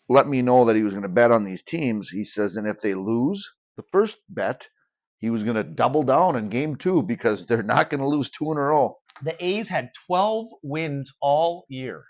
let 0.09 0.29
me 0.29 0.43
know 0.43 0.65
that 0.65 0.77
he 0.77 0.83
was 0.83 0.93
going 0.93 1.05
to 1.05 1.09
bet 1.09 1.31
on 1.31 1.45
these 1.45 1.63
teams. 1.63 2.11
He 2.11 2.25
says, 2.25 2.57
and 2.57 2.67
if 2.67 2.81
they 2.81 2.95
lose 2.95 3.49
the 3.77 3.85
first 3.91 4.19
bet, 4.29 4.69
he 5.19 5.31
was 5.31 5.45
going 5.45 5.57
to 5.57 5.65
double 5.65 6.03
down 6.03 6.37
in 6.37 6.49
game 6.49 6.77
two 6.77 7.03
because 7.03 7.47
they're 7.47 7.63
not 7.63 7.91
going 7.91 8.01
to 8.01 8.07
lose 8.07 8.31
two 8.31 8.51
in 8.51 8.59
a 8.59 8.61
row. 8.61 8.97
The 9.23 9.37
A's 9.45 9.69
had 9.69 9.91
12 10.07 10.47
wins 10.63 11.13
all 11.21 11.65
year. 11.69 12.05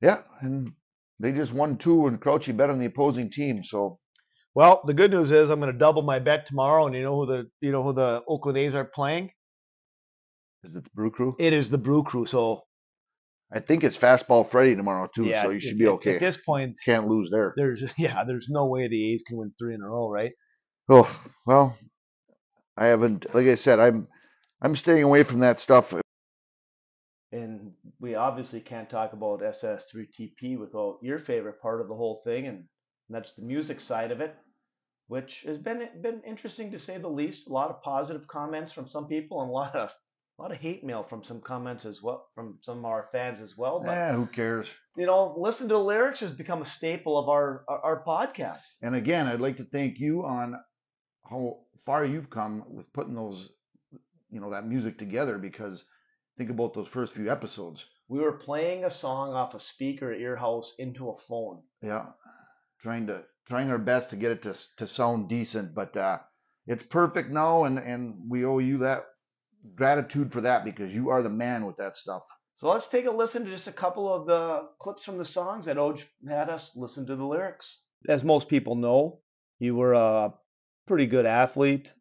Yeah, 0.00 0.22
and 0.40 0.72
they 1.20 1.32
just 1.32 1.52
won 1.52 1.78
two, 1.78 2.06
and 2.06 2.20
Crouchy 2.20 2.52
bet 2.52 2.70
on 2.70 2.78
the 2.78 2.86
opposing 2.86 3.30
team. 3.30 3.62
So 3.62 3.98
Well, 4.54 4.82
the 4.86 4.94
good 4.94 5.10
news 5.12 5.30
is 5.30 5.48
I'm 5.50 5.60
going 5.60 5.72
to 5.72 5.78
double 5.78 6.02
my 6.02 6.18
bet 6.18 6.46
tomorrow, 6.46 6.86
and 6.86 6.94
you 6.94 7.02
know 7.02 7.16
who 7.16 7.26
the 7.26 7.50
you 7.60 7.70
know 7.72 7.82
who 7.82 7.92
the 7.92 8.22
Oakland 8.28 8.58
A's 8.58 8.74
are 8.74 8.84
playing? 8.84 9.30
Is 10.64 10.74
it 10.76 10.84
the 10.84 10.90
Brew 10.94 11.10
Crew? 11.10 11.34
It 11.38 11.52
is 11.52 11.70
the 11.70 11.78
Brew 11.78 12.02
Crew. 12.04 12.26
So 12.26 12.62
I 13.52 13.60
think 13.60 13.84
it's 13.84 13.98
Fastball 13.98 14.46
Freddy 14.48 14.74
tomorrow 14.74 15.08
too, 15.14 15.26
yeah, 15.26 15.42
so 15.42 15.50
you 15.50 15.60
should 15.60 15.72
at- 15.72 15.78
be 15.78 15.88
okay. 15.88 16.14
At 16.14 16.20
this 16.20 16.36
point, 16.36 16.76
Can't 16.84 17.06
lose 17.06 17.30
there. 17.30 17.54
there's 17.56 17.84
yeah, 17.98 18.24
there's 18.24 18.48
no 18.50 18.66
way 18.66 18.88
the 18.88 19.12
A's 19.14 19.22
can 19.26 19.38
win 19.38 19.52
three 19.58 19.74
in 19.74 19.82
a 19.82 19.88
row, 19.88 20.08
right? 20.10 20.32
Oh 20.88 21.08
well, 21.46 21.78
I 22.76 22.86
haven't. 22.86 23.32
Like 23.34 23.46
I 23.46 23.54
said, 23.54 23.78
I'm 23.78 24.08
I'm 24.62 24.76
staying 24.76 25.02
away 25.02 25.24
from 25.24 25.40
that 25.40 25.60
stuff. 25.60 25.92
And 27.32 27.72
we 27.98 28.14
obviously 28.14 28.60
can't 28.60 28.88
talk 28.88 29.12
about 29.12 29.40
SS3TP 29.40 30.58
without 30.58 30.98
your 31.02 31.18
favorite 31.18 31.60
part 31.60 31.80
of 31.80 31.88
the 31.88 31.94
whole 31.94 32.22
thing, 32.24 32.46
and 32.46 32.64
that's 33.08 33.32
the 33.32 33.42
music 33.42 33.80
side 33.80 34.12
of 34.12 34.20
it, 34.20 34.36
which 35.08 35.42
has 35.42 35.58
been 35.58 35.88
been 36.00 36.22
interesting 36.26 36.70
to 36.72 36.78
say 36.78 36.98
the 36.98 37.08
least. 37.08 37.48
A 37.48 37.52
lot 37.52 37.70
of 37.70 37.82
positive 37.82 38.26
comments 38.28 38.72
from 38.72 38.88
some 38.88 39.08
people, 39.08 39.40
and 39.40 39.50
a 39.50 39.52
lot 39.52 39.74
of 39.74 39.90
a 40.38 40.42
lot 40.42 40.52
of 40.52 40.58
hate 40.58 40.84
mail 40.84 41.02
from 41.02 41.24
some 41.24 41.40
comments 41.40 41.84
as 41.86 42.02
well 42.02 42.28
from 42.34 42.58
some 42.62 42.78
of 42.78 42.84
our 42.84 43.08
fans 43.12 43.40
as 43.40 43.56
well. 43.56 43.80
But 43.80 43.92
Yeah, 43.92 44.12
who 44.14 44.26
cares? 44.26 44.68
you 44.96 45.06
know, 45.06 45.34
listen 45.38 45.68
to 45.68 45.74
the 45.74 45.80
lyrics 45.80 46.20
has 46.20 46.30
become 46.32 46.60
a 46.62 46.66
staple 46.66 47.18
of 47.18 47.28
our 47.28 47.64
our, 47.68 47.80
our 47.84 48.04
podcast. 48.04 48.76
And 48.82 48.94
again, 48.94 49.26
I'd 49.26 49.40
like 49.40 49.56
to 49.56 49.64
thank 49.64 49.98
you 49.98 50.24
on 50.24 50.56
how 51.28 51.60
far 51.86 52.04
you've 52.04 52.28
come 52.30 52.64
with 52.68 52.92
putting 52.92 53.14
those, 53.14 53.50
you 54.32 54.40
know, 54.40 54.50
that 54.50 54.66
music 54.66 54.98
together. 54.98 55.38
Because 55.38 55.84
think 56.36 56.50
about 56.50 56.74
those 56.74 56.88
first 56.88 57.14
few 57.14 57.30
episodes. 57.30 57.84
We 58.08 58.20
were 58.20 58.32
playing 58.32 58.84
a 58.84 58.90
song 58.90 59.32
off 59.32 59.54
a 59.54 59.60
speaker 59.60 60.10
at 60.10 60.20
your 60.20 60.36
house 60.36 60.74
into 60.78 61.10
a 61.10 61.16
phone. 61.16 61.62
Yeah, 61.82 62.06
trying 62.80 63.06
to 63.06 63.22
trying 63.46 63.70
our 63.70 63.78
best 63.78 64.10
to 64.10 64.16
get 64.16 64.32
it 64.32 64.42
to 64.42 64.54
to 64.78 64.86
sound 64.86 65.28
decent, 65.28 65.74
but 65.74 65.96
uh, 65.96 66.18
it's 66.66 66.82
perfect 66.82 67.30
now, 67.30 67.64
and 67.64 67.78
and 67.78 68.14
we 68.28 68.44
owe 68.44 68.58
you 68.58 68.78
that 68.78 69.04
gratitude 69.74 70.32
for 70.32 70.40
that 70.40 70.64
because 70.64 70.94
you 70.94 71.10
are 71.10 71.22
the 71.22 71.30
man 71.30 71.66
with 71.66 71.76
that 71.76 71.96
stuff. 71.96 72.22
So 72.56 72.68
let's 72.68 72.88
take 72.88 73.06
a 73.06 73.10
listen 73.10 73.44
to 73.44 73.50
just 73.50 73.68
a 73.68 73.72
couple 73.72 74.12
of 74.12 74.26
the 74.26 74.68
clips 74.78 75.04
from 75.04 75.18
the 75.18 75.24
songs 75.24 75.66
that 75.66 75.78
Oj 75.78 76.04
had 76.28 76.48
us 76.48 76.72
listen 76.76 77.06
to 77.06 77.16
the 77.16 77.24
lyrics. 77.24 77.80
As 78.08 78.22
most 78.24 78.48
people 78.48 78.74
know, 78.76 79.20
you 79.58 79.74
were 79.74 79.94
a 79.94 80.34
pretty 80.86 81.06
good 81.06 81.26
athlete, 81.26 81.92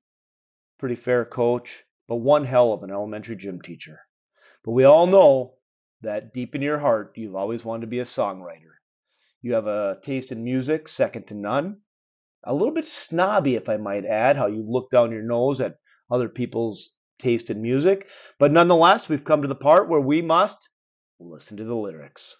pretty 0.77 0.95
fair 0.95 1.25
coach, 1.25 1.83
but 2.11 2.17
one 2.17 2.43
hell 2.43 2.73
of 2.73 2.83
an 2.83 2.91
elementary 2.91 3.37
gym 3.37 3.61
teacher. 3.61 4.01
But 4.65 4.71
we 4.71 4.83
all 4.83 5.07
know 5.07 5.53
that 6.01 6.33
deep 6.33 6.55
in 6.55 6.61
your 6.61 6.77
heart, 6.77 7.13
you've 7.15 7.37
always 7.37 7.63
wanted 7.63 7.83
to 7.83 7.87
be 7.87 7.99
a 7.99 8.03
songwriter. 8.03 8.73
You 9.41 9.53
have 9.53 9.65
a 9.65 9.97
taste 10.03 10.33
in 10.33 10.43
music 10.43 10.89
second 10.89 11.27
to 11.27 11.35
none. 11.35 11.77
A 12.43 12.53
little 12.53 12.73
bit 12.73 12.85
snobby, 12.85 13.55
if 13.55 13.69
I 13.69 13.77
might 13.77 14.03
add, 14.03 14.35
how 14.35 14.47
you 14.47 14.61
look 14.61 14.91
down 14.91 15.13
your 15.13 15.21
nose 15.21 15.61
at 15.61 15.77
other 16.11 16.27
people's 16.27 16.89
taste 17.17 17.49
in 17.49 17.61
music. 17.61 18.09
But 18.39 18.51
nonetheless, 18.51 19.07
we've 19.07 19.23
come 19.23 19.43
to 19.43 19.47
the 19.47 19.55
part 19.55 19.87
where 19.87 20.01
we 20.01 20.21
must 20.21 20.67
listen 21.17 21.55
to 21.55 21.63
the 21.63 21.73
lyrics. 21.73 22.35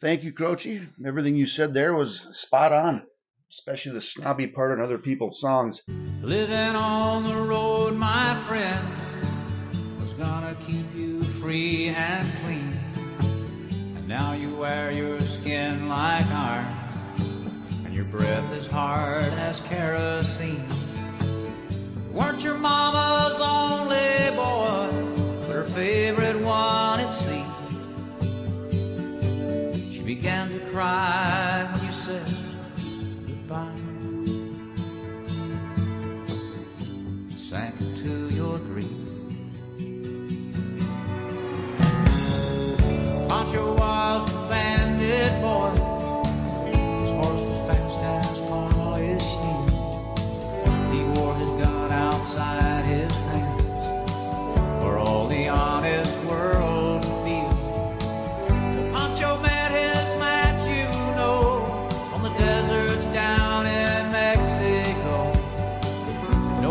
Thank 0.00 0.24
you, 0.24 0.32
Crouchy. 0.32 0.88
Everything 1.06 1.36
you 1.36 1.46
said 1.46 1.72
there 1.72 1.94
was 1.94 2.26
spot 2.32 2.72
on, 2.72 3.06
especially 3.50 3.92
the 3.92 4.00
snobby 4.00 4.46
part 4.46 4.72
in 4.72 4.84
other 4.84 4.98
people's 4.98 5.40
songs. 5.40 5.82
Living 6.22 6.76
on 6.76 7.24
the 7.24 7.36
road, 7.36 7.94
my 7.94 8.34
friend, 8.46 8.86
was 10.00 10.12
gonna 10.14 10.54
keep 10.66 10.86
you 10.94 11.22
free 11.22 11.88
and 11.88 12.30
clean. 12.44 12.78
And 13.96 14.06
now 14.06 14.32
you 14.34 14.54
wear 14.54 14.90
your 14.90 15.20
skin 15.22 15.88
like 15.88 16.26
iron, 16.26 16.66
and 17.86 17.94
your 17.94 18.04
breath 18.04 18.52
is 18.52 18.66
hard 18.66 19.32
as 19.34 19.60
kerosene. 19.60 20.68
Weren't 22.12 22.44
your 22.44 22.58
mama's 22.58 23.40
only 23.40 24.36
boy, 24.36 24.90
but 25.46 25.54
her 25.54 25.64
favorite 25.74 26.38
one 26.42 27.00
at 27.00 27.12
sea. 27.12 27.44
She 29.90 30.02
began 30.02 30.50
to 30.50 30.60
cry 30.70 31.66
when 31.72 31.86
you 31.86 31.92
said 31.92 32.26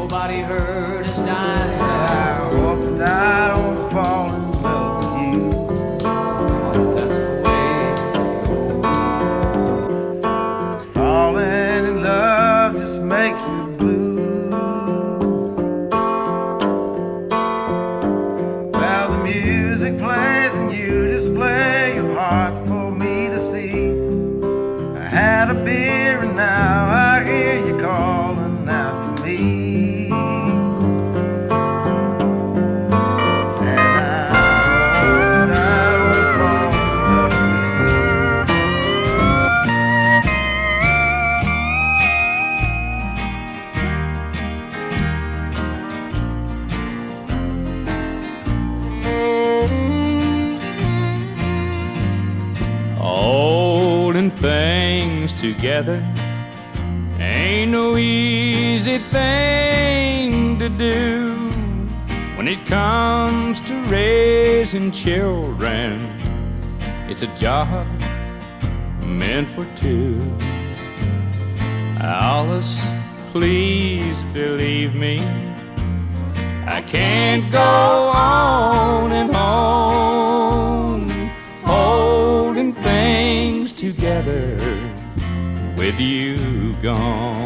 Nobody 0.09 0.39
heard 0.39 1.05
us 1.05 1.17
die. 1.17 1.79
I 1.81 2.55
hope 2.55 2.97
together 55.77 56.03
ain't 57.19 57.71
no 57.71 57.97
easy 57.97 58.97
thing 58.97 60.57
to 60.57 60.69
do 60.69 61.35
when 62.35 62.47
it 62.47 62.65
comes 62.65 63.59
to 63.61 63.73
raising 63.83 64.91
children. 64.91 65.99
It's 67.07 67.21
a 67.21 67.27
job 67.37 67.85
meant 69.03 69.49
for 69.49 69.65
two. 69.75 70.19
Alice, 71.99 72.83
please 73.31 74.17
believe 74.33 74.95
me. 74.95 75.19
I 76.65 76.81
can't 76.87 77.51
go 77.51 78.11
on 78.15 79.11
and 79.11 79.35
on 79.35 81.09
holding 81.63 82.73
things 82.73 83.71
together 83.71 84.56
gone. 86.87 87.36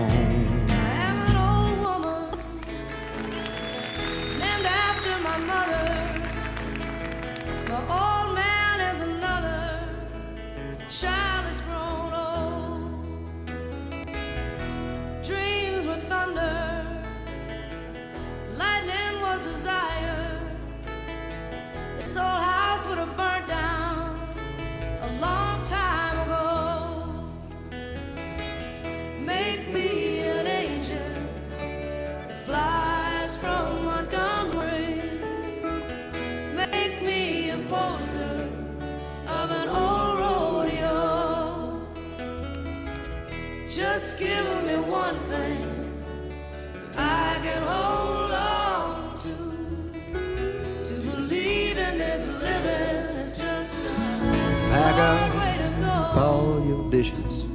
Dishes. 56.92 57.48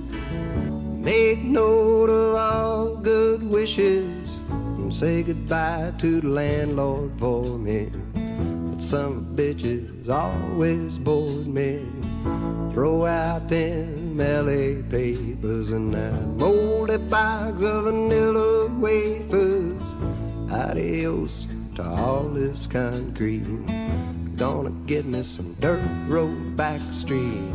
Make 1.05 1.43
note 1.45 2.11
of 2.11 2.35
all 2.35 2.97
good 2.97 3.43
wishes 3.43 4.37
and 4.49 4.95
say 4.95 5.23
goodbye 5.23 5.93
to 5.99 6.21
the 6.21 6.29
landlord 6.29 7.13
for 7.19 7.45
me. 7.59 7.91
But 8.15 8.83
some 8.83 9.37
bitches 9.37 10.09
always 10.09 10.99
bored 10.99 11.47
me. 11.47 11.85
Throw 12.73 13.07
out 13.07 13.49
them 13.49 14.19
LA 14.19 14.83
papers 14.91 15.71
and 15.71 15.95
that 15.95 16.27
moldy 16.27 16.97
bags 16.97 17.63
of 17.63 17.85
vanilla 17.85 18.67
wafers. 18.69 19.95
Adios 20.51 21.47
to 21.77 21.85
all 21.85 22.25
this 22.31 22.67
concrete. 22.67 23.47
Gonna 24.37 24.71
get 24.87 25.07
me 25.07 25.23
some 25.23 25.55
dirt 25.61 25.83
road 26.09 26.57
back 26.57 26.81
street. 26.91 27.53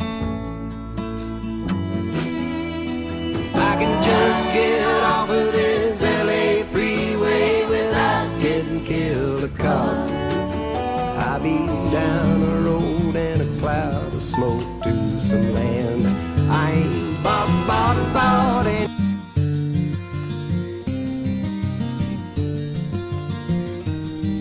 Get 4.52 5.02
off 5.02 5.30
of 5.30 5.52
this 5.52 6.02
LA 6.02 6.64
freeway 6.64 7.64
without 7.66 8.40
getting 8.40 8.84
killed 8.84 9.44
a 9.44 9.48
cop. 9.48 10.10
I'll 11.26 11.40
be 11.40 11.66
down 11.90 12.42
a 12.42 12.56
road 12.68 13.16
in 13.16 13.40
a 13.40 13.60
cloud 13.60 14.12
of 14.14 14.22
smoke 14.22 14.82
to 14.84 15.20
some 15.20 15.54
land. 15.54 16.06
I 16.50 16.72
ain't 16.72 17.22
bought, 17.22 17.66
bought, 17.66 17.98
bought 18.14 18.66
it. 18.66 18.90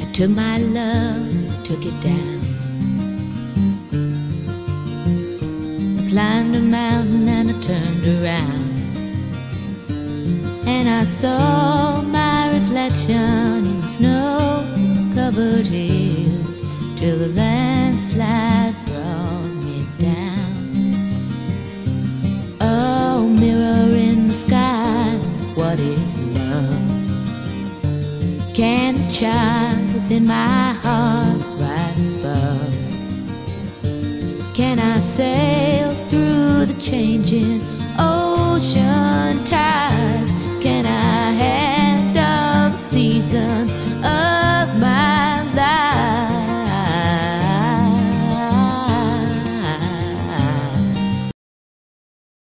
I 0.01 0.11
took 0.11 0.31
my 0.31 0.57
love, 0.57 1.63
took 1.63 1.85
it 1.85 1.97
down. 2.01 2.39
I 5.99 6.09
climbed 6.09 6.55
a 6.55 6.59
mountain 6.59 7.29
and 7.29 7.51
I 7.51 7.61
turned 7.61 8.05
around. 8.05 8.60
And 10.73 10.89
I 10.89 11.03
saw 11.03 12.01
my 12.01 12.49
reflection 12.53 13.65
in 13.71 13.83
snow 13.83 14.65
covered 15.13 15.67
hills 15.67 16.61
till 16.95 17.17
the 17.19 17.27
landslide 17.27 18.75
brought 18.85 19.53
me 19.65 19.85
down. 19.99 20.97
Oh, 22.61 23.27
mirror 23.27 23.91
in 24.07 24.27
the 24.27 24.33
sky, 24.33 25.19
what 25.55 25.77
is 25.79 26.15
love? 26.39 26.91
Can 28.55 28.95
the 28.95 29.07
child 29.11 29.93
within 29.93 30.25
my 30.25 30.73
heart 30.85 31.41
rise 31.59 32.05
above? 32.05 32.73
Can 34.55 34.79
I 34.79 34.99
sail 34.99 35.93
through 36.09 36.65
the 36.65 36.77
changing 36.81 37.61
ocean 37.99 39.43
tides? 39.43 40.30
Can 40.61 40.85
I 40.85 41.31
handle 41.31 42.69
the 42.69 42.77
seasons 42.77 43.73
of 43.73 44.79
my 44.79 45.41
life? 45.55 45.81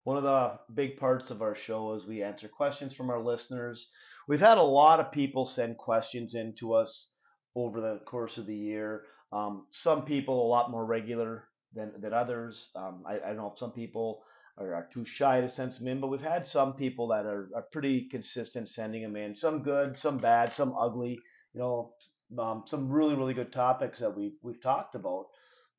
One 0.04 0.18
of 0.18 0.22
the 0.22 0.58
big 0.74 0.98
parts 0.98 1.30
of 1.30 1.40
our 1.40 1.54
show 1.54 1.94
is 1.94 2.04
we 2.04 2.22
answer 2.22 2.46
questions 2.46 2.94
from 2.94 3.08
our 3.08 3.22
listeners. 3.22 3.88
We've 4.28 4.38
had 4.38 4.58
a 4.58 4.62
lot 4.62 5.00
of 5.00 5.10
people 5.10 5.46
send 5.46 5.78
questions 5.78 6.34
in 6.34 6.54
to 6.56 6.74
us 6.74 7.10
over 7.56 7.80
the 7.80 8.00
course 8.04 8.36
of 8.36 8.44
the 8.44 8.54
year. 8.54 9.04
Um, 9.32 9.66
some 9.70 10.04
people 10.04 10.46
a 10.46 10.48
lot 10.48 10.70
more 10.70 10.84
regular 10.84 11.48
than, 11.72 11.92
than 12.02 12.12
others. 12.12 12.68
Um, 12.76 13.04
I, 13.06 13.14
I 13.14 13.28
don't 13.28 13.38
know 13.38 13.52
if 13.52 13.58
some 13.58 13.72
people 13.72 14.23
are, 14.58 14.74
are 14.74 14.88
too 14.92 15.04
shy 15.04 15.40
to 15.40 15.48
send 15.48 15.74
some 15.74 15.88
in, 15.88 16.00
but 16.00 16.08
we've 16.08 16.20
had 16.20 16.46
some 16.46 16.74
people 16.74 17.08
that 17.08 17.26
are, 17.26 17.48
are 17.54 17.66
pretty 17.72 18.08
consistent 18.08 18.68
sending 18.68 19.02
them 19.02 19.16
in. 19.16 19.34
Some 19.34 19.62
good, 19.62 19.98
some 19.98 20.18
bad, 20.18 20.54
some 20.54 20.74
ugly. 20.78 21.18
You 21.52 21.60
know, 21.60 21.92
um, 22.38 22.64
some 22.66 22.90
really 22.90 23.14
really 23.14 23.34
good 23.34 23.52
topics 23.52 24.00
that 24.00 24.16
we 24.16 24.34
we've 24.42 24.60
talked 24.60 24.94
about. 24.94 25.26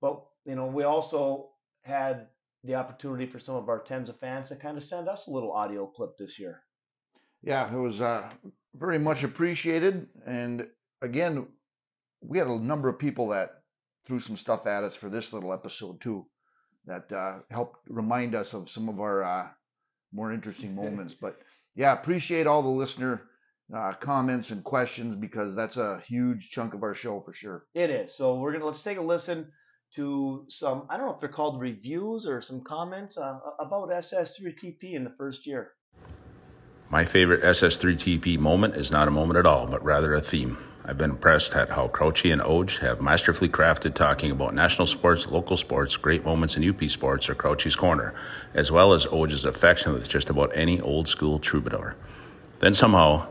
But 0.02 0.24
you 0.46 0.56
know, 0.56 0.68
we 0.68 0.84
also 0.84 1.50
had 1.84 2.28
the 2.64 2.76
opportunity 2.76 3.26
for 3.26 3.40
some 3.40 3.56
of 3.56 3.70
our 3.70 3.80
tens 3.80 4.10
of 4.10 4.20
fans 4.20 4.50
to 4.50 4.56
kind 4.56 4.78
of 4.78 4.84
send 4.84 5.08
us 5.08 5.28
a 5.28 5.32
little 5.32 5.52
audio 5.52 5.86
clip 5.86 6.18
this 6.18 6.40
year. 6.40 6.64
Yeah, 7.44 7.72
it 7.72 7.78
was 7.78 8.02
uh, 8.02 8.30
very 8.74 8.98
much 8.98 9.24
appreciated. 9.24 10.08
And 10.26 10.68
again, 11.02 11.48
we 12.22 12.40
had 12.40 12.48
a 12.48 12.60
number 12.60 12.90
of 12.90 12.98
people 12.98 13.30
that 13.30 13.62
threw 14.08 14.20
some 14.20 14.38
stuff 14.38 14.66
at 14.66 14.84
us 14.84 14.96
for 14.96 15.10
this 15.10 15.32
little 15.32 15.54
episode 15.54 16.02
too, 16.02 16.26
that 16.88 17.12
uh, 17.12 17.40
helped 17.50 17.80
remind 17.90 18.36
us 18.36 18.54
of 18.54 18.70
some 18.70 18.90
of 18.90 19.00
our 19.00 19.24
uh, 19.24 19.48
more 20.14 20.32
interesting 20.34 20.76
moments. 20.84 21.14
But 21.14 21.40
yeah, 21.76 21.94
appreciate 21.94 22.48
all 22.48 22.62
the 22.62 22.70
listener 22.70 23.24
uh, 23.76 23.94
comments 23.94 24.52
and 24.52 24.64
questions 24.64 25.16
because 25.16 25.56
that's 25.56 25.78
a 25.78 26.02
huge 26.08 26.50
chunk 26.50 26.74
of 26.74 26.84
our 26.84 26.94
show 26.96 27.22
for 27.22 27.34
sure. 27.34 27.66
It 27.74 27.90
is. 27.90 28.16
So 28.16 28.36
we're 28.36 28.54
gonna 28.54 28.66
let's 28.66 28.84
take 28.84 28.98
a 28.98 29.02
listen 29.02 29.52
to 29.96 30.46
some. 30.50 30.88
I 30.90 30.98
don't 30.98 31.08
know 31.08 31.14
if 31.14 31.20
they're 31.20 31.30
called 31.30 31.62
reviews 31.62 32.28
or 32.28 32.42
some 32.42 32.62
comments 32.62 33.18
uh, 33.18 33.40
about 33.60 33.90
SS3TP 33.90 34.94
in 34.94 35.04
the 35.04 35.14
first 35.18 35.48
year. 35.48 35.72
My 36.90 37.04
favorite 37.04 37.42
SS3TP 37.42 38.38
moment 38.38 38.76
is 38.76 38.92
not 38.92 39.08
a 39.08 39.12
moment 39.12 39.40
at 39.40 39.46
all, 39.48 39.66
but 39.66 39.84
rather 39.84 40.14
a 40.14 40.22
theme. 40.22 40.58
I've 40.88 41.00
been 41.00 41.10
impressed 41.10 41.56
at 41.56 41.72
how 41.72 41.88
Crouchy 41.88 42.32
and 42.32 42.44
Oj 42.44 42.78
have 42.78 43.02
masterfully 43.02 43.50
crafted 43.50 43.96
talking 43.96 44.30
about 44.30 44.54
national 44.54 44.86
sports, 44.86 45.32
local 45.32 45.58
sports, 45.58 45.98
great 45.98 46.24
moments 46.24 46.58
in 46.58 46.70
UP 46.70 46.84
sports 46.92 47.28
or 47.28 47.34
Crouchy's 47.34 47.76
Corner, 47.76 48.14
as 48.54 48.72
well 48.72 48.94
as 48.94 49.08
Oj's 49.08 49.46
affection 49.46 49.94
with 49.94 50.08
just 50.08 50.30
about 50.30 50.52
any 50.54 50.80
old 50.80 51.08
school 51.08 51.40
troubadour. 51.40 51.96
Then 52.60 52.76
somehow 52.76 53.26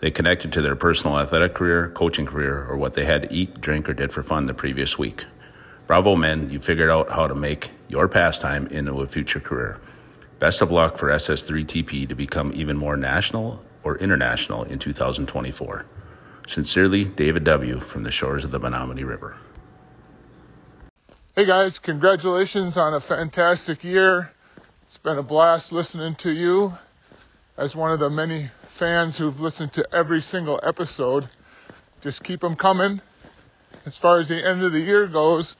they 0.00 0.10
connected 0.10 0.52
to 0.52 0.60
their 0.60 0.76
personal 0.76 1.18
athletic 1.18 1.54
career, 1.54 1.88
coaching 1.88 2.26
career, 2.26 2.66
or 2.68 2.76
what 2.76 2.92
they 2.92 3.06
had 3.06 3.22
to 3.22 3.32
eat, 3.32 3.62
drink, 3.62 3.88
or 3.88 3.94
did 3.94 4.12
for 4.12 4.22
fun 4.22 4.44
the 4.44 4.52
previous 4.52 4.98
week. 4.98 5.24
Bravo, 5.86 6.16
men, 6.16 6.50
you 6.50 6.60
figured 6.60 6.90
out 6.90 7.10
how 7.10 7.26
to 7.26 7.34
make 7.34 7.70
your 7.88 8.08
pastime 8.08 8.66
into 8.66 9.00
a 9.00 9.06
future 9.06 9.40
career. 9.40 9.80
Best 10.40 10.62
of 10.62 10.70
luck 10.70 10.96
for 10.96 11.10
SS3TP 11.10 12.08
to 12.08 12.14
become 12.14 12.50
even 12.54 12.74
more 12.74 12.96
national 12.96 13.62
or 13.84 13.98
international 13.98 14.62
in 14.64 14.78
2024. 14.78 15.84
Sincerely, 16.48 17.04
David 17.04 17.44
W. 17.44 17.78
from 17.78 18.04
the 18.04 18.10
shores 18.10 18.46
of 18.46 18.50
the 18.50 18.58
Menominee 18.58 19.04
River. 19.04 19.36
Hey 21.36 21.44
guys, 21.44 21.78
congratulations 21.78 22.78
on 22.78 22.94
a 22.94 23.00
fantastic 23.00 23.84
year. 23.84 24.32
It's 24.84 24.96
been 24.96 25.18
a 25.18 25.22
blast 25.22 25.72
listening 25.72 26.14
to 26.16 26.32
you 26.32 26.72
as 27.58 27.76
one 27.76 27.92
of 27.92 28.00
the 28.00 28.08
many 28.08 28.48
fans 28.62 29.18
who've 29.18 29.42
listened 29.42 29.74
to 29.74 29.86
every 29.92 30.22
single 30.22 30.58
episode. 30.62 31.28
Just 32.00 32.24
keep 32.24 32.40
them 32.40 32.56
coming. 32.56 33.02
As 33.84 33.98
far 33.98 34.18
as 34.18 34.28
the 34.28 34.42
end 34.42 34.62
of 34.62 34.72
the 34.72 34.80
year 34.80 35.06
goes, 35.06 35.58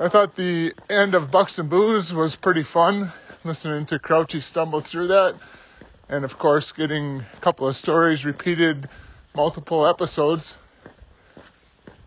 I 0.00 0.08
thought 0.08 0.34
the 0.34 0.72
end 0.90 1.14
of 1.14 1.30
Bucks 1.30 1.58
and 1.58 1.70
Booze 1.70 2.12
was 2.12 2.34
pretty 2.34 2.64
fun, 2.64 3.12
listening 3.44 3.86
to 3.86 3.98
Crouchy 3.98 4.40
stumble 4.40 4.80
through 4.80 5.08
that. 5.08 5.34
And 6.08 6.24
of 6.24 6.38
course, 6.38 6.72
getting 6.72 7.20
a 7.20 7.40
couple 7.40 7.68
of 7.68 7.76
stories 7.76 8.24
repeated 8.24 8.88
multiple 9.34 9.86
episodes. 9.86 10.58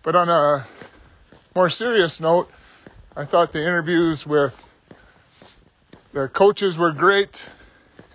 But 0.03 0.15
on 0.15 0.29
a 0.29 0.65
more 1.55 1.69
serious 1.69 2.19
note, 2.19 2.49
I 3.15 3.25
thought 3.25 3.53
the 3.53 3.61
interviews 3.61 4.25
with 4.25 4.55
the 6.13 6.27
coaches 6.27 6.77
were 6.77 6.91
great 6.91 7.49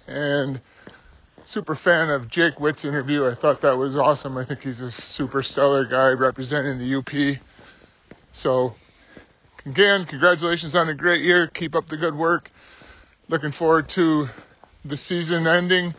and 0.06 0.60
super 1.44 1.74
fan 1.74 2.10
of 2.10 2.28
Jake 2.28 2.58
Witt's 2.58 2.84
interview. 2.84 3.24
I 3.24 3.34
thought 3.34 3.60
that 3.62 3.76
was 3.76 3.96
awesome. 3.96 4.36
I 4.36 4.44
think 4.44 4.60
he's 4.62 4.80
a 4.80 4.90
super 4.90 5.42
stellar 5.42 5.84
guy 5.84 6.08
representing 6.08 6.78
the 6.78 6.96
UP. 6.96 7.38
So 8.32 8.74
again, 9.64 10.04
congratulations 10.04 10.74
on 10.74 10.88
a 10.88 10.94
great 10.94 11.22
year. 11.22 11.46
Keep 11.46 11.74
up 11.76 11.86
the 11.86 11.96
good 11.96 12.16
work. 12.16 12.50
Looking 13.28 13.50
forward 13.50 13.88
to 13.90 14.28
the 14.84 14.96
season 14.96 15.48
ending 15.48 15.96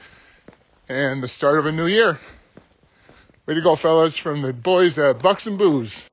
and 0.88 1.22
the 1.22 1.28
start 1.28 1.60
of 1.60 1.66
a 1.66 1.74
new 1.74 1.86
year. 1.86 2.18
Way 3.46 3.56
to 3.56 3.62
go, 3.62 3.76
fellas, 3.76 4.16
from 4.16 4.42
the 4.42 4.54
boys 4.54 4.98
at 4.98 5.22
Bucks 5.22 5.46
and 5.46 5.58
Booze. 5.58 6.06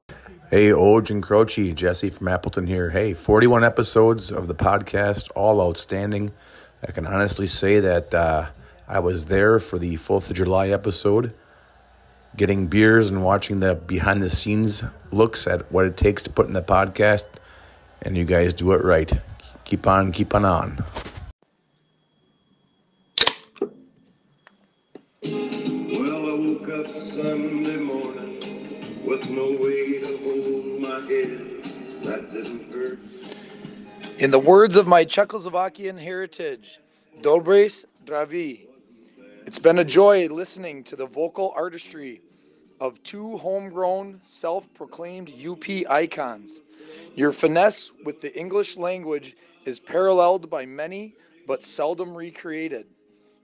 Hey, 0.51 0.70
Oj 0.70 1.11
and 1.11 1.23
Crouchy, 1.23 1.73
Jesse 1.73 2.11
from 2.11 2.27
Appleton 2.27 2.66
here. 2.66 2.91
Hey, 2.91 3.15
41 3.15 3.62
episodes 3.62 4.32
of 4.32 4.49
the 4.49 4.57
podcast, 4.57 5.31
all 5.36 5.61
outstanding. 5.61 6.32
I 6.82 6.91
can 6.91 7.07
honestly 7.07 7.47
say 7.47 7.78
that 7.78 8.12
uh, 8.12 8.51
I 8.89 8.99
was 8.99 9.27
there 9.27 9.61
for 9.61 9.78
the 9.78 9.95
4th 9.95 10.31
of 10.31 10.36
July 10.36 10.70
episode, 10.70 11.32
getting 12.36 12.66
beers 12.66 13.09
and 13.09 13.23
watching 13.23 13.61
the 13.61 13.77
behind 13.77 14.20
the 14.20 14.31
scenes 14.31 14.82
looks 15.12 15.47
at 15.47 15.70
what 15.70 15.86
it 15.86 15.97
takes 15.97 16.24
to 16.24 16.31
put 16.31 16.49
in 16.49 16.55
the 16.55 16.62
podcast, 16.62 17.28
and 18.03 18.16
you 18.16 18.24
guys 18.24 18.53
do 18.53 18.73
it 18.73 18.82
right. 18.82 19.12
Keep 19.65 19.86
on, 19.86 20.12
keep 20.12 20.35
on 20.35 20.45
on. 20.45 20.85
Well, 25.23 26.27
I 26.27 26.35
woke 26.36 26.69
up 26.69 26.86
Sunday 26.99 27.77
morning 27.77 29.05
with 29.07 29.31
no 29.31 29.47
way 29.47 30.01
to 30.01 30.19
hold 30.19 30.81
my 30.81 31.01
head. 31.11 31.65
That 32.03 32.31
didn't 32.31 32.70
hurt. 32.73 32.99
In 34.19 34.31
the 34.31 34.39
words 34.39 34.77
of 34.77 34.86
my 34.86 35.05
Czechoslovakian 35.05 35.99
heritage, 35.99 36.78
Dobres 37.23 37.86
Dravi, 38.05 38.66
it's 39.47 39.59
been 39.59 39.78
a 39.78 39.85
joy 39.85 40.28
listening 40.28 40.85
to 40.85 40.97
the 40.97 41.07
vocal 41.07 41.55
artistry 41.57 42.20
of 42.81 43.03
two 43.03 43.39
homegrown, 43.39 44.20
self 44.23 44.73
proclaimed 44.74 45.31
UP 45.31 45.65
icons. 45.89 46.61
Your 47.15 47.32
finesse 47.32 47.93
with 48.05 48.20
the 48.20 48.36
English 48.39 48.77
language 48.77 49.36
is 49.65 49.78
paralleled 49.78 50.51
by 50.51 50.66
many, 50.66 51.15
but 51.47 51.65
seldom 51.65 52.15
recreated. 52.15 52.86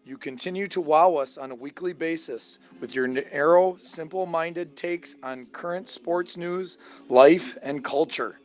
You 0.05 0.17
continue 0.17 0.67
to 0.69 0.81
wow 0.81 1.15
us 1.15 1.39
on 1.39 1.51
a 1.51 1.55
weekly 1.55 1.93
basis 1.93 2.59
with 2.81 2.95
your 2.95 3.07
narrow, 3.07 3.77
simple 3.77 4.27
minded 4.27 4.77
takes 4.77 5.15
on 5.23 5.47
current 5.47 5.89
sports 5.89 6.37
news, 6.37 6.79
life, 7.09 7.57
and 7.63 7.85
culture. 7.85 8.41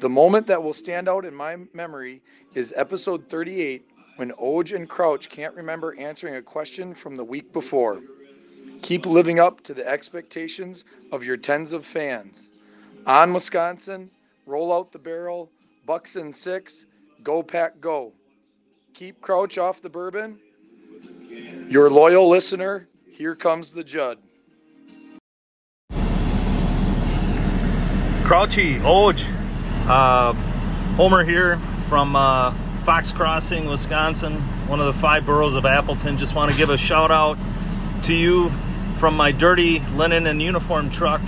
The 0.00 0.08
moment 0.08 0.46
that 0.46 0.62
will 0.62 0.72
stand 0.72 1.08
out 1.08 1.24
in 1.24 1.34
my 1.34 1.56
memory 1.72 2.22
is 2.54 2.72
episode 2.76 3.28
38 3.28 3.90
when 4.16 4.30
Oj 4.32 4.74
and 4.74 4.88
Crouch 4.88 5.28
can't 5.28 5.54
remember 5.54 5.98
answering 5.98 6.36
a 6.36 6.42
question 6.42 6.94
from 6.94 7.16
the 7.16 7.24
week 7.24 7.52
before. 7.52 8.00
Keep 8.82 9.06
living 9.06 9.40
up 9.40 9.62
to 9.62 9.74
the 9.74 9.86
expectations 9.86 10.84
of 11.10 11.24
your 11.24 11.36
tens 11.36 11.72
of 11.72 11.84
fans. 11.84 12.50
On 13.06 13.32
Wisconsin, 13.32 14.10
roll 14.46 14.72
out 14.72 14.92
the 14.92 14.98
barrel, 14.98 15.50
Bucks 15.86 16.16
in 16.16 16.32
six, 16.32 16.86
go 17.22 17.42
pack 17.42 17.80
go. 17.80 18.12
Keep 18.94 19.20
Crouch 19.20 19.58
off 19.58 19.82
the 19.82 19.90
bourbon. 19.90 20.38
Your 21.68 21.90
loyal 21.90 22.28
listener, 22.28 22.88
here 23.10 23.34
comes 23.34 23.72
the 23.72 23.84
Judd. 23.84 24.18
Crouchy, 28.24 28.78
Oj, 28.78 29.26
uh, 29.86 30.32
Homer 30.96 31.24
here 31.24 31.58
from 31.88 32.16
uh, 32.16 32.52
Fox 32.84 33.12
Crossing, 33.12 33.66
Wisconsin, 33.68 34.34
one 34.68 34.80
of 34.80 34.86
the 34.86 34.94
five 34.94 35.26
boroughs 35.26 35.56
of 35.56 35.66
Appleton. 35.66 36.16
Just 36.16 36.34
want 36.34 36.50
to 36.50 36.56
give 36.56 36.70
a 36.70 36.78
shout 36.78 37.10
out 37.10 37.36
to 38.04 38.14
you 38.14 38.48
from 38.94 39.14
my 39.16 39.32
dirty 39.32 39.80
linen 39.94 40.26
and 40.26 40.40
uniform 40.40 40.88
truck 40.88 41.20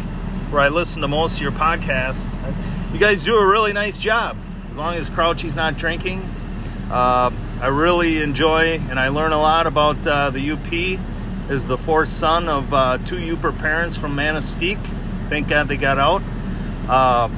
where 0.51 0.63
I 0.63 0.69
listen 0.69 1.03
to 1.03 1.09
most 1.09 1.37
of 1.37 1.43
your 1.43 1.53
podcasts. 1.53 2.33
You 2.93 3.01
guys 3.01 3.23
do 3.25 3.37
a 3.37 3.47
really 3.47 3.73
nice 3.73 3.99
job, 3.99 4.37
as 4.71 4.77
long 4.79 4.95
as 4.95 5.11
Crouchy's 5.11 5.57
not 5.57 5.77
drinking. 5.77 6.21
Uh, 6.91 7.31
I 7.61 7.67
really 7.67 8.23
enjoy 8.23 8.79
and 8.79 8.99
I 8.99 9.09
learn 9.09 9.33
a 9.33 9.41
lot 9.41 9.67
about 9.67 10.07
uh, 10.07 10.31
the 10.31 10.53
UP. 10.53 11.01
Is 11.51 11.67
the 11.67 11.77
fourth 11.77 12.09
son 12.09 12.49
of 12.49 12.73
uh, 12.73 12.99
two 12.99 13.17
Yooper 13.17 13.57
parents 13.59 13.97
from 13.97 14.15
Manistee. 14.15 14.77
Thank 15.29 15.49
God 15.49 15.69
they 15.69 15.77
got 15.77 15.99
out. 15.99 16.23
Uh, 16.89 17.29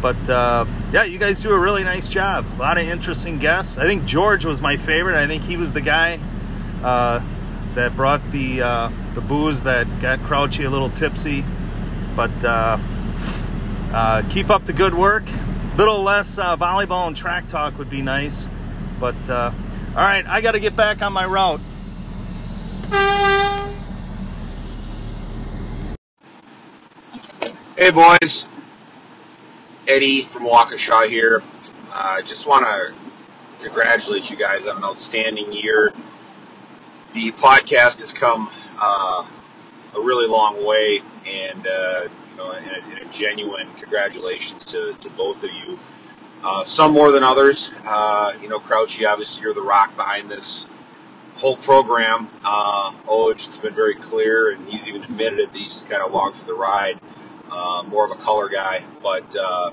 but 0.00 0.30
uh, 0.30 0.64
yeah, 0.92 1.04
you 1.04 1.18
guys 1.18 1.40
do 1.40 1.50
a 1.50 1.58
really 1.58 1.84
nice 1.84 2.08
job. 2.08 2.46
A 2.56 2.60
lot 2.60 2.78
of 2.78 2.84
interesting 2.84 3.38
guests. 3.38 3.76
I 3.76 3.86
think 3.86 4.04
George 4.04 4.44
was 4.44 4.60
my 4.60 4.76
favorite. 4.76 5.16
I 5.16 5.26
think 5.26 5.42
he 5.42 5.56
was 5.56 5.72
the 5.72 5.80
guy 5.80 6.18
uh, 6.82 7.20
that 7.74 7.94
brought 7.96 8.22
the 8.30 8.58
the 9.14 9.20
booze 9.20 9.64
that 9.64 9.86
got 10.00 10.20
Crouchy 10.20 10.64
a 10.64 10.70
little 10.70 10.90
tipsy. 10.90 11.44
But 12.16 12.30
uh, 13.90 13.96
uh, 13.96 14.22
keep 14.30 14.50
up 14.50 14.66
the 14.66 14.72
good 14.72 14.94
work. 14.94 15.24
A 15.28 15.76
little 15.76 16.02
less 16.02 16.38
uh, 16.38 16.56
volleyball 16.56 17.06
and 17.06 17.16
track 17.16 17.46
talk 17.46 17.78
would 17.78 17.90
be 17.90 18.02
nice. 18.02 18.48
But 18.98 19.14
all 19.30 19.52
right, 19.96 20.26
I 20.26 20.40
got 20.40 20.52
to 20.52 20.60
get 20.60 20.76
back 20.76 21.02
on 21.02 21.12
my 21.12 21.26
route. 21.26 21.60
Hey 27.76 27.90
boys, 27.90 28.46
Eddie 29.88 30.22
from 30.22 30.42
Waukesha 30.42 31.08
here. 31.08 31.42
I 31.90 32.18
uh, 32.18 32.22
just 32.22 32.46
want 32.46 32.66
to 32.66 32.92
congratulate 33.64 34.30
you 34.30 34.36
guys 34.36 34.66
on 34.66 34.76
an 34.76 34.84
outstanding 34.84 35.50
year. 35.52 35.92
The 37.14 37.32
podcast 37.32 38.00
has 38.00 38.12
come 38.12 38.50
uh, 38.78 39.26
a 39.96 40.00
really 40.00 40.28
long 40.28 40.62
way, 40.64 41.00
and 41.24 41.66
uh, 41.66 42.08
know, 42.40 42.52
in 42.52 42.64
a, 42.64 42.90
in 42.90 43.08
a, 43.08 43.12
genuine 43.12 43.68
congratulations 43.78 44.64
to, 44.66 44.94
to 45.00 45.10
both 45.10 45.42
of 45.44 45.50
you. 45.50 45.78
Uh, 46.42 46.64
some 46.64 46.92
more 46.92 47.12
than 47.12 47.22
others. 47.22 47.70
Uh, 47.84 48.32
you 48.40 48.48
know, 48.48 48.58
Crouchy, 48.58 49.04
obviously 49.04 49.42
you're 49.42 49.52
the 49.52 49.62
rock 49.62 49.94
behind 49.96 50.30
this 50.30 50.66
whole 51.34 51.56
program. 51.56 52.28
Uh, 52.44 52.94
Oj, 53.06 53.32
it's 53.32 53.58
been 53.58 53.74
very 53.74 53.96
clear, 53.96 54.52
and 54.52 54.66
he's 54.68 54.88
even 54.88 55.02
admitted 55.02 55.40
it 55.40 55.52
that 55.52 55.58
he's 55.58 55.82
kind 55.88 56.02
of 56.02 56.12
along 56.12 56.32
for 56.32 56.46
the 56.46 56.54
ride 56.54 56.98
uh, 57.50 57.84
more 57.88 58.04
of 58.04 58.10
a 58.10 58.22
color 58.22 58.48
guy. 58.48 58.82
But 59.02 59.34
uh, 59.38 59.72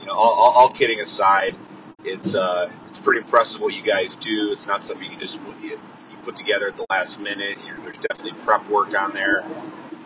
you 0.00 0.06
know, 0.06 0.12
all, 0.12 0.52
all, 0.56 0.70
kidding 0.70 1.00
aside, 1.00 1.54
it's 2.04 2.34
uh, 2.34 2.70
it's 2.88 2.98
pretty 2.98 3.20
impressive 3.20 3.60
what 3.60 3.74
you 3.74 3.82
guys 3.82 4.16
do. 4.16 4.50
It's 4.52 4.66
not 4.66 4.82
something 4.82 5.10
you 5.10 5.18
just 5.18 5.40
you, 5.62 5.70
you 5.70 6.16
put 6.22 6.36
together 6.36 6.68
at 6.68 6.76
the 6.76 6.86
last 6.90 7.20
minute. 7.20 7.58
You're, 7.66 7.76
there's 7.78 7.98
definitely 7.98 8.40
prep 8.40 8.68
work 8.68 8.98
on 8.98 9.12
there. 9.12 9.44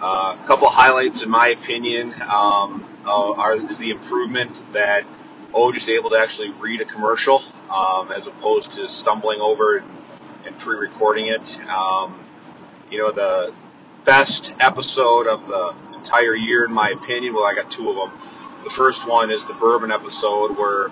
Uh, 0.00 0.36
a 0.40 0.46
couple 0.46 0.68
highlights, 0.68 1.22
in 1.22 1.30
my 1.30 1.48
opinion, 1.48 2.12
um, 2.28 2.84
uh, 3.04 3.32
are 3.32 3.54
is 3.54 3.78
the 3.78 3.90
improvement 3.90 4.64
that 4.72 5.04
Oj 5.52 5.76
is 5.76 5.88
able 5.88 6.10
to 6.10 6.16
actually 6.16 6.50
read 6.50 6.80
a 6.80 6.84
commercial 6.84 7.42
um, 7.70 8.10
as 8.10 8.26
opposed 8.26 8.72
to 8.72 8.88
stumbling 8.88 9.40
over 9.40 9.78
and, 9.78 9.90
and 10.46 10.58
pre-recording 10.58 11.28
it. 11.28 11.58
Um, 11.68 12.18
you 12.90 12.98
know, 12.98 13.12
the 13.12 13.54
best 14.04 14.54
episode 14.60 15.26
of 15.26 15.46
the 15.46 15.74
entire 15.94 16.34
year, 16.34 16.64
in 16.64 16.72
my 16.72 16.90
opinion. 16.90 17.34
Well, 17.34 17.44
I 17.44 17.54
got 17.54 17.70
two 17.70 17.90
of 17.90 17.96
them. 17.96 18.18
The 18.64 18.70
first 18.70 19.06
one 19.06 19.30
is 19.30 19.44
the 19.44 19.54
bourbon 19.54 19.90
episode 19.90 20.56
where 20.56 20.90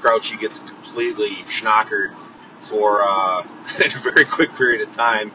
Crouchy 0.00 0.36
gets 0.36 0.58
completely 0.58 1.36
schnockered 1.46 2.14
for 2.58 3.02
uh, 3.02 3.42
a 3.78 3.98
very 3.98 4.24
quick 4.24 4.54
period 4.54 4.86
of 4.86 4.94
time, 4.94 5.32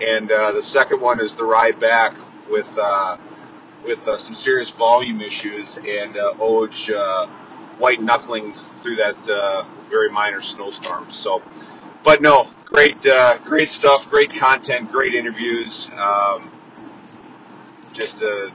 and 0.00 0.30
uh, 0.30 0.52
the 0.52 0.62
second 0.62 1.00
one 1.00 1.20
is 1.20 1.34
the 1.34 1.44
ride 1.44 1.78
back 1.80 2.14
with 2.50 2.78
uh, 2.80 3.16
with 3.84 4.06
uh, 4.08 4.16
some 4.18 4.34
serious 4.34 4.70
volume 4.70 5.20
issues 5.20 5.78
and 5.78 6.16
uh, 6.16 6.34
Oj 6.38 6.94
uh, 6.94 7.26
white 7.78 8.00
knuckling 8.00 8.52
through 8.82 8.96
that 8.96 9.28
uh, 9.28 9.64
very 9.90 10.10
minor 10.10 10.40
snowstorm. 10.40 11.10
So, 11.10 11.42
but 12.04 12.20
no, 12.20 12.48
great 12.64 13.06
uh, 13.06 13.38
great 13.38 13.68
stuff, 13.68 14.10
great 14.10 14.34
content, 14.34 14.90
great 14.90 15.14
interviews. 15.14 15.90
Um, 15.96 16.50
just 17.92 18.22
uh, 18.22 18.50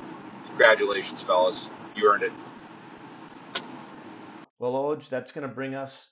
congratulations, 0.48 1.22
fellas. 1.22 1.70
You 1.96 2.12
earned 2.12 2.24
it. 2.24 2.34
Well, 4.60 4.74
Oj, 4.74 5.10
that's 5.10 5.32
going 5.32 5.48
to 5.48 5.54
bring 5.54 5.74
us 5.74 6.12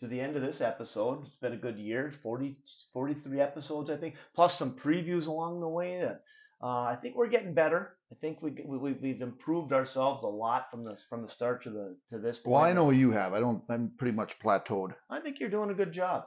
to 0.00 0.06
the 0.06 0.20
end 0.20 0.36
of 0.36 0.42
this 0.42 0.60
episode. 0.60 1.26
It's 1.26 1.36
been 1.36 1.54
a 1.54 1.56
good 1.56 1.76
year 1.76 2.12
40, 2.22 2.56
43 2.92 3.40
episodes, 3.40 3.90
I 3.90 3.96
think, 3.96 4.14
plus 4.34 4.56
some 4.56 4.76
previews 4.76 5.26
along 5.26 5.60
the 5.60 5.68
way. 5.68 5.98
That 6.00 6.22
uh, 6.62 6.82
I 6.82 6.96
think 7.00 7.14
we're 7.14 7.28
getting 7.28 7.54
better. 7.54 7.96
I 8.10 8.16
think 8.16 8.42
we, 8.42 8.50
we 8.64 8.92
we've 8.92 9.22
improved 9.22 9.72
ourselves 9.72 10.22
a 10.24 10.28
lot 10.28 10.70
from 10.70 10.84
the 10.84 10.96
from 11.08 11.22
the 11.22 11.28
start 11.28 11.62
to 11.64 11.70
the 11.70 11.96
to 12.08 12.18
this 12.18 12.38
point. 12.38 12.52
Well, 12.54 12.62
I 12.62 12.72
know 12.72 12.90
you 12.90 13.12
have. 13.12 13.32
I 13.32 13.40
don't. 13.40 13.62
I'm 13.68 13.92
pretty 13.96 14.16
much 14.16 14.38
plateaued. 14.40 14.94
I 15.10 15.20
think 15.20 15.38
you're 15.38 15.50
doing 15.50 15.70
a 15.70 15.74
good 15.74 15.92
job. 15.92 16.24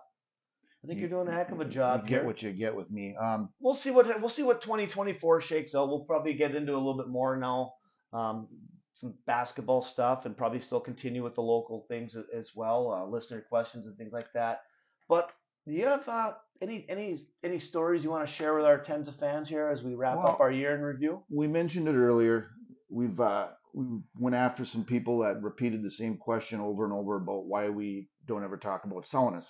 I 0.83 0.87
think 0.87 0.99
you, 0.99 1.05
are 1.05 1.09
doing 1.09 1.27
a 1.27 1.31
heck 1.31 1.51
of 1.51 1.59
a 1.59 1.65
job. 1.65 2.03
You 2.03 2.09
get 2.09 2.19
here. 2.19 2.25
what 2.25 2.41
you 2.41 2.51
get 2.51 2.75
with 2.75 2.89
me. 2.89 3.15
Um, 3.15 3.49
we'll 3.59 3.73
see 3.73 3.91
what 3.91 4.19
we'll 4.19 4.29
see 4.29 4.43
what 4.43 4.61
2024 4.61 5.41
shakes 5.41 5.75
out. 5.75 5.89
We'll 5.89 6.05
probably 6.05 6.33
get 6.33 6.55
into 6.55 6.73
a 6.73 6.77
little 6.77 6.97
bit 6.97 7.07
more 7.07 7.35
now, 7.35 7.73
um, 8.13 8.47
some 8.93 9.13
basketball 9.27 9.81
stuff, 9.81 10.25
and 10.25 10.35
probably 10.35 10.59
still 10.59 10.79
continue 10.79 11.23
with 11.23 11.35
the 11.35 11.41
local 11.41 11.85
things 11.87 12.15
as 12.33 12.55
well, 12.55 12.91
uh, 12.91 13.05
listener 13.05 13.41
questions 13.41 13.85
and 13.85 13.97
things 13.97 14.13
like 14.13 14.31
that. 14.33 14.61
But 15.09 15.31
you 15.65 15.85
have 15.85 16.07
uh, 16.07 16.33
any 16.61 16.85
any 16.87 17.25
any 17.43 17.59
stories 17.59 18.03
you 18.03 18.09
want 18.11 18.27
to 18.27 18.33
share 18.33 18.55
with 18.55 18.65
our 18.65 18.77
tens 18.77 19.07
of 19.07 19.15
fans 19.15 19.49
here 19.49 19.67
as 19.67 19.83
we 19.83 19.95
wrap 19.95 20.17
well, 20.17 20.27
up 20.27 20.39
our 20.39 20.51
year 20.51 20.75
in 20.75 20.81
review? 20.81 21.23
We 21.29 21.47
mentioned 21.47 21.87
it 21.87 21.95
earlier. 21.95 22.51
We've 22.89 23.19
uh, 23.19 23.49
we 23.73 23.85
went 24.17 24.35
after 24.35 24.65
some 24.65 24.83
people 24.83 25.19
that 25.19 25.41
repeated 25.41 25.83
the 25.83 25.91
same 25.91 26.17
question 26.17 26.59
over 26.59 26.85
and 26.85 26.93
over 26.93 27.17
about 27.17 27.45
why 27.45 27.69
we 27.69 28.09
don't 28.27 28.43
ever 28.43 28.57
talk 28.57 28.83
about 28.83 29.05
saunas. 29.05 29.45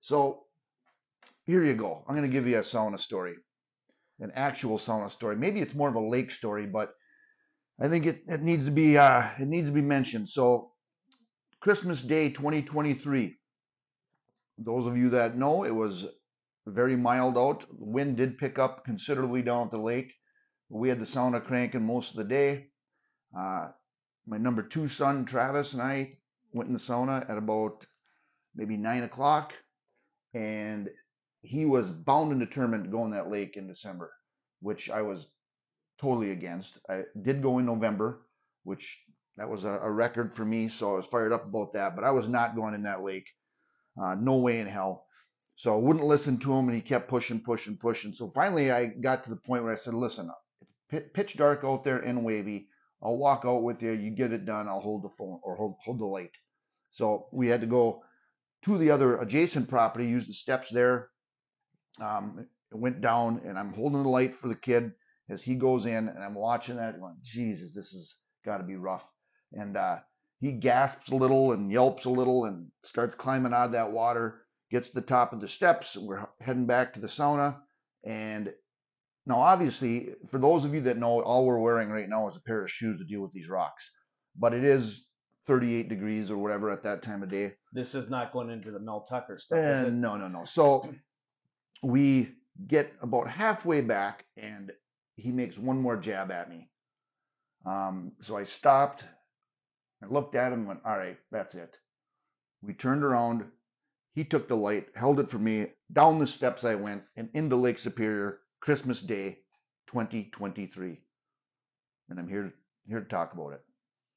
So 0.00 0.44
here 1.44 1.64
you 1.64 1.74
go. 1.74 2.04
I'm 2.06 2.16
going 2.16 2.28
to 2.28 2.32
give 2.32 2.46
you 2.46 2.58
a 2.58 2.62
sauna 2.62 2.98
story, 2.98 3.34
an 4.20 4.32
actual 4.34 4.78
sauna 4.78 5.10
story. 5.10 5.36
Maybe 5.36 5.60
it's 5.60 5.74
more 5.74 5.88
of 5.88 5.94
a 5.94 6.00
lake 6.00 6.30
story, 6.30 6.66
but 6.66 6.94
I 7.80 7.88
think 7.88 8.06
it, 8.06 8.22
it 8.26 8.42
needs 8.42 8.64
to 8.64 8.72
be 8.72 8.98
uh, 8.98 9.28
it 9.38 9.46
needs 9.46 9.68
to 9.68 9.74
be 9.74 9.80
mentioned. 9.80 10.28
So, 10.28 10.72
Christmas 11.60 12.02
Day 12.02 12.30
2023. 12.30 13.36
Those 14.60 14.86
of 14.86 14.96
you 14.96 15.10
that 15.10 15.36
know, 15.36 15.62
it 15.62 15.70
was 15.70 16.04
very 16.72 16.96
mild 16.96 17.36
out. 17.36 17.64
Wind 17.70 18.16
did 18.16 18.38
pick 18.38 18.58
up 18.58 18.84
considerably 18.84 19.42
down 19.42 19.66
at 19.66 19.70
the 19.70 19.78
lake. 19.78 20.12
We 20.68 20.88
had 20.88 21.00
the 21.00 21.04
sauna 21.06 21.44
cranking 21.44 21.84
most 21.84 22.10
of 22.10 22.16
the 22.16 22.24
day. 22.24 22.68
Uh, 23.36 23.68
my 24.26 24.38
number 24.38 24.62
two 24.62 24.88
son 24.88 25.24
Travis 25.24 25.72
and 25.72 25.82
I 25.82 26.18
went 26.52 26.68
in 26.68 26.74
the 26.74 26.80
sauna 26.80 27.28
at 27.28 27.38
about 27.38 27.86
maybe 28.54 28.76
nine 28.76 29.02
o'clock, 29.02 29.54
and 30.34 30.88
he 31.42 31.64
was 31.64 31.88
bound 31.88 32.32
and 32.32 32.40
determined 32.40 32.84
to 32.84 32.90
go 32.90 33.04
in 33.04 33.12
that 33.12 33.30
lake 33.30 33.56
in 33.56 33.66
December, 33.66 34.12
which 34.60 34.90
I 34.90 35.02
was 35.02 35.26
totally 36.00 36.30
against. 36.30 36.78
I 36.88 37.04
did 37.20 37.42
go 37.42 37.58
in 37.58 37.66
November, 37.66 38.20
which 38.64 39.04
that 39.36 39.48
was 39.48 39.64
a, 39.64 39.78
a 39.82 39.90
record 39.90 40.34
for 40.34 40.44
me, 40.44 40.68
so 40.68 40.92
I 40.92 40.96
was 40.96 41.06
fired 41.06 41.32
up 41.32 41.46
about 41.46 41.72
that. 41.74 41.94
But 41.94 42.04
I 42.04 42.10
was 42.10 42.28
not 42.28 42.56
going 42.56 42.74
in 42.74 42.82
that 42.82 43.02
lake. 43.02 43.28
Uh, 44.00 44.14
no 44.14 44.36
way 44.36 44.60
in 44.60 44.66
hell. 44.66 45.06
So 45.58 45.74
I 45.74 45.78
wouldn't 45.78 46.06
listen 46.06 46.38
to 46.40 46.54
him, 46.54 46.68
and 46.68 46.76
he 46.76 46.82
kept 46.82 47.10
pushing, 47.10 47.42
pushing, 47.42 47.78
pushing. 47.78 48.14
So 48.14 48.30
finally, 48.30 48.72
I 48.72 48.86
got 48.86 49.24
to 49.24 49.30
the 49.30 49.36
point 49.36 49.64
where 49.64 49.74
I 49.74 49.76
said, 49.76 49.94
"Listen, 49.94 50.30
pit- 50.90 51.14
pitch 51.14 51.36
dark 51.36 51.64
out 51.64 51.84
there 51.84 51.98
and 51.98 52.24
wavy. 52.24 52.68
I'll 53.02 53.18
walk 53.18 53.44
out 53.46 53.64
with 53.64 53.82
you. 53.82 53.92
You 53.92 54.12
get 54.12 54.32
it 54.32 54.46
done. 54.46 54.68
I'll 54.68 54.80
hold 54.80 55.04
the 55.04 55.10
phone 55.10 55.40
or 55.44 55.56
hold 55.56 55.76
hold 55.84 56.00
the 56.00 56.06
light." 56.06 56.32
So 56.90 57.28
we 57.32 57.48
had 57.48 57.62
to 57.62 57.68
go 57.68 58.04
to 58.64 58.78
the 58.78 58.90
other 58.92 59.18
adjacent 59.18 59.68
property, 59.68 60.06
use 60.06 60.26
the 60.28 60.34
steps 60.34 60.70
there. 60.70 61.10
Um, 62.00 62.46
it 62.72 62.78
went 62.78 63.00
down, 63.02 63.42
and 63.46 63.58
I'm 63.58 63.72
holding 63.74 64.02
the 64.02 64.10
light 64.10 64.34
for 64.34 64.48
the 64.48 64.56
kid 64.56 64.92
as 65.30 65.42
he 65.42 65.56
goes 65.56 65.86
in, 65.86 66.08
and 66.08 66.22
I'm 66.22 66.34
watching 66.34 66.76
that. 66.76 67.00
Going, 67.00 67.18
Jesus, 67.22 67.74
this 67.74 67.92
has 67.92 68.14
got 68.44 68.58
to 68.58 68.64
be 68.64 68.76
rough. 68.76 69.04
And 69.52 69.76
uh, 69.76 69.98
he 70.40 70.52
gasps 70.52 71.10
a 71.10 71.16
little 71.16 71.52
and 71.52 71.72
yelps 71.72 72.04
a 72.04 72.10
little 72.10 72.46
and 72.46 72.68
starts 72.84 73.16
climbing 73.16 73.54
out 73.54 73.66
of 73.66 73.72
that 73.72 73.92
water. 73.92 74.42
Gets 74.70 74.88
to 74.90 74.94
the 74.96 75.06
top 75.06 75.32
of 75.32 75.40
the 75.40 75.48
steps. 75.48 75.96
We're 75.96 76.26
heading 76.40 76.66
back 76.66 76.92
to 76.94 77.00
the 77.00 77.06
sauna. 77.06 77.58
And 78.04 78.52
now, 79.26 79.40
obviously, 79.40 80.14
for 80.30 80.38
those 80.38 80.64
of 80.64 80.74
you 80.74 80.82
that 80.82 80.98
know, 80.98 81.20
all 81.22 81.46
we're 81.46 81.58
wearing 81.58 81.88
right 81.90 82.08
now 82.08 82.28
is 82.28 82.36
a 82.36 82.40
pair 82.40 82.62
of 82.62 82.70
shoes 82.70 82.98
to 82.98 83.04
deal 83.04 83.20
with 83.20 83.32
these 83.32 83.48
rocks. 83.48 83.90
But 84.36 84.54
it 84.54 84.64
is 84.64 85.04
38 85.46 85.88
degrees 85.88 86.30
or 86.30 86.36
whatever 86.36 86.70
at 86.70 86.82
that 86.82 87.02
time 87.02 87.22
of 87.22 87.30
day. 87.30 87.54
This 87.72 87.94
is 87.94 88.10
not 88.10 88.32
going 88.32 88.50
into 88.50 88.70
the 88.70 88.78
Mel 88.78 89.02
Tucker 89.08 89.38
stuff, 89.38 89.58
is 89.58 89.84
Uh, 89.84 89.86
it? 89.88 89.92
no, 89.92 90.16
no, 90.16 90.28
no. 90.28 90.44
So 90.44 90.88
we 91.82 92.34
get 92.66 92.92
about 93.00 93.28
halfway 93.28 93.80
back, 93.80 94.26
and 94.36 94.70
he 95.16 95.32
makes 95.32 95.56
one 95.56 95.80
more 95.80 95.96
jab 95.96 96.30
at 96.30 96.50
me. 96.50 96.70
Um, 97.64 98.12
so 98.20 98.36
I 98.36 98.44
stopped, 98.44 99.04
I 100.02 100.06
looked 100.06 100.34
at 100.34 100.52
him, 100.52 100.60
and 100.60 100.68
went, 100.68 100.80
"All 100.84 100.96
right, 100.96 101.18
that's 101.30 101.54
it." 101.54 101.76
We 102.62 102.74
turned 102.74 103.02
around. 103.04 103.50
He 104.18 104.24
took 104.24 104.48
the 104.48 104.56
light, 104.56 104.88
held 104.96 105.20
it 105.20 105.30
for 105.30 105.38
me. 105.38 105.68
Down 105.92 106.18
the 106.18 106.26
steps 106.26 106.64
I 106.64 106.74
went, 106.74 107.04
and 107.14 107.28
into 107.34 107.54
Lake 107.54 107.78
Superior, 107.78 108.40
Christmas 108.58 109.00
Day, 109.00 109.38
2023. 109.92 110.98
And 112.08 112.18
I'm 112.18 112.28
here 112.28 112.52
here 112.88 112.98
to 112.98 113.06
talk 113.08 113.32
about 113.32 113.52
it. 113.52 113.60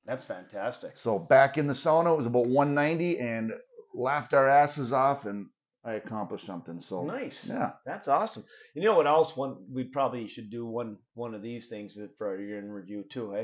That's 0.08 0.24
fantastic. 0.24 0.98
So 0.98 1.20
back 1.20 1.60
in 1.60 1.68
the 1.68 1.76
sauna, 1.76 2.14
it 2.14 2.18
was 2.18 2.26
about 2.26 2.48
190, 2.48 3.20
and 3.20 3.54
laughed 3.94 4.34
our 4.34 4.50
asses 4.50 4.92
off, 4.92 5.28
and 5.28 5.46
I 5.86 5.94
accomplished 5.94 6.48
something. 6.48 6.80
So 6.80 7.04
Nice. 7.04 7.46
yeah. 7.48 7.74
That's 7.86 8.08
awesome. 8.08 8.44
You 8.74 8.82
know 8.82 8.98
what 8.98 9.06
else? 9.06 9.38
One 9.38 9.68
we 9.72 9.84
probably 9.84 10.28
should 10.28 10.50
do 10.50 10.66
one 10.66 10.98
one 11.14 11.36
of 11.36 11.44
these 11.44 11.68
things 11.68 11.96
for 12.18 12.30
our 12.30 12.42
year 12.42 12.58
in 12.58 12.72
review 12.72 13.04
too, 13.08 13.36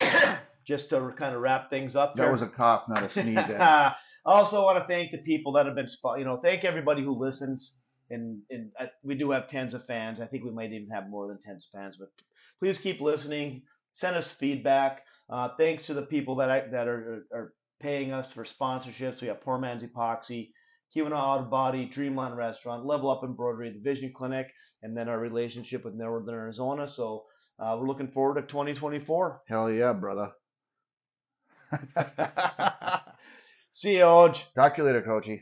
eh? 0.00 0.36
Just 0.64 0.90
to 0.90 1.12
kind 1.16 1.32
of 1.36 1.40
wrap 1.40 1.70
things 1.70 1.94
up. 1.94 2.16
That 2.16 2.24
here. 2.24 2.32
was 2.32 2.42
a 2.42 2.48
cough, 2.48 2.88
not 2.88 3.04
a 3.04 3.08
sneeze. 3.08 3.38
I 4.26 4.32
also 4.32 4.64
want 4.64 4.78
to 4.78 4.84
thank 4.84 5.12
the 5.12 5.18
people 5.18 5.52
that 5.52 5.66
have 5.66 5.74
been, 5.74 5.88
you 6.18 6.24
know, 6.24 6.40
thank 6.42 6.64
everybody 6.64 7.02
who 7.02 7.12
listens. 7.12 7.76
And, 8.10 8.40
and 8.50 8.70
I, 8.78 8.90
we 9.02 9.14
do 9.14 9.30
have 9.30 9.46
tens 9.46 9.74
of 9.74 9.86
fans. 9.86 10.20
I 10.20 10.26
think 10.26 10.44
we 10.44 10.50
might 10.50 10.72
even 10.72 10.90
have 10.90 11.08
more 11.08 11.28
than 11.28 11.40
tens 11.40 11.66
of 11.66 11.78
fans. 11.80 11.96
But 11.98 12.08
please 12.58 12.78
keep 12.78 13.00
listening. 13.00 13.62
Send 13.92 14.16
us 14.16 14.32
feedback. 14.32 15.04
Uh, 15.28 15.50
thanks 15.58 15.86
to 15.86 15.94
the 15.94 16.02
people 16.02 16.34
that 16.36 16.50
I, 16.50 16.60
that 16.72 16.88
are, 16.88 17.26
are 17.32 17.52
paying 17.80 18.12
us 18.12 18.32
for 18.32 18.44
sponsorships. 18.44 19.22
We 19.22 19.28
have 19.28 19.40
Poor 19.40 19.58
Man's 19.58 19.84
Epoxy, 19.84 20.50
Keweenaw 20.94 21.12
Auto 21.12 21.44
Body, 21.44 21.86
Dreamland 21.86 22.36
Restaurant, 22.36 22.84
Level 22.84 23.10
Up 23.10 23.24
Embroidery, 23.24 23.70
the 23.72 23.80
Vision 23.80 24.12
Clinic, 24.12 24.48
and 24.82 24.96
then 24.96 25.08
our 25.08 25.18
relationship 25.18 25.84
with 25.84 25.94
Northern 25.94 26.34
Arizona. 26.34 26.86
So 26.86 27.24
uh, 27.58 27.76
we're 27.78 27.86
looking 27.86 28.08
forward 28.08 28.40
to 28.40 28.42
2024. 28.42 29.42
Hell 29.48 29.70
yeah, 29.70 29.92
brother. 29.92 30.32
See 33.80 33.96
you, 33.96 34.04
Oj. 34.04 34.44
Talk 34.54 34.74
to 34.76 34.82
you 34.82 34.86
later, 34.86 35.00
Crouchy. 35.00 35.38